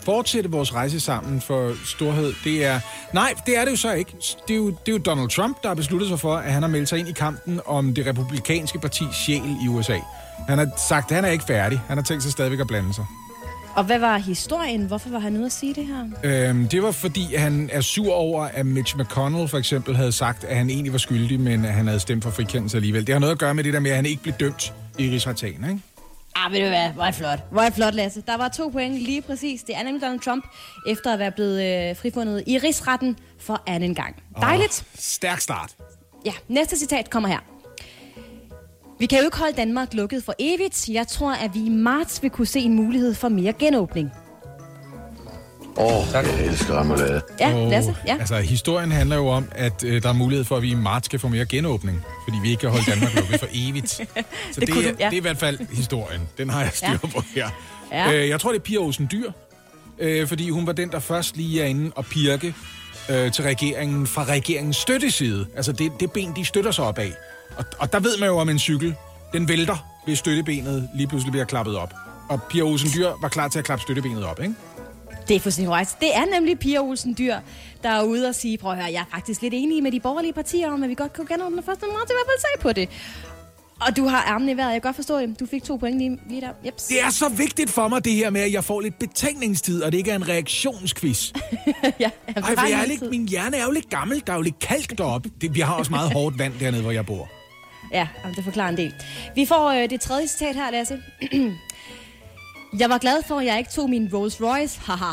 fortsætte 0.00 0.50
vores 0.50 0.74
rejse 0.74 1.00
sammen 1.00 1.40
for 1.40 1.72
storhed, 1.86 2.34
det 2.44 2.64
er... 2.64 2.80
Nej, 3.12 3.34
det 3.46 3.58
er 3.58 3.64
det 3.64 3.70
jo 3.70 3.76
så 3.76 3.92
ikke. 3.92 4.12
Det 4.48 4.54
er 4.54 4.58
jo, 4.58 4.66
det 4.66 4.88
er 4.88 4.92
jo 4.92 4.98
Donald 4.98 5.28
Trump, 5.28 5.62
der 5.62 5.68
har 5.68 5.74
besluttet 5.74 6.08
sig 6.08 6.20
for, 6.20 6.36
at 6.36 6.52
han 6.52 6.62
har 6.62 6.70
meldt 6.70 6.88
sig 6.88 6.98
ind 6.98 7.08
i 7.08 7.12
kampen 7.12 7.60
om 7.66 7.94
det 7.94 8.06
republikanske 8.06 8.78
partis 8.78 9.16
sjæl 9.16 9.56
i 9.64 9.68
USA. 9.68 9.98
Han 10.48 10.58
har 10.58 10.68
sagt, 10.88 11.10
at 11.10 11.14
han 11.14 11.24
er 11.24 11.28
ikke 11.28 11.44
færdig. 11.44 11.80
Han 11.88 11.96
har 11.96 12.04
tænkt 12.04 12.22
sig 12.22 12.32
stadigvæk 12.32 12.60
at 12.60 12.66
blande 12.66 12.94
sig. 12.94 13.04
Og 13.76 13.84
hvad 13.84 13.98
var 13.98 14.18
historien? 14.18 14.84
Hvorfor 14.84 15.10
var 15.10 15.18
han 15.18 15.36
ude 15.36 15.46
at 15.46 15.52
sige 15.52 15.74
det 15.74 15.86
her? 15.86 16.04
Øhm, 16.24 16.68
det 16.68 16.82
var 16.82 16.90
fordi, 16.92 17.34
han 17.34 17.70
er 17.72 17.80
sur 17.80 18.12
over, 18.14 18.44
at 18.44 18.66
Mitch 18.66 18.96
McConnell 18.96 19.48
for 19.48 19.58
eksempel 19.58 19.96
havde 19.96 20.12
sagt, 20.12 20.44
at 20.44 20.56
han 20.56 20.70
egentlig 20.70 20.92
var 20.92 20.98
skyldig, 20.98 21.40
men 21.40 21.64
at 21.64 21.72
han 21.72 21.86
havde 21.86 22.00
stemt 22.00 22.24
for 22.24 22.30
frikendelse 22.30 22.76
alligevel. 22.76 23.06
Det 23.06 23.12
har 23.12 23.20
noget 23.20 23.32
at 23.32 23.38
gøre 23.38 23.54
med 23.54 23.64
det 23.64 23.72
der 23.72 23.80
med, 23.80 23.90
at 23.90 23.96
han 23.96 24.06
ikke 24.06 24.22
blev 24.22 24.34
dømt 24.34 24.72
i 24.98 25.10
rigsretagen, 25.10 25.64
ikke? 25.70 25.80
Ah, 26.36 26.52
ved 26.52 26.60
du 26.60 26.68
hvad? 26.68 26.88
Hvor 26.88 27.04
er 27.04 27.10
flot. 27.10 27.38
Hvor 27.50 27.62
er 27.62 27.70
flot, 27.70 27.94
Lasse. 27.94 28.22
Der 28.26 28.36
var 28.36 28.48
to 28.48 28.68
point 28.68 28.94
lige 28.98 29.22
præcis. 29.22 29.62
Det 29.62 29.76
er 29.76 29.82
nemlig 29.82 30.02
Donald 30.02 30.20
Trump, 30.20 30.44
efter 30.86 31.12
at 31.12 31.18
være 31.18 31.30
blevet 31.30 31.90
øh, 31.90 31.96
frifundet 31.96 32.44
i 32.46 32.58
rigsretten 32.58 33.18
for 33.40 33.62
anden 33.66 33.94
gang. 33.94 34.22
Dejligt. 34.40 34.84
Stærk 34.98 35.40
start. 35.40 35.70
Ja, 36.24 36.32
næste 36.48 36.78
citat 36.78 37.10
kommer 37.10 37.28
her. 37.28 37.51
Vi 39.02 39.06
kan 39.06 39.18
jo 39.18 39.24
ikke 39.24 39.38
holde 39.38 39.56
Danmark 39.56 39.94
lukket 39.94 40.24
for 40.24 40.34
evigt. 40.38 40.88
Jeg 40.88 41.08
tror, 41.08 41.32
at 41.32 41.50
vi 41.54 41.60
i 41.64 41.68
marts 41.68 42.22
vil 42.22 42.30
kunne 42.30 42.46
se 42.46 42.60
en 42.60 42.74
mulighed 42.74 43.14
for 43.14 43.28
mere 43.28 43.52
genåbning. 43.52 44.10
Åh, 45.76 45.96
oh, 45.98 46.08
tak. 46.12 46.26
jeg 46.26 46.46
elsker 46.46 46.80
remoulade. 46.80 47.22
Ja, 47.40 47.68
Lasse, 47.68 47.96
ja. 48.06 48.16
Altså, 48.20 48.36
historien 48.36 48.92
handler 48.92 49.16
jo 49.16 49.28
om, 49.28 49.48
at 49.54 49.84
øh, 49.84 50.02
der 50.02 50.08
er 50.08 50.12
mulighed 50.12 50.44
for, 50.44 50.56
at 50.56 50.62
vi 50.62 50.70
i 50.70 50.74
marts 50.74 51.06
skal 51.06 51.18
få 51.18 51.28
mere 51.28 51.46
genåbning, 51.46 52.02
fordi 52.28 52.36
vi 52.42 52.50
ikke 52.50 52.60
kan 52.60 52.70
holde 52.70 52.90
Danmark 52.90 53.14
lukket 53.14 53.40
for 53.40 53.46
evigt. 53.52 53.88
Så 53.90 54.04
det, 54.14 54.60
Det 54.60 54.70
kunne 54.70 54.84
er, 54.84 54.90
du- 54.92 54.96
ja. 55.00 55.04
det 55.06 55.12
er 55.12 55.20
i 55.20 55.20
hvert 55.20 55.38
fald 55.38 55.58
historien. 55.72 56.20
Den 56.38 56.50
har 56.50 56.60
jeg 56.62 56.70
styr 56.74 56.88
Ja. 56.90 56.96
på 56.96 57.22
her. 57.34 57.48
Ja. 57.92 58.12
Øh, 58.12 58.28
jeg 58.28 58.40
tror, 58.40 58.50
det 58.52 58.58
er 58.58 58.62
Pia 58.62 58.78
Olsen 58.78 59.08
Dyr, 59.12 59.30
øh, 59.98 60.26
fordi 60.28 60.50
hun 60.50 60.66
var 60.66 60.72
den, 60.72 60.90
der 60.90 60.98
først 60.98 61.36
lige 61.36 61.62
er 61.62 61.66
inde 61.66 61.92
og 61.94 62.04
pirke 62.06 62.54
øh, 63.10 63.32
til 63.32 63.44
regeringen 63.44 64.06
fra 64.06 64.24
regeringens 64.24 64.76
støtteside. 64.76 65.46
Altså 65.56 65.72
det, 65.72 65.92
det 66.00 66.12
ben, 66.12 66.32
de 66.36 66.44
støtter 66.44 66.70
sig 66.70 66.84
op 66.84 66.98
af. 66.98 67.12
Og, 67.58 67.64
og 67.78 67.92
der 67.92 68.00
ved 68.00 68.18
man 68.18 68.28
jo 68.28 68.38
om 68.38 68.48
en 68.48 68.58
cykel, 68.58 68.94
den 69.32 69.48
vælter, 69.48 69.76
hvis 70.04 70.18
støttebenet 70.18 70.88
lige 70.94 71.06
pludselig 71.06 71.32
bliver 71.32 71.44
klappet 71.44 71.76
op. 71.76 71.94
Og 72.28 72.42
Pia 72.42 72.62
Olsen 72.62 72.90
Dyr 72.94 73.10
var 73.20 73.28
klar 73.28 73.48
til 73.48 73.58
at 73.58 73.64
klappe 73.64 73.82
støttebenet 73.82 74.24
op, 74.24 74.40
ikke? 74.40 74.54
Det 75.28 75.36
er 75.36 75.40
fuldstændig 75.40 75.74
right. 75.74 75.96
Det 76.00 76.16
er 76.16 76.24
nemlig 76.34 76.58
Pia 76.58 76.80
Olsen 76.80 77.14
Dyr, 77.18 77.36
der 77.82 77.88
er 77.88 78.02
ude 78.02 78.28
og 78.28 78.34
sige, 78.34 78.58
prøv 78.58 78.72
at 78.72 78.76
høre, 78.76 78.92
jeg 78.92 79.00
er 79.00 79.04
faktisk 79.14 79.42
lidt 79.42 79.54
enig 79.54 79.82
med 79.82 79.92
de 79.92 80.00
borgerlige 80.00 80.32
partier 80.32 80.72
om, 80.72 80.82
at 80.82 80.88
vi 80.88 80.94
godt 80.94 81.12
kunne 81.12 81.26
genåbne 81.26 81.58
1. 81.58 81.66
marts, 81.66 81.80
i 81.82 81.84
hvert 81.86 82.26
fald 82.26 82.40
sag 82.40 82.60
på 82.62 82.72
det. 82.72 82.88
Og 83.86 83.96
du 83.96 84.06
har 84.06 84.22
armene 84.22 84.52
i 84.52 84.56
vejret, 84.56 84.72
jeg 84.72 84.82
kan 84.82 84.88
godt 84.88 84.96
forstå 84.96 85.18
det. 85.18 85.40
Du 85.40 85.46
fik 85.46 85.64
to 85.64 85.76
point 85.76 85.98
lige, 85.98 86.18
lige 86.28 86.40
der. 86.40 86.48
Jeps. 86.66 86.84
Det 86.84 87.02
er 87.02 87.10
så 87.10 87.28
vigtigt 87.28 87.70
for 87.70 87.88
mig, 87.88 88.04
det 88.04 88.12
her 88.12 88.30
med, 88.30 88.40
at 88.40 88.52
jeg 88.52 88.64
får 88.64 88.80
lidt 88.80 88.98
betænkningstid, 88.98 89.82
og 89.82 89.92
det 89.92 89.98
ikke 89.98 90.10
er 90.10 90.16
en 90.16 90.28
reaktionsquiz. 90.28 91.32
ja, 92.00 92.10
Ej, 92.36 92.42
for 92.42 92.68
jeg 92.68 92.80
er 92.80 92.86
lidt, 92.86 93.10
min 93.10 93.28
hjerne 93.28 93.56
er 93.56 93.64
jo 93.64 93.70
lidt 93.70 93.90
gammel. 93.90 94.22
Der 94.26 94.32
er 94.32 94.36
jo 94.36 94.42
lidt 94.42 94.58
kalk 94.58 94.98
deroppe. 94.98 95.30
Det, 95.40 95.54
vi 95.54 95.60
har 95.60 95.74
også 95.74 95.90
meget 95.90 96.12
hårdt 96.12 96.38
vand 96.38 96.52
dernede, 96.60 96.82
hvor 96.82 96.90
jeg 96.90 97.06
bor. 97.06 97.41
Ja, 97.92 98.08
det 98.36 98.44
forklarer 98.44 98.68
en 98.68 98.76
del. 98.76 98.94
Vi 99.34 99.46
får 99.46 99.70
øh, 99.70 99.90
det 99.90 100.00
tredje 100.00 100.28
citat 100.28 100.54
her, 100.54 100.70
Lasse. 100.70 100.98
jeg 102.80 102.90
var 102.90 102.98
glad 102.98 103.22
for, 103.28 103.38
at 103.38 103.46
jeg 103.46 103.58
ikke 103.58 103.70
tog 103.70 103.90
min 103.90 104.10
Rolls 104.14 104.40
Royce. 104.40 104.80
Haha. 104.80 105.12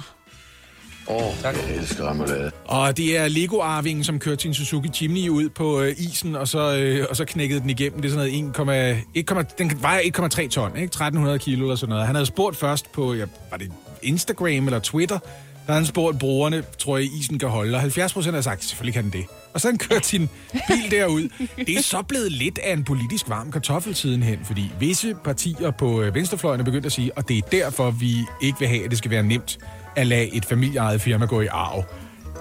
Åh, 1.10 1.16
oh, 1.16 1.34
jeg 1.44 1.54
elsker 1.76 2.10
remoulade. 2.10 2.52
Og 2.66 2.98
det 2.98 3.18
er 3.18 3.28
Lego-arvingen, 3.28 4.04
som 4.04 4.20
kørte 4.20 4.42
sin 4.42 4.54
Suzuki 4.54 4.90
Jimny 5.02 5.30
ud 5.30 5.50
på 5.50 5.82
øh, 5.82 5.96
isen, 5.98 6.36
og 6.36 6.48
så, 6.48 6.78
øh, 6.78 7.06
og 7.10 7.16
så 7.16 7.26
knækkede 7.26 7.60
den 7.60 7.70
igennem. 7.70 8.02
Det 8.02 8.10
er 8.10 8.14
sådan 8.14 8.32
noget 8.32 9.00
1, 9.16 9.38
1, 9.38 9.58
den 9.58 9.82
vejer 9.82 10.02
1,3 10.02 10.48
ton, 10.48 10.76
ikke? 10.76 10.86
1300 10.86 11.40
kilo 11.40 11.66
eller 11.66 11.76
sådan 11.76 11.90
noget. 11.90 12.06
Han 12.06 12.16
havde 12.16 12.26
spurgt 12.26 12.58
først 12.58 12.92
på, 12.92 13.14
ja, 13.14 13.26
var 13.52 13.58
det 13.58 13.72
Instagram 14.02 14.66
eller 14.66 14.80
Twitter, 14.80 15.20
der 15.68 15.74
havde 15.74 15.80
han 15.80 15.86
spurgt 15.86 16.20
brugerne, 16.20 16.64
tror 16.80 16.98
jeg, 16.98 17.06
isen 17.20 17.40
kan 17.40 17.50
holde. 17.50 17.74
Og 17.76 17.82
70 17.82 18.14
procent 18.14 18.36
har 18.36 18.42
sagt, 18.42 18.64
selvfølgelig 18.64 18.94
kan 18.94 19.04
den 19.04 19.12
det. 19.12 19.26
Og 19.54 19.62
så 19.62 19.68
har 19.68 19.72
han 19.72 19.78
kørt 19.78 20.06
sin 20.06 20.30
bil 20.68 20.92
derud. 20.92 21.30
Det 21.58 21.70
er 21.78 21.82
så 21.82 22.02
blevet 22.02 22.32
lidt 22.32 22.58
af 22.64 22.74
en 22.74 22.84
politisk 22.84 23.30
varm 23.30 23.52
kartoffel 23.52 23.96
sidenhen, 23.96 24.40
fordi 24.44 24.72
visse 24.80 25.16
partier 25.24 25.72
på 25.72 26.02
øh, 26.02 26.16
venstrefløjen 26.16 26.60
er 26.60 26.64
begyndt 26.66 26.86
at 26.86 26.92
sige, 26.92 27.18
og 27.18 27.28
det 27.28 27.38
er 27.38 27.42
derfor, 27.42 27.92
vi 27.92 28.16
ikke 28.42 28.60
vil 28.60 28.68
have, 28.68 28.84
at 28.86 28.90
det 28.90 28.98
skal 28.98 29.12
være 29.12 29.24
nemt 29.24 29.58
at 29.96 30.08
lade 30.08 30.36
et 30.36 30.46
familieejet 30.46 31.02
firma 31.02 31.26
gå 31.26 31.42
i 31.42 31.48
arv. 31.52 31.84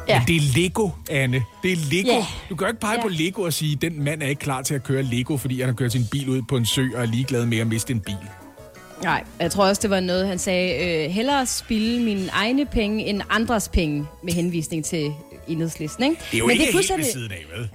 Ja. 0.08 0.18
Men 0.18 0.26
det 0.28 0.36
er 0.36 0.40
Lego, 0.62 0.90
Anne. 1.10 1.42
Det 1.62 1.72
er 1.72 1.76
Lego. 1.90 2.08
Ja. 2.08 2.26
Du 2.50 2.56
kan 2.56 2.68
ikke 2.68 2.80
pege 2.80 2.94
Ja. 2.96 3.02
på 3.02 3.08
Lego 3.08 3.42
og 3.42 3.52
sige, 3.52 3.76
den 3.76 4.02
mand 4.04 4.22
er 4.22 4.26
ikke 4.26 4.40
klar 4.40 4.62
til 4.62 4.74
at 4.74 4.82
køre 4.84 5.02
Lego, 5.02 5.36
fordi 5.36 5.60
han 5.60 5.68
har 5.68 5.74
kørt 5.74 5.92
sin 5.92 6.06
bil 6.10 6.28
ud 6.28 6.42
på 6.48 6.56
en 6.56 6.66
sø 6.66 6.86
og 6.94 7.02
er 7.02 7.06
ligeglad 7.06 7.46
med 7.46 7.58
at 7.58 7.66
miste 7.66 7.92
en 7.92 8.00
bil. 8.00 8.16
Nej, 9.02 9.24
jeg 9.40 9.50
tror 9.50 9.64
også, 9.64 9.82
det 9.82 9.90
var 9.90 10.00
noget, 10.00 10.26
han 10.28 10.38
sagde. 10.38 11.04
Øh, 11.04 11.10
hellere 11.10 11.46
spille 11.46 12.00
mine 12.02 12.28
egne 12.32 12.66
penge 12.66 13.04
end 13.04 13.20
andres 13.30 13.68
penge, 13.68 14.06
med 14.22 14.32
henvisning 14.32 14.84
til 14.84 15.12
enhedslisten, 15.48 16.04
ikke? 16.04 16.16
Det 16.30 16.34
er 16.34 16.38
jo 16.38 16.46
Men 16.46 16.52
ikke 16.52 16.64
det 16.64 16.68
er 16.68 16.72
helt 16.72 16.88
ved 16.88 16.96
fuldstændig, 16.96 17.12
siden 17.12 17.32
af, 17.32 17.44
vel? 17.58 17.68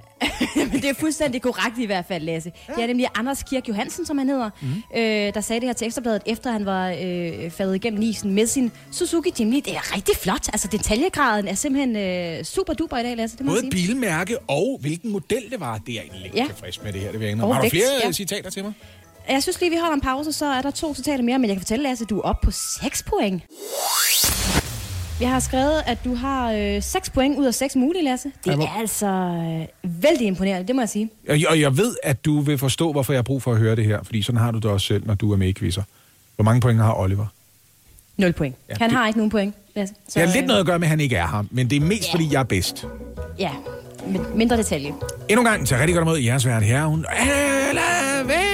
men 0.72 0.82
det 0.82 0.90
er 0.90 0.94
fuldstændig 0.94 1.42
korrekt 1.42 1.78
i 1.78 1.86
hvert 1.86 2.04
fald, 2.08 2.24
Lasse. 2.24 2.52
Det 2.76 2.82
er 2.82 2.86
nemlig 2.86 3.06
Anders 3.14 3.42
Kirk 3.42 3.68
Johansen, 3.68 4.06
som 4.06 4.18
han 4.18 4.28
hedder, 4.28 4.50
mm. 4.62 4.68
øh, 4.96 5.34
der 5.34 5.40
sagde 5.40 5.60
det 5.60 5.68
her 5.68 5.72
til 5.74 5.86
Ekstrabladet, 5.86 6.22
efter 6.26 6.50
han 6.52 6.66
var 6.66 6.88
øh, 7.02 7.50
faldet 7.50 7.74
igennem 7.74 8.02
isen 8.02 8.30
med 8.34 8.46
sin 8.46 8.72
Suzuki 8.92 9.32
Jimny. 9.40 9.56
Det 9.56 9.74
er 9.76 9.94
rigtig 9.96 10.16
flot. 10.16 10.48
Altså, 10.52 10.68
detaljegraden 10.72 11.48
er 11.48 11.54
simpelthen 11.54 11.96
øh, 11.96 12.44
super 12.44 12.72
duper 12.72 12.96
i 12.98 13.02
dag, 13.02 13.16
Lasse. 13.16 13.36
Det 13.36 13.46
må 13.46 13.52
Både 13.52 13.60
sige. 13.60 13.70
bilmærke 13.70 14.38
og 14.38 14.78
hvilken 14.80 15.10
model 15.12 15.50
det 15.50 15.60
var, 15.60 15.78
det 15.78 15.88
er 15.88 15.94
jeg 15.94 16.04
egentlig 16.12 16.32
Ja. 16.34 16.46
tilfreds 16.46 16.82
med 16.82 16.92
det 16.92 17.00
her. 17.00 17.10
Det 17.10 17.20
vil 17.20 17.28
jeg. 17.28 17.42
Og 17.42 17.54
Har 17.54 17.62
du 17.62 17.68
flere 17.68 17.84
ja. 18.00 18.06
ja. 18.06 18.12
citater 18.12 18.50
til 18.50 18.64
mig? 18.64 18.72
Jeg 19.30 19.42
synes 19.42 19.60
lige, 19.60 19.70
vi 19.70 19.76
holder 19.80 19.94
en 19.94 20.00
pause, 20.00 20.32
så 20.32 20.46
er 20.46 20.62
der 20.62 20.70
to 20.70 20.94
citater 20.94 21.22
mere, 21.24 21.38
men 21.38 21.48
jeg 21.48 21.56
kan 21.56 21.60
fortælle, 21.60 21.82
Lasse, 21.82 22.04
at 22.04 22.10
du 22.10 22.18
er 22.18 22.22
oppe 22.22 22.44
på 22.44 22.50
6 22.50 23.02
point. 23.02 23.42
Jeg 25.20 25.30
har 25.30 25.40
skrevet, 25.40 25.82
at 25.86 25.98
du 26.04 26.14
har 26.14 26.52
øh, 26.52 26.82
6 26.82 27.10
point 27.10 27.38
ud 27.38 27.46
af 27.46 27.54
6 27.54 27.76
mulige, 27.76 28.04
Lasse. 28.04 28.32
Det 28.44 28.52
er 28.54 28.78
altså 28.78 29.06
øh, 29.06 29.92
vældig 30.02 30.26
imponerende, 30.26 30.66
det 30.68 30.74
må 30.76 30.82
jeg 30.82 30.88
sige. 30.88 31.10
Og 31.28 31.36
og 31.48 31.60
jeg 31.60 31.76
ved, 31.76 31.96
at 32.02 32.24
du 32.24 32.40
vil 32.40 32.58
forstå, 32.58 32.92
hvorfor 32.92 33.12
jeg 33.12 33.18
har 33.18 33.22
brug 33.22 33.42
for 33.42 33.52
at 33.52 33.58
høre 33.58 33.76
det 33.76 33.84
her, 33.84 34.02
fordi 34.02 34.22
sådan 34.22 34.40
har 34.40 34.50
du 34.50 34.58
det 34.58 34.70
også 34.70 34.86
selv, 34.86 35.06
når 35.06 35.14
du 35.14 35.32
er 35.32 35.36
med 35.36 35.48
i 35.48 35.52
quizzer. 35.52 35.82
Hvor 36.36 36.44
mange 36.44 36.60
point 36.60 36.80
har 36.80 36.94
Oliver? 37.00 37.26
0 38.16 38.32
point. 38.32 38.56
Ja, 38.68 38.74
han 38.80 38.90
det- 38.90 38.98
har 38.98 39.06
ikke 39.06 39.18
nogen 39.18 39.30
point, 39.30 39.54
Lasse. 39.74 39.94
Så, 40.08 40.20
det 40.20 40.28
har 40.28 40.34
lidt 40.34 40.42
øh, 40.42 40.48
noget 40.48 40.60
at 40.60 40.66
gøre 40.66 40.78
med, 40.78 40.86
at 40.86 40.90
han 40.90 41.00
ikke 41.00 41.16
er 41.16 41.26
her, 41.26 41.44
men 41.50 41.70
det 41.70 41.76
er 41.76 41.80
mest, 41.80 42.08
Ja. 42.08 42.12
fordi 42.14 42.28
jeg 42.32 42.38
er 42.40 42.44
bedst. 42.44 42.86
Ja, 43.38 43.50
med 44.06 44.20
mindre 44.34 44.56
detalje. 44.56 44.88
Endnu 45.28 45.40
en 45.40 45.44
gang 45.46 45.66
til 45.66 45.76
rigtig 45.76 45.94
godt 45.96 46.06
mod 46.06 46.18
jeres 46.18 46.46
vært 46.46 46.62
her. 46.62 46.84
Hun 46.84 47.06
Vens. 48.26 48.53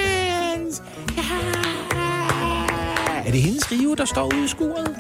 Er 3.31 3.33
det 3.33 3.43
hendes 3.43 3.73
rive, 3.73 3.97
der 3.97 4.05
står 4.05 4.35
ude 4.35 4.45
i 4.45 4.49
skuret? 4.49 4.97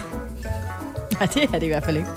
Nej, 1.13 1.27
det 1.35 1.43
er 1.43 1.59
det 1.59 1.63
i 1.63 1.67
hvert 1.67 1.85
fald 1.85 1.97
ikke. 1.97 2.11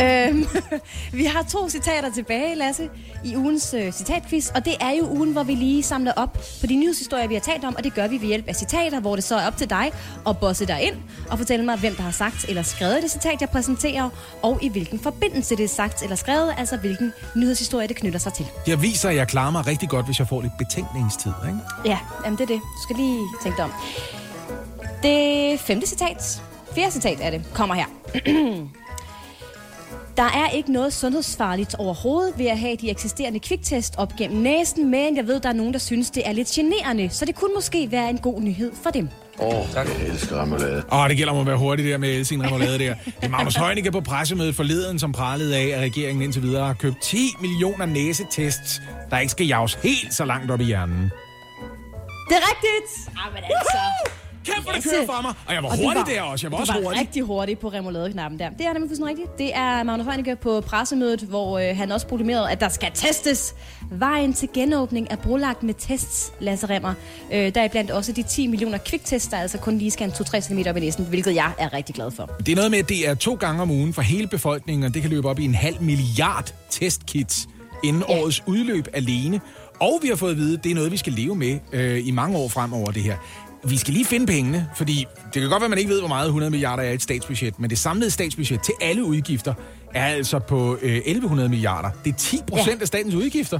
Øhm, 0.00 0.46
vi 1.20 1.24
har 1.24 1.42
to 1.42 1.68
citater 1.68 2.10
tilbage, 2.14 2.54
Lasse, 2.54 2.88
i 3.24 3.36
ugens 3.36 3.74
øh, 3.74 3.92
citatquiz, 3.92 4.50
og 4.50 4.64
det 4.64 4.74
er 4.80 4.90
jo 4.90 5.08
ugen, 5.10 5.32
hvor 5.32 5.42
vi 5.42 5.54
lige 5.54 5.82
samler 5.82 6.12
op 6.16 6.32
på 6.60 6.66
de 6.66 6.76
nyhedshistorier, 6.76 7.28
vi 7.28 7.34
har 7.34 7.40
talt 7.40 7.64
om, 7.64 7.74
og 7.76 7.84
det 7.84 7.94
gør 7.94 8.08
vi 8.08 8.20
ved 8.20 8.26
hjælp 8.26 8.48
af 8.48 8.56
citater, 8.56 9.00
hvor 9.00 9.14
det 9.14 9.24
så 9.24 9.36
er 9.36 9.46
op 9.46 9.56
til 9.56 9.70
dig 9.70 9.92
at 10.28 10.38
bosse 10.38 10.66
dig 10.66 10.82
ind 10.82 10.94
og 11.30 11.38
fortælle 11.38 11.64
mig, 11.64 11.78
hvem 11.78 11.94
der 11.94 12.02
har 12.02 12.10
sagt 12.10 12.44
eller 12.48 12.62
skrevet 12.62 13.02
det 13.02 13.10
citat, 13.10 13.40
jeg 13.40 13.48
præsenterer, 13.48 14.10
og 14.42 14.58
i 14.62 14.68
hvilken 14.68 15.00
forbindelse 15.00 15.56
det 15.56 15.64
er 15.64 15.68
sagt 15.68 16.02
eller 16.02 16.16
skrevet, 16.16 16.54
altså 16.58 16.76
hvilken 16.76 17.12
nyhedshistorie 17.36 17.88
det 17.88 17.96
knytter 17.96 18.18
sig 18.18 18.32
til. 18.32 18.46
Jeg 18.66 18.82
viser, 18.82 19.08
at 19.08 19.16
jeg 19.16 19.28
klarer 19.28 19.50
mig 19.50 19.66
rigtig 19.66 19.88
godt, 19.88 20.06
hvis 20.06 20.18
jeg 20.18 20.28
får 20.28 20.40
lidt 20.42 20.58
betænkningstid. 20.58 21.32
Ikke? 21.46 21.58
Ja, 21.84 21.98
jamen 22.24 22.38
det 22.38 22.42
er 22.42 22.54
det. 22.54 22.60
Du 22.60 22.82
skal 22.82 22.96
lige 22.96 23.20
tænke 23.42 23.56
dig 23.56 23.64
om. 23.64 23.72
Det 25.04 25.60
femte 25.60 25.86
citat, 25.86 26.42
fjerde 26.74 26.92
citat 26.92 27.18
er 27.20 27.30
det, 27.30 27.44
kommer 27.54 27.74
her. 27.74 27.86
Der 30.16 30.22
er 30.22 30.48
ikke 30.48 30.72
noget 30.72 30.92
sundhedsfarligt 30.92 31.74
overhovedet 31.74 32.38
ved 32.38 32.46
at 32.46 32.58
have 32.58 32.76
de 32.76 32.90
eksisterende 32.90 33.38
kviktest 33.38 33.94
op 33.96 34.12
gennem 34.18 34.42
næsen, 34.42 34.90
men 34.90 35.16
jeg 35.16 35.26
ved, 35.26 35.40
der 35.40 35.48
er 35.48 35.52
nogen, 35.52 35.72
der 35.72 35.78
synes, 35.78 36.10
det 36.10 36.28
er 36.28 36.32
lidt 36.32 36.48
generende, 36.48 37.10
så 37.10 37.24
det 37.24 37.34
kunne 37.34 37.54
måske 37.54 37.90
være 37.90 38.10
en 38.10 38.18
god 38.18 38.40
nyhed 38.40 38.72
for 38.82 38.90
dem. 38.90 39.08
Åh, 39.38 39.48
oh, 39.48 39.66
jeg 39.74 39.86
elsker 40.06 40.42
remoulade. 40.42 40.82
Åh, 40.92 41.08
det 41.08 41.16
gælder 41.16 41.32
om 41.32 41.38
at 41.38 41.46
være 41.46 41.56
hurtig 41.56 41.84
der 41.84 41.98
med 41.98 42.24
sin 42.24 42.44
remoulade 42.44 42.78
der. 42.78 42.94
Det 43.04 43.14
er 43.22 43.28
Magnus 43.28 43.54
Heunicke 43.56 43.92
på 43.92 44.00
pressemødet 44.00 44.54
forleden, 44.54 44.98
som 44.98 45.12
pralede 45.12 45.56
af, 45.56 45.66
at 45.76 45.80
regeringen 45.80 46.22
indtil 46.22 46.42
videre 46.42 46.66
har 46.66 46.74
købt 46.74 47.02
10 47.02 47.16
millioner 47.40 47.86
næsetests, 47.86 48.82
der 49.10 49.18
ikke 49.18 49.30
skal 49.30 49.46
jages 49.46 49.74
helt 49.74 50.14
så 50.14 50.24
langt 50.24 50.50
op 50.50 50.60
i 50.60 50.64
hjernen. 50.64 51.02
Det 52.28 52.36
er 52.36 52.44
rigtigt! 52.50 53.16
Jamen 53.24 53.44
altså... 53.44 54.10
Kæft, 54.44 54.62
hvor 54.62 54.72
det 54.72 54.84
kører 54.84 55.06
for 55.06 55.22
mig. 55.22 55.32
Og 55.46 55.54
jeg 55.54 55.62
var 55.62 55.68
Og 55.68 55.76
hurtig 55.76 56.14
der 56.14 56.22
også. 56.22 56.46
Jeg 56.46 56.52
var 56.52 56.58
også 56.58 56.72
var 56.72 56.80
hurtig. 56.82 57.00
rigtig 57.00 57.22
hurtig 57.22 57.58
på 57.58 57.68
remoulade-knappen 57.68 58.38
der. 58.38 58.50
Det 58.50 58.66
er 58.66 58.72
nemlig 58.72 58.90
fuldstændig 58.90 59.10
rigtigt. 59.10 59.38
Det 59.38 59.56
er 59.56 59.82
Magnus 59.82 60.06
Heunicke 60.06 60.36
på 60.36 60.60
pressemødet, 60.60 61.20
hvor 61.20 61.58
øh, 61.58 61.76
han 61.76 61.92
også 61.92 62.06
proklamerede, 62.06 62.50
at 62.50 62.60
der 62.60 62.68
skal 62.68 62.90
testes. 62.94 63.54
Vejen 63.90 64.32
til 64.34 64.48
genåbning 64.54 65.06
er 65.10 65.16
brolagt 65.16 65.62
med 65.62 65.74
tests, 65.78 66.32
Lasse 66.40 66.66
Remmer. 66.66 66.94
Øh, 67.32 67.54
der 67.54 67.60
er 67.60 67.68
blandt 67.68 67.90
også 67.90 68.12
de 68.12 68.22
10 68.22 68.46
millioner 68.46 68.78
kviktest, 68.78 69.30
der 69.30 69.36
altså 69.36 69.58
kun 69.58 69.78
lige 69.78 69.90
skal 69.90 70.06
en 70.06 70.12
2-3 70.12 70.40
cm 70.40 70.58
op 70.68 70.76
i 70.76 70.80
næsen, 70.80 71.04
hvilket 71.04 71.34
jeg 71.34 71.52
er 71.58 71.72
rigtig 71.72 71.94
glad 71.94 72.10
for. 72.10 72.30
Det 72.46 72.52
er 72.52 72.56
noget 72.56 72.70
med, 72.70 72.78
at 72.78 72.88
det 72.88 73.08
er 73.08 73.14
to 73.14 73.34
gange 73.34 73.62
om 73.62 73.70
ugen 73.70 73.92
for 73.94 74.02
hele 74.02 74.26
befolkningen, 74.26 74.84
og 74.84 74.94
det 74.94 75.02
kan 75.02 75.10
løbe 75.10 75.28
op 75.28 75.38
i 75.38 75.44
en 75.44 75.54
halv 75.54 75.76
milliard 75.82 76.54
testkits 76.70 77.48
inden 77.84 78.02
ja. 78.08 78.20
årets 78.20 78.42
udløb 78.46 78.88
alene. 78.92 79.40
Og 79.80 79.98
vi 80.02 80.08
har 80.08 80.16
fået 80.16 80.30
at 80.30 80.36
vide, 80.36 80.58
at 80.58 80.64
det 80.64 80.70
er 80.70 80.74
noget, 80.74 80.92
vi 80.92 80.96
skal 80.96 81.12
leve 81.12 81.34
med 81.34 81.58
øh, 81.72 82.06
i 82.06 82.10
mange 82.10 82.38
år 82.38 82.48
fremover, 82.48 82.90
det 82.90 83.02
her. 83.02 83.16
Vi 83.68 83.76
skal 83.78 83.94
lige 83.94 84.04
finde 84.04 84.26
pengene, 84.26 84.68
fordi 84.76 85.06
det 85.34 85.42
kan 85.42 85.50
godt 85.50 85.60
være, 85.60 85.64
at 85.64 85.70
man 85.70 85.78
ikke 85.78 85.90
ved, 85.90 85.98
hvor 86.00 86.08
meget 86.08 86.26
100 86.26 86.50
milliarder 86.50 86.82
er 86.82 86.90
i 86.90 86.94
et 86.94 87.02
statsbudget, 87.02 87.60
men 87.60 87.70
det 87.70 87.78
samlede 87.78 88.10
statsbudget 88.10 88.62
til 88.62 88.74
alle 88.80 89.04
udgifter 89.04 89.54
er 89.94 90.06
altså 90.06 90.38
på 90.38 90.78
øh, 90.82 90.96
1100 90.96 91.48
milliarder. 91.48 91.90
Det 92.04 92.12
er 92.12 92.16
10 92.16 92.40
procent 92.48 92.76
Ja. 92.76 92.80
af 92.80 92.86
statens 92.86 93.14
udgifter. 93.14 93.58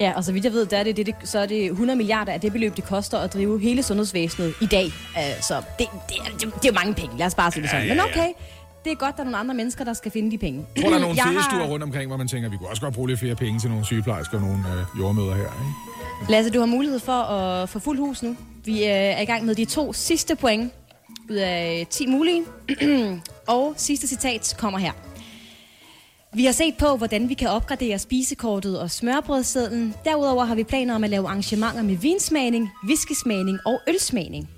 Ja, 0.00 0.12
og 0.16 0.24
så 0.24 0.32
vidt 0.32 0.44
jeg 0.44 0.52
ved, 0.52 0.66
der 0.66 0.76
er 0.78 0.82
det, 0.84 0.96
det, 0.96 1.06
det, 1.06 1.14
så 1.24 1.38
er 1.38 1.46
det 1.46 1.64
100 1.70 1.96
milliarder 1.96 2.32
af 2.32 2.40
det 2.40 2.52
beløb, 2.52 2.76
det 2.76 2.84
koster 2.84 3.18
at 3.18 3.32
drive 3.34 3.60
hele 3.60 3.82
sundhedsvæsenet 3.82 4.54
i 4.60 4.66
dag. 4.66 4.84
Uh, 4.86 5.42
så 5.42 5.54
det, 5.78 5.86
det, 6.08 6.16
er- 6.18 6.30
det, 6.32 6.40
det 6.40 6.48
er 6.64 6.68
jo 6.68 6.72
mange 6.72 6.94
penge, 6.94 7.18
lad 7.18 7.26
os 7.26 7.34
bare 7.34 7.50
sige 7.52 7.62
det 7.62 7.70
sådan. 7.70 7.86
Ja, 7.86 7.94
Men 7.94 7.98
ja, 7.98 8.20
ja. 8.20 8.22
okay, 8.22 8.32
det 8.84 8.92
er 8.92 8.96
godt, 8.96 9.16
der 9.16 9.20
er 9.20 9.24
nogle 9.24 9.36
andre 9.38 9.54
mennesker, 9.54 9.84
der 9.84 9.92
skal 9.92 10.12
finde 10.12 10.30
de 10.30 10.38
penge. 10.38 10.66
Jeg 10.76 10.82
tror, 10.82 10.90
der 10.90 10.96
er 10.96 11.00
nogle 11.00 11.16
Jeg 11.16 11.24
har- 11.24 11.32
fedestuer 11.32 11.66
rundt 11.66 11.82
omkring, 11.82 12.06
hvor 12.08 12.16
man 12.16 12.28
tænker, 12.28 12.48
at 12.48 12.52
vi 12.52 12.56
kunne 12.56 12.68
også 12.68 12.82
godt 12.82 12.94
bruge 12.94 13.08
lidt 13.08 13.18
flere 13.20 13.34
penge 13.34 13.60
til 13.60 13.70
nogle 13.70 13.84
sygeplejersker 13.84 14.36
og 14.38 14.42
nogle 14.42 14.58
øh, 14.58 15.00
jordmøder 15.00 15.34
her. 15.34 15.42
Ikke? 15.42 16.32
Lasse, 16.32 16.50
du 16.50 16.58
har 16.58 16.66
mulighed 16.66 16.98
for 16.98 17.12
at 17.12 17.68
få 17.68 17.78
fuld 17.78 17.98
hus 17.98 18.22
nu. 18.22 18.36
Vi 18.64 18.78
øh, 18.84 18.90
er 18.90 19.20
i 19.20 19.24
gang 19.24 19.44
med 19.44 19.54
de 19.54 19.64
to 19.64 19.92
sidste 19.92 20.36
point 20.36 20.72
ud 21.30 21.36
af 21.36 21.86
10 21.90 22.06
mulige. 22.06 22.42
og 23.48 23.74
sidste 23.76 24.06
citat 24.08 24.54
kommer 24.58 24.78
her. 24.78 24.92
Vi 26.34 26.44
har 26.44 26.52
set 26.52 26.74
på, 26.78 26.96
hvordan 26.96 27.28
vi 27.28 27.34
kan 27.34 27.48
opgradere 27.48 27.98
spisekortet 27.98 28.80
og 28.80 28.90
smørbrødsedlen. 28.90 29.94
Derudover 30.04 30.44
har 30.44 30.54
vi 30.54 30.64
planer 30.64 30.94
om 30.94 31.04
at 31.04 31.10
lave 31.10 31.26
arrangementer 31.28 31.82
med 31.82 31.96
vinsmagning, 31.96 32.70
whiskysmagning 32.88 33.58
og 33.66 33.80
ølsmagning. 33.88 34.48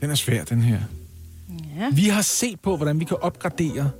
Den 0.00 0.10
er 0.10 0.14
svær, 0.14 0.44
den 0.44 0.62
her. 0.62 0.78
Ja. 1.78 1.88
Vi 1.92 2.08
har 2.08 2.22
set 2.22 2.60
på, 2.60 2.76
hvordan 2.76 3.00
vi 3.00 3.04
kan 3.04 3.16
opgradere. 3.20 3.90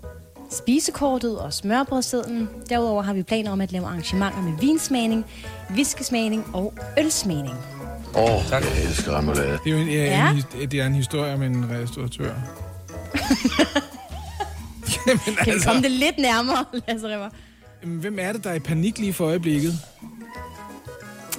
Spisekortet 0.50 1.38
og 1.38 1.52
smørbrødsedlen. 1.52 2.48
Derudover 2.68 3.02
har 3.02 3.12
vi 3.14 3.22
planer 3.22 3.50
om 3.50 3.60
at 3.60 3.72
lave 3.72 3.86
arrangementer 3.86 4.42
med 4.42 4.52
vinsmagning, 4.60 5.24
whiskysmagning 5.74 6.44
og 6.52 6.74
ølsmagning. 6.98 7.54
Åh, 8.14 8.22
oh, 8.22 8.42
jeg 8.50 8.62
elsker 8.84 9.18
remoulade. 9.18 9.58
Det 9.64 9.72
er 9.72 9.76
jo 9.76 9.76
en, 9.76 9.88
ja. 9.88 10.04
Ja. 10.04 10.30
en, 10.60 10.70
det 10.70 10.80
er 10.80 10.86
en 10.86 10.94
historie 10.94 11.34
om 11.34 11.42
en 11.42 11.70
restauratør. 11.70 12.34
Jamen, 15.06 15.18
Kan 15.24 15.46
vi 15.46 15.50
altså, 15.50 15.68
komme 15.68 15.82
det 15.82 15.90
lidt 15.90 16.18
nærmere, 16.18 16.64
Lasse 16.88 17.08
Rimmer? 17.08 17.28
hvem 17.82 18.18
er 18.20 18.32
det, 18.32 18.44
der 18.44 18.50
er 18.50 18.54
i 18.54 18.58
panik 18.58 18.98
lige 18.98 19.12
for 19.12 19.24
øjeblikket? 19.24 19.72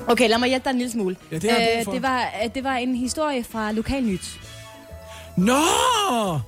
Okay, 0.08 0.30
lad 0.30 0.38
mig 0.38 0.50
hjælpe 0.50 0.64
dig 0.64 0.72
en 0.72 0.78
lille 0.78 0.92
smule. 0.92 1.16
Ja, 1.32 1.38
det 1.38 1.52
har 1.52 1.58
jeg 1.60 1.70
brug 1.76 1.86
for. 1.86 1.92
det, 1.92 2.02
var, 2.02 2.22
øh, 2.44 2.50
det 2.56 2.64
var 2.64 2.76
en 2.76 2.96
historie 2.96 3.44
fra 3.44 3.72
Lokalnyt. 3.72 4.40
Nå! 5.38 6.40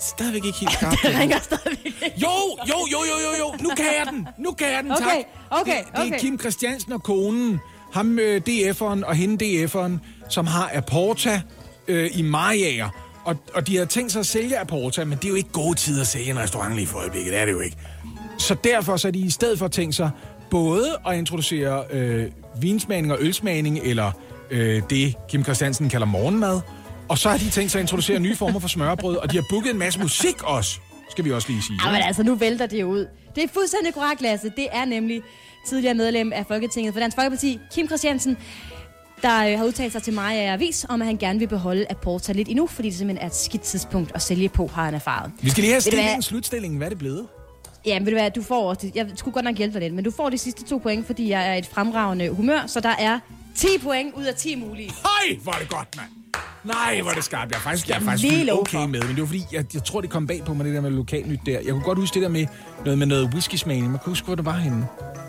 Stadigvæk 0.00 0.44
ikke 0.44 0.58
helt 0.58 0.72
skarpt. 0.78 0.96
Det 1.02 1.18
ringer 1.18 1.38
stadigvæk. 1.40 1.92
Jo, 2.22 2.28
jo, 2.68 2.74
jo, 2.92 2.98
jo, 2.98 3.18
jo, 3.30 3.44
jo. 3.46 3.54
Nu 3.62 3.70
kan 3.76 3.84
jeg 3.84 4.06
den. 4.12 4.28
Nu 4.38 4.52
kan 4.52 4.66
jeg 4.72 4.82
den, 4.82 4.92
Okay, 4.92 5.04
tak. 5.04 5.60
okay, 5.60 5.78
det, 5.78 5.86
det 5.92 6.00
er 6.02 6.06
okay. 6.06 6.18
Kim 6.18 6.38
Christiansen 6.40 6.92
og 6.92 7.02
konen, 7.02 7.60
ham 7.92 8.18
øh, 8.18 8.40
DF'eren 8.48 9.06
og 9.06 9.14
hende 9.14 9.44
DF'eren, 9.64 9.92
som 10.28 10.46
har 10.46 10.70
Aporta 10.74 11.40
øh, 11.88 12.10
i 12.14 12.22
Mariager. 12.22 12.88
Og, 13.24 13.36
og 13.54 13.66
de 13.66 13.76
har 13.76 13.84
tænkt 13.84 14.12
sig 14.12 14.20
at 14.20 14.26
sælge 14.26 14.58
Aporta, 14.58 15.04
men 15.04 15.18
det 15.18 15.24
er 15.24 15.28
jo 15.28 15.34
ikke 15.34 15.52
gode 15.52 15.74
tider 15.78 16.00
at 16.00 16.06
sælge 16.06 16.30
en 16.30 16.38
restaurant 16.38 16.74
lige 16.74 16.86
for 16.86 16.98
øjeblikket. 16.98 17.32
Det 17.32 17.40
er 17.40 17.44
det 17.44 17.52
jo 17.52 17.60
ikke. 17.60 17.76
Så 18.38 18.54
derfor 18.64 18.96
så 18.96 19.08
er 19.08 19.12
de 19.12 19.18
i 19.18 19.30
stedet 19.30 19.58
for 19.58 19.68
tænkt 19.68 19.94
sig 19.94 20.10
både 20.50 20.96
at 21.08 21.18
introducere 21.18 21.84
øh, 21.90 22.26
vinsmagning 22.60 23.12
og 23.12 23.18
ølsmagning, 23.20 23.78
eller 23.78 24.12
øh, 24.50 24.82
det 24.90 25.14
Kim 25.28 25.44
Christiansen 25.44 25.88
kalder 25.88 26.06
morgenmad. 26.06 26.60
Og 27.10 27.18
så 27.18 27.28
har 27.28 27.36
de 27.38 27.50
tænkt 27.50 27.70
sig 27.72 27.78
at 27.78 27.82
introducere 27.82 28.20
nye 28.20 28.36
former 28.36 28.60
for 28.60 28.68
smørbrød, 28.68 29.16
og 29.16 29.32
de 29.32 29.36
har 29.36 29.44
booket 29.50 29.70
en 29.70 29.78
masse 29.78 30.00
musik 30.00 30.42
også, 30.42 30.78
skal 31.10 31.24
vi 31.24 31.32
også 31.32 31.48
lige 31.48 31.62
sige. 31.62 31.78
Ja, 31.86 31.92
men 31.92 32.02
altså, 32.02 32.22
nu 32.22 32.34
vælter 32.34 32.66
det 32.66 32.82
ud. 32.84 33.06
Det 33.34 33.44
er 33.44 33.48
fuldstændig 33.48 33.94
korrekt, 33.94 34.20
Lasse. 34.20 34.52
Det 34.56 34.66
er 34.72 34.84
nemlig 34.84 35.22
tidligere 35.68 35.94
medlem 35.94 36.32
af 36.32 36.46
Folketinget 36.46 36.94
for 36.94 37.00
Dansk 37.00 37.14
Folkeparti, 37.16 37.58
Kim 37.74 37.86
Christiansen, 37.86 38.36
der 39.22 39.46
øh, 39.46 39.58
har 39.58 39.64
udtalt 39.64 39.92
sig 39.92 40.02
til 40.02 40.12
mig 40.12 40.36
af 40.36 40.52
Avis, 40.52 40.86
om 40.88 41.02
at 41.02 41.06
han 41.06 41.16
gerne 41.16 41.38
vil 41.38 41.48
beholde 41.48 41.86
Aporta 41.90 42.32
lidt 42.32 42.48
endnu, 42.48 42.66
fordi 42.66 42.88
det 42.88 42.98
simpelthen 42.98 43.22
er 43.24 43.30
et 43.30 43.36
skidt 43.36 43.62
tidspunkt 43.62 44.12
at 44.14 44.22
sælge 44.22 44.48
på, 44.48 44.66
har 44.66 44.84
han 44.84 44.94
erfaret. 44.94 45.32
Vi 45.40 45.50
skal 45.50 45.62
lige 45.62 45.72
have 45.72 45.80
stillingen, 45.80 46.22
slutstillingen. 46.22 46.76
Hvad 46.76 46.86
er 46.86 46.90
det 46.90 46.98
blevet? 46.98 47.26
Ja, 47.86 47.98
men 47.98 48.06
ved 48.06 48.12
du 48.12 48.18
hvad, 48.18 48.30
du 48.30 48.42
får 48.42 48.68
også, 48.68 48.90
jeg 48.94 49.06
skulle 49.14 49.32
godt 49.34 49.44
nok 49.44 49.56
hjælpe 49.56 49.74
dig 49.74 49.80
lidt, 49.80 49.94
men 49.94 50.04
du 50.04 50.10
får 50.10 50.30
de 50.30 50.38
sidste 50.38 50.64
to 50.64 50.78
point, 50.78 51.06
fordi 51.06 51.28
jeg 51.28 51.48
er 51.48 51.54
et 51.54 51.66
fremragende 51.66 52.30
humør, 52.30 52.66
så 52.66 52.80
der 52.80 52.94
er 52.98 53.18
10 53.56 53.66
point 53.82 54.14
ud 54.14 54.24
af 54.24 54.34
10 54.34 54.54
mulige. 54.54 54.90
Hej, 54.90 55.38
hvor 55.42 55.52
er 55.52 55.58
det 55.58 55.68
godt, 55.68 55.96
mand. 55.96 56.19
Nej, 56.64 57.00
hvor 57.02 57.10
det 57.10 57.24
skarpt. 57.24 57.50
Jeg 57.50 57.56
er 57.58 57.60
faktisk, 57.60 57.88
jeg 57.88 57.96
er 57.96 58.00
faktisk 58.00 58.22
lige 58.32 58.52
okay 58.60 58.76
med, 58.78 58.86
men 58.86 59.08
det 59.10 59.20
var 59.20 59.26
fordi, 59.26 59.46
jeg, 59.52 59.64
jeg 59.74 59.84
tror, 59.84 60.00
det 60.00 60.10
kom 60.10 60.26
bag 60.26 60.42
på 60.46 60.54
mig, 60.54 60.66
det 60.66 60.74
der 60.74 60.80
med 60.80 60.90
lokalnyt 60.90 61.40
der. 61.46 61.52
Jeg 61.52 61.70
kunne 61.72 61.82
godt 61.82 61.98
huske 61.98 62.14
det 62.14 62.22
der 62.22 62.28
med 62.28 62.46
noget 62.84 62.98
med 62.98 63.06
noget 63.06 63.24
whisky-smagning. 63.34 63.90
Man 63.90 63.98
kunne 64.04 64.10
huske, 64.10 64.24
hvor 64.26 64.34
det 64.34 64.44
var 64.44 64.52
henne. 64.56 64.86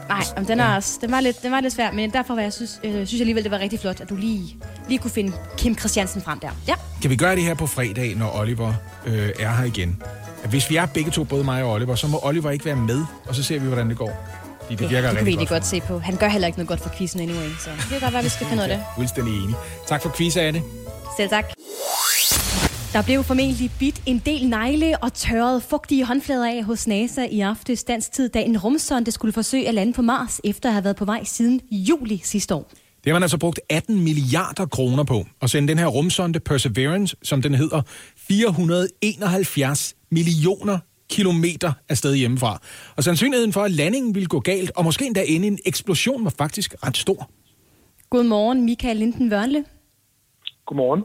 Nej, 0.10 0.24
men 0.38 0.48
den, 0.48 0.60
er 0.60 0.76
også, 0.76 0.98
den, 1.02 1.12
var 1.12 1.20
lidt, 1.20 1.44
den 1.44 1.52
var 1.52 1.60
lidt 1.60 1.74
svær, 1.74 1.92
men 1.92 2.12
derfor 2.14 2.36
var 2.36 2.42
jeg 2.42 2.54
synes, 2.54 2.80
øh, 2.84 2.92
synes 2.92 3.14
jeg 3.14 3.20
alligevel, 3.20 3.44
det 3.44 3.52
var 3.52 3.60
rigtig 3.60 3.80
flot, 3.80 4.02
at 4.02 4.10
du 4.10 4.16
lige, 4.16 4.56
lige 4.90 4.98
kunne 5.00 5.12
finde 5.12 5.34
Kim 5.58 5.78
Christiansen 5.78 6.22
frem 6.22 6.40
der. 6.40 6.50
Ja, 6.68 6.74
Kan 7.02 7.10
vi 7.10 7.16
gøre 7.16 7.36
det 7.36 7.44
her 7.44 7.54
på 7.54 7.68
fredag, 7.68 8.16
når 8.16 8.40
Oliver 8.40 8.74
øh, 9.06 9.30
er 9.40 9.52
her 9.52 9.64
igen? 9.64 10.04
At 10.44 10.50
hvis 10.50 10.70
vi 10.70 10.76
er 10.76 10.86
begge 10.86 11.12
to, 11.12 11.24
både 11.24 11.44
mig 11.44 11.64
og 11.64 11.72
Oliver, 11.72 11.96
så 11.96 12.08
må 12.08 12.20
Oliver 12.24 12.52
ikke 12.52 12.66
være 12.66 12.76
med, 12.76 13.06
og 13.28 13.36
så 13.36 13.44
ser 13.44 13.60
vi, 13.60 13.68
hvordan 13.68 13.90
det 13.90 13.98
går. 13.98 14.28
Fordi 14.62 14.76
det 14.76 14.90
virker 14.90 15.10
det 15.10 15.18
kunne 15.18 15.26
vi 15.26 15.36
godt. 15.36 15.50
godt 15.50 15.66
se 15.66 15.82
på. 15.82 16.00
Han 16.00 16.16
gør 16.16 16.28
heller 16.28 16.48
ikke 16.48 16.60
noget 16.60 16.68
godt 16.68 16.80
for 16.82 16.90
quizzen 16.98 17.20
anyway, 17.22 17.50
så 17.60 17.70
det 17.78 17.86
kan 17.90 18.00
godt 18.00 18.14
være, 18.14 18.24
vi 18.24 18.30
skal 18.30 18.48
finde 18.48 18.64
ud 18.64 18.70
af 18.70 18.76
det. 18.78 18.86
Fuldstændig 18.96 19.44
enig. 19.44 19.56
Tak 19.88 20.02
for 20.02 20.10
quiz, 20.18 20.38
Anne. 20.38 20.62
Selv 21.18 21.30
tak. 21.30 21.46
Der 22.94 23.02
blev 23.02 23.24
formentlig 23.24 23.72
bidt 23.80 24.02
en 24.06 24.22
del 24.26 24.50
negle 24.50 25.04
og 25.04 25.14
tørret 25.14 25.64
fugtige 25.64 26.06
håndflader 26.06 26.48
af 26.48 26.64
hos 26.64 26.88
NASA 26.88 27.26
i 27.26 27.40
aftes 27.40 27.84
dansk 27.84 28.12
tid, 28.12 28.30
da 28.30 28.42
en 28.42 28.58
rumsonde 28.58 29.12
skulle 29.12 29.34
forsøge 29.34 29.68
at 29.68 29.74
lande 29.74 29.94
på 29.94 30.02
Mars, 30.02 30.42
efter 30.44 30.70
at 30.70 30.74
have 30.74 30.84
været 30.84 30.96
på 30.96 31.06
vej 31.06 31.24
siden 31.24 31.62
juli 31.72 32.22
sidste 32.24 32.56
år. 32.56 32.72
Det 33.04 33.12
har 33.12 33.14
man 33.14 33.24
altså 33.24 33.38
brugt 33.38 33.60
18 33.70 34.04
milliarder 34.04 34.66
kroner 34.66 35.04
på 35.04 35.26
at 35.42 35.50
sende 35.50 35.68
den 35.68 35.78
her 35.78 35.88
rumsonde 35.88 36.40
Perseverance, 36.40 37.16
som 37.24 37.42
den 37.42 37.56
hedder, 37.56 37.82
471 38.18 39.96
millioner 40.12 40.80
kilometer 41.10 41.74
afsted 41.90 42.16
hjemmefra. 42.16 42.62
Og 42.96 43.04
sandsynligheden 43.04 43.54
for, 43.54 43.62
at 43.62 43.72
landingen 43.72 44.16
ville 44.16 44.28
gå 44.28 44.40
galt, 44.40 44.72
og 44.76 44.84
måske 44.84 45.06
endda 45.06 45.24
ende 45.28 45.48
en 45.48 45.60
eksplosion, 45.66 46.24
var 46.24 46.34
faktisk 46.38 46.76
ret 46.84 46.98
stor. 46.98 47.30
Godmorgen, 48.10 48.66
Michael 48.66 48.98
Linden 48.98 49.32
Vørnle. 49.32 49.66
Godmorgen. 50.66 51.04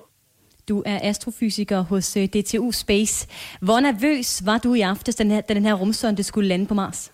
Du 0.69 0.83
er 0.87 0.99
astrofysiker 1.03 1.81
hos 1.81 2.17
øh, 2.17 2.25
DTU 2.25 2.71
Space. 2.73 3.29
Hvor 3.63 3.81
nervøs 3.81 4.47
var 4.47 4.59
du 4.59 4.75
i 4.75 4.81
aftes, 4.81 5.15
den 5.15 5.31
her, 5.31 5.41
da 5.41 5.55
den 5.55 5.65
her 5.65 5.75
rumsonde 5.75 6.23
skulle 6.23 6.49
lande 6.49 6.67
på 6.67 6.75
Mars? 6.75 7.13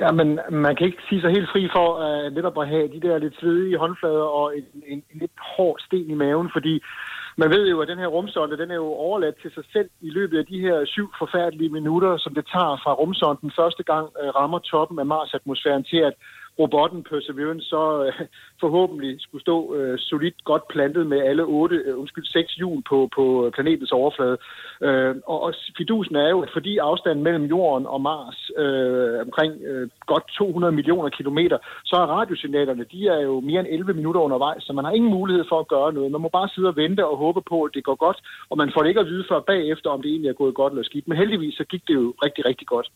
Ja, 0.00 0.12
men 0.12 0.40
man 0.50 0.76
kan 0.76 0.86
ikke 0.86 1.02
sige 1.08 1.20
sig 1.20 1.30
helt 1.30 1.48
fri 1.52 1.68
for 1.76 1.88
uh, 2.04 2.34
netop 2.34 2.58
at 2.62 2.68
have 2.68 2.88
de 2.94 3.00
der 3.00 3.18
lidt 3.18 3.36
svedige 3.40 3.78
håndflader 3.78 4.28
og 4.40 4.56
en, 4.56 4.64
en, 4.86 5.02
en 5.12 5.18
lidt 5.20 5.36
hård 5.56 5.76
sten 5.86 6.10
i 6.10 6.14
maven, 6.14 6.50
fordi 6.52 6.82
man 7.36 7.50
ved 7.50 7.68
jo, 7.68 7.80
at 7.80 7.88
den 7.88 7.98
her 7.98 8.06
rumsonde, 8.06 8.58
den 8.58 8.70
er 8.70 8.74
jo 8.74 8.86
overladt 8.86 9.40
til 9.42 9.50
sig 9.54 9.64
selv 9.72 9.88
i 10.00 10.10
løbet 10.10 10.38
af 10.38 10.46
de 10.46 10.60
her 10.60 10.84
syv 10.84 11.08
forfærdelige 11.18 11.72
minutter, 11.78 12.18
som 12.18 12.34
det 12.34 12.44
tager 12.52 12.76
fra 12.84 12.92
rumsonden 12.92 13.52
første 13.60 13.82
gang 13.82 14.06
uh, 14.22 14.28
rammer 14.38 14.58
toppen 14.58 14.98
af 14.98 15.06
Mars-atmosfæren 15.06 15.84
til, 15.84 15.96
at 15.96 16.14
robotten 16.58 17.02
Perseverance 17.02 17.66
så 17.66 18.04
øh, 18.04 18.12
forhåbentlig 18.60 19.20
skulle 19.20 19.42
stå 19.42 19.74
øh, 19.74 19.98
solidt 19.98 20.44
godt 20.44 20.68
plantet 20.68 21.06
med 21.06 21.18
alle 21.18 21.44
otte, 21.44 21.76
øh, 21.86 21.98
undskyld, 21.98 22.26
seks 22.26 22.54
hjul 22.54 22.82
på, 22.90 23.08
på 23.16 23.50
planetens 23.54 23.92
overflade. 23.92 24.36
Øh, 24.86 25.14
og, 25.26 25.42
og 25.42 25.54
fidusen 25.76 26.16
er 26.16 26.28
jo, 26.28 26.40
at 26.40 26.50
fordi 26.52 26.78
afstanden 26.78 27.24
mellem 27.24 27.44
Jorden 27.44 27.86
og 27.86 28.00
Mars 28.00 28.50
øh, 28.58 29.20
omkring 29.26 29.52
øh, 29.70 29.88
godt 30.06 30.24
200 30.38 30.72
millioner 30.72 31.08
kilometer, 31.08 31.58
så 31.84 31.96
er 31.96 32.06
radiosignalerne, 32.16 32.84
de 32.92 33.08
er 33.08 33.20
jo 33.20 33.40
mere 33.40 33.60
end 33.60 33.68
11 33.70 33.94
minutter 33.94 34.20
undervejs, 34.20 34.62
så 34.62 34.72
man 34.72 34.84
har 34.84 34.92
ingen 34.92 35.10
mulighed 35.10 35.44
for 35.48 35.58
at 35.60 35.68
gøre 35.68 35.92
noget. 35.92 36.12
Man 36.12 36.20
må 36.20 36.28
bare 36.28 36.48
sidde 36.48 36.68
og 36.68 36.76
vente 36.76 37.06
og 37.06 37.16
håbe 37.16 37.42
på, 37.48 37.62
at 37.62 37.74
det 37.74 37.84
går 37.84 37.94
godt, 37.94 38.18
og 38.50 38.56
man 38.56 38.70
får 38.74 38.80
det 38.82 38.88
ikke 38.88 39.00
at 39.00 39.06
vide 39.06 39.24
før 39.30 39.40
bagefter, 39.40 39.90
om 39.90 40.02
det 40.02 40.10
egentlig 40.10 40.28
er 40.28 40.42
gået 40.42 40.54
godt 40.54 40.72
eller 40.72 40.84
skidt. 40.84 41.08
Men 41.08 41.18
heldigvis 41.18 41.54
så 41.54 41.64
gik 41.64 41.82
det 41.88 41.94
jo 41.94 42.14
rigtig, 42.24 42.44
rigtig 42.44 42.66
godt. 42.66 42.90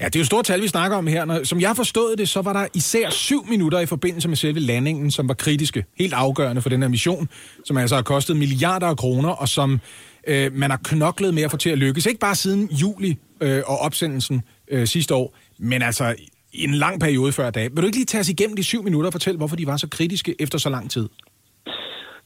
Ja, 0.00 0.04
det 0.04 0.16
er 0.16 0.20
jo 0.20 0.24
store 0.24 0.42
tal, 0.42 0.62
vi 0.62 0.68
snakker 0.68 0.96
om 0.96 1.06
her. 1.06 1.24
Når, 1.24 1.44
som 1.44 1.60
jeg 1.60 1.76
forstod 1.76 2.16
det, 2.16 2.28
så 2.28 2.42
var 2.42 2.52
der 2.52 2.66
især 2.74 3.10
syv 3.10 3.46
minutter 3.48 3.80
i 3.80 3.86
forbindelse 3.86 4.28
med 4.28 4.36
selve 4.36 4.60
landingen, 4.60 5.10
som 5.10 5.28
var 5.28 5.34
kritiske. 5.34 5.84
Helt 5.98 6.12
afgørende 6.12 6.62
for 6.62 6.68
den 6.68 6.82
her 6.82 6.88
mission, 6.88 7.28
som 7.64 7.76
altså 7.76 7.94
har 7.94 8.02
kostet 8.02 8.36
milliarder 8.36 8.86
af 8.86 8.96
kroner, 8.96 9.28
og 9.28 9.48
som 9.48 9.80
øh, 10.26 10.54
man 10.54 10.70
har 10.70 10.80
knoklet 10.84 11.34
med 11.34 11.42
at 11.42 11.50
få 11.50 11.56
til 11.56 11.70
at 11.70 11.78
lykkes. 11.78 12.06
Ikke 12.06 12.20
bare 12.20 12.34
siden 12.34 12.68
juli 12.70 13.18
øh, 13.40 13.62
og 13.66 13.78
opsendelsen 13.78 14.42
øh, 14.68 14.86
sidste 14.86 15.14
år, 15.14 15.36
men 15.58 15.82
altså 15.82 16.14
i 16.52 16.64
en 16.64 16.74
lang 16.74 17.00
periode 17.00 17.32
før 17.32 17.50
dag. 17.50 17.70
Vil 17.70 17.82
du 17.82 17.86
ikke 17.86 17.98
lige 17.98 18.06
tage 18.06 18.20
os 18.20 18.28
igennem 18.28 18.56
de 18.56 18.62
syv 18.62 18.82
minutter 18.82 19.06
og 19.06 19.12
fortælle, 19.12 19.38
hvorfor 19.38 19.56
de 19.56 19.66
var 19.66 19.76
så 19.76 19.88
kritiske 19.88 20.34
efter 20.38 20.58
så 20.58 20.68
lang 20.68 20.90
tid? 20.90 21.08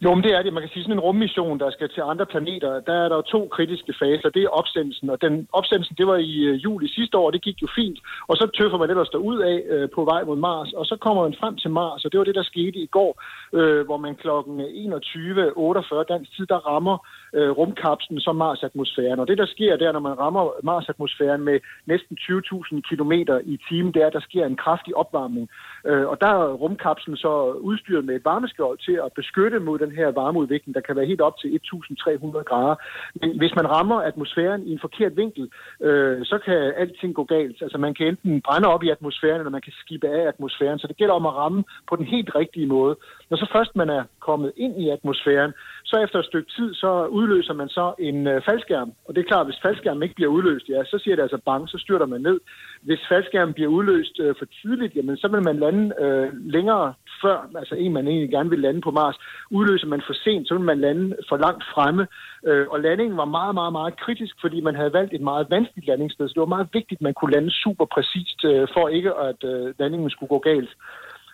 Jo, 0.04 0.14
men 0.14 0.24
det 0.24 0.32
er 0.34 0.42
det. 0.42 0.52
Man 0.52 0.62
kan 0.62 0.70
sige, 0.72 0.82
sådan 0.82 0.96
en 0.96 1.06
rummission, 1.08 1.58
der 1.58 1.70
skal 1.70 1.88
til 1.88 2.00
andre 2.00 2.26
planeter, 2.26 2.80
der 2.80 2.92
er 2.92 3.08
der 3.08 3.16
jo 3.16 3.22
to 3.22 3.48
kritiske 3.56 3.94
faser. 3.98 4.28
Det 4.30 4.42
er 4.42 4.48
opsendelsen, 4.48 5.10
og 5.10 5.22
den 5.22 5.48
opsendelsen, 5.52 5.96
det 5.98 6.06
var 6.06 6.16
i 6.16 6.34
øh, 6.50 6.54
juli 6.64 6.88
sidste 6.88 7.18
år, 7.18 7.30
det 7.30 7.42
gik 7.42 7.62
jo 7.62 7.68
fint. 7.74 7.98
Og 8.28 8.36
så 8.36 8.50
tøffer 8.58 8.78
man 8.78 8.90
ellers 8.90 9.08
derud 9.08 9.38
af 9.38 9.62
øh, 9.68 9.88
på 9.94 10.04
vej 10.04 10.24
mod 10.24 10.36
Mars, 10.36 10.72
og 10.72 10.86
så 10.86 10.96
kommer 10.96 11.22
man 11.22 11.34
frem 11.40 11.56
til 11.56 11.70
Mars, 11.70 12.04
og 12.04 12.12
det 12.12 12.18
var 12.18 12.24
det, 12.24 12.34
der 12.34 12.42
skete 12.42 12.78
i 12.78 12.86
går, 12.86 13.22
øh, 13.52 13.86
hvor 13.86 13.96
man 13.96 14.14
klokken 14.14 14.60
21.48 14.60 16.02
dansk 16.12 16.36
tid, 16.36 16.46
der 16.46 16.66
rammer 16.70 16.96
øh, 17.34 17.50
rumkapslen 17.50 18.20
som 18.20 18.36
Mars-atmosfæren. 18.36 19.20
Og 19.20 19.28
det, 19.28 19.38
der 19.38 19.46
sker 19.46 19.76
der, 19.76 19.92
når 19.92 20.00
man 20.00 20.18
rammer 20.18 20.50
Mars-atmosfæren 20.62 21.42
med 21.44 21.60
næsten 21.86 22.16
20.000 22.20 22.80
km 22.88 23.12
i 23.44 23.58
timen, 23.68 23.94
det 23.94 24.02
er, 24.02 24.06
at 24.06 24.12
der 24.12 24.20
sker 24.20 24.46
en 24.46 24.56
kraftig 24.56 24.96
opvarmning. 24.96 25.48
Øh, 25.86 26.06
og 26.06 26.20
der 26.20 26.26
er 26.26 26.52
rumkapslen 26.52 27.16
så 27.16 27.32
udstyret 27.52 28.04
med 28.04 28.14
et 28.16 28.24
varmeskjold 28.24 28.78
til 28.78 28.96
at 29.04 29.12
beskytte 29.12 29.58
mod 29.58 29.78
den 29.78 29.92
her 29.92 30.08
varmeudvikling, 30.08 30.74
der 30.74 30.80
kan 30.80 30.96
være 30.96 31.06
helt 31.06 31.20
op 31.20 31.38
til 31.38 31.48
1.300 31.48 32.42
grader. 32.42 32.76
Men 33.20 33.38
hvis 33.38 33.54
man 33.54 33.70
rammer 33.70 34.00
atmosfæren 34.00 34.62
i 34.66 34.72
en 34.72 34.80
forkert 34.80 35.16
vinkel, 35.16 35.50
øh, 35.80 36.24
så 36.24 36.38
kan 36.44 36.72
alting 36.76 37.14
gå 37.14 37.24
galt. 37.24 37.62
Altså 37.62 37.78
man 37.78 37.94
kan 37.94 38.06
enten 38.06 38.42
brænde 38.42 38.68
op 38.68 38.82
i 38.82 38.90
atmosfæren, 38.90 39.40
eller 39.40 39.50
man 39.50 39.60
kan 39.60 39.72
skibe 39.82 40.08
af 40.08 40.28
atmosfæren. 40.28 40.78
Så 40.78 40.86
det 40.86 40.96
gælder 40.96 41.14
om 41.14 41.26
at 41.26 41.34
ramme 41.34 41.64
på 41.88 41.96
den 41.96 42.04
helt 42.04 42.30
rigtige 42.34 42.66
måde. 42.66 42.96
Når 43.30 43.36
så 43.36 43.46
først 43.52 43.76
man 43.76 43.90
er 43.90 44.04
kommet 44.20 44.52
ind 44.56 44.82
i 44.82 44.88
atmosfæren, 44.88 45.52
så 45.84 45.96
efter 46.04 46.18
et 46.18 46.24
stykke 46.24 46.50
tid, 46.56 46.74
så 46.74 47.06
udløser 47.20 47.54
man 47.60 47.68
så 47.68 47.86
en 48.08 48.26
øh, 48.26 48.42
faldskærm. 48.46 48.90
Og 49.06 49.10
det 49.14 49.20
er 49.20 49.30
klart, 49.32 49.46
hvis 49.46 49.62
faldskærmen 49.64 50.02
ikke 50.02 50.18
bliver 50.18 50.32
udløst, 50.36 50.68
ja, 50.68 50.84
så 50.84 50.96
siger 51.02 51.16
det 51.16 51.22
altså 51.22 51.40
bang, 51.48 51.62
så 51.68 51.78
styrter 51.78 52.06
man 52.06 52.20
ned. 52.20 52.38
Hvis 52.82 53.02
faldskærmen 53.08 53.54
bliver 53.54 53.70
udløst 53.76 54.16
øh, 54.24 54.34
for 54.38 54.46
tidligt, 54.62 54.96
jamen 54.96 55.16
så 55.16 55.28
vil 55.28 55.42
man 55.48 55.58
lande 55.64 55.84
øh, 56.04 56.28
længere 56.56 56.94
før, 57.22 57.38
altså 57.60 57.74
en 57.74 57.92
man 57.92 58.08
egentlig 58.08 58.30
gerne 58.30 58.50
vil 58.50 58.64
lande 58.66 58.80
på 58.80 58.90
Mars. 58.90 59.16
Udløser 59.50 59.86
man 59.86 60.02
for 60.06 60.14
sent, 60.24 60.48
så 60.48 60.54
vil 60.54 60.64
man 60.64 60.80
lande 60.80 61.16
for 61.28 61.36
langt 61.36 61.64
fremme. 61.74 62.06
Øh, 62.46 62.66
og 62.72 62.80
landingen 62.80 63.16
var 63.16 63.30
meget, 63.38 63.54
meget, 63.54 63.72
meget 63.72 64.00
kritisk, 64.04 64.34
fordi 64.40 64.60
man 64.60 64.74
havde 64.74 64.92
valgt 64.92 65.12
et 65.14 65.20
meget 65.30 65.46
vanskeligt 65.50 65.88
landingssted, 65.88 66.28
så 66.28 66.34
det 66.34 66.40
var 66.40 66.56
meget 66.56 66.68
vigtigt, 66.72 66.98
at 66.98 67.06
man 67.08 67.14
kunne 67.14 67.32
lande 67.32 67.50
super 67.50 67.86
præcist, 67.94 68.44
øh, 68.44 68.68
for 68.74 68.88
ikke 68.88 69.12
at 69.28 69.40
øh, 69.52 69.74
landingen 69.78 70.10
skulle 70.10 70.32
gå 70.34 70.38
galt. 70.38 70.72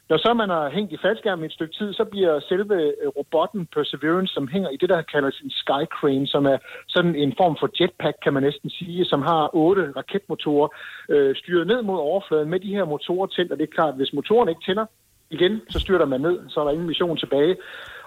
Når 0.09 0.17
så 0.17 0.35
man 0.35 0.49
har 0.49 0.71
hængt 0.71 0.93
i 0.93 0.97
faldskærmen 1.03 1.45
et 1.45 1.53
stykke 1.53 1.75
tid, 1.75 1.93
så 1.93 2.05
bliver 2.05 2.41
selve 2.41 2.75
øh, 3.03 3.09
robotten 3.17 3.67
Perseverance, 3.67 4.35
som 4.35 4.49
hænger 4.49 4.71
i 4.71 4.77
det, 4.77 4.89
der 4.89 5.03
kaldes 5.03 5.41
en 5.41 5.51
sky 5.51 5.83
crane, 5.97 6.27
som 6.27 6.47
er 6.47 6.59
sådan 6.89 7.15
en 7.15 7.33
form 7.41 7.57
for 7.61 7.69
jetpack, 7.81 8.17
kan 8.23 8.33
man 8.33 8.43
næsten 8.43 8.71
sige, 8.71 9.05
som 9.05 9.23
har 9.23 9.51
otte 9.55 9.93
raketmotorer, 9.97 10.69
øh, 11.09 11.37
styret 11.37 11.67
ned 11.67 11.83
mod 11.83 11.99
overfladen 11.99 12.51
med 12.51 12.61
de 12.61 12.75
her 12.77 12.85
motorer 12.85 13.27
tændt, 13.27 13.53
og 13.53 13.59
det 13.59 13.65
er 13.65 13.75
klart, 13.75 13.89
at 13.89 13.97
hvis 13.97 14.13
motoren 14.13 14.49
ikke 14.49 14.65
tænder, 14.67 14.87
igen, 15.31 15.61
så 15.69 15.79
styrter 15.81 16.07
man 16.07 16.21
ned, 16.21 16.41
så 16.49 16.61
er 16.61 16.65
der 16.65 16.73
ingen 16.73 16.87
mission 16.87 17.17
tilbage. 17.17 17.57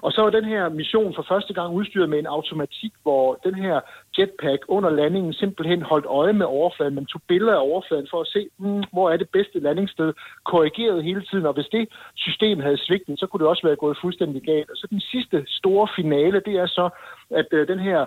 Og 0.01 0.11
så 0.11 0.26
er 0.26 0.30
den 0.30 0.45
her 0.45 0.70
mission 0.70 1.15
for 1.15 1.26
første 1.30 1.53
gang 1.53 1.74
udstyret 1.74 2.09
med 2.09 2.20
en 2.20 2.26
automatik, 2.26 2.93
hvor 3.03 3.39
den 3.43 3.55
her 3.55 3.80
jetpack 4.18 4.65
under 4.68 4.89
landingen 4.89 5.34
simpelthen 5.34 5.82
holdt 5.82 6.05
øje 6.05 6.34
med 6.34 6.45
overfladen. 6.45 6.95
Man 6.95 7.05
tog 7.05 7.22
billeder 7.28 7.55
af 7.55 7.61
overfladen 7.61 8.07
for 8.11 8.22
at 8.22 8.28
se, 8.28 8.49
hmm, 8.57 8.84
hvor 8.93 9.09
er 9.09 9.18
det 9.18 9.30
bedste 9.30 9.59
landingssted, 9.59 10.13
korrigeret 10.45 11.03
hele 11.03 11.22
tiden. 11.22 11.45
Og 11.45 11.53
hvis 11.53 11.65
det 11.72 11.89
system 12.15 12.59
havde 12.59 12.78
svigtet, 12.78 13.20
så 13.20 13.28
kunne 13.28 13.39
det 13.39 13.47
også 13.47 13.68
være 13.68 13.76
gået 13.76 13.97
fuldstændig 14.01 14.41
galt. 14.41 14.70
Og 14.72 14.78
så 14.78 14.88
den 14.89 15.01
sidste 15.01 15.45
store 15.47 15.88
finale, 15.95 16.41
det 16.45 16.53
er 16.53 16.68
så, 16.68 16.89
at 17.30 17.47
øh, 17.51 17.68
den 17.68 17.80
her 17.80 18.05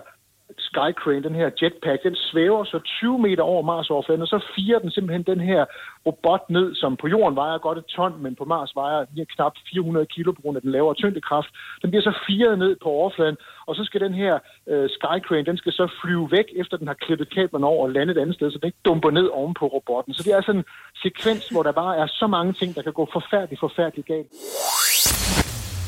Skycrane, 0.57 1.23
den 1.23 1.35
her 1.35 1.49
jetpack, 1.61 2.03
den 2.03 2.15
svæver 2.15 2.63
så 2.63 2.79
20 2.79 3.19
meter 3.19 3.43
over 3.43 3.61
Mars 3.61 3.89
overfladen, 3.89 4.21
og 4.21 4.27
så 4.27 4.39
firer 4.55 4.79
den 4.79 4.91
simpelthen 4.91 5.23
den 5.23 5.39
her 5.39 5.65
robot 6.05 6.49
ned, 6.49 6.75
som 6.75 6.97
på 6.97 7.07
jorden 7.07 7.35
vejer 7.35 7.57
godt 7.57 7.77
et 7.77 7.85
ton, 7.85 8.23
men 8.23 8.35
på 8.35 8.45
Mars 8.45 8.71
vejer 8.75 9.05
lige 9.13 9.25
knap 9.25 9.53
400 9.73 10.05
kilo 10.05 10.31
på 10.31 10.41
grund 10.41 10.57
af 10.57 10.61
den 10.61 10.71
lavere 10.71 10.95
tyngdekraft. 10.95 11.49
Den 11.81 11.89
bliver 11.89 12.03
så 12.03 12.13
firet 12.27 12.59
ned 12.59 12.75
på 12.83 12.89
overfladen, 12.89 13.37
og 13.67 13.75
så 13.75 13.83
skal 13.83 14.01
den 14.01 14.13
her 14.13 14.39
øh, 14.67 14.89
Skycrane, 14.89 15.45
den 15.45 15.57
skal 15.57 15.71
så 15.71 15.87
flyve 16.01 16.31
væk, 16.31 16.45
efter 16.55 16.77
den 16.77 16.87
har 16.87 16.93
klippet 16.93 17.33
kablerne 17.33 17.65
over 17.65 17.83
og 17.83 17.91
landet 17.91 18.17
et 18.17 18.21
andet 18.21 18.35
sted, 18.35 18.51
så 18.51 18.57
den 18.57 18.67
ikke 18.67 18.85
dumper 18.85 19.11
ned 19.11 19.27
oven 19.27 19.53
på 19.53 19.65
robotten. 19.67 20.13
Så 20.13 20.23
det 20.23 20.33
er 20.33 20.41
sådan 20.41 20.61
en 20.61 20.65
sekvens, 21.03 21.49
hvor 21.49 21.63
der 21.63 21.71
bare 21.71 21.97
er 21.97 22.07
så 22.07 22.27
mange 22.27 22.53
ting, 22.53 22.75
der 22.75 22.81
kan 22.81 22.93
gå 22.93 23.07
forfærdeligt, 23.13 23.59
forfærdeligt 23.59 24.07
galt. 24.07 24.31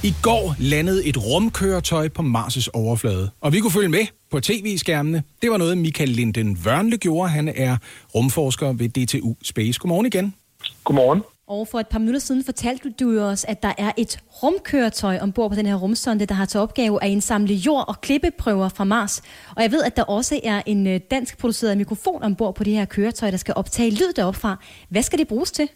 I 0.06 0.14
går 0.22 0.56
landede 0.60 1.06
et 1.06 1.18
rumkøretøj 1.26 2.10
på 2.10 2.22
Mars' 2.22 2.68
overflade, 2.74 3.32
og 3.42 3.54
vi 3.54 3.60
kunne 3.60 3.72
følge 3.72 3.90
med 3.90 4.06
på 4.32 4.40
tv-skærmene. 4.40 5.24
Det 5.42 5.52
var 5.52 5.58
noget, 5.58 5.78
Michael 5.78 6.10
Linden 6.10 6.58
Wørnle 6.66 6.98
gjorde. 6.98 7.30
Han 7.30 7.48
er 7.56 7.78
rumforsker 8.16 8.74
ved 8.74 8.90
DTU 8.90 9.36
Space. 9.44 9.80
Godmorgen 9.80 10.06
igen. 10.06 10.34
Godmorgen. 10.84 11.22
Og 11.48 11.68
for 11.68 11.80
et 11.80 11.88
par 11.88 12.00
minutter 12.00 12.20
siden 12.20 12.44
fortalte 12.44 12.90
du 13.00 13.20
os, 13.20 13.46
at 13.48 13.64
der 13.64 13.74
er 13.78 13.92
et 13.98 14.20
rumkøretøj 14.44 15.20
ombord 15.22 15.52
på 15.52 15.56
den 15.56 15.66
her 15.66 15.76
rumsonde, 15.76 16.26
der 16.26 16.36
har 16.36 16.46
til 16.46 16.60
opgave 16.60 17.04
at 17.04 17.10
indsamle 17.10 17.54
jord- 17.54 17.86
og 17.88 18.02
klippeprøver 18.02 18.70
fra 18.70 18.84
Mars. 18.84 19.22
Og 19.56 19.62
jeg 19.62 19.72
ved, 19.72 19.84
at 19.84 19.98
der 19.98 20.04
også 20.04 20.40
er 20.44 20.62
en 20.66 20.88
øh, 20.88 21.00
dansk 21.12 21.38
produceret 21.38 21.78
mikrofon 21.78 22.24
ombord 22.24 22.56
på 22.56 22.64
det 22.64 22.74
her 22.74 22.86
køretøj, 22.86 23.32
der 23.32 23.38
skal 23.38 23.54
optage 23.58 23.92
lyd 23.92 24.14
deropfra. 24.16 24.60
Hvad 24.90 25.04
skal 25.04 25.20
det 25.20 25.28
bruges 25.28 25.52
til? 25.52 25.70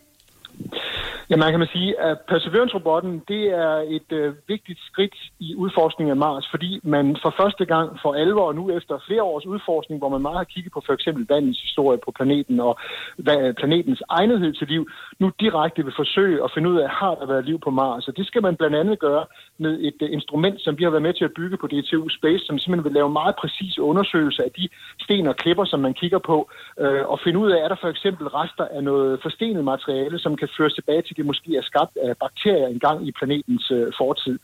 Ja, 1.29 1.35
man 1.37 1.51
kan 1.51 1.59
man 1.59 1.67
sige, 1.67 1.99
at 1.99 2.17
Perseverance-robotten, 2.29 3.23
det 3.27 3.43
er 3.65 3.73
et 3.97 4.11
øh, 4.11 4.33
vigtigt 4.47 4.79
skridt 4.89 5.15
i 5.39 5.55
udforskningen 5.55 6.11
af 6.11 6.17
Mars, 6.17 6.47
fordi 6.49 6.79
man 6.83 7.17
for 7.21 7.33
første 7.41 7.65
gang 7.65 7.99
for 8.01 8.13
alvor 8.13 8.53
nu 8.53 8.71
efter 8.77 8.99
flere 9.07 9.23
års 9.23 9.45
udforskning, 9.45 9.99
hvor 9.99 10.09
man 10.09 10.21
meget 10.21 10.37
har 10.37 10.43
kigget 10.53 10.73
på 10.73 10.81
for 10.85 10.93
eksempel 10.93 11.25
vandens 11.29 11.61
historie 11.61 11.99
på 12.05 12.11
planeten 12.11 12.59
og 12.59 12.79
hvad, 13.17 13.53
planetens 13.53 14.03
egnethed 14.09 14.53
til 14.53 14.67
liv, 14.67 14.89
nu 15.19 15.31
direkte 15.39 15.83
vil 15.83 15.93
forsøge 15.95 16.43
at 16.43 16.51
finde 16.53 16.69
ud 16.69 16.77
af, 16.77 16.89
har 16.89 17.15
der 17.15 17.27
været 17.27 17.45
liv 17.45 17.59
på 17.59 17.69
Mars. 17.69 18.07
Og 18.07 18.17
det 18.17 18.27
skal 18.27 18.41
man 18.41 18.55
blandt 18.55 18.75
andet 18.75 18.99
gøre 18.99 19.25
med 19.57 19.79
et 19.79 19.99
øh, 20.01 20.13
instrument, 20.13 20.61
som 20.61 20.77
vi 20.77 20.83
har 20.83 20.91
været 20.91 21.07
med 21.07 21.13
til 21.13 21.25
at 21.25 21.35
bygge 21.35 21.57
på 21.57 21.67
DTU 21.67 22.09
Space, 22.09 22.45
som 22.45 22.59
simpelthen 22.59 22.87
vil 22.87 22.97
lave 22.99 23.09
meget 23.09 23.35
præcise 23.35 23.81
undersøgelser 23.81 24.43
af 24.43 24.51
de 24.57 24.69
sten 24.99 25.27
og 25.27 25.35
klipper, 25.35 25.65
som 25.65 25.79
man 25.79 25.93
kigger 25.93 26.19
på, 26.19 26.49
øh, 26.79 27.03
og 27.11 27.19
finde 27.23 27.39
ud 27.39 27.51
af, 27.51 27.59
er 27.63 27.67
der 27.67 27.75
for 27.81 27.87
eksempel 27.87 28.27
rester 28.27 28.65
af 28.75 28.83
noget 28.83 29.19
forstenet 29.21 29.63
materiale, 29.63 30.19
som 30.19 30.35
kan 30.35 30.46
føres 30.57 30.73
tilbage 30.73 31.01
til, 31.01 31.17
det 31.17 31.25
måske 31.25 31.49
er 31.59 31.65
skabt 31.71 31.95
af 32.07 32.17
bakterier 32.25 32.67
engang 32.67 33.07
i 33.07 33.11
planetens 33.19 33.65
øh, 33.77 33.87
fortid. 34.01 34.37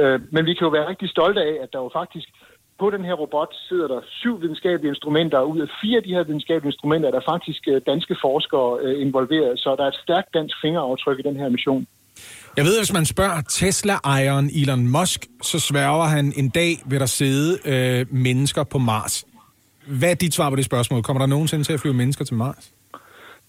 Øh, 0.00 0.20
men 0.34 0.42
vi 0.48 0.52
kan 0.54 0.66
jo 0.66 0.72
være 0.76 0.88
rigtig 0.88 1.08
stolte 1.16 1.40
af, 1.50 1.54
at 1.64 1.72
der 1.72 1.80
jo 1.84 1.90
faktisk 2.00 2.28
på 2.80 2.90
den 2.90 3.04
her 3.04 3.14
robot 3.22 3.52
sidder 3.68 3.88
der 3.88 4.00
syv 4.20 4.42
videnskabelige 4.42 4.92
instrumenter, 4.94 5.38
og 5.38 5.50
ud 5.50 5.60
af 5.60 5.68
fire 5.82 5.96
af 5.96 6.02
de 6.02 6.14
her 6.16 6.24
videnskabelige 6.24 6.72
instrumenter 6.72 7.08
er 7.08 7.12
der 7.18 7.30
faktisk 7.32 7.62
øh, 7.68 7.80
danske 7.86 8.16
forskere 8.24 8.78
øh, 8.82 9.00
involveret, 9.06 9.58
så 9.58 9.68
der 9.78 9.84
er 9.84 9.88
et 9.88 10.00
stærkt 10.06 10.34
dansk 10.34 10.56
fingeraftryk 10.64 11.18
i 11.18 11.22
den 11.28 11.36
her 11.36 11.48
mission. 11.48 11.86
Jeg 12.56 12.64
ved, 12.64 12.74
at 12.76 12.80
hvis 12.80 12.92
man 12.92 13.06
spørger 13.06 13.40
Tesla-ejeren 13.48 14.50
Elon 14.62 14.88
Musk, 14.88 15.20
så 15.42 15.60
sværger 15.60 16.04
han 16.04 16.32
en 16.36 16.48
dag 16.48 16.72
ved 16.86 17.00
der 17.00 17.06
sidde 17.06 17.58
øh, 17.64 18.06
mennesker 18.10 18.64
på 18.64 18.78
Mars. 18.78 19.24
Hvad 19.86 20.10
er 20.10 20.14
dit 20.14 20.34
svar 20.34 20.50
på 20.50 20.56
det 20.56 20.64
spørgsmål? 20.64 21.02
Kommer 21.02 21.20
der 21.20 21.26
nogensinde 21.26 21.64
til 21.64 21.72
at 21.72 21.80
flyve 21.80 21.94
mennesker 21.94 22.24
til 22.24 22.34
Mars? 22.34 22.72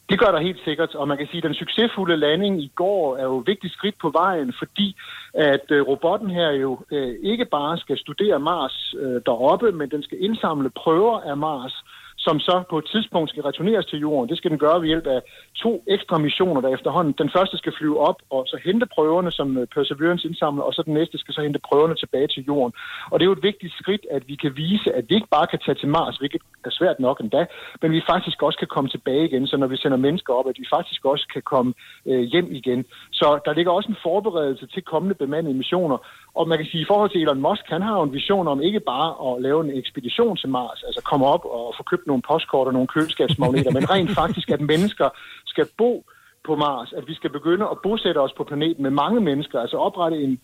Det 0.09 0.19
gør 0.19 0.31
der 0.31 0.39
helt 0.39 0.61
sikkert, 0.63 0.95
og 0.95 1.07
man 1.07 1.17
kan 1.17 1.27
sige, 1.27 1.37
at 1.37 1.43
den 1.43 1.53
succesfulde 1.53 2.17
landing 2.17 2.63
i 2.63 2.71
går 2.75 3.17
er 3.17 3.23
jo 3.23 3.39
et 3.39 3.47
vigtigt 3.47 3.73
skridt 3.73 3.95
på 4.01 4.09
vejen, 4.09 4.53
fordi 4.57 4.95
at 5.33 5.65
øh, 5.69 5.87
robotten 5.87 6.29
her 6.29 6.51
jo 6.51 6.79
øh, 6.91 7.15
ikke 7.23 7.45
bare 7.45 7.77
skal 7.77 7.97
studere 7.97 8.39
Mars 8.39 8.95
øh, 8.99 9.21
deroppe, 9.25 9.71
men 9.71 9.89
den 9.89 10.03
skal 10.03 10.23
indsamle 10.23 10.69
prøver 10.69 11.19
af 11.19 11.37
Mars, 11.37 11.83
som 12.27 12.39
så 12.39 12.55
på 12.71 12.77
et 12.81 12.87
tidspunkt 12.93 13.29
skal 13.29 13.43
returneres 13.49 13.85
til 13.85 13.99
jorden. 13.99 14.29
Det 14.29 14.37
skal 14.37 14.51
den 14.51 14.63
gøre 14.65 14.81
ved 14.81 14.87
hjælp 14.87 15.07
af 15.15 15.19
to 15.63 15.71
ekstra 15.95 16.17
missioner, 16.17 16.61
der 16.61 16.69
efterhånden. 16.77 17.13
Den 17.23 17.29
første 17.35 17.57
skal 17.57 17.73
flyve 17.79 17.97
op 18.09 18.19
og 18.29 18.41
så 18.51 18.57
hente 18.65 18.85
prøverne, 18.95 19.31
som 19.31 19.57
øh, 19.57 19.67
Perseverance 19.73 20.27
indsamler, 20.27 20.63
og 20.63 20.73
så 20.73 20.81
den 20.87 20.93
næste 20.93 21.17
skal 21.17 21.33
så 21.33 21.41
hente 21.41 21.59
prøverne 21.69 21.95
tilbage 21.95 22.27
til 22.27 22.43
jorden. 22.49 22.73
Og 23.11 23.19
det 23.19 23.23
er 23.23 23.31
jo 23.31 23.37
et 23.39 23.47
vigtigt 23.51 23.73
skridt, 23.81 24.05
at 24.11 24.23
vi 24.27 24.35
kan 24.43 24.51
vise, 24.57 24.89
at 24.97 25.03
vi 25.09 25.15
ikke 25.15 25.33
bare 25.37 25.47
kan 25.47 25.59
tage 25.65 25.79
til 25.81 25.89
Mars, 25.97 26.17
hvilket 26.17 26.41
er 26.65 26.69
svært 26.79 26.99
nok 26.99 27.17
endda, 27.19 27.45
men 27.81 27.91
vi 27.91 28.01
faktisk 28.11 28.37
også 28.43 28.57
kan 28.59 28.67
komme 28.75 28.89
tilbage 28.89 29.25
igen, 29.29 29.47
så 29.47 29.57
når 29.57 29.67
vi 29.67 29.77
sender 29.77 29.97
mennesker 29.97 30.33
op, 30.33 30.47
at 30.51 30.57
vi 30.61 30.65
faktisk 30.75 31.05
også 31.05 31.25
kan 31.33 31.41
komme 31.53 31.73
øh, 32.05 32.23
hjem 32.33 32.47
igen. 32.59 32.85
Så 33.11 33.27
der 33.45 33.53
ligger 33.53 33.71
også 33.71 33.89
en 33.89 34.03
forberedelse 34.03 34.67
til 34.67 34.81
kommende 34.83 35.15
bemandede 35.15 35.55
missioner, 35.61 35.97
og 36.39 36.47
man 36.47 36.57
kan 36.57 36.67
sige, 36.71 36.81
i 36.81 36.89
forhold 36.91 37.09
til 37.09 37.21
Elon 37.21 37.41
Musk, 37.47 37.63
han 37.67 37.81
har 37.81 37.93
jo 37.97 38.03
en 38.03 38.13
vision 38.13 38.47
om 38.47 38.61
ikke 38.61 38.79
bare 38.79 39.09
at 39.27 39.41
lave 39.41 39.59
en 39.65 39.77
ekspedition 39.81 40.37
til 40.37 40.49
Mars, 40.49 40.83
altså 40.87 41.01
komme 41.11 41.25
op 41.25 41.43
og 41.45 41.73
få 41.77 41.83
købt 41.83 42.07
nogle 42.07 42.16
postkort 42.21 42.67
og 42.67 42.73
nogle 42.73 42.87
køleskabsmagneter, 42.87 43.71
men 43.71 43.89
rent 43.89 44.11
faktisk, 44.11 44.49
at 44.49 44.61
mennesker 44.61 45.09
skal 45.45 45.67
bo 45.77 46.05
på 46.47 46.55
Mars, 46.55 46.93
at 46.93 47.07
vi 47.07 47.13
skal 47.13 47.29
begynde 47.29 47.65
at 47.71 47.77
bosætte 47.83 48.19
os 48.25 48.33
på 48.37 48.43
planeten 48.43 48.83
med 48.83 48.91
mange 48.91 49.21
mennesker, 49.21 49.59
altså 49.59 49.77
oprette 49.77 50.17
en, 50.17 50.39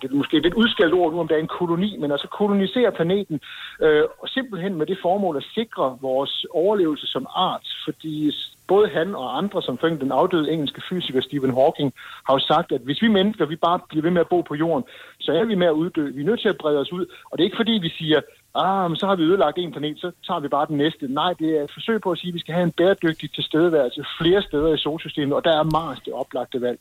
det 0.00 0.10
er 0.10 0.20
måske 0.22 0.36
et 0.36 0.42
lidt 0.42 0.54
udskældt 0.54 0.94
ord 0.94 1.12
nu, 1.12 1.20
om 1.20 1.28
der 1.28 1.36
er 1.36 1.40
en 1.40 1.56
koloni, 1.58 1.96
men 2.00 2.10
altså 2.12 2.28
kolonisere 2.28 2.92
planeten, 2.92 3.40
øh, 3.82 4.04
og 4.22 4.28
simpelthen 4.28 4.74
med 4.74 4.86
det 4.86 4.98
formål 5.02 5.36
at 5.36 5.46
sikre 5.54 5.98
vores 6.00 6.46
overlevelse 6.50 7.06
som 7.06 7.26
art, 7.34 7.66
fordi 7.84 8.32
både 8.68 8.88
han 8.88 9.14
og 9.14 9.38
andre, 9.38 9.62
som 9.62 9.78
fængte 9.78 10.04
den 10.04 10.12
afdøde 10.12 10.52
engelske 10.52 10.82
fysiker 10.88 11.20
Stephen 11.20 11.54
Hawking, 11.54 11.92
har 12.26 12.34
jo 12.34 12.38
sagt, 12.38 12.72
at 12.72 12.80
hvis 12.80 13.02
vi 13.02 13.08
mennesker, 13.08 13.46
vi 13.46 13.56
bare 13.56 13.80
bliver 13.88 14.02
ved 14.02 14.10
med 14.10 14.20
at 14.20 14.28
bo 14.28 14.40
på 14.40 14.54
jorden, 14.54 14.84
så 15.20 15.32
er 15.32 15.44
vi 15.44 15.54
med 15.54 15.66
at 15.66 15.78
uddø. 15.82 16.04
Vi 16.10 16.20
er 16.20 16.26
nødt 16.30 16.40
til 16.40 16.48
at 16.48 16.58
brede 16.62 16.78
os 16.78 16.92
ud, 16.92 17.06
og 17.30 17.32
det 17.38 17.42
er 17.42 17.48
ikke 17.48 17.62
fordi, 17.62 17.72
vi 17.72 17.88
siger, 17.88 18.20
ah, 18.54 18.90
men 18.90 18.96
så 18.96 19.06
har 19.06 19.16
vi 19.16 19.22
ødelagt 19.22 19.58
en 19.58 19.72
planet, 19.72 19.98
så 19.98 20.10
tager 20.26 20.40
vi 20.40 20.48
bare 20.48 20.66
den 20.66 20.76
næste. 20.76 21.08
Nej, 21.08 21.32
det 21.32 21.48
er 21.58 21.62
et 21.64 21.70
forsøg 21.74 22.00
på 22.00 22.10
at 22.12 22.18
sige, 22.18 22.28
at 22.28 22.34
vi 22.34 22.38
skal 22.38 22.54
have 22.54 22.64
en 22.64 22.72
bæredygtig 22.72 23.32
tilstedeværelse 23.32 24.04
flere 24.20 24.42
steder 24.42 24.74
i 24.74 24.78
solsystemet, 24.78 25.36
og 25.36 25.44
der 25.44 25.58
er 25.58 25.62
Mars 25.62 25.98
det 26.04 26.12
oplagte 26.12 26.60
valg. 26.60 26.78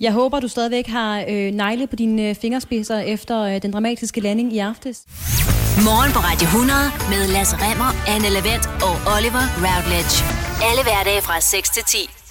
Jeg 0.00 0.12
håber, 0.12 0.40
du 0.40 0.48
stadigvæk 0.48 0.86
har 0.86 1.24
øh, 1.30 1.50
negle 1.52 1.86
på 1.86 1.96
dine 1.96 2.28
øh, 2.28 2.34
fingerspidser 2.34 2.98
efter 2.98 3.42
øh, 3.42 3.62
den 3.62 3.72
dramatiske 3.72 4.20
landing 4.20 4.52
i 4.52 4.58
aftes. 4.58 5.06
Morgen 5.88 6.12
på 6.16 6.20
Radio 6.28 6.46
100 6.46 6.78
med 7.12 7.22
Lasse 7.34 7.56
Remmer, 7.64 7.90
Anne 8.14 8.28
Lavendt 8.36 8.66
og 8.86 8.94
Oliver 9.14 9.44
Routledge. 9.64 10.14
Alle 10.68 10.82
hverdage 10.86 11.22
fra 11.26 11.40
6 11.40 11.70
til 11.70 11.84
10. 11.84 12.23